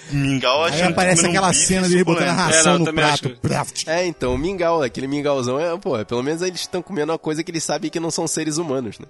mingau 0.10 0.64
Aí 0.64 0.82
aparece 0.82 1.26
um 1.26 1.30
aquela 1.30 1.50
bife 1.50 1.66
cena 1.66 1.88
dele 1.88 2.04
botando 2.04 2.30
a 2.30 2.32
suculento. 2.32 2.56
ração 2.56 2.76
É, 2.76 2.80
não, 2.80 2.86
no 2.94 3.02
acho 3.02 3.22
prato. 3.24 3.42
Praft. 3.42 3.88
É, 3.88 4.06
então, 4.08 4.34
o 4.34 4.38
mingau, 4.38 4.82
aquele 4.82 5.08
mingauzão, 5.08 5.60
é, 5.60 5.78
pô, 5.78 6.04
pelo 6.06 6.24
menos 6.24 6.42
eles 6.42 6.62
estão 6.62 6.82
comendo 6.82 7.12
uma 7.12 7.20
coisa 7.20 7.44
que 7.44 7.52
eles 7.52 7.64
sabem 7.64 7.92
que 7.92 8.00
não 8.00 8.10
são 8.10 8.26
seres 8.28 8.58
humanos, 8.58 8.98
né? 9.00 9.06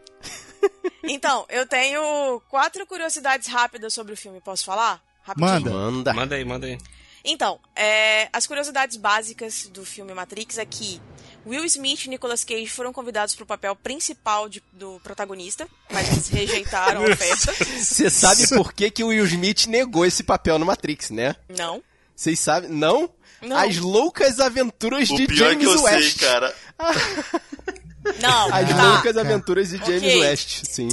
Então, 1.10 1.46
eu 1.50 1.66
tenho 1.66 2.42
quatro 2.50 2.86
curiosidades 2.86 3.48
rápidas 3.48 3.94
sobre 3.94 4.14
o 4.14 4.18
filme, 4.18 4.42
posso 4.42 4.66
falar? 4.66 5.02
Rapidinho. 5.24 5.52
Manda. 5.52 5.72
Manda. 5.72 6.14
Manda 6.14 6.36
aí, 6.36 6.44
manda 6.46 6.68
aí. 6.68 6.78
Então, 7.24 7.60
é, 7.76 8.28
as 8.34 8.46
curiosidades 8.46 8.98
básicas 8.98 9.68
do 9.72 9.86
filme 9.86 10.14
Matrix 10.14 10.58
é 10.58 10.66
que 10.66 11.02
Will 11.46 11.64
Smith 11.66 12.06
e 12.06 12.10
Nicolas 12.10 12.44
Cage 12.44 12.68
foram 12.68 12.92
convidados 12.92 13.36
para 13.36 13.44
o 13.44 13.48
papel 13.48 13.76
principal 13.76 14.50
de- 14.50 14.62
do 14.74 15.00
protagonista, 15.02 15.68
mas 15.92 16.10
eles 16.12 16.28
rejeitaram 16.30 17.02
a 17.06 17.10
oferta. 17.10 17.54
Você 17.80 18.10
sabe 18.10 18.48
por 18.50 18.74
que, 18.74 18.92
que 18.92 19.04
o 19.04 19.08
Will 19.08 19.26
Smith 19.26 19.66
negou 19.68 20.06
esse 20.06 20.24
papel 20.24 20.60
no 20.60 20.66
Matrix, 20.66 21.10
né? 21.10 21.36
Não. 21.58 21.82
Vocês 22.16 22.38
sabem? 22.40 22.70
Não? 22.70 23.10
Não. 23.42 23.58
As 23.58 23.78
loucas 23.78 24.40
aventuras 24.42 25.10
O 25.10 25.16
de 25.16 25.28
pior 25.28 25.48
é 25.48 25.50
James 25.52 25.68
que 25.68 25.74
eu 25.74 25.84
West. 25.84 26.18
sei, 26.20 26.28
cara. 26.28 26.56
Não, 28.22 28.54
As 28.54 28.70
tá. 28.70 28.94
loucas 28.94 29.18
aventuras 29.18 29.70
de 29.70 29.78
James 29.78 30.04
Ok. 30.04 30.20
West, 30.22 30.64
sim. 30.66 30.90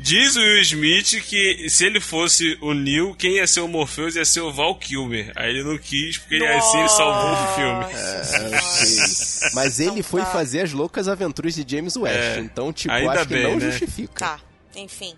Diz 0.00 0.34
o 0.34 0.40
Will 0.40 0.62
Smith 0.62 1.22
que 1.26 1.68
se 1.68 1.84
ele 1.84 2.00
fosse 2.00 2.56
o 2.62 2.72
Neo, 2.72 3.14
quem 3.14 3.34
ia 3.36 3.46
ser 3.46 3.60
o 3.60 3.68
Morpheus 3.68 4.16
ia 4.16 4.24
ser 4.24 4.40
o 4.40 4.50
Val 4.50 4.74
Kilmer. 4.78 5.30
Aí 5.36 5.50
ele 5.50 5.62
não 5.62 5.76
quis, 5.76 6.16
porque 6.16 6.36
ele, 6.36 6.46
assim 6.46 6.78
ele 6.78 6.88
salvou 6.88 7.32
o 7.32 7.54
filme. 7.54 8.50
Nossa. 8.50 9.50
Mas 9.54 9.78
ele 9.78 9.90
Então 9.90 10.02
foi 10.04 10.20
tá. 10.22 10.26
fazer 10.30 10.62
as 10.62 10.72
loucas 10.72 11.06
aventuras 11.06 11.54
de 11.54 11.64
James 11.68 11.96
West. 11.96 12.16
É, 12.18 12.38
então, 12.38 12.72
tipo, 12.72 12.94
ainda 12.94 13.12
acho 13.12 13.26
que 13.28 13.34
bem, 13.34 13.42
não 13.42 13.56
né? 13.56 13.70
justifica. 13.70 14.24
Tá, 14.26 14.40
enfim. 14.74 15.14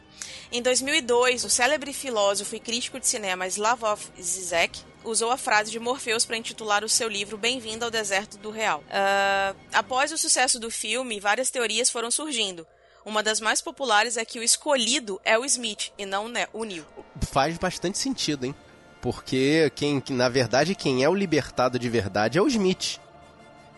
Em 0.53 0.61
2002, 0.61 1.45
o 1.45 1.51
célebre 1.51 1.93
filósofo 1.93 2.57
e 2.57 2.61
crítico 2.61 2.99
de 2.99 3.07
cinema 3.07 3.47
Slavoj 3.47 4.01
Zizek 4.21 4.81
usou 5.05 5.31
a 5.31 5.37
frase 5.37 5.71
de 5.71 5.79
Morpheus 5.79 6.25
para 6.25 6.37
intitular 6.37 6.85
o 6.85 6.89
seu 6.89 7.09
livro 7.09 7.39
Bem-vindo 7.39 7.85
ao 7.85 7.91
Deserto 7.91 8.39
do 8.39 8.51
Real. 8.51 8.83
Ah, 8.91 9.55
após 9.73 10.13
o 10.13 10.19
sucesso 10.19 10.59
do 10.59 10.71
filme, 10.71 11.21
várias 11.21 11.51
teorias 11.51 11.91
foram 11.91 12.11
surgindo. 12.11 12.67
Uma 13.05 13.23
das 13.23 13.41
mais 13.41 13.61
populares 13.61 14.17
é 14.17 14.25
que 14.25 14.39
o 14.39 14.43
escolhido 14.43 15.21
é 15.25 15.39
o 15.39 15.45
Smith 15.45 15.91
e 15.97 16.05
não 16.05 16.29
né, 16.29 16.47
o 16.53 16.65
Neo. 16.65 16.87
Faz 17.23 17.57
bastante 17.57 17.99
sentido, 17.99 18.45
hein? 18.45 18.55
Porque, 19.01 19.73
quem, 19.75 19.99
que, 20.01 20.13
na 20.13 20.29
verdade, 20.29 20.75
quem 20.75 21.03
é 21.03 21.09
o 21.09 21.15
libertado 21.15 21.79
de 21.79 21.89
verdade 21.89 22.39
é 22.39 22.43
o 22.43 22.49
Smith. 22.49 23.01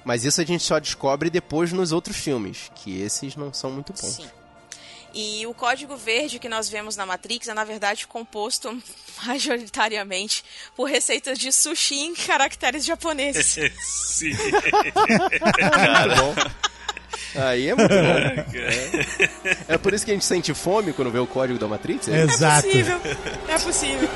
Mas 0.05 0.25
isso 0.25 0.41
a 0.41 0.45
gente 0.45 0.65
só 0.65 0.81
descobre 0.81 1.31
depois 1.31 1.73
nos 1.73 1.93
outros 1.93 2.17
filmes, 2.17 2.73
que 2.75 3.01
esses 3.01 3.37
não 3.37 3.53
são 3.53 3.71
muito 3.71 3.93
bons. 3.93 4.17
Sim. 4.17 4.27
E 5.15 5.47
o 5.47 5.55
código 5.55 5.97
verde 5.97 6.39
que 6.39 6.49
nós 6.49 6.69
vemos 6.69 6.97
na 6.97 7.05
Matrix 7.05 7.49
é, 7.49 7.55
na 7.55 7.65
verdade, 7.65 8.07
composto 8.07 8.77
majoritariamente 9.25 10.45
por 10.75 10.85
receitas 10.85 11.39
de 11.39 11.53
sushi 11.53 12.01
em 12.01 12.15
caracteres 12.15 12.85
japoneses. 12.85 13.47
Sim. 13.83 14.33
Cara, 15.59 16.35
Aí 17.35 17.69
é 17.69 17.75
muito 17.75 17.89
bom. 17.89 17.97
É. 17.99 19.75
É 19.75 19.79
por 19.79 19.95
isso 19.95 20.05
que 20.05 20.11
a 20.11 20.15
gente 20.15 20.25
sente 20.25 20.53
fome 20.53 20.93
quando 20.93 21.11
vê 21.11 21.19
o 21.19 21.27
código 21.27 21.59
da 21.59 21.67
Matrix? 21.67 22.09
É? 22.09 22.23
Exato. 22.23 22.67
É 22.67 22.71
possível. 22.71 23.01
É 23.49 23.59
possível. 23.59 24.09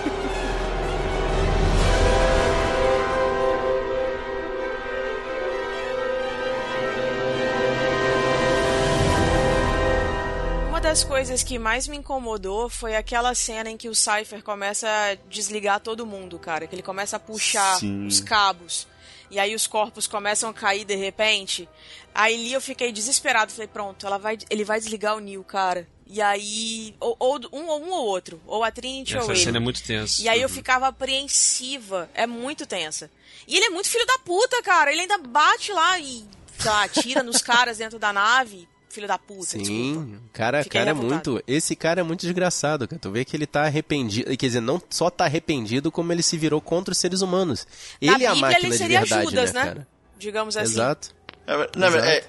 Das 10.97 11.05
coisas 11.05 11.43
que 11.43 11.59
mais 11.59 11.86
me 11.86 11.98
incomodou 11.98 12.70
foi 12.70 12.97
aquela 12.97 13.35
cena 13.35 13.68
em 13.68 13.77
que 13.77 13.86
o 13.86 13.94
Cypher 13.94 14.43
começa 14.43 14.89
a 14.89 15.14
desligar 15.28 15.78
todo 15.78 16.06
mundo, 16.06 16.39
cara. 16.39 16.66
Que 16.66 16.74
ele 16.74 16.82
começa 16.82 17.18
a 17.18 17.20
puxar 17.20 17.78
Sim. 17.78 18.06
os 18.06 18.18
cabos. 18.18 18.89
E 19.31 19.39
aí 19.39 19.55
os 19.55 19.66
corpos 19.66 20.06
começam 20.06 20.48
a 20.48 20.55
cair 20.55 20.86
de 20.86 20.94
repente. 20.94 21.68
Aí 22.14 22.32
ali 22.32 22.51
eu 22.51 22.62
fiquei 22.62 22.93
desesperado. 22.93 23.52
Falei, 23.52 23.68
pronto, 23.68 24.06
ela 24.06 24.16
vai, 24.16 24.39
ele 24.48 24.64
vai 24.64 24.78
desligar 24.78 25.14
o 25.14 25.20
Neil, 25.20 25.44
cara. 25.44 25.86
E 26.06 26.23
aí. 26.23 26.94
Ou, 26.98 27.14
ou 27.18 27.40
um, 27.52 27.66
ou 27.66 27.85
um 27.85 27.90
ou 27.90 28.06
outro. 28.06 28.40
Ou 28.47 28.64
a 28.64 28.70
Trinity 28.70 29.16
ou 29.16 29.20
Essa 29.20 29.32
ele. 29.32 29.40
cena 29.40 29.56
é 29.59 29.60
muito 29.60 29.82
tensa. 29.82 30.23
E 30.23 30.31
aí 30.31 30.40
eu 30.40 30.48
ficava 30.48 30.86
apreensiva. 30.89 32.09
É 32.14 32.27
muito 32.27 32.64
tensa. 32.64 33.10
E 33.47 33.55
ele 33.55 33.66
é 33.66 33.70
muito 33.70 33.90
filho 33.90 34.06
da 34.06 34.18
puta, 34.20 34.62
cara. 34.62 34.90
Ele 34.90 35.02
ainda 35.02 35.18
bate 35.18 35.73
lá 35.73 35.98
e, 35.98 36.24
sei 36.56 36.70
lá, 36.70 36.85
atira 36.85 37.23
nos 37.23 37.43
caras 37.43 37.77
dentro 37.77 37.98
da 37.98 38.14
nave. 38.14 38.66
Filho 38.97 39.06
da 39.06 39.18
puta, 39.18 39.59
desculpa. 39.59 39.66
Sim, 39.66 40.14
o 40.16 40.31
cara, 40.32 40.62
Fiquei 40.62 40.81
cara 40.81 40.90
é 40.90 40.94
revoltado. 40.94 41.32
muito. 41.32 41.44
Esse 41.47 41.77
cara 41.77 42.01
é 42.01 42.02
muito 42.02 42.20
desgraçado, 42.20 42.89
cara. 42.89 42.98
Tu 42.98 43.10
vê 43.10 43.27
que 43.27 43.36
ele 43.36 43.47
tá 43.47 43.64
arrependido. 43.64 44.35
Quer 44.35 44.47
dizer, 44.47 44.60
não 44.62 44.81
só 44.89 45.10
tá 45.10 45.27
arrependido, 45.27 45.93
como 45.93 46.10
ele 46.14 46.23
se 46.23 46.39
virou 46.39 46.62
contra 46.62 46.93
os 46.93 46.98
seres 46.98 47.20
humanos. 47.20 47.66
Na 48.01 48.14
Ele 48.14 48.24
é 48.24 48.27
a 48.27 48.32
Bíblia, 48.32 48.35
máquina 48.48 48.59
ele 48.66 48.70
de 48.70 48.78
seria 48.78 49.01
verdade, 49.01 49.24
Judas, 49.27 49.52
né, 49.52 49.74
né? 49.74 49.86
Digamos 50.18 50.56
assim. 50.56 50.73
Exato. 50.73 51.14
É, 51.47 51.70
na 51.77 51.90
verdade, 51.90 52.10
é, 52.10 52.24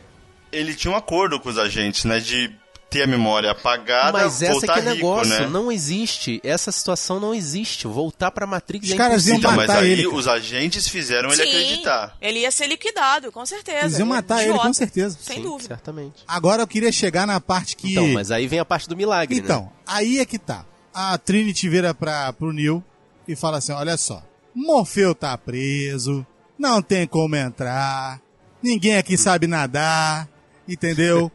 ele 0.52 0.76
tinha 0.76 0.91
um 0.91 0.98
acordo 0.98 1.39
com 1.39 1.48
os 1.48 1.57
agentes, 1.57 2.03
né? 2.03 2.19
De 2.19 2.53
ter 2.89 3.03
a 3.03 3.07
memória 3.07 3.51
apagada, 3.51 4.18
Mas 4.18 4.41
essa 4.41 4.53
voltar 4.53 4.73
que 4.73 4.80
é 4.80 4.91
o 4.91 4.95
rico, 4.95 4.95
negócio, 4.95 5.39
né? 5.41 5.47
não 5.47 5.72
existe. 5.72 6.39
Essa 6.43 6.72
situação 6.72 7.19
não 7.19 7.34
existe. 7.34 7.85
Voltar 7.85 8.31
pra 8.31 8.47
Matrix 8.47 8.88
Os 8.88 8.93
é 8.93 8.97
caras 8.97 9.27
iam 9.27 9.38
impossível. 9.38 9.51
Então, 9.51 9.57
mas 9.57 9.68
matar 9.68 9.84
aí 9.84 9.91
ele, 9.91 10.07
os 10.07 10.27
agentes 10.27 10.88
fizeram 10.88 11.30
ele 11.31 11.43
Sim, 11.43 11.49
acreditar. 11.49 12.18
Ele 12.22 12.39
ia 12.39 12.51
ser 12.51 12.68
liquidado, 12.68 13.31
com 13.31 13.45
certeza. 13.45 13.85
Eles 13.85 13.99
iam 13.99 14.07
Ele 14.07 14.14
é 14.14 14.15
matar 14.15 14.41
ele, 14.41 14.49
idiota, 14.49 14.68
com 14.68 14.73
certeza. 14.73 15.18
Sem 15.22 15.38
Sim, 15.38 15.43
dúvida. 15.43 15.68
certamente. 15.68 16.23
Agora 16.27 16.61
eu 16.64 16.68
queria 16.68 16.91
chegar 16.91 17.27
na 17.27 17.39
parte 17.41 17.76
que. 17.76 17.91
Então, 17.91 18.07
mas 18.09 18.31
aí 18.31 18.47
vem 18.47 18.59
a 18.59 18.65
parte 18.65 18.88
do 18.88 18.95
milagre, 18.95 19.35
né? 19.35 19.41
Então, 19.43 19.72
aí 19.85 20.19
é 20.19 20.26
que 20.26 20.39
tá. 20.39 20.65
A 20.93 21.18
Trinity 21.18 21.69
vira 21.69 21.93
pra, 21.93 22.31
pro 22.34 22.53
Neil 22.53 22.84
e 23.27 23.35
fala 23.35 23.57
assim: 23.57 23.73
olha 23.73 23.97
só, 23.97 24.23
Morfeu 24.55 25.14
tá 25.14 25.38
preso, 25.38 26.26
não 26.57 26.81
tem 26.81 27.05
como 27.05 27.35
entrar, 27.35 28.19
ninguém 28.64 28.97
aqui 28.97 29.18
sabe 29.18 29.45
nadar, 29.45 30.27
entendeu? 30.68 31.31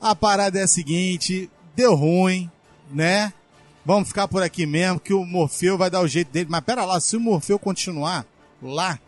A 0.00 0.14
parada 0.14 0.58
é 0.58 0.62
a 0.62 0.68
seguinte: 0.68 1.50
deu 1.74 1.94
ruim, 1.94 2.50
né? 2.90 3.32
Vamos 3.84 4.08
ficar 4.08 4.26
por 4.26 4.42
aqui 4.42 4.66
mesmo, 4.66 4.98
que 4.98 5.14
o 5.14 5.24
Morfeu 5.24 5.78
vai 5.78 5.88
dar 5.88 6.00
o 6.00 6.08
jeito 6.08 6.30
dele. 6.32 6.48
Mas 6.50 6.60
pera 6.64 6.84
lá, 6.84 6.98
se 7.00 7.16
o 7.16 7.20
Morfeu 7.20 7.58
continuar 7.58 8.26
lá, 8.60 8.98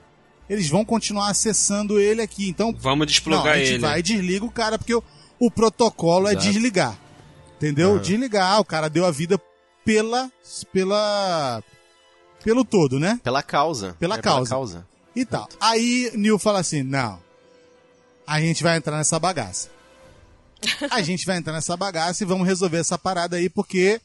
eles 0.49 0.69
vão 0.71 0.85
continuar 0.85 1.31
acessando 1.31 1.99
ele 1.99 2.23
aqui. 2.23 2.49
Então, 2.49 2.73
Vamos 2.79 3.01
não, 3.01 3.07
desplugar 3.07 3.55
a 3.55 3.59
gente 3.59 3.71
ele. 3.73 3.79
vai 3.79 3.99
e 3.99 4.03
desliga 4.03 4.45
o 4.45 4.51
cara, 4.51 4.79
porque 4.79 4.95
o, 4.95 5.03
o 5.41 5.51
protocolo 5.51 6.29
é 6.29 6.33
Exato. 6.33 6.47
desligar. 6.47 6.99
Entendeu? 7.57 7.99
Desligar. 7.99 8.53
Ah, 8.53 8.61
O 8.61 8.65
cara 8.65 8.89
deu 8.89 9.05
a 9.05 9.11
vida 9.11 9.41
pela. 9.85 10.31
pela. 10.73 11.61
pelo 12.45 12.65
todo, 12.65 13.01
né? 13.01 13.19
Pela 13.25 13.43
causa. 13.43 13.97
Pela 13.99 14.15
É 14.17 14.23
causa. 14.23 14.49
Pela 14.49 14.49
causa. 14.61 14.87
E 15.17 15.25
tal. 15.25 15.49
Aí 15.61 16.13
Neil 16.15 16.39
fala 16.39 16.61
assim: 16.61 16.85
não, 16.85 17.19
a 18.25 18.41
gente 18.41 18.63
vai 18.63 18.77
entrar 18.77 18.97
nessa 18.97 19.19
bagaça. 19.19 19.71
A 20.91 21.03
gente 21.03 21.25
vai 21.27 21.37
entrar 21.37 21.53
nessa 21.53 21.77
bagaça 21.77 22.23
e 22.23 22.27
vamos 22.27 22.47
resolver 22.47 22.79
essa 22.79 22.99
parada 22.99 23.37
aí, 23.37 23.49
porque 23.49 24.01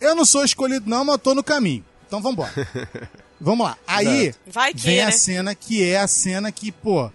eu 0.00 0.14
não 0.14 0.24
sou 0.24 0.44
escolhido, 0.44 0.88
não, 0.88 1.04
mas 1.04 1.14
eu 1.14 1.18
tô 1.18 1.34
no 1.34 1.42
caminho. 1.44 1.84
Então 2.06 2.20
vambora. 2.20 2.52
Vamos 3.42 3.64
lá. 3.66 3.78
Aí 3.86 4.34
Vai 4.46 4.74
que, 4.74 4.80
vem 4.82 4.96
né? 4.98 5.04
a 5.04 5.10
cena 5.12 5.54
que 5.54 5.82
é 5.82 5.98
a 5.98 6.06
cena 6.06 6.52
que, 6.52 6.70
pô, 6.70 7.10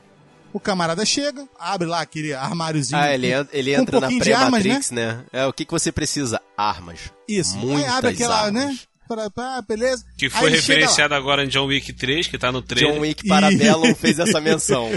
o 0.52 0.60
camarada 0.60 1.06
chega, 1.06 1.48
abre 1.60 1.88
lá 1.88 2.02
aquele 2.02 2.34
armáriozinho. 2.34 3.00
Ah, 3.00 3.14
ele, 3.14 3.32
com- 3.32 3.50
ele 3.54 3.72
com 3.74 3.78
um 3.78 3.82
entra 3.84 4.00
na 4.00 4.08
pré-Matrix, 4.08 4.90
né? 4.90 5.24
É, 5.32 5.46
o 5.46 5.54
que, 5.54 5.66
que 5.66 5.72
você 5.72 5.92
precisa? 5.92 6.42
Armas. 6.58 7.12
Isso. 7.28 7.56
Muitas 7.58 7.84
aí 7.92 7.98
abre 7.98 8.10
aquela, 8.12 8.40
armas. 8.46 8.54
né? 8.70 8.80
Pra, 9.08 9.30
pra, 9.30 9.62
beleza. 9.62 10.04
Que 10.18 10.28
foi 10.32 10.50
referenciado 10.50 11.14
agora 11.14 11.44
em 11.46 11.48
John 11.48 11.68
Wick 11.68 11.94
3, 11.94 12.26
que 12.26 12.40
tá 12.40 12.52
no 12.52 12.60
trailer. 12.64 12.92
John 12.96 13.02
Wick 13.02 13.28
Parabellum 13.28 13.94
fez 13.94 14.18
essa 14.18 14.42
menção. 14.42 14.90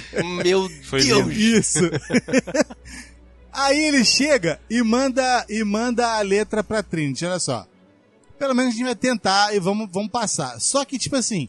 Meu 0.43 0.67
Foi 0.85 1.03
Deus. 1.05 1.27
lindo. 1.27 1.33
Isso. 1.33 1.81
Aí 3.61 3.87
ele 3.87 4.05
chega 4.05 4.61
e 4.71 4.81
manda 4.83 5.45
e 5.49 5.65
manda 5.65 6.07
a 6.17 6.21
letra 6.21 6.63
pra 6.63 6.81
Trinity, 6.83 7.25
olha 7.27 7.41
só. 7.41 7.67
Pelo 8.39 8.55
menos 8.55 8.73
a 8.73 8.77
gente 8.77 8.87
vai 8.87 8.95
tentar 8.95 9.53
e 9.53 9.59
vamos, 9.59 9.89
vamos 9.91 10.11
passar. 10.13 10.61
Só 10.61 10.85
que, 10.85 10.97
tipo 10.97 11.17
assim, 11.17 11.49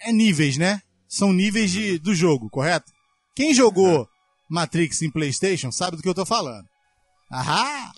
é 0.00 0.10
níveis, 0.10 0.56
né? 0.56 0.82
São 1.08 1.32
níveis 1.32 1.70
de, 1.70 1.98
do 2.00 2.14
jogo, 2.16 2.50
correto? 2.50 2.90
Quem 3.32 3.54
jogou 3.54 4.08
Matrix 4.50 5.02
em 5.02 5.10
Playstation 5.10 5.70
sabe 5.70 5.96
do 5.96 6.02
que 6.02 6.08
eu 6.08 6.14
tô 6.14 6.26
falando. 6.26 6.66
Ahá! 7.30 7.92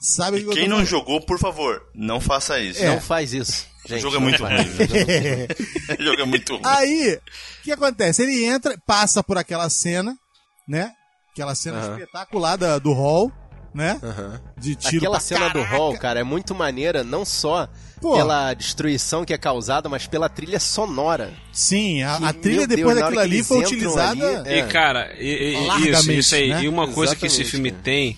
Sabe 0.00 0.38
do 0.38 0.44
que 0.44 0.50
eu 0.50 0.54
Quem 0.54 0.68
não 0.68 0.78
falando. 0.78 0.88
jogou, 0.88 1.20
por 1.20 1.38
favor, 1.38 1.80
não 1.94 2.20
faça 2.20 2.58
isso. 2.58 2.82
É. 2.82 2.88
Não 2.88 3.00
faz 3.00 3.32
isso. 3.32 3.64
Gente, 3.86 3.98
O 3.98 4.02
jogo 4.02 4.16
é 4.16 4.18
muito 4.18 4.42
ruim. 4.42 4.56
o 6.00 6.02
jogo 6.02 6.20
é 6.20 6.24
muito 6.24 6.52
ruim. 6.54 6.62
Aí, 6.64 7.14
o 7.60 7.62
que 7.62 7.70
acontece? 7.70 8.22
Ele 8.22 8.44
entra, 8.44 8.76
passa 8.84 9.22
por 9.22 9.38
aquela 9.38 9.70
cena, 9.70 10.18
né? 10.66 10.92
Aquela 11.36 11.54
cena 11.54 11.76
Aham. 11.80 11.92
espetacular 11.98 12.56
da- 12.56 12.78
do 12.78 12.94
hall, 12.94 13.30
né? 13.74 14.00
Aham. 14.02 14.40
De 14.56 14.74
tiro 14.74 14.96
Aquela 14.96 15.16
pra 15.16 15.20
cena 15.20 15.48
do 15.48 15.58
caraca. 15.58 15.76
hall, 15.76 15.98
cara, 15.98 16.20
é 16.20 16.22
muito 16.24 16.54
maneira, 16.54 17.04
não 17.04 17.26
só 17.26 17.68
Pô. 18.00 18.14
pela 18.16 18.54
destruição 18.54 19.22
que 19.22 19.34
é 19.34 19.36
causada, 19.38 19.86
mas 19.86 20.06
pela 20.06 20.30
trilha 20.30 20.58
sonora. 20.58 21.34
Sim, 21.52 22.02
a, 22.02 22.16
Que, 22.16 22.24
a 22.24 22.32
trilha 22.32 22.66
depois 22.66 22.94
Deus, 22.96 23.00
daquilo 23.00 23.20
ali 23.20 23.44
foi 23.44 23.58
utilizada. 23.58 24.40
ali, 24.40 24.50
E, 24.60 24.62
cara, 24.62 25.12
e- 25.18 25.56
e- 25.84 25.90
isso, 25.90 26.10
isso 26.12 26.34
aí. 26.36 26.48
né? 26.48 26.62
E 26.62 26.68
uma 26.68 26.88
coisa 26.88 27.14
que 27.14 27.26
esse 27.26 27.42
Exatamente, 27.42 27.50
filme 27.50 27.70
cara. 27.70 27.82
tem, 27.82 28.16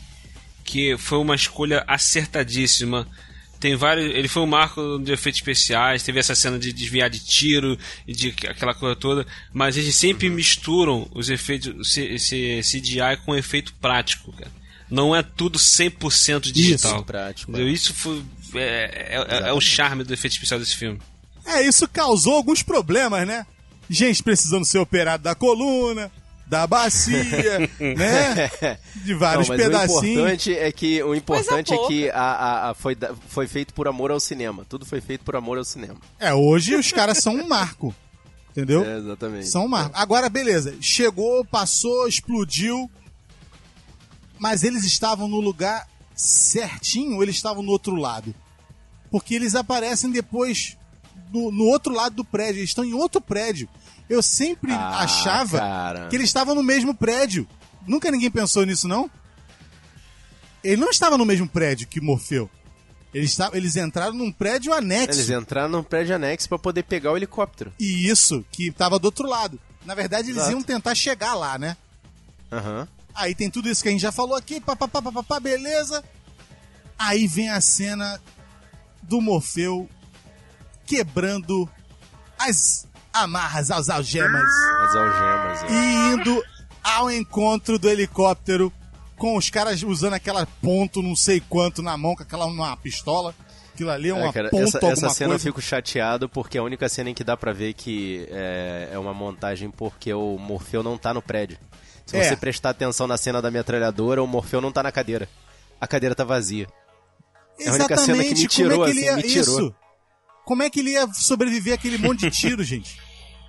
que 0.63 0.97
foi 0.97 1.19
uma 1.19 1.35
escolha 1.35 1.83
acertadíssima. 1.89 3.09
Tem 3.61 3.75
vários. 3.75 4.15
Ele 4.15 4.29
foi 4.29 4.43
um 4.43 4.47
marco 4.47 4.99
de 5.01 5.13
efeitos 5.13 5.41
especiais, 5.41 6.03
teve 6.03 6.21
essa 6.21 6.35
cena 6.35 6.59
de 6.59 6.73
desviar 6.73 7.11
de 7.11 7.19
tiro 7.19 7.77
e 8.07 8.13
de 8.15 8.29
aquela 8.49 8.73
coisa 8.75 8.95
toda, 8.95 9.27
mas 9.53 9.77
eles 9.77 9.95
sempre 9.97 10.31
misturam 10.31 11.09
os 11.13 11.29
efeitos, 11.29 11.93
C- 11.93 12.05
esse 12.15 12.61
CGI 12.63 13.17
com 13.25 13.35
efeito 13.35 13.75
prático, 13.81 14.33
cara. 14.33 14.51
Não 14.91 15.15
é 15.15 15.23
tudo 15.23 15.59
100% 15.59 16.51
digital. 16.53 16.95
Isso, 16.97 17.05
prático, 17.05 17.57
é. 17.57 17.63
Isso 17.63 17.93
foi. 17.93 18.23
É, 18.55 19.17
é- 19.17 19.27
é- 19.45 19.49
é 19.49 19.53
o 19.53 19.61
charme 19.61 20.05
do 20.05 20.15
efeito 20.15 20.33
especial 20.35 20.59
desse 20.61 20.77
filme. 20.77 20.99
É, 21.45 21.63
isso 21.67 21.87
causou 21.89 22.35
alguns 22.35 22.63
problemas, 22.63 23.27
né? 23.27 23.45
Gente 23.91 24.23
precisando 24.23 24.65
ser 24.65 24.79
operado 24.79 25.23
da 25.25 25.35
coluna, 25.35 26.11
da 26.49 26.67
bacia, 26.67 27.59
né? 27.79 28.79
De 29.05 29.15
vários 29.15 29.49
Não, 29.49 29.57
mas 29.57 29.67
o 29.67 29.71
pedacinhos. 29.71 30.05
importante 30.05 30.53
é 30.57 30.73
que 30.73 31.03
o 31.03 31.15
importante 31.15 31.75
é 31.75 31.87
que 31.87 32.11
a, 32.11 32.21
a- 32.21 32.71
a- 32.71 32.75
foi, 32.75 32.97
foi 33.29 33.47
feito 33.47 33.75
por 33.75 33.87
amor 33.87 34.11
ao 34.11 34.19
cinema. 34.19 34.65
Tudo 34.69 34.87
foi 34.87 35.01
feito 35.01 35.25
por 35.25 35.37
amor 35.37 35.59
ao 35.59 35.65
cinema. 35.65 35.97
É, 36.19 36.33
hoje 36.33 36.75
os 36.75 36.91
caras 36.91 37.19
são 37.19 37.35
um 37.35 37.47
marco. 37.47 37.95
Entendeu? 38.51 38.85
É, 38.85 38.97
exatamente. 38.99 39.47
São 39.49 39.67
um 39.67 39.69
marco. 39.69 39.93
Agora, 39.97 40.29
beleza. 40.29 40.75
Chegou, 40.81 41.45
passou, 41.45 42.09
explodiu. 42.09 42.91
Mas 44.39 44.65
eles 44.65 44.85
estavam 44.85 45.29
no 45.29 45.41
lugar 45.41 45.87
certinho 46.15 47.17
ou 47.17 47.23
eles 47.23 47.37
estavam 47.37 47.63
no 47.63 47.71
outro 47.71 47.95
lado? 47.95 48.35
Porque 49.11 49.35
eles 49.35 49.55
aparecem 49.55 50.11
depois 50.11 50.77
no, 51.33 51.51
no 51.53 51.65
outro 51.65 51.93
lado 51.93 52.17
do 52.17 52.25
prédio. 52.25 52.61
Eles 52.61 52.71
estão 52.71 52.85
em 52.85 52.95
outro 52.95 53.21
prédio. 53.21 53.69
Eu 54.09 54.23
sempre 54.23 54.73
Ah, 54.73 55.01
achava 55.01 55.59
cara. 55.59 56.09
que 56.09 56.17
eles 56.17 56.29
estavam 56.29 56.55
no 56.55 56.63
mesmo 56.63 56.95
prédio. 56.95 57.47
Nunca 57.87 58.11
ninguém 58.11 58.31
pensou 58.31 58.65
nisso, 58.65 58.89
não? 58.89 59.11
Ele 60.65 60.81
não 60.81 60.91
estava 60.91 61.17
no 61.17 61.25
mesmo 61.25 61.49
prédio 61.49 61.87
que 61.87 62.01
Morfeu. 62.01 62.51
Eles, 63.15 63.31
estavam, 63.31 63.57
eles 63.57 63.77
entraram 63.77 64.13
num 64.13 64.31
prédio 64.31 64.73
anexo. 64.73 65.19
Eles 65.21 65.31
entraram 65.31 65.69
num 65.69 65.83
prédio 65.83 66.15
anexo 66.15 66.49
pra 66.49 66.59
poder 66.59 66.83
pegar 66.83 67.13
o 67.13 67.17
helicóptero. 67.17 67.73
E 67.79 68.09
isso, 68.09 68.45
que 68.51 68.71
tava 68.71 68.99
do 68.99 69.07
outro 69.07 69.27
lado. 69.27 69.59
Na 69.87 69.95
verdade, 69.95 70.29
eles 70.29 70.39
Exato. 70.39 70.53
iam 70.53 70.63
tentar 70.63 70.95
chegar 70.95 71.35
lá, 71.35 71.57
né? 71.59 71.77
Aham. 72.53 72.87
Aí 73.15 73.35
tem 73.35 73.51
tudo 73.51 73.69
isso 73.69 73.83
que 73.83 73.89
a 73.89 73.93
gente 73.93 74.01
já 74.03 74.13
falou 74.13 74.37
aqui, 74.37 74.61
papapá, 74.61 75.01
papapá, 75.01 75.41
beleza. 75.41 76.05
Aí 76.99 77.27
vem 77.27 77.49
a 77.49 77.61
cena 77.61 78.21
do 79.03 79.21
Morfeu 79.21 79.89
quebrando 80.87 81.69
as 82.39 82.87
amarras, 83.13 83.71
as 83.71 83.89
algemas 83.89 84.43
As 84.83 84.95
algemas. 84.95 85.63
é. 85.65 85.67
e 85.71 86.13
indo 86.15 86.43
ao 86.83 87.11
encontro 87.11 87.79
do 87.79 87.89
helicóptero 87.89 88.73
com 89.17 89.37
os 89.37 89.51
caras 89.51 89.83
usando 89.83 90.15
aquela 90.15 90.47
ponto 90.63 91.03
não 91.03 91.17
sei 91.17 91.41
quanto 91.41 91.83
na 91.83 91.97
mão, 91.97 92.15
com 92.15 92.23
aquela 92.23 92.47
uma 92.47 92.77
pistola. 92.77 93.35
Aquilo 93.75 93.91
ali 93.91 94.09
é 94.11 94.15
uma 94.15 94.29
É, 94.29 94.33
cara, 94.33 94.51
essa, 94.53 94.79
essa 94.87 95.09
cena 95.11 95.29
eu 95.31 95.33
coisa. 95.39 95.45
fico 95.45 95.61
chateado 95.61 96.29
porque 96.29 96.57
é 96.59 96.61
a 96.61 96.65
única 96.65 96.89
cena 96.89 97.11
em 97.11 97.15
que 97.15 97.23
dá 97.25 97.37
pra 97.37 97.53
ver 97.53 97.75
que 97.75 98.27
é, 98.31 98.91
é 98.93 98.99
uma 98.99 99.15
montagem 99.15 99.71
porque 99.71 100.13
o 100.13 100.37
Morfeu 100.39 100.83
não 100.83 100.97
tá 100.99 101.13
no 101.15 101.23
prédio. 101.23 101.59
Se 102.07 102.17
É. 102.17 102.25
você 102.25 102.37
prestar 102.37 102.71
atenção 102.71 103.07
na 103.07 103.17
cena 103.17 103.41
da 103.43 103.51
metralhadora, 103.51 104.23
o 104.23 104.27
Morfeu 104.27 104.61
não 104.61 104.73
tá 104.73 104.83
na 104.83 104.91
cadeira. 104.91 105.29
A 105.81 105.87
cadeira 105.87 106.15
tá 106.15 106.25
vazia. 106.25 106.67
É 107.61 107.69
a 107.69 107.73
única 107.73 107.97
cena 107.97 108.23
que 108.23 108.31
me 108.31 108.35
Exatamente, 108.35 108.47
tirou, 108.49 108.79
como 108.79 108.89
é 108.89 108.93
que 108.93 108.99
ele 108.99 109.09
assim, 109.09 109.17
ia, 109.17 109.17
me 109.17 109.23
tirou. 109.33 109.59
Isso. 109.61 109.75
Como 110.49 110.63
é 110.63 110.71
que 110.71 110.81
ele 110.81 110.93
ia 110.93 111.07
sobreviver 111.13 111.75
àquele 111.75 111.99
monte 111.99 112.21
de 112.21 112.31
tiro, 112.31 112.65
gente? 112.65 112.97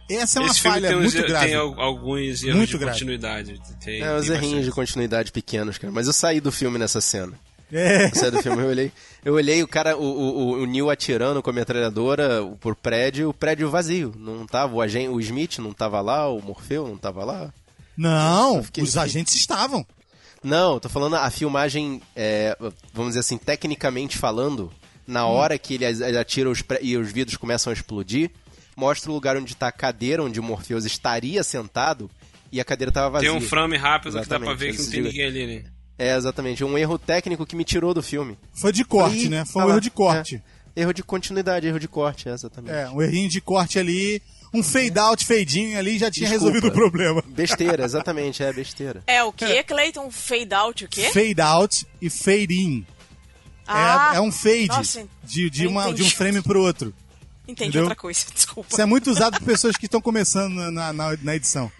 Essa 0.10 0.40
é 0.40 0.42
uma 0.42 0.52
Esse 0.52 0.60
falha 0.62 0.98
muito 0.98 1.16
er- 1.18 1.28
grave. 1.28 1.46
tem 1.46 1.56
al- 1.56 1.80
alguns 1.80 2.44
erros 2.44 2.56
Muito 2.58 2.70
de 2.72 2.78
grave. 2.78 2.92
continuidade. 3.00 3.62
Tem, 3.84 4.02
É, 4.02 4.14
uns 4.16 4.26
tem 4.26 4.36
errinhos 4.36 4.66
de 4.66 4.72
continuidade 4.72 5.32
pequenos, 5.32 5.78
cara. 5.78 5.94
Mas 5.94 6.08
eu 6.08 6.14
saí 6.14 6.42
do 6.42 6.52
filme 6.52 6.78
nessa 6.78 7.00
cena. 7.00 7.34
É. 7.72 8.08
Eu 8.08 8.16
saí 8.16 8.32
do 8.32 8.42
filme, 8.42 8.62
eu 8.64 8.68
olhei. 8.68 8.92
Eu 9.24 9.34
olhei 9.36 9.62
o 9.64 9.68
cara, 9.68 9.96
o, 9.96 10.02
o, 10.04 10.52
o 10.62 10.66
Neil 10.66 10.90
atirando 10.90 11.42
com 11.44 11.50
a 11.52 11.54
metralhadora 11.54 12.44
por 12.60 12.76
prédio, 12.76 13.30
o 13.30 13.34
prédio 13.34 13.70
vazio. 13.70 14.12
Não 14.18 14.46
tava, 14.48 14.74
o, 14.76 14.82
agente, 14.82 15.10
o 15.10 15.20
Smith 15.22 15.60
não 15.60 15.72
tava 15.74 16.02
lá, 16.02 16.28
o 16.28 16.42
Morfeu 16.42 16.88
não 16.88 16.98
tava 16.98 17.24
lá. 17.24 17.54
Não, 17.96 18.64
fiquei- 18.64 18.84
os 18.84 18.98
agentes 18.98 19.36
estavam. 19.36 19.86
Não, 20.44 20.76
eu 20.76 20.80
tô 20.80 20.90
falando 20.90 21.18
a 21.18 21.30
filmagem, 21.30 22.02
é, 22.16 22.58
vamos 22.94 23.10
dizer 23.12 23.20
assim, 23.20 23.38
tecnicamente 23.38 24.18
falando, 24.18 24.72
na 25.10 25.26
hora 25.26 25.57
que 25.57 25.73
ele 25.73 25.86
as- 25.86 26.02
atira 26.02 26.49
os 26.49 26.64
e 26.81 26.95
os 26.95 27.11
vidros 27.11 27.36
começam 27.38 27.72
a 27.72 27.73
explodir, 27.73 28.30
mostra 28.76 29.11
o 29.11 29.14
lugar 29.14 29.36
onde 29.36 29.56
tá 29.56 29.68
a 29.68 29.72
cadeira 29.72 30.23
onde 30.23 30.40
o 30.40 30.44
Morpheus 30.44 30.86
estaria 30.86 31.44
sentado 31.44 32.10
e 32.52 32.60
a 32.61 32.65
cadeira 32.65 32.91
tava 32.91 33.10
vazia. 33.10 33.30
Tem 33.30 33.38
um 33.38 33.41
frame 33.41 33.76
rápido 33.77 34.19
que 34.22 34.27
dá 34.27 34.40
pra 34.40 34.52
Exatamente, 34.53 34.60
ver 34.60 34.72
que 34.76 34.81
não 34.84 34.90
tem 34.91 35.02
ninguém 35.02 35.26
ali, 35.26 35.48
né? 35.48 35.64
É, 35.98 36.15
exatamente. 36.15 36.64
Um 36.64 36.77
erro 36.77 36.98
técnico 36.98 37.45
que 37.45 37.56
me 37.56 37.64
tirou 37.65 37.94
do 37.94 38.02
filme. 38.02 38.38
Foi 38.53 38.72
de 38.72 38.86
corte, 38.86 39.26
Ih, 39.26 39.30
né? 39.30 39.44
Foi 39.45 39.61
tá 39.61 39.68
um 39.68 39.72
erro 39.72 39.81
de 39.81 39.91
corte. 39.91 40.41
É, 40.76 40.81
erro 40.81 40.94
de 40.94 41.03
continuidade, 41.03 41.68
erro 41.68 41.80
de 41.80 41.88
corte, 41.90 42.30
é, 42.30 42.31
exatamente. 42.34 42.73
É, 42.73 42.90
um 42.90 43.02
errinho 43.02 43.27
de 43.30 43.41
corte 43.41 43.77
ali, 43.77 44.22
um 44.53 44.64
fade 44.64 44.98
out, 44.98 45.26
fade 45.26 45.60
in 45.60 45.76
ali 45.76 45.98
já 45.98 46.10
tinha 46.10 46.30
Desculpa. 46.30 46.53
resolvido 46.53 46.68
o 46.69 46.72
problema. 46.72 47.22
Besteira, 47.27 47.84
exatamente, 47.86 48.41
é 48.41 48.53
besteira. 48.53 49.03
É 49.06 49.22
o 49.23 49.34
quê, 49.34 49.61
Clayton? 49.64 50.10
Fade 50.10 50.53
out 50.53 50.86
o 50.86 50.88
quê? 50.88 51.10
Fade 51.11 51.41
out 51.41 51.86
e 52.02 52.10
fade 52.10 52.53
in. 52.53 52.86
Ah, 53.72 54.12
é, 54.14 54.18
é 54.18 54.22
um 54.22 54.32
fade 54.32 54.68
nossa, 54.68 55.08
de, 55.24 55.50
de, 55.50 55.68
uma, 55.68 55.94
de 55.94 56.02
um 56.04 56.10
frame 56.10 56.41
pro 56.41 56.60
outro. 56.62 56.94
Entendi 57.48 57.70
entendeu? 57.70 57.82
outra 57.84 57.96
coisa, 57.96 58.26
desculpa. 58.34 58.70
Isso 58.72 58.82
é 58.82 58.86
muito 58.86 59.10
usado 59.10 59.38
por 59.40 59.46
pessoas 59.46 59.76
que 59.76 59.86
estão 59.86 60.02
começando 60.02 60.54
na, 60.72 60.91
na, 60.94 61.18
na- 61.22 61.36
edição. 61.36 61.72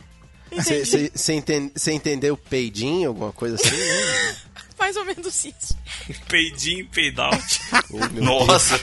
Você 0.52 1.92
entendeu 1.92 2.36
peidinho, 2.38 3.10
alguma 3.10 3.32
coisa 3.32 3.56
assim? 3.56 3.70
Mais 4.80 4.96
ou 4.96 5.06
menos 5.06 5.46
isso. 5.46 5.78
Peidinho, 6.28 6.88
peidout. 6.88 7.60
Ô, 7.92 7.98
meu 8.14 8.24
Nossa, 8.24 8.80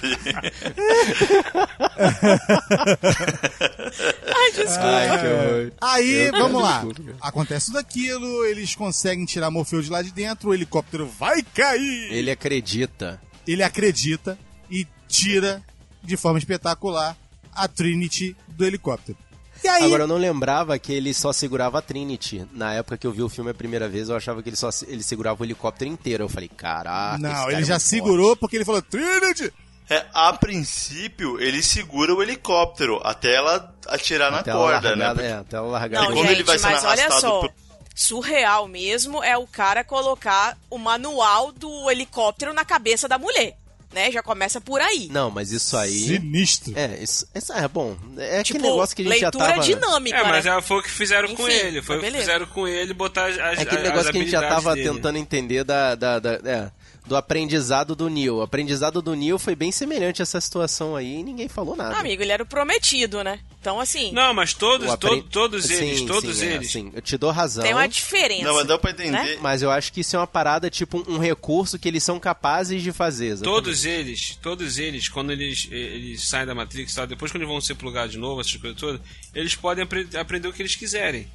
Ai, 4.34 4.52
desculpa. 4.52 4.82
Ai. 4.82 5.72
Aí, 5.80 6.30
vamos 6.30 6.62
lá. 6.62 6.84
Acontece 7.20 7.66
tudo 7.66 7.78
aquilo, 7.78 8.44
eles 8.44 8.74
conseguem 8.74 9.24
tirar 9.24 9.50
Morfeu 9.50 9.80
de 9.80 9.90
lá 9.90 10.02
de 10.02 10.12
dentro, 10.12 10.50
o 10.50 10.54
helicóptero 10.54 11.06
vai 11.06 11.42
cair. 11.42 12.12
Ele 12.12 12.30
acredita. 12.30 13.20
Ele 13.46 13.62
acredita 13.62 14.38
e 14.70 14.86
tira 15.08 15.62
de 16.02 16.16
forma 16.16 16.38
espetacular 16.38 17.16
a 17.54 17.66
Trinity 17.66 18.36
do 18.48 18.64
helicóptero. 18.64 19.18
E 19.66 19.68
aí, 19.68 19.82
Agora 19.84 20.04
eu 20.04 20.06
não 20.06 20.16
lembrava 20.16 20.78
que 20.78 20.92
ele 20.92 21.12
só 21.12 21.32
segurava 21.32 21.78
a 21.78 21.82
Trinity. 21.82 22.46
Na 22.52 22.72
época 22.74 22.96
que 22.96 23.06
eu 23.06 23.10
vi 23.12 23.20
o 23.22 23.28
filme 23.28 23.50
a 23.50 23.54
primeira 23.54 23.88
vez, 23.88 24.08
eu 24.08 24.14
achava 24.16 24.40
que 24.42 24.48
ele 24.48 24.56
só 24.56 24.70
ele 24.86 25.02
segurava 25.02 25.42
o 25.42 25.44
helicóptero 25.44 25.90
inteiro. 25.90 26.22
Eu 26.24 26.28
falei, 26.28 26.48
caraca. 26.48 27.14
esse 27.16 27.22
não, 27.22 27.30
cara 27.32 27.52
ele 27.52 27.62
é 27.62 27.64
já 27.64 27.74
muito 27.74 27.82
segurou 27.82 28.26
forte. 28.28 28.38
porque 28.40 28.56
ele 28.56 28.64
falou, 28.64 28.80
Trinity! 28.82 29.52
É, 29.90 30.04
a 30.14 30.32
princípio, 30.32 31.40
ele 31.40 31.62
segura 31.62 32.14
o 32.14 32.22
helicóptero 32.22 33.00
até 33.04 33.34
ela 33.34 33.72
atirar 33.86 34.32
Até 34.32 34.50
na 34.50 34.56
ela 34.56 34.62
corda, 34.72 34.88
largar- 34.96 35.14
né? 35.16 35.28
É, 35.28 35.32
até 35.34 35.56
ela 35.56 35.66
largar. 35.68 36.00
Não, 36.00 36.06
quando 36.12 36.18
gente, 36.28 36.32
ele 36.32 36.42
vai 36.44 36.58
mas 36.58 36.84
olha 36.84 37.10
só. 37.10 37.40
por- 37.40 37.52
Surreal 37.94 38.68
mesmo 38.68 39.24
é 39.24 39.38
o 39.38 39.46
cara 39.46 39.82
colocar 39.82 40.56
o 40.68 40.76
manual 40.76 41.50
do 41.50 41.90
helicóptero 41.90 42.52
na 42.52 42.64
cabeça 42.64 43.08
da 43.08 43.18
mulher. 43.18 43.56
Né? 43.96 44.12
Já 44.12 44.22
começa 44.22 44.60
por 44.60 44.78
aí. 44.78 45.08
Não, 45.10 45.30
mas 45.30 45.50
isso 45.52 45.74
aí. 45.74 45.90
Sinistro. 45.90 46.74
É, 46.76 47.02
isso, 47.02 47.26
isso 47.34 47.50
é 47.50 47.66
bom. 47.66 47.96
É 48.18 48.42
tipo, 48.42 48.58
aquele 48.58 48.70
negócio 48.70 48.94
que 48.94 49.00
a 49.00 49.04
gente 49.06 49.18
já 49.20 49.26
leitura 49.30 49.46
tava. 49.48 49.62
dinâmica. 49.62 50.18
É, 50.18 50.22
mas 50.22 50.44
né? 50.44 50.60
foi 50.60 50.76
o 50.76 50.82
que 50.82 50.90
fizeram 50.90 51.34
com 51.34 51.48
Enfim, 51.48 51.56
ele. 51.66 51.80
Foi 51.80 51.96
o 51.96 52.00
que 52.02 52.10
fizeram 52.10 52.46
com 52.46 52.68
ele 52.68 52.92
botar 52.92 53.24
as, 53.24 53.38
as 53.38 53.58
É 53.58 53.62
aquele 53.62 53.80
as 53.80 53.88
negócio 53.88 54.12
que 54.12 54.18
a 54.18 54.20
gente 54.20 54.30
já 54.30 54.46
tava 54.46 54.74
dele. 54.74 54.90
tentando 54.90 55.16
entender 55.16 55.64
da, 55.64 55.94
da, 55.94 56.18
da- 56.18 56.40
é, 56.44 56.70
do 57.06 57.16
aprendizado 57.16 57.94
do 57.94 58.08
Neil. 58.08 58.36
O 58.36 58.42
aprendizado 58.42 59.00
do 59.00 59.14
Neil 59.14 59.38
foi 59.38 59.54
bem 59.54 59.70
semelhante 59.70 60.20
a 60.20 60.24
essa 60.24 60.40
situação 60.40 60.96
aí 60.96 61.20
e 61.20 61.22
ninguém 61.22 61.48
falou 61.48 61.76
nada. 61.76 61.96
Amigo, 61.96 62.22
ele 62.22 62.32
era 62.32 62.42
o 62.42 62.46
prometido, 62.46 63.22
né? 63.22 63.38
Então, 63.60 63.80
assim, 63.80 64.12
Não, 64.12 64.32
mas 64.32 64.54
todos, 64.54 64.88
apre- 64.88 65.22
to- 65.22 65.28
todos 65.28 65.64
Sim, 65.66 65.74
eles, 65.74 66.02
todos 66.02 66.36
sim, 66.36 66.46
é, 66.46 66.54
eles. 66.54 66.70
sim. 66.70 66.90
eu 66.94 67.02
te 67.02 67.16
dou 67.18 67.30
razão. 67.32 67.64
tem 67.64 67.72
uma 67.74 67.88
diferença. 67.88 68.44
Não, 68.44 68.54
mas 68.54 68.66
dá 68.66 68.78
pra 68.78 68.90
entender. 68.92 69.10
Né? 69.10 69.38
Mas 69.40 69.60
eu 69.62 69.70
acho 69.70 69.92
que 69.92 70.00
isso 70.00 70.14
é 70.14 70.18
uma 70.20 70.26
parada, 70.26 70.70
tipo, 70.70 71.04
um 71.10 71.18
recurso 71.18 71.78
que 71.78 71.88
eles 71.88 72.02
são 72.04 72.20
capazes 72.20 72.80
de 72.82 72.92
fazer. 72.92 73.26
exatamente. 73.26 73.54
Todos 73.64 73.84
eles, 73.84 74.38
todos 74.40 74.78
eles, 74.78 75.08
quando 75.08 75.32
eles, 75.32 75.66
eles 75.70 76.28
saem 76.28 76.46
da 76.46 76.54
Matrix, 76.54 76.94
tal, 76.94 77.06
depois 77.08 77.32
quando 77.32 77.42
eles 77.42 77.52
vão 77.52 77.60
ser 77.60 77.74
plugados 77.74 78.12
de 78.12 78.18
novo, 78.18 78.40
essas 78.40 78.54
coisas 78.56 78.78
todas, 78.78 79.00
eles 79.34 79.54
podem 79.56 79.82
apre- 79.84 80.08
aprender 80.16 80.46
o 80.46 80.52
que 80.52 80.62
eles 80.62 80.76
quiserem. 80.76 81.26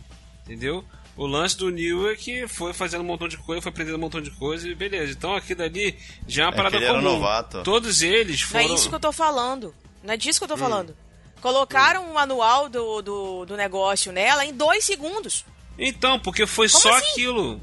Entendeu? 0.45 0.83
O 1.17 1.25
lance 1.27 1.57
do 1.57 1.69
Neo 1.69 2.09
é 2.09 2.15
que 2.15 2.47
foi 2.47 2.73
fazendo 2.73 3.01
um 3.01 3.05
montão 3.05 3.27
de 3.27 3.37
coisa, 3.37 3.61
foi 3.61 3.69
aprendendo 3.71 3.95
um 3.97 3.99
montão 3.99 4.21
de 4.21 4.31
coisa 4.31 4.67
e 4.67 4.73
beleza. 4.73 5.11
Então 5.11 5.35
aqui 5.35 5.53
dali 5.53 5.97
já 6.27 6.43
é 6.43 6.45
uma 6.47 6.53
É 6.53 6.55
parada 6.55 6.77
que 6.77 6.83
ele 6.83 6.85
era 6.89 6.99
comum. 7.01 7.11
novato. 7.13 7.63
Todos 7.63 8.01
eles 8.01 8.41
Não 8.41 8.47
foram. 8.49 8.63
é 8.63 8.73
isso 8.73 8.89
que 8.89 8.95
eu 8.95 8.99
tô 8.99 9.11
falando. 9.11 9.75
Não 10.03 10.13
é 10.13 10.17
disso 10.17 10.39
que 10.39 10.45
eu 10.45 10.47
tô 10.47 10.55
Hum. 10.55 10.57
falando. 10.57 10.95
Colocaram 11.41 12.05
o 12.09 12.13
manual 12.13 12.69
do, 12.69 13.01
do, 13.01 13.45
do 13.45 13.57
negócio 13.57 14.11
nela 14.11 14.45
em 14.45 14.53
dois 14.53 14.85
segundos. 14.85 15.43
Então, 15.77 16.19
porque 16.19 16.45
foi 16.47 16.69
Como 16.69 16.81
só 16.81 16.93
assim? 16.93 17.07
aquilo. 17.11 17.53
Não 17.53 17.59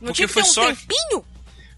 Porque 0.00 0.12
tinha 0.14 0.28
que 0.28 0.34
foi 0.34 0.42
ter 0.42 0.48
um 0.48 0.52
só- 0.52 0.66
tempinho? 0.66 1.24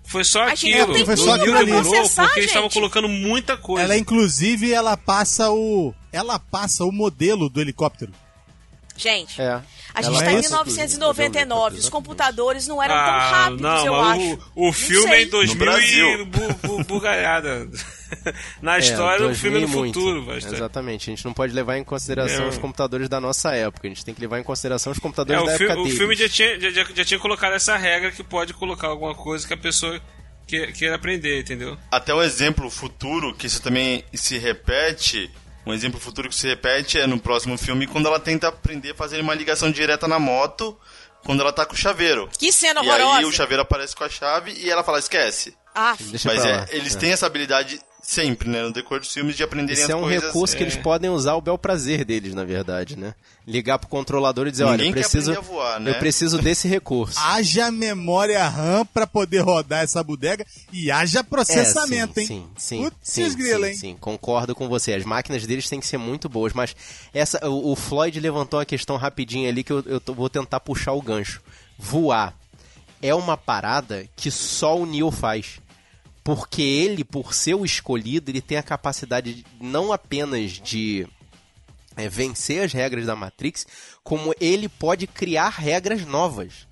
Foi 0.04 0.24
só 0.24 0.42
aquilo. 0.48 0.92
um 0.96 1.04
foi 1.04 1.14
O 1.14 1.18
só 1.18 1.34
aquilo 1.34 1.56
ali. 1.56 1.66
demorou 1.66 1.92
Processar, 1.92 2.24
porque 2.24 2.40
eles 2.40 2.50
estavam 2.50 2.70
colocando 2.70 3.08
muita 3.08 3.56
coisa. 3.58 3.84
Ela, 3.84 3.96
inclusive, 3.98 4.72
ela 4.72 4.96
passa 4.96 5.50
o. 5.50 5.94
Ela 6.10 6.38
passa 6.38 6.84
o 6.84 6.90
modelo 6.90 7.50
do 7.50 7.60
helicóptero. 7.60 8.10
Gente, 8.98 9.40
É. 9.40 9.62
a 9.94 10.02
gente 10.02 10.14
Ela 10.16 10.24
tá 10.24 10.30
é 10.32 10.34
em 10.34 10.40
isso, 10.40 10.50
1999. 10.50 11.78
Os 11.78 11.88
computadores 11.88 12.66
não 12.66 12.82
eram 12.82 12.94
tão 12.94 13.04
Ah, 13.04 13.30
rápidos, 13.30 13.60
não, 13.62 13.86
eu 13.86 13.94
acho. 13.94 14.38
O, 14.56 14.68
o 14.68 14.72
filme 14.72 15.12
é 15.14 15.22
em 15.22 15.28
2000 15.28 15.54
No 15.54 15.64
Brasil. 15.72 16.08
e 16.20 16.24
bu, 16.24 16.54
bu, 16.62 16.84
bugalhada. 16.84 17.68
Na 18.60 18.76
É, 18.76 18.80
história, 18.80 19.24
o 19.24 19.28
2000 19.28 19.34
filme 19.36 19.58
é 19.58 19.60
no 19.60 19.68
muito. 19.68 19.94
futuro. 20.00 20.22
basta. 20.26 20.54
Exatamente. 20.54 21.10
A 21.10 21.14
gente 21.14 21.24
não 21.24 21.32
pode 21.32 21.52
levar 21.52 21.76
em 21.76 21.84
consideração 21.84 22.46
É, 22.46 22.48
os 22.48 22.56
o- 22.56 22.60
computadores 22.60 23.08
da 23.08 23.20
nossa 23.20 23.54
época. 23.54 23.86
A 23.86 23.90
gente 23.90 24.04
tem 24.04 24.14
que 24.14 24.20
levar 24.20 24.38
em 24.40 24.42
consideração 24.42 24.90
os 24.92 24.98
É, 24.98 25.00
computadores 25.00 25.42
o, 25.42 25.46
da 25.46 25.52
época 25.52 25.74
o 25.78 25.82
deles. 25.84 25.98
filme 25.98 26.16
já 26.16 26.28
tinha, 26.28 26.58
já, 26.60 26.70
já- 26.70 27.04
tinha 27.04 27.20
colocado 27.20 27.52
essa 27.52 27.76
regra 27.76 28.10
que 28.10 28.24
pode 28.24 28.52
colocar 28.54 28.88
alguma 28.88 29.14
coisa 29.14 29.46
que 29.46 29.54
a 29.54 29.58
pessoa 29.58 30.00
que- 30.46 30.72
queira 30.72 30.96
aprender, 30.96 31.40
entendeu? 31.40 31.76
Até 31.90 32.14
um 32.14 32.22
exemplo 32.22 32.68
futuro, 32.70 33.34
que 33.34 33.46
isso 33.46 33.60
também 33.62 34.02
se 34.14 34.38
repete, 34.38 35.30
um 35.70 35.74
exemplo 35.74 36.01
futuro 36.01 36.28
que 36.28 36.35
se 36.35 36.47
repete 36.49 36.99
é 36.99 37.07
no 37.07 37.19
próximo 37.20 37.57
filme, 37.59 37.86
quando 37.86 38.07
ela 38.07 38.19
tenta 38.19 38.49
aprender 38.49 38.93
a 38.93 38.95
fazer 38.95 39.20
uma 39.20 39.35
ligação 39.35 39.70
direta 39.70 40.09
na 40.09 40.19
moto, 40.19 40.78
quando 41.24 41.40
ela 41.40 41.53
tá 41.53 41.66
com 41.66 41.74
o 41.74 41.77
chaveiro. 41.77 42.28
Que 42.39 42.53
cena 42.53 42.82
E 42.82 42.90
aí 42.90 43.03
horrorosa. 43.03 43.27
o 43.27 43.32
chaveiro 43.32 43.62
aparece 43.62 43.95
com 43.95 44.05
a 44.05 44.09
chave 44.09 44.53
e 44.53 44.70
ela 44.70 44.82
fala, 44.82 44.99
esquece. 44.99 45.55
Ah, 45.74 45.95
Deixa 46.01 46.28
Mas 46.32 46.45
é, 46.45 46.66
eles 46.70 46.97
É. 46.97 46.99
têm 46.99 47.12
essa 47.12 47.27
habilidade 47.27 47.81
sempre, 48.10 48.48
né, 48.48 48.62
no 48.62 48.72
decorrer 48.72 49.01
dos 49.02 49.12
filmes, 49.12 49.36
de 49.36 49.43
aprenderem 49.43 49.74
Esse 49.82 49.93
é 49.93 49.94
as 49.94 50.01
um 50.01 50.05
coisas. 50.05 50.24
recurso 50.24 50.56
que 50.56 50.62
eles 50.62 50.76
podem 50.76 51.10
usar 51.10 51.35
o 51.35 51.43
bel 51.43 51.59
prazer 51.59 52.06
deles, 52.06 52.32
na 52.32 52.43
verdade, 52.43 52.97
né? 52.98 53.14
Ligar 53.47 53.78
pro 53.78 53.86
controlador 53.86 54.47
e 54.47 54.51
dizer, 54.51 54.64
Ninguém 54.64 54.80
olha, 54.80 54.89
eu 54.89 54.93
preciso, 54.93 55.43
voar, 55.43 55.78
né? 55.78 55.90
eu 55.90 55.94
preciso 55.97 56.39
desse 56.39 56.66
recurso. 56.68 57.18
Haja 57.18 57.70
memória 57.70 58.48
RAM 58.48 58.86
pra 58.86 59.06
poder 59.06 59.40
rodar 59.40 59.82
essa 59.85 60.02
bodega 60.02 60.47
e 60.72 60.90
haja 60.90 61.22
processamento, 61.22 62.18
É, 62.18 62.22
hein? 62.22 62.26
sim, 62.26 62.47
sim, 62.56 62.82
Putz, 62.85 62.97
sim, 63.02 63.35
grila, 63.36 63.66
sim, 63.66 63.72
hein? 63.72 63.76
sim, 63.78 63.97
concordo 64.01 64.55
com 64.55 64.68
você. 64.70 64.94
As 64.94 65.05
máquinas 65.05 65.47
deles 65.47 65.68
têm 65.68 65.78
que 65.78 65.86
ser 65.86 65.98
muito 65.98 66.30
boas, 66.30 66.55
mas 66.55 66.74
essa, 67.12 67.47
o, 67.47 67.72
o 67.72 67.76
Floyd 67.76 68.18
levantou 68.20 68.59
uma 68.59 68.64
questão 68.64 68.97
rapidinho 68.97 69.47
ali 69.51 69.62
que 69.62 69.72
eu, 69.72 69.82
eu 69.86 70.01
tô- 70.01 70.14
vou 70.14 70.30
tentar 70.30 70.60
puxar 70.60 70.93
o 70.94 71.02
gancho. 71.02 71.43
Voar 71.78 72.35
é 73.02 73.14
uma 73.14 73.36
parada 73.36 74.06
que 74.16 74.30
só 74.30 74.78
o 74.78 74.86
Neo 74.86 75.10
faz. 75.10 75.60
Porque 76.28 76.60
ele, 76.60 77.05
por 77.05 77.32
ser 77.32 77.55
o 77.55 77.64
escolhido, 77.64 78.30
ele 78.30 78.42
tem 78.42 78.59
a 78.59 78.62
capacidade 78.62 79.32
de- 79.32 79.46
não 79.59 79.94
apenas 79.94 80.50
de 80.60 81.09
é, 81.96 82.06
vencer 82.06 82.62
as 82.62 82.70
regras 82.70 83.06
da 83.06 83.16
Matrix, 83.16 83.66
como 84.05 84.34
ele 84.38 84.68
pode 84.68 85.06
criar 85.06 85.48
regras 85.48 86.05
novas. 86.05 86.68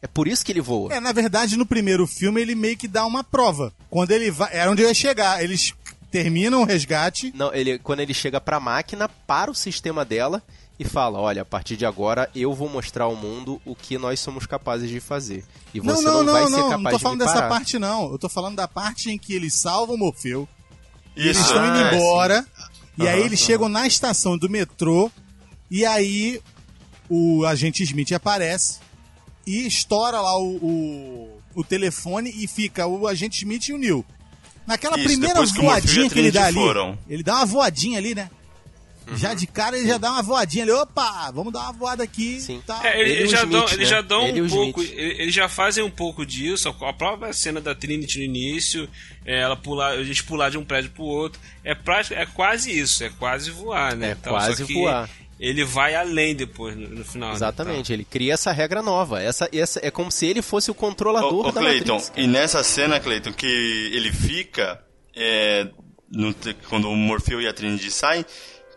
É 0.00 0.06
por 0.06 0.28
isso 0.28 0.44
que 0.44 0.52
ele 0.52 0.60
voa. 0.60 0.94
É, 0.94 1.00
na 1.00 1.10
verdade, 1.10 1.56
no 1.56 1.66
primeiro 1.66 2.06
filme 2.06 2.40
ele 2.40 2.54
meio 2.54 2.76
que 2.76 2.86
dá 2.86 3.04
uma 3.04 3.24
prova. 3.24 3.74
Quando 3.90 4.12
ele 4.12 4.30
vai. 4.30 4.50
Era 4.52 4.70
onde 4.70 4.82
eu 4.82 4.86
ia 4.88 4.94
chegar. 4.94 5.42
Eles 5.42 5.74
terminam 6.08 6.62
o 6.62 6.64
resgate. 6.64 7.32
Não, 7.34 7.52
ele, 7.52 7.80
quando 7.80 7.98
ele 8.00 8.14
chega 8.14 8.40
pra 8.40 8.60
máquina, 8.60 9.08
para 9.08 9.50
o 9.50 9.54
sistema 9.54 10.04
dela 10.04 10.40
e 10.82 10.84
fala: 10.88 11.18
Olha, 11.18 11.42
a 11.42 11.44
partir 11.44 11.76
de 11.76 11.86
agora 11.86 12.30
eu 12.34 12.52
vou 12.54 12.68
mostrar 12.68 13.04
ao 13.04 13.16
mundo 13.16 13.60
o 13.64 13.74
que 13.74 13.96
nós 13.98 14.20
somos 14.20 14.46
capazes 14.46 14.88
de 14.90 15.00
fazer. 15.00 15.44
E 15.74 15.80
Não, 15.80 15.96
você 15.96 16.04
não, 16.04 16.22
não, 16.22 16.32
vai 16.32 16.42
não, 16.42 16.50
ser 16.50 16.56
não. 16.56 16.68
capaz 16.70 16.82
Não 16.84 16.90
tô 16.90 16.96
de 16.98 17.02
falando 17.02 17.18
dessa 17.20 17.32
parar. 17.34 17.48
parte, 17.48 17.78
não. 17.78 18.12
Eu 18.12 18.18
tô 18.18 18.28
falando 18.28 18.56
da 18.56 18.68
parte 18.68 19.10
em 19.10 19.18
que 19.18 19.34
eles 19.34 19.54
salvam 19.54 19.96
o 19.96 19.98
Morfeu. 19.98 20.48
E 21.16 21.22
eles 21.22 21.38
Isso, 21.38 21.46
estão 21.48 21.66
indo 21.66 21.76
é, 21.78 21.94
embora. 21.94 22.46
E 22.98 23.08
aí 23.08 23.18
Aham, 23.18 23.26
eles 23.26 23.40
chegam 23.40 23.68
na 23.68 23.86
estação 23.86 24.36
do 24.38 24.48
metrô. 24.50 25.10
E 25.70 25.84
aí 25.86 26.40
o 27.08 27.44
agente 27.46 27.82
Smith 27.82 28.12
aparece 28.12 28.78
e 29.46 29.66
estoura 29.66 30.20
lá 30.20 30.38
o, 30.38 30.56
o, 30.56 31.40
o 31.54 31.64
telefone 31.64 32.30
e 32.34 32.46
fica 32.46 32.86
o 32.86 33.06
agente 33.06 33.38
Smith 33.38 33.68
e 33.68 33.72
o 33.72 33.78
Neil. 33.78 34.04
Naquela 34.66 34.96
Isso, 34.96 35.08
primeira 35.08 35.44
que 35.44 35.60
voadinha 35.60 36.06
a 36.06 36.10
que 36.10 36.18
ele 36.18 36.30
dá 36.30 36.44
ali, 36.46 36.54
foram. 36.54 36.98
ele 37.08 37.22
dá 37.22 37.36
uma 37.36 37.46
voadinha 37.46 37.98
ali, 37.98 38.14
né? 38.14 38.30
Uhum. 39.08 39.16
Já 39.16 39.34
de 39.34 39.46
cara 39.46 39.76
ele 39.76 39.88
já 39.88 39.98
dá 39.98 40.10
uma 40.12 40.22
voadinha 40.22 40.64
ali. 40.64 40.72
Opa, 40.72 41.30
vamos 41.32 41.52
dar 41.52 41.60
uma 41.60 41.72
voada 41.72 42.02
aqui. 42.02 42.40
Sim. 42.40 42.62
Tá. 42.66 42.80
É, 42.84 43.00
ele- 43.00 43.10
Ele 43.10 43.18
eles, 43.20 43.30
já 43.30 43.38
Smith, 43.38 43.52
dão, 43.52 43.64
eles 43.64 43.78
né? 43.78 43.84
já 43.84 44.00
dão 44.00 44.26
Ele 44.28 44.38
e 44.38 44.42
um 44.42 44.48
pouco. 44.48 44.82
Smith. 44.82 44.98
ele- 44.98 45.22
Eles 45.22 45.34
já 45.34 45.48
fazem 45.48 45.82
um 45.84 45.90
pouco 45.90 46.24
disso. 46.24 46.68
A 46.68 46.92
própria 46.92 47.32
cena 47.32 47.60
da 47.60 47.74
Trinity 47.74 48.18
no 48.18 48.24
início, 48.24 48.88
é, 49.24 49.40
ela 49.40 49.56
pular, 49.56 49.92
a 49.92 50.04
gente 50.04 50.22
pular 50.24 50.50
de 50.50 50.58
um 50.58 50.64
prédio 50.64 50.90
pro 50.90 51.02
outro. 51.04 51.40
É, 51.64 51.74
prático, 51.74 52.14
é 52.14 52.26
quase 52.26 52.70
isso, 52.76 53.02
é 53.04 53.10
quase 53.10 53.50
voar, 53.50 53.94
né? 53.96 54.08
É 54.08 54.12
Então, 54.12 54.32
quase 54.32 54.56
só 54.58 54.64
que 54.66 54.74
voar. 54.74 55.08
Ele 55.40 55.64
vai 55.64 55.96
além 55.96 56.36
depois, 56.36 56.76
no, 56.76 56.88
no 56.88 57.04
final. 57.04 57.30
né? 57.30 57.34
Exatamente, 57.34 57.92
ele 57.92 58.04
cria 58.04 58.34
essa 58.34 58.52
regra 58.52 58.80
nova. 58.80 59.20
Essa, 59.20 59.48
essa 59.52 59.80
é 59.82 59.90
como 59.90 60.08
se 60.12 60.24
ele 60.26 60.40
fosse 60.40 60.70
o 60.70 60.74
controlador 60.74 61.46
Ô, 61.46 61.48
ô 61.48 61.50
da 61.52 61.60
Cleiton, 61.60 61.94
Matrix. 61.94 62.12
e 62.16 62.26
nessa 62.28 62.62
cena, 62.62 63.00
Cleiton, 63.00 63.32
que 63.32 63.90
ele 63.92 64.12
fica, 64.12 64.80
é, 65.16 65.66
no 66.08 66.32
quando 66.68 66.88
o 66.88 66.94
Morfeu 66.94 67.40
e 67.40 67.48
a 67.48 67.52
Trinity 67.52 67.90
saem, 67.90 68.24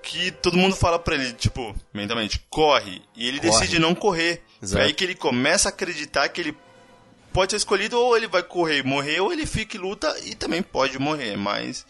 que 0.06 0.32
todo 0.32 0.56
mundo 0.58 0.76
fala 0.76 1.00
pra 1.00 1.16
ele, 1.16 1.34
tipo, 1.34 1.76
mentalmente, 1.94 2.40
corre. 2.50 3.02
E 3.16 3.28
ele 3.28 3.40
Corre. 3.40 3.52
decide 3.52 3.80
não 3.80 3.96
correr. 3.96 4.42
Exato. 4.62 4.82
É 4.84 4.86
aí 4.88 4.94
que 4.94 5.04
ele 5.04 5.16
começa 5.16 5.68
a 5.68 5.72
acreditar 5.72 6.30
que 6.30 6.40
ele 6.42 6.56
pode 7.34 7.52
ser 7.52 7.58
escolhido, 7.58 7.98
ou 8.00 8.16
ele 8.16 8.28
vai 8.28 8.44
correr 8.44 8.78
e 8.80 8.84
morrer, 8.84 9.20
ou 9.20 9.34
ele 9.34 9.46
fica 9.46 9.76
e 9.76 9.80
luta 9.80 10.16
e 10.24 10.36
também 10.36 10.62
pode 10.62 10.98
morrer. 11.00 11.36
Mas 11.36 11.86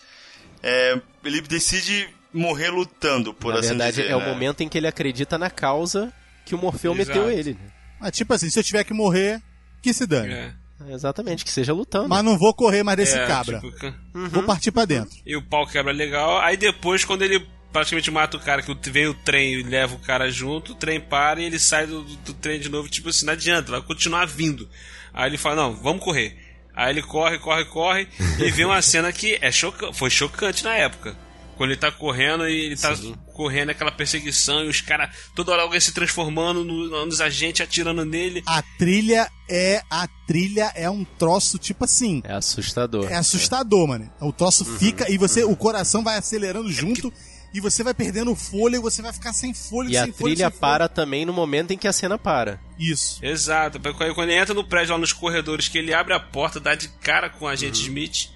é, 0.64 1.00
ele 1.24 1.42
decide 1.42 2.10
morrer 2.34 2.70
lutando, 2.70 3.34
por 3.34 3.54
Na 3.54 3.60
assim 3.60 3.70
verdade, 3.70 3.98
dizer. 3.98 4.10
é 4.10 4.16
o 4.16 4.20
né? 4.20 4.28
momento 4.28 4.62
em 4.62 4.70
que 4.70 4.78
ele 4.78 4.88
acredita 4.88 5.38
na 5.38 5.50
causa 5.50 6.12
que 6.46 6.56
o 6.56 6.58
Morfeu 6.58 6.94
Exato. 6.96 7.20
meteu 7.20 7.30
ele. 7.32 7.54
né? 7.54 7.72
Mas 8.00 8.12
tipo 8.12 8.34
assim, 8.34 8.50
se 8.50 8.58
eu 8.60 8.64
tiver 8.64 8.84
que 8.84 8.94
morrer, 8.94 9.42
que 9.82 9.94
se 9.94 10.06
dane. 10.08 10.34
É. 10.34 10.54
Exatamente, 10.90 11.46
que 11.46 11.50
seja 11.52 11.72
lutando. 11.74 12.10
Mas 12.10 12.24
não 12.24 12.38
vou 12.38 12.54
correr 12.54 12.84
mais 12.84 12.98
desse 12.98 13.18
É, 13.18 13.26
cabra. 13.26 13.60
tipo, 13.62 13.72
ca- 13.78 13.94
Vou 14.14 14.44
partir 14.44 14.72
pra 14.72 14.84
dentro. 14.86 15.16
e 15.26 15.36
o 15.36 15.42
pau 15.42 15.66
quebra 15.66 15.94
legal. 15.94 16.40
Aí 16.42 16.58
depois, 16.58 17.06
quando 17.06 17.22
ele 17.22 17.48
praticamente 17.76 18.10
mata 18.10 18.38
o 18.38 18.40
cara, 18.40 18.62
que 18.62 18.90
vem 18.90 19.08
o 19.08 19.14
trem 19.14 19.56
e 19.56 19.64
leva 19.64 19.96
o 19.96 20.00
cara 20.00 20.32
junto, 20.32 20.72
o 20.72 20.76
trem 20.76 20.98
para 21.00 21.42
e 21.42 21.46
ele 21.46 21.60
sai 21.60 21.86
do, 21.86 22.04
do- 22.04 22.16
do 22.18 22.34
trem 22.34 22.58
de 22.58 22.70
novo, 22.70 22.88
tipo 22.88 23.10
assim, 23.10 23.26
não 23.26 23.34
adianta, 23.34 23.70
vai 23.72 23.82
continuar 23.82 24.26
vindo. 24.26 24.70
Aí 25.14 25.30
ele 25.30 25.38
fala, 25.38 25.58
não, 25.58 25.76
vamos 25.76 26.02
correr. 26.02 26.38
Aí 26.74 26.90
ele 26.94 27.02
corre, 27.02 27.38
corre, 27.38 27.66
corre, 27.66 28.08
e 28.40 28.50
vê 28.52 28.64
uma 28.64 28.82
cena 28.82 29.12
que 29.12 29.38
é 29.42 29.52
choca 29.52 29.92
foi 29.92 30.10
chocante 30.10 30.64
na 30.64 30.74
época. 30.76 31.18
Quando 31.58 31.72
ele 31.72 31.80
tá 31.80 31.90
correndo 31.92 32.48
e 32.50 32.66
ele 32.66 32.76
tá 32.78 32.94
correndo 33.34 33.70
aquela 33.70 33.92
perseguição 33.92 34.64
e 34.66 34.68
os 34.68 34.82
caras, 34.82 35.10
toda 35.34 35.52
hora 35.54 35.62
alguém 35.62 35.80
se 35.80 35.94
transformando 35.94 36.64
no- 36.66 37.06
nos 37.06 37.20
agentes, 37.22 37.62
atirando 37.62 38.04
nele. 38.06 38.42
A 38.46 38.62
trilha 38.78 39.30
é. 39.50 39.82
A 39.90 40.06
trilha 40.28 40.72
é 40.76 40.90
um 40.90 41.06
troço, 41.06 41.58
tipo 41.58 41.86
assim. 41.86 42.22
É 42.26 42.34
assustador. 42.34 43.10
É 43.10 43.16
assustador, 43.16 43.88
mano. 43.88 44.12
O 44.20 44.34
troço 44.34 44.66
Uhum, 44.70 44.78
fica 44.78 45.10
e 45.10 45.18
você, 45.18 45.44
o 45.46 45.56
coração 45.56 46.04
vai 46.04 46.18
acelerando 46.18 46.70
junto. 46.72 47.12
E 47.56 47.62
você 47.62 47.84
vai 47.84 47.94
perdendo 47.94 48.32
o 48.32 48.36
fôlego, 48.36 48.84
você 48.90 49.02
vai 49.02 49.14
ficar 49.14 49.32
sem 49.34 49.54
fôlego, 49.54 49.94
E 49.94 49.98
a 49.98 50.04
sem 50.04 50.12
fôlego, 50.12 50.36
trilha 50.36 50.50
sem 50.52 50.60
para 50.60 50.88
também 50.90 51.26
no 51.26 51.32
momento 51.34 51.72
em 51.72 51.78
que 51.78 51.88
a 51.88 51.94
cena 51.94 52.18
para. 52.18 52.60
Isso. 52.78 53.20
Exato. 53.24 53.80
Porque 53.80 54.14
Quando 54.14 54.30
ele 54.30 54.40
entra 54.42 54.54
no 54.54 54.64
prédio 54.64 54.94
lá 54.94 54.98
nos 55.00 55.14
corredores, 55.14 55.68
que 55.68 55.78
ele 55.78 55.94
abre 55.94 56.14
a 56.14 56.20
porta, 56.20 56.60
dá 56.60 56.76
de 56.76 56.88
cara 56.88 57.30
com 57.30 57.46
o 57.46 57.48
agente 57.48 57.82
Smith. 57.82 58.30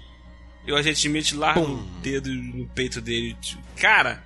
E 0.66 0.72
o 0.72 0.76
agente 0.76 1.06
Smith 1.06 1.32
larga 1.32 1.60
Pum. 1.60 1.74
o 1.74 2.00
dedo 2.02 2.30
no 2.30 2.66
peito 2.68 3.00
dele. 3.00 3.36
tipo, 3.40 3.62
Cara. 3.76 4.24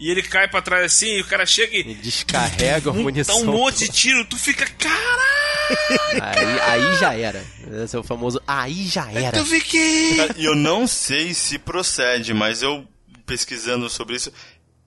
E 0.00 0.08
ele 0.12 0.22
cai 0.22 0.46
pra 0.46 0.62
trás 0.62 0.84
assim, 0.86 1.16
e 1.16 1.20
o 1.22 1.24
cara 1.24 1.44
chega 1.44 1.74
e. 1.76 1.80
Ele 1.80 1.94
descarrega 1.96 2.90
a 2.90 2.92
Dá 2.92 3.00
munição. 3.00 3.40
um 3.40 3.46
monte 3.46 3.78
de 3.80 3.88
tiro, 3.90 4.24
tu 4.26 4.36
fica, 4.38 4.64
caralho! 4.64 6.22
Aí, 6.22 6.60
aí 6.60 6.96
já 6.98 7.14
era. 7.14 7.44
Esse 7.84 7.96
é 7.96 7.98
o 7.98 8.02
famoso 8.04 8.40
aí 8.46 8.86
já 8.86 9.10
era. 9.12 9.36
Tu 9.38 9.44
fiquei. 9.44 10.16
Cara, 10.16 10.34
E 10.38 10.44
eu 10.44 10.54
não 10.54 10.86
sei 10.86 11.34
se 11.34 11.58
procede, 11.58 12.32
mas 12.32 12.62
eu 12.62 12.86
pesquisando 13.28 13.88
sobre 13.90 14.16
isso, 14.16 14.32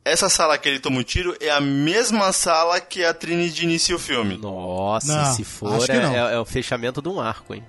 essa 0.03 0.27
sala 0.30 0.57
que 0.57 0.68
ele 0.68 0.80
toma 0.80 0.99
um 0.99 1.03
tiro 1.03 1.35
é 1.39 1.51
a 1.51 1.61
mesma 1.61 2.31
sala 2.34 2.81
que 2.81 3.03
a 3.05 3.13
Trinity 3.13 3.63
inicia 3.63 3.95
o 3.95 3.99
filme. 3.99 4.35
Nossa, 4.38 5.15
Não, 5.26 5.34
se 5.35 5.43
for, 5.43 5.88
é, 5.89 5.99
não. 6.01 6.13
é- 6.15 6.34
é 6.34 6.39
o 6.39 6.45
fechamento 6.45 7.01
de 7.01 7.07
um 7.07 7.22
arco, 7.22 7.53
hein? 7.53 7.63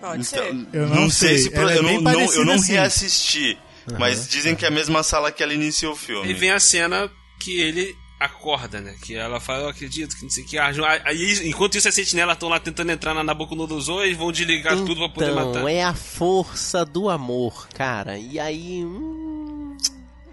Pode 0.00 0.24
ser. 0.24 0.54
Eu 0.72 0.86
não 0.88 1.08
sei, 1.08 1.38
se 1.38 1.50
pro- 1.50 1.62
ela 1.62 1.72
é 1.72 1.78
eu, 1.78 1.82
bem 1.82 2.00
não, 2.02 2.12
não- 2.12 2.32
eu 2.32 2.44
não 2.44 2.52
assim. 2.54 2.72
reassisti, 2.72 3.58
mas 3.98 4.28
dizem 4.28 4.54
que 4.54 4.64
é 4.66 4.68
a 4.68 4.70
mesma 4.70 5.02
sala 5.02 5.32
que 5.32 5.42
ela 5.42 5.54
inicia 5.54 5.90
o 5.90 5.96
filme. 5.96 6.28
E 6.30 6.34
vem 6.34 6.50
a 6.50 6.60
cena 6.60 7.10
que 7.40 7.58
ele 7.58 7.96
acorda, 8.20 8.80
né? 8.80 8.94
Que 9.02 9.14
ela 9.16 9.40
fala, 9.40 9.64
eu 9.64 9.68
acredito, 9.70 10.14
que 10.16 10.22
não 10.22 10.30
sei 10.30 10.44
o 10.44 10.46
que. 10.46 10.58
Aí, 10.58 11.48
enquanto 11.48 11.76
isso, 11.76 11.88
as 11.88 11.94
sentinelas 11.94 12.34
estão 12.34 12.48
lá 12.50 12.60
tentando 12.60 12.92
entrar 12.92 13.14
na 13.14 13.24
Nabucodonosor 13.24 14.06
e 14.06 14.12
vão 14.14 14.30
desligar 14.30 14.76
tudo 14.76 14.96
pra 14.96 15.08
poder 15.08 15.30
então, 15.32 15.46
matar. 15.46 15.68
é 15.70 15.82
a 15.82 15.94
força 15.94 16.84
do 16.84 17.08
amor, 17.08 17.66
cara. 17.74 18.18
E 18.18 18.38
aí. 18.38 18.84
hum, 18.84 19.25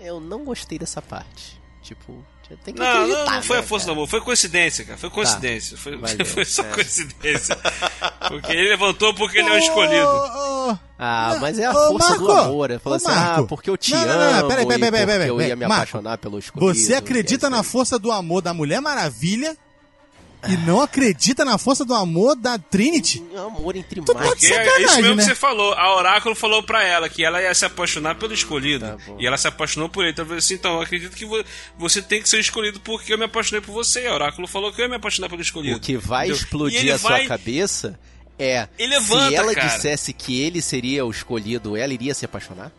eu 0.04 0.20
não 0.20 0.44
gostei 0.44 0.78
dessa 0.78 1.02
parte. 1.02 1.62
Tipo, 1.82 2.24
tem 2.64 2.74
que 2.74 2.80
Não, 2.80 3.08
não, 3.08 3.26
não 3.26 3.44
foi 3.44 3.58
né, 3.58 3.64
a 3.64 3.66
força 3.66 3.86
do 3.86 3.90
cara? 3.90 3.98
amor, 3.98 4.08
foi 4.08 4.22
coincidência, 4.22 4.86
cara. 4.86 4.98
Foi 4.98 5.10
coincidência. 5.10 5.78
Foi, 5.78 5.98
valeu, 5.98 6.26
foi 6.26 6.46
só 6.46 6.64
é. 6.64 6.70
coincidência. 6.72 7.58
Porque 8.28 8.52
ele 8.52 8.70
levantou 8.70 9.14
porque 9.16 9.40
ele 9.40 9.50
é 9.50 9.54
o 9.54 9.58
escolhido. 9.58 10.80
Ah, 11.00 11.38
mas 11.42 11.60
é 11.60 11.66
a 11.66 11.74
força 11.74 12.18
do 12.18 12.28
Marco! 12.28 12.42
amor. 12.42 12.70
Ele 12.72 12.80
falou 12.80 12.98
Ô, 12.98 13.02
assim, 13.02 13.08
Marco! 13.08 13.42
ah, 13.42 13.48
porque 13.48 13.70
eu 13.70 13.78
te 13.78 13.92
Não, 13.92 14.06
não, 14.06 14.12
amo. 14.14 14.42
não, 14.42 14.48
peraí, 14.48 14.66
peraí, 14.66 14.80
peraí, 14.80 14.92
porque 14.92 15.06
peraí, 15.06 15.28
eu 15.28 15.36
peraí. 15.36 15.50
ia 15.50 15.56
me 15.56 15.68
Marco, 15.68 15.76
apaixonar 15.76 16.18
pelo 16.18 16.40
escolhido. 16.40 16.74
Você 16.76 16.94
acredita 16.94 17.48
é 17.48 17.50
na 17.50 17.64
força 17.64 17.98
do 18.00 18.12
amor 18.12 18.42
da 18.42 18.54
Mulher 18.54 18.80
Maravilha 18.82 19.58
e 20.50 20.58
não 20.58 20.82
acredita 20.82 21.44
na 21.46 21.58
força 21.58 21.86
do 21.86 21.94
amor 21.94 22.36
da 22.36 22.58
Trinity? 22.58 23.24
Um 23.34 23.40
amor 23.48 23.76
entre 23.76 24.02
Tu 24.02 24.14
mais. 24.14 24.28
Porque 24.30 24.46
é 24.48 24.50
sacanagem, 24.50 24.86
isso 24.86 24.96
mesmo 25.02 25.16
né? 25.16 25.24
que 25.24 25.30
você 25.30 25.36
falou. 25.36 25.74
A 25.74 25.96
Oráculo 25.96 26.36
falou 26.36 26.62
pra 26.64 26.84
ela 26.84 27.08
que 27.10 27.24
ela 27.24 27.42
ia 27.42 27.54
se 27.54 27.66
apaixonar 27.66 28.16
pelo 28.16 28.34
escolhido. 28.34 28.86
Tá 28.86 28.98
e 29.20 29.26
ela 29.28 29.38
se 29.38 29.48
apaixonou 29.48 29.90
por 29.90 30.04
ele. 30.04 30.12
Então 30.12 30.24
eu 30.24 30.28
falei 30.28 30.40
assim: 30.40 30.54
então, 30.56 30.74
eu 30.76 30.82
acredito 30.82 31.16
que 31.16 31.26
vo- 31.26 31.44
você 31.78 32.02
tem 32.02 32.22
que 32.22 32.28
ser 32.30 32.40
escolhido 32.40 32.80
porque 32.82 33.14
eu 33.14 33.18
me 33.18 33.26
apaixonei 33.26 33.62
por 33.62 33.72
você. 33.74 34.06
A 34.08 34.14
Oráculo 34.14 34.48
falou 34.48 34.72
que 34.74 34.82
eu 34.82 34.86
ia 34.86 34.90
me 34.90 34.96
apaixonar 34.96 35.30
pelo 35.30 35.42
escolhido. 35.42 35.78
O 35.78 35.80
que 35.80 35.98
vai 35.98 36.26
Entendeu? 36.28 36.42
Explodir 36.44 36.94
a 36.94 36.98
vai- 36.98 37.20
sua 37.22 37.28
cabeça 37.28 38.00
é 38.38 38.68
Ele 38.78 38.96
levanta, 38.96 39.30
se 39.30 39.36
ela 39.36 39.54
cara. 39.54 39.68
dissesse 39.68 40.12
que 40.14 40.42
ele 40.42 40.62
seria 40.62 41.06
o 41.06 41.12
escolhido, 41.12 41.78
ela 41.78 41.94
iria 41.94 42.14
se 42.14 42.26
apaixonar? 42.26 42.72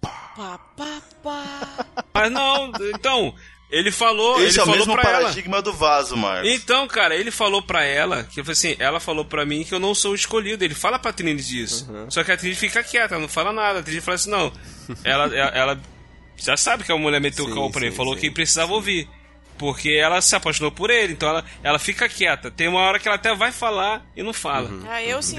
Pá, 0.00 0.58
pá, 0.76 1.00
pá. 1.22 1.68
Mas 2.14 2.32
não, 2.32 2.72
então, 2.94 3.34
ele 3.72 3.90
falou, 3.90 4.38
ele 4.38 4.48
Esse 4.48 4.58
é 4.58 4.62
o 4.62 4.66
falou 4.66 4.78
mesmo 4.80 4.92
pra 4.94 5.10
ela. 5.10 5.20
paradigma 5.22 5.62
do 5.62 5.72
vaso, 5.72 6.14
Marcos. 6.16 6.50
Então, 6.50 6.86
cara, 6.86 7.16
ele 7.16 7.30
falou 7.30 7.62
pra 7.62 7.82
ela, 7.82 8.24
que 8.24 8.40
assim, 8.42 8.76
ela 8.78 9.00
falou 9.00 9.24
pra 9.24 9.46
mim 9.46 9.64
que 9.64 9.74
eu 9.74 9.80
não 9.80 9.94
sou 9.94 10.12
o 10.12 10.14
escolhido. 10.14 10.62
Ele 10.62 10.74
fala 10.74 10.98
pra 10.98 11.10
Trinity 11.12 11.62
isso. 11.62 11.90
Uhum. 11.90 12.10
Só 12.10 12.22
que 12.22 12.30
a 12.30 12.36
Trinity 12.36 12.60
fica 12.60 12.84
quieta, 12.84 13.18
não 13.18 13.28
fala 13.28 13.50
nada. 13.50 13.78
A 13.78 13.82
Trinity 13.82 14.04
fala 14.04 14.14
assim, 14.16 14.30
não. 14.30 14.52
Ela, 15.02 15.24
ela, 15.34 15.50
ela 15.56 15.80
já 16.36 16.54
sabe 16.56 16.84
que 16.84 16.92
a 16.92 16.96
mulher 16.98 17.20
meteu 17.20 17.46
o 17.46 17.48
Sim, 17.48 17.70
pra 17.72 17.80
ele, 17.82 17.90
sim, 17.92 17.96
falou 17.96 18.14
sim. 18.14 18.20
que 18.20 18.30
precisava 18.30 18.72
ouvir. 18.74 19.08
Porque 19.58 19.90
ela 19.90 20.20
se 20.20 20.34
apaixonou 20.34 20.72
por 20.72 20.90
ele, 20.90 21.12
então 21.12 21.28
ela, 21.28 21.44
ela 21.62 21.78
fica 21.78 22.08
quieta. 22.08 22.50
Tem 22.50 22.66
uma 22.68 22.80
hora 22.80 22.98
que 22.98 23.06
ela 23.06 23.14
até 23.14 23.34
vai 23.34 23.52
falar 23.52 24.04
e 24.16 24.22
não 24.22 24.32
fala. 24.32 24.68
Uhum. 24.68 24.84
Ah, 24.88 25.02
eu 25.02 25.22
sim, 25.22 25.36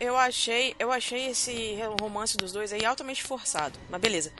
eu 0.00 0.16
achei, 0.16 0.74
eu 0.78 0.90
achei 0.90 1.26
esse 1.26 1.78
romance 2.00 2.36
dos 2.36 2.52
dois 2.52 2.72
aí 2.72 2.84
altamente 2.84 3.22
forçado. 3.22 3.78
Mas 3.90 4.00
beleza. 4.00 4.32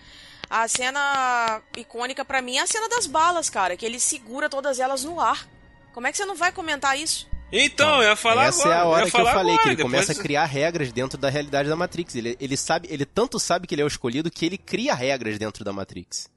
A 0.51 0.67
cena 0.67 1.63
icônica 1.77 2.25
pra 2.25 2.43
mim 2.43 2.57
é 2.57 2.63
a 2.63 2.67
cena 2.67 2.89
das 2.89 3.07
balas, 3.07 3.49
cara, 3.49 3.77
que 3.77 3.87
ele 3.87 4.01
segura 4.01 4.51
todas 4.51 4.81
elas 4.81 5.05
no 5.05 5.21
ar. 5.21 5.47
Como 5.95 6.07
é 6.09 6.11
que 6.11 6.19
você 6.19 6.25
não 6.25 6.35
vai 6.35 6.51
comentar 6.51 6.99
isso? 6.99 7.29
Então, 7.53 7.97
eu 8.03 8.11
ia 8.11 8.17
falar 8.17 8.47
Essa 8.47 8.63
agora. 8.63 8.75
é 8.75 8.79
a 8.81 8.85
hora 8.85 9.11
que 9.11 9.17
eu 9.21 9.25
falei, 9.27 9.41
agora, 9.55 9.59
que 9.63 9.69
ele 9.69 9.77
depois- 9.77 9.93
começa 9.93 10.13
a 10.13 10.15
criar 10.23 10.45
regras 10.45 10.93
dentro 10.93 11.17
da 11.19 11.29
realidade 11.29 11.69
da 11.69 11.75
Matrix. 11.77 12.15
Ele, 12.15 12.37
ele 12.41 12.57
sabe, 12.57 12.89
ele 12.91 13.05
tanto 13.05 13.39
sabe 13.41 13.67
que 13.67 13.75
ele 13.75 13.83
é 13.83 13.85
o 13.85 13.89
escolhido 13.89 14.31
que 14.31 14.45
ele 14.47 14.59
cria 14.59 14.95
regras 14.95 15.39
dentro 15.39 15.65
da 15.65 15.73
Matrix. 15.73 16.29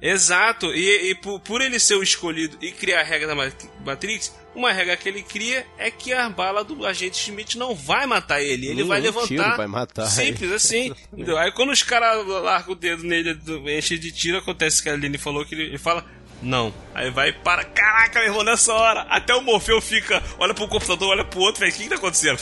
Exato, 0.00 0.72
e, 0.74 1.10
e 1.10 1.14
por, 1.14 1.40
por 1.40 1.60
ele 1.60 1.78
ser 1.80 1.94
o 1.96 2.02
escolhido 2.02 2.56
e 2.62 2.70
criar 2.70 3.00
a 3.00 3.04
regra 3.04 3.26
da 3.26 3.34
Ma- 3.34 3.50
Matrix, 3.84 4.32
uma 4.54 4.72
regra 4.72 4.96
que 4.96 5.08
ele 5.08 5.22
cria 5.22 5.66
é 5.76 5.90
que 5.90 6.12
a 6.12 6.28
bala 6.30 6.62
do 6.64 6.86
agente 6.86 7.28
Smith 7.28 7.54
não 7.56 7.74
vai 7.74 8.06
matar 8.06 8.40
ele, 8.40 8.66
ele 8.66 8.74
Nenhum 8.76 8.88
vai 8.88 9.00
levantar. 9.00 9.26
tiro 9.28 9.56
vai 9.56 9.66
matar 9.66 10.06
Simples 10.06 10.52
assim. 10.52 10.94
Aí 11.38 11.52
quando 11.52 11.70
os 11.70 11.82
caras 11.82 12.24
largam 12.26 12.72
o 12.72 12.76
dedo 12.76 13.02
nele, 13.02 13.38
enche 13.76 13.98
de 13.98 14.12
tiro, 14.12 14.38
acontece 14.38 14.82
que 14.82 14.88
a 14.88 14.92
Aline 14.92 15.18
falou 15.18 15.44
que 15.44 15.54
ele 15.54 15.78
fala. 15.78 16.04
Não. 16.40 16.72
Aí 16.94 17.10
vai 17.10 17.30
e 17.30 17.32
para. 17.32 17.64
Caraca, 17.64 18.20
meu 18.20 18.28
irmão, 18.28 18.44
nessa 18.44 18.72
hora. 18.72 19.00
Até 19.10 19.34
o 19.34 19.42
Morfeu 19.42 19.80
fica. 19.80 20.22
Olha 20.38 20.54
pro 20.54 20.68
computador, 20.68 21.08
olha 21.10 21.24
pro 21.24 21.40
outro, 21.40 21.60
velho. 21.60 21.72
O 21.72 21.76
que, 21.76 21.82
que 21.82 21.88
tá 21.88 21.96
acontecendo? 21.96 22.38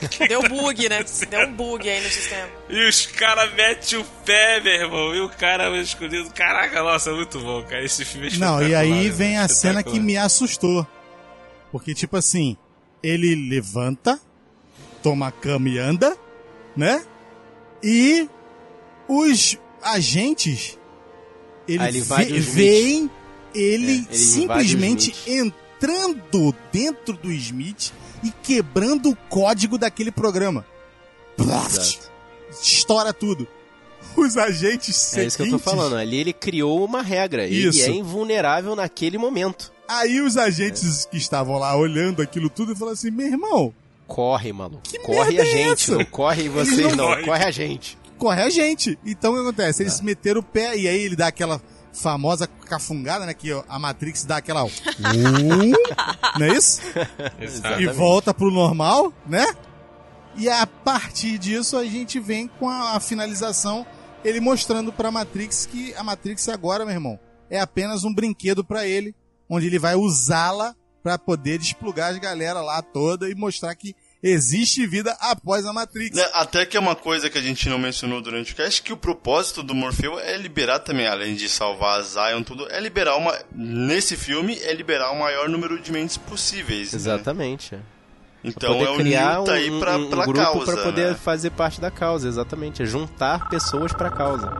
Que 0.00 0.08
que 0.08 0.28
Deu 0.28 0.40
tá 0.42 0.48
bug, 0.48 0.88
né? 0.88 1.04
Deu 1.28 1.40
um 1.48 1.52
bug 1.52 1.88
aí 1.90 2.00
no 2.00 2.08
sistema. 2.08 2.48
E 2.68 2.88
os 2.88 3.06
caras 3.06 3.52
metem 3.54 3.98
o 3.98 4.04
pé, 4.24 4.60
meu 4.60 4.72
irmão. 4.72 5.14
E 5.14 5.20
o 5.20 5.28
cara 5.28 5.64
é 5.64 5.68
o 5.68 5.76
escolhido. 5.76 6.30
Caraca, 6.32 6.80
nossa, 6.82 7.12
muito 7.12 7.40
bom, 7.40 7.62
cara. 7.64 7.84
Esse 7.84 8.04
filme 8.04 8.28
é 8.28 8.36
Não, 8.38 8.62
e 8.62 8.72
aí 8.74 9.04
né? 9.04 9.10
vem 9.10 9.36
a 9.36 9.48
cena 9.48 9.82
que 9.82 9.98
me 9.98 10.16
assustou. 10.16 10.86
Porque, 11.72 11.92
tipo 11.92 12.16
assim, 12.16 12.56
ele 13.02 13.34
levanta, 13.48 14.20
toma 15.02 15.26
a 15.28 15.32
cama 15.32 15.68
e 15.68 15.78
anda, 15.78 16.16
né? 16.76 17.04
E 17.82 18.28
os 19.08 19.56
agentes, 19.82 20.78
ele, 21.66 21.84
ele 21.84 22.00
vê- 22.00 22.40
veem 22.40 23.10
ele, 23.54 23.92
É, 23.92 23.94
ele 23.94 24.06
simplesmente 24.16 25.14
entrando 25.26 26.54
dentro 26.72 27.16
do 27.16 27.30
Smith 27.32 27.92
e 28.22 28.30
quebrando 28.42 29.10
o 29.10 29.16
código 29.28 29.78
daquele 29.78 30.10
programa. 30.10 30.64
Exato. 31.38 32.10
Estoura 32.62 33.12
tudo. 33.12 33.46
Os 34.16 34.36
agentes 34.36 35.16
É 35.16 35.24
isso 35.24 35.36
que 35.36 35.42
eu 35.44 35.46
tô 35.50 35.58
seguintes- 35.58 35.64
falando. 35.64 35.96
Ali 35.96 36.16
ele 36.16 36.32
criou 36.32 36.84
uma 36.84 37.00
regra. 37.02 37.46
Isso. 37.46 37.80
Ele 37.82 37.92
é 37.92 37.94
invulnerável 38.00 38.74
naquele 38.74 39.16
momento. 39.16 39.72
Aí 39.88 40.20
os 40.20 40.36
agentes 40.36 41.06
que 41.06 41.16
estavam 41.16 41.58
lá 41.58 41.76
olhando 41.76 42.20
aquilo 42.20 42.50
tudo 42.50 42.74
falaram 42.74 42.94
assim: 42.94 43.10
meu 43.10 43.26
irmão, 43.26 43.72
Corre, 44.06 44.52
maluco. 44.52 44.82
corre 45.04 45.38
a 45.38 45.42
é 45.42 45.46
gente. 45.46 45.82
essa? 45.84 45.96
Não 45.98 46.04
corre 46.04 46.48
vocês, 46.48 46.96
não. 46.96 47.10
não- 47.16 47.22
Corre 47.24 47.44
a 47.44 47.50
gente. 47.50 47.96
corre 48.18 48.42
a 48.42 48.50
gente. 48.50 48.98
Então 49.06 49.32
o 49.32 49.34
que 49.36 49.40
acontece? 49.42 49.82
É. 49.82 49.84
Eles 49.84 50.00
meteram 50.00 50.40
o 50.40 50.44
pé 50.44 50.76
e 50.76 50.86
aí 50.88 51.00
ele 51.02 51.16
dá 51.16 51.28
aquela 51.28 51.62
famosa 51.92 52.46
cafungada, 52.46 53.26
né? 53.26 53.34
Que 53.34 53.50
a 53.68 53.78
Matrix 53.78 54.24
dá 54.24 54.38
aquela. 54.38 54.64
uh, 54.64 54.70
não 56.38 56.46
é 56.46 56.56
isso? 56.56 56.80
Exato. 57.38 57.80
E 57.80 57.86
volta 57.88 58.32
pro 58.32 58.50
normal, 58.50 59.12
né? 59.26 59.46
E 60.36 60.48
a 60.48 60.66
partir 60.66 61.38
disso 61.38 61.76
a 61.76 61.84
gente 61.84 62.20
vem 62.20 62.46
com 62.46 62.68
a, 62.68 62.96
a 62.96 63.00
finalização, 63.00 63.86
ele 64.24 64.40
mostrando 64.40 64.92
pra 64.92 65.10
Matrix 65.10 65.66
que 65.66 65.94
a 65.94 66.02
Matrix 66.02 66.48
agora, 66.48 66.84
meu 66.84 66.94
irmão, 66.94 67.18
é 67.48 67.60
apenas 67.60 68.04
um 68.04 68.14
brinquedo 68.14 68.64
pra 68.64 68.86
ele, 68.86 69.14
onde 69.48 69.66
ele 69.66 69.78
vai 69.78 69.96
usá-la 69.96 70.74
pra 71.02 71.18
poder 71.18 71.58
desplugar 71.58 72.10
as 72.10 72.18
galera 72.18 72.60
lá 72.60 72.80
toda 72.82 73.28
e 73.28 73.34
mostrar 73.34 73.74
que 73.74 73.94
existe 74.22 74.86
vida 74.86 75.16
após 75.20 75.64
a 75.64 75.72
Matrix. 75.72 76.16
Né, 76.16 76.28
Até 76.34 76.66
que 76.66 76.76
é 76.76 76.80
uma 76.80 76.94
coisa 76.94 77.30
que 77.30 77.38
a 77.38 77.42
gente 77.42 77.68
não 77.68 77.78
mencionou 77.78 78.20
durante 78.20 78.52
o 78.52 78.56
cast, 78.56 78.82
que 78.82 78.92
o 78.92 78.96
propósito 78.96 79.62
do 79.62 79.74
Morfeu 79.74 80.18
é 80.18 80.36
liberar 80.36 80.80
também, 80.80 81.06
além 81.06 81.34
de 81.34 81.48
salvar 81.48 82.00
a 82.00 82.02
Zion, 82.02 82.42
tudo, 82.42 82.70
é 82.70 82.80
liberar 82.80 83.16
uma. 83.16 83.36
Nesse 83.54 84.16
filme, 84.16 84.58
é 84.62 84.72
liberar 84.72 85.10
o 85.12 85.18
maior 85.18 85.48
número 85.48 85.78
de 85.80 85.90
mentes 85.90 86.16
possíveis. 86.16 86.92
né? 86.92 86.98
Exatamente. 86.98 87.74
é. 87.74 87.80
Então 88.42 88.72
poder 88.72 88.86
é 88.86 88.90
o 88.90 88.96
criar 88.96 89.42
tá 89.42 89.52
aí 89.52 89.70
um, 89.70 89.80
pra, 89.80 89.96
um 89.98 90.08
pela 90.08 90.24
grupo 90.24 90.40
causa. 90.40 90.72
pra 90.72 90.82
poder 90.82 91.10
né? 91.10 91.14
fazer 91.14 91.50
parte 91.50 91.78
da 91.78 91.90
causa, 91.90 92.26
exatamente. 92.26 92.82
É 92.82 92.86
juntar 92.86 93.48
pessoas 93.50 93.92
pra 93.92 94.10
causa. 94.10 94.50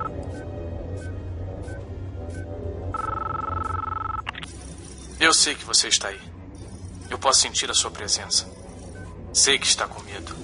Eu 5.18 5.32
sei 5.32 5.54
que 5.54 5.64
você 5.64 5.88
está 5.88 6.08
aí. 6.08 6.20
Eu 7.08 7.18
posso 7.18 7.40
sentir 7.40 7.70
a 7.70 7.74
sua 7.74 7.90
presença. 7.90 8.46
Sei 9.32 9.58
que 9.58 9.66
está 9.66 9.86
com 9.86 10.02
medo. 10.02 10.34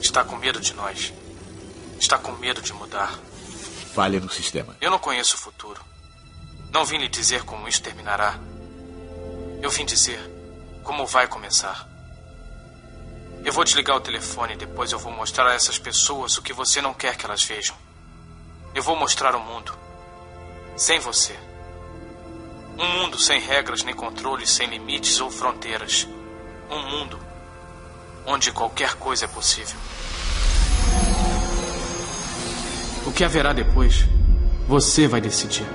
Está 0.00 0.22
com 0.22 0.36
medo 0.36 0.60
de 0.60 0.74
nós. 0.74 1.12
Está 1.98 2.18
com 2.18 2.32
medo 2.32 2.60
de 2.60 2.72
mudar. 2.74 3.18
Falha 3.94 4.20
no 4.20 4.30
sistema. 4.30 4.76
Eu 4.80 4.90
não 4.90 4.98
conheço 4.98 5.36
o 5.36 5.38
futuro. 5.38 5.82
Não 6.70 6.84
vim 6.84 6.98
lhe 6.98 7.08
dizer 7.08 7.44
como 7.44 7.66
isso 7.66 7.82
terminará. 7.82 8.38
Eu 9.62 9.70
vim 9.70 9.86
dizer 9.86 10.20
como 10.84 11.06
vai 11.06 11.26
começar. 11.26 11.88
Eu 13.42 13.52
vou 13.52 13.64
desligar 13.64 13.96
o 13.96 14.00
telefone 14.00 14.52
e 14.52 14.58
depois 14.58 14.92
eu 14.92 14.98
vou 14.98 15.12
mostrar 15.12 15.48
a 15.48 15.54
essas 15.54 15.78
pessoas 15.78 16.36
o 16.36 16.42
que 16.42 16.52
você 16.52 16.82
não 16.82 16.92
quer 16.92 17.16
que 17.16 17.24
elas 17.24 17.42
vejam. 17.42 17.76
Eu 18.74 18.82
vou 18.82 18.96
mostrar 18.96 19.34
ao 19.34 19.40
mundo 19.40 19.76
Sem 20.76 21.00
você. 21.00 21.34
Um 22.78 22.86
mundo 23.00 23.18
sem 23.18 23.40
regras 23.40 23.82
nem 23.82 23.94
controles, 23.94 24.50
sem 24.50 24.68
limites 24.68 25.20
ou 25.20 25.30
fronteiras. 25.30 26.06
Um 26.70 26.82
mundo 26.82 27.27
onde 28.28 28.52
qualquer 28.52 28.94
coisa 28.94 29.24
é 29.24 29.28
possível. 29.28 29.76
O 33.06 33.10
que 33.10 33.24
haverá 33.24 33.54
depois, 33.54 34.04
você 34.68 35.08
vai 35.08 35.18
decidir. 35.18 35.66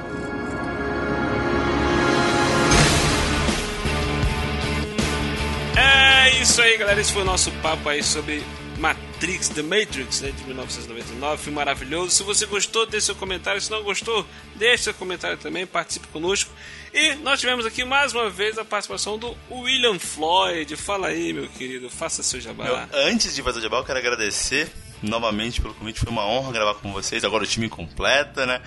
É 5.76 6.40
isso 6.40 6.62
aí, 6.62 6.78
galera. 6.78 7.02
Esse 7.02 7.12
foi 7.12 7.24
o 7.24 7.26
nosso 7.26 7.52
papo 7.54 7.90
aí 7.90 8.04
sobre 8.04 8.44
Matrix, 8.78 9.50
The 9.50 9.64
Matrix, 9.64 10.22
né, 10.22 10.32
de 10.32 10.44
1999. 10.44 11.42
Filme 11.42 11.56
maravilhoso. 11.56 12.12
Se 12.12 12.22
você 12.22 12.46
gostou, 12.46 12.86
deixe 12.86 13.08
seu 13.08 13.16
comentário. 13.16 13.60
Se 13.60 13.72
não 13.72 13.82
gostou, 13.82 14.28
deixe 14.56 14.84
seu 14.84 14.94
comentário 14.94 15.38
também. 15.38 15.66
Participe 15.66 16.08
conosco. 16.10 16.52
E 16.94 17.16
nós 17.16 17.40
tivemos 17.40 17.66
aqui 17.66 17.84
mais 17.84 18.14
uma 18.14 18.30
vez 18.30 18.60
a 18.60 18.64
participação 18.64 19.18
do 19.18 19.36
William 19.50 19.98
Floyd. 19.98 20.76
Fala 20.76 21.08
aí, 21.08 21.34
meu 21.34 21.48
querido. 21.48 21.90
Faça 21.90 22.22
seu 22.22 22.40
jabá. 22.40 22.68
Eu, 22.68 22.88
antes 23.08 23.34
de 23.34 23.42
fazer 23.42 23.58
o 23.58 23.62
jabá, 23.64 23.78
eu 23.78 23.84
quero 23.84 23.98
agradecer 23.98 24.72
novamente 25.02 25.60
pelo 25.60 25.74
convite. 25.74 26.00
Foi 26.00 26.12
uma 26.12 26.28
honra 26.28 26.52
gravar 26.52 26.76
com 26.76 26.94
vocês. 26.94 27.24
Agora 27.24 27.44
o 27.44 27.48
time 27.48 27.68
completa, 27.68 28.46
né? 28.46 28.62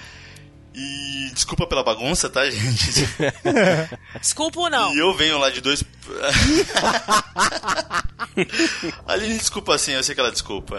E 0.74 1.31
desculpa 1.32 1.69
pela 1.69 1.85
bagunça, 1.85 2.28
tá, 2.28 2.44
gente? 2.51 3.09
Desculpa 4.20 4.61
ou 4.61 4.69
não? 4.69 4.93
E 4.93 4.98
eu 4.98 5.15
venho 5.15 5.39
lá 5.39 5.48
de 5.48 5.61
dois. 5.61 5.85
Aline, 9.07 9.39
desculpa 9.39 9.74
assim, 9.74 9.93
eu 9.93 10.03
sei 10.03 10.15
que 10.15 10.20
ela 10.20 10.32
desculpa. 10.32 10.78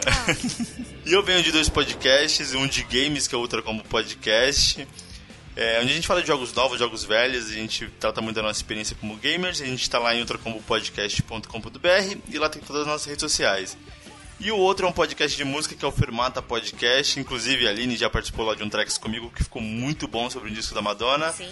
e 1.06 1.14
eu 1.14 1.24
venho 1.24 1.42
de 1.42 1.52
dois 1.52 1.70
podcasts, 1.70 2.54
um 2.54 2.68
de 2.68 2.84
games, 2.84 3.26
que 3.26 3.34
é 3.34 3.38
outra 3.38 3.64
como 3.64 3.84
podcast. 3.86 4.86
É, 5.60 5.80
onde 5.82 5.92
a 5.92 5.96
gente 5.96 6.06
fala 6.06 6.22
de 6.22 6.28
jogos 6.28 6.54
novos, 6.54 6.78
jogos 6.78 7.04
velhos, 7.04 7.50
a 7.50 7.54
gente 7.54 7.88
trata 8.00 8.22
muito 8.22 8.36
da 8.36 8.44
nossa 8.44 8.60
experiência 8.60 8.96
como 9.02 9.18
gamers, 9.18 9.60
a 9.60 9.66
gente 9.66 9.82
está 9.82 9.98
lá 9.98 10.14
em 10.14 10.20
ultracombopodcast.com.br 10.20 12.18
e 12.30 12.38
lá 12.38 12.48
tem 12.48 12.62
todas 12.62 12.84
as 12.84 12.88
nossas 12.88 13.08
redes 13.08 13.22
sociais. 13.22 13.76
E 14.40 14.52
o 14.52 14.58
outro 14.58 14.86
é 14.86 14.90
um 14.90 14.94
podcast 14.94 15.36
de 15.36 15.44
música 15.44 15.74
que 15.74 15.84
é 15.84 15.88
o 15.88 15.92
Fermata 15.92 16.44
Podcast. 16.44 17.20
Inclusive, 17.20 17.66
a 17.66 17.72
Aline 17.72 17.98
já 17.98 18.08
participou 18.08 18.46
lá 18.46 18.54
de 18.54 18.62
um 18.62 18.70
tracks 18.70 19.00
comigo 19.00 19.32
que 19.32 19.44
ficou 19.44 19.60
muito 19.60 20.08
bom 20.08 20.30
sobre 20.30 20.52
o 20.52 20.54
disco 20.54 20.76
da 20.76 20.82
Madonna. 20.82 21.32
Sim. 21.32 21.50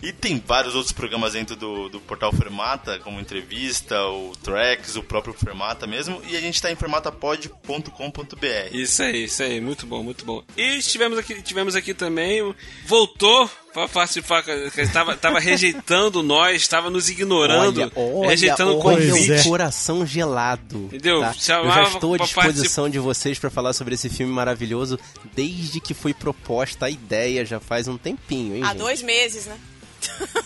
E 0.00 0.12
tem 0.12 0.42
vários 0.46 0.74
outros 0.76 0.92
programas 0.92 1.32
dentro 1.32 1.56
do, 1.56 1.88
do 1.88 1.98
portal 2.00 2.32
Fermata, 2.32 2.98
como 3.00 3.20
entrevista, 3.20 4.00
o 4.06 4.32
tracks, 4.42 4.94
o 4.96 5.02
próprio 5.02 5.34
Fermata 5.34 5.86
mesmo. 5.88 6.22
E 6.28 6.36
a 6.36 6.40
gente 6.40 6.54
está 6.54 6.70
em 6.70 6.76
fermatapod.com.br. 6.76 8.72
Isso 8.72 9.02
aí, 9.02 9.24
isso 9.24 9.42
aí, 9.42 9.60
muito 9.60 9.86
bom, 9.86 10.02
muito 10.02 10.24
bom. 10.24 10.42
E 10.56 10.78
tivemos 10.80 11.18
aqui, 11.18 11.42
tivemos 11.42 11.74
aqui 11.74 11.94
também, 11.94 12.42
o- 12.42 12.54
voltou 12.86 13.50
para 13.72 13.88
participar, 13.88 14.44
estava 14.76 15.16
tava 15.16 15.38
rejeitando 15.38 16.22
nós, 16.22 16.62
estava 16.62 16.88
nos 16.90 17.08
ignorando, 17.10 17.82
Olha, 17.82 17.92
olha, 17.96 18.28
rejeitando 18.30 18.72
o 18.76 18.84
olha 18.86 19.06
convite. 19.08 19.32
é. 19.32 19.40
o 19.40 19.44
coração 19.44 20.06
gelado. 20.06 20.78
Entendeu? 20.86 21.20
tá? 21.20 21.34
Eu 21.62 21.70
já 21.70 21.82
estou 21.84 22.14
à 22.14 22.18
disposição 22.18 22.88
de 22.88 22.98
vocês 22.98 23.38
para 23.38 23.50
falar 23.50 23.72
sobre 23.72 23.94
esse 23.94 24.08
filme 24.08 24.32
maravilhoso 24.32 24.98
desde 25.34 25.80
que 25.80 25.92
foi 25.94 26.14
proposta 26.14 26.86
a 26.86 26.90
ideia, 26.90 27.44
já 27.44 27.60
faz 27.60 27.86
um 27.88 27.98
tempinho, 27.98 28.56
hein, 28.56 28.62
Há 28.62 28.68
gente? 28.68 28.78
dois 28.78 29.02
meses, 29.02 29.46
né? 29.46 29.58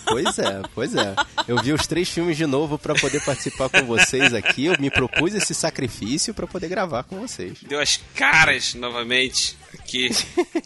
Pois 0.05 0.37
é, 0.37 0.61
pois 0.75 0.95
é. 0.95 1.15
Eu 1.47 1.61
vi 1.61 1.73
os 1.73 1.87
três 1.87 2.09
filmes 2.09 2.37
de 2.37 2.45
novo 2.45 2.77
para 2.77 2.93
poder 2.93 3.23
participar 3.23 3.69
com 3.69 3.83
vocês 3.85 4.33
aqui. 4.33 4.65
Eu 4.65 4.75
me 4.79 4.89
propus 4.89 5.33
esse 5.33 5.53
sacrifício 5.55 6.33
para 6.33 6.45
poder 6.45 6.67
gravar 6.67 7.03
com 7.03 7.19
vocês. 7.19 7.57
Deu 7.67 7.79
as 7.79 7.99
caras 8.15 8.73
novamente 8.75 9.57
aqui. 9.73 10.09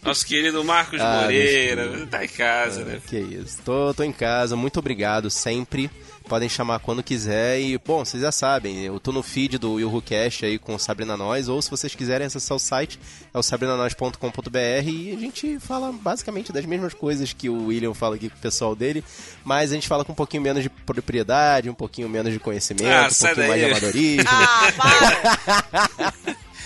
Nosso 0.03 0.25
querido 0.25 0.63
Marcos 0.63 0.99
Ah, 0.99 1.21
Moreira, 1.21 2.07
tá 2.07 2.25
em 2.25 2.27
casa, 2.27 2.83
né? 2.83 2.99
Que 3.07 3.17
isso. 3.19 3.59
Tô, 3.63 3.93
tô 3.93 4.03
em 4.03 4.11
casa, 4.11 4.55
muito 4.55 4.79
obrigado 4.79 5.29
sempre. 5.29 5.89
Podem 6.27 6.49
chamar 6.49 6.79
quando 6.79 7.01
quiser 7.01 7.59
e, 7.61 7.77
bom, 7.77 8.03
vocês 8.03 8.21
já 8.21 8.33
sabem, 8.33 8.83
eu 8.83 8.99
tô 8.99 9.13
no 9.13 9.23
feed 9.23 9.57
do 9.57 9.79
YuhuCast 9.79 10.45
aí 10.45 10.59
com 10.59 10.75
o 10.75 10.79
Sabrina 10.79 11.15
Nós, 11.15 11.47
ou 11.47 11.61
se 11.61 11.69
vocês 11.71 11.95
quiserem 11.95 12.27
acessar 12.27 12.57
o 12.57 12.59
site, 12.59 12.99
é 13.33 13.37
o 13.37 13.41
sabrinanois.com.br 13.41 14.59
e 14.89 15.13
a 15.15 15.19
gente 15.19 15.57
fala 15.59 15.89
basicamente 15.93 16.51
das 16.51 16.65
mesmas 16.65 16.93
coisas 16.93 17.31
que 17.31 17.47
o 17.49 17.67
William 17.67 17.93
fala 17.93 18.15
aqui 18.17 18.29
com 18.29 18.35
o 18.35 18.39
pessoal 18.41 18.75
dele, 18.75 19.03
mas 19.45 19.71
a 19.71 19.75
gente 19.75 19.87
fala 19.87 20.03
com 20.03 20.11
um 20.11 20.15
pouquinho 20.15 20.43
menos 20.43 20.61
de 20.63 20.69
propriedade, 20.69 21.69
um 21.69 21.73
pouquinho 21.73 22.09
menos 22.09 22.33
de 22.33 22.39
conhecimento, 22.39 22.87
Ah, 22.87 23.07
um 23.09 23.25
pouquinho 23.25 23.47
mais 23.47 23.61
de 23.61 23.61
daí. 23.61 23.71
amadorismo. 23.71 24.29
Ah, 24.29 24.73
para! 25.97 26.13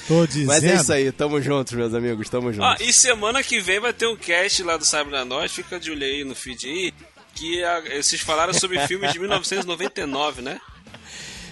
Tô 0.08 0.26
dizendo. 0.26 0.48
Mas 0.48 0.64
é 0.64 0.76
isso 0.76 0.92
aí, 0.92 1.12
tamo 1.12 1.40
juntos, 1.42 1.74
meus 1.74 1.94
amigos, 1.94 2.28
tamo 2.28 2.52
juntos. 2.52 2.82
e 2.82 2.92
semana 2.92 3.44
que 3.44 3.60
vem 3.62 3.80
vai 3.80 3.94
ter 3.94 4.08
um 4.08 4.16
cast 4.18 4.64
lá 4.64 4.76
do 4.76 4.84
Sabe 4.84 5.12
na 5.12 5.24
Nós, 5.24 5.52
fica 5.52 5.80
de 5.80 5.92
olho 5.92 6.04
aí 6.04 6.24
no 6.24 6.34
feed 6.34 6.68
aí. 6.68 6.94
Que 7.42 7.64
a- 7.64 7.82
vocês 8.02 8.22
falaram 8.22 8.54
sobre 8.54 8.80
filmes 8.88 9.12
de 9.12 9.18
1999, 9.20 10.42
né? 10.44 10.60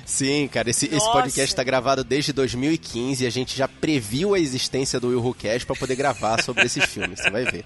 Sim, 0.06 0.48
cara, 0.48 0.70
esse, 0.72 0.88
esse 0.88 1.12
podcast 1.12 1.56
tá 1.56 1.64
gravado 1.64 2.04
desde 2.04 2.34
2015 2.34 3.24
e 3.24 3.28
a 3.28 3.30
gente 3.30 3.56
já 3.56 3.68
previu 3.68 4.34
a 4.34 4.40
existência 4.40 5.00
do 5.00 5.08
WilhoCast 5.10 5.68
pra 5.68 5.76
poder 5.76 5.96
gravar 5.96 6.42
sobre 6.44 6.66
esses 6.66 6.84
filmes, 6.86 7.20
você 7.20 7.30
vai 7.30 7.46
ver. 7.46 7.64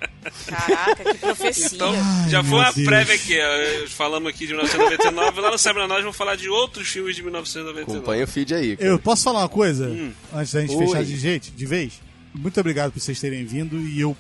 Caraca, 0.48 1.06
que 1.06 1.18
profecia. 1.20 1.68
Então, 1.74 1.94
Ai, 1.96 2.30
já 2.30 2.44
foi 2.44 2.58
uma 2.60 2.72
Deus. 2.74 2.86
prévia 2.88 3.16
aqui, 3.16 3.38
ó, 3.40 3.88
falamos 3.88 4.30
aqui 4.30 4.40
de 4.46 4.54
1999, 4.54 5.40
lá 5.42 5.52
no 5.52 5.58
Sabe 5.58 5.80
na 5.80 5.88
Nós 5.88 6.02
vamos 6.02 6.18
falar 6.18 6.36
de 6.36 6.50
outros 6.50 6.88
filmes 6.90 7.16
de 7.16 7.24
1999. 7.24 7.92
Acompanha 7.94 8.24
o 8.26 8.28
feed 8.28 8.54
aí. 8.54 8.76
cara. 8.76 8.90
Eu 8.90 9.00
posso 9.00 9.24
falar 9.24 9.40
uma 9.40 9.50
coisa? 9.50 9.86
Antes 10.34 10.54
da 10.54 10.62
gente 10.62 10.76
Oi. 10.76 10.86
fechar 10.86 11.04
de 11.06 11.16
jeito, 11.18 11.50
de 11.52 11.66
vez? 11.66 11.94
Muito 12.34 12.60
obrigado 12.60 12.92
por 12.92 13.00
vocês 13.00 13.20
terem 13.22 13.46
vindo 13.46 13.80
e 13.80 14.02
eu 14.02 14.18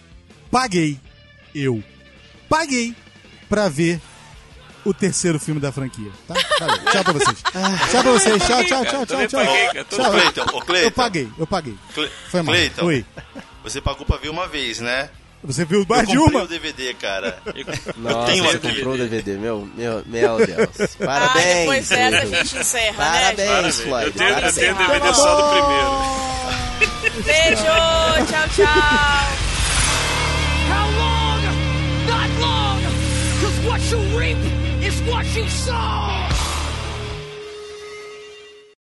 paguei, 0.49 0.97
eu 1.53 1.83
paguei 2.47 2.95
pra 3.49 3.69
ver 3.69 3.99
o 4.85 4.93
terceiro 4.93 5.39
filme 5.39 5.61
da 5.61 5.71
franquia, 5.71 6.11
tá? 6.27 6.33
Valeu. 6.59 6.85
Tchau 6.91 7.03
pra 7.03 7.13
vocês. 7.13 7.37
Tchau 7.91 8.03
pra 8.03 8.11
vocês. 8.11 8.43
Tchau, 8.45 8.63
tchau, 8.65 8.85
tchau, 8.85 9.05
tchau, 9.05 9.27
tchau. 9.27 9.45
paguei, 9.45 9.83
Tchau. 9.85 10.11
Cleiton, 10.11 10.41
ô 10.57 10.61
Cleiton. 10.61 10.87
Eu 10.87 10.91
paguei, 10.91 11.29
eu 11.39 11.47
paguei. 11.47 11.77
Cle- 11.93 12.11
Foi 12.29 12.41
mal. 12.41 12.53
Cleiton, 12.53 12.85
Oi. 12.85 13.05
você 13.63 13.79
pagou 13.81 14.05
pra 14.05 14.17
ver 14.17 14.29
uma 14.29 14.47
vez, 14.47 14.79
né? 14.79 15.09
Você 15.45 15.65
viu 15.65 15.85
mais 15.89 16.03
eu 16.07 16.07
de 16.15 16.17
comprei 16.17 16.37
uma? 16.39 16.45
o 16.45 16.47
DVD, 16.47 16.93
cara. 16.93 17.37
Nossa, 17.97 18.31
tenho 18.31 18.43
você 18.45 18.59
comprou 18.59 18.93
o 18.93 18.97
DVD, 18.97 19.33
meu, 19.37 19.69
meu, 19.75 20.01
meu 20.05 20.37
Deus. 20.37 20.69
Ah, 21.01 21.05
Parabéns. 21.05 21.55
depois 21.59 21.89
dessa 21.89 22.17
a 22.17 22.25
gente 22.25 22.57
encerra, 22.57 22.95
Parabéns, 22.95 23.37
né? 23.49 23.67
Eu 23.67 23.71
Floyd. 23.73 24.11
tenho, 24.11 24.29
eu 24.29 24.33
Parabéns. 24.35 24.55
tenho 24.55 24.75
DVD 24.75 24.99
Tá 24.99 25.13
só 25.13 25.35
do 25.35 25.41
bom. 25.43 25.51
primeiro. 26.79 27.23
Beijo, 27.23 27.63
tchau, 28.31 28.49
tchau. 28.55 28.73
what 33.73 33.81
you 33.89 33.97
reap 34.19 34.37
is 34.83 35.01
what 35.01 35.25
you 35.35 35.49
sow! 35.49 36.32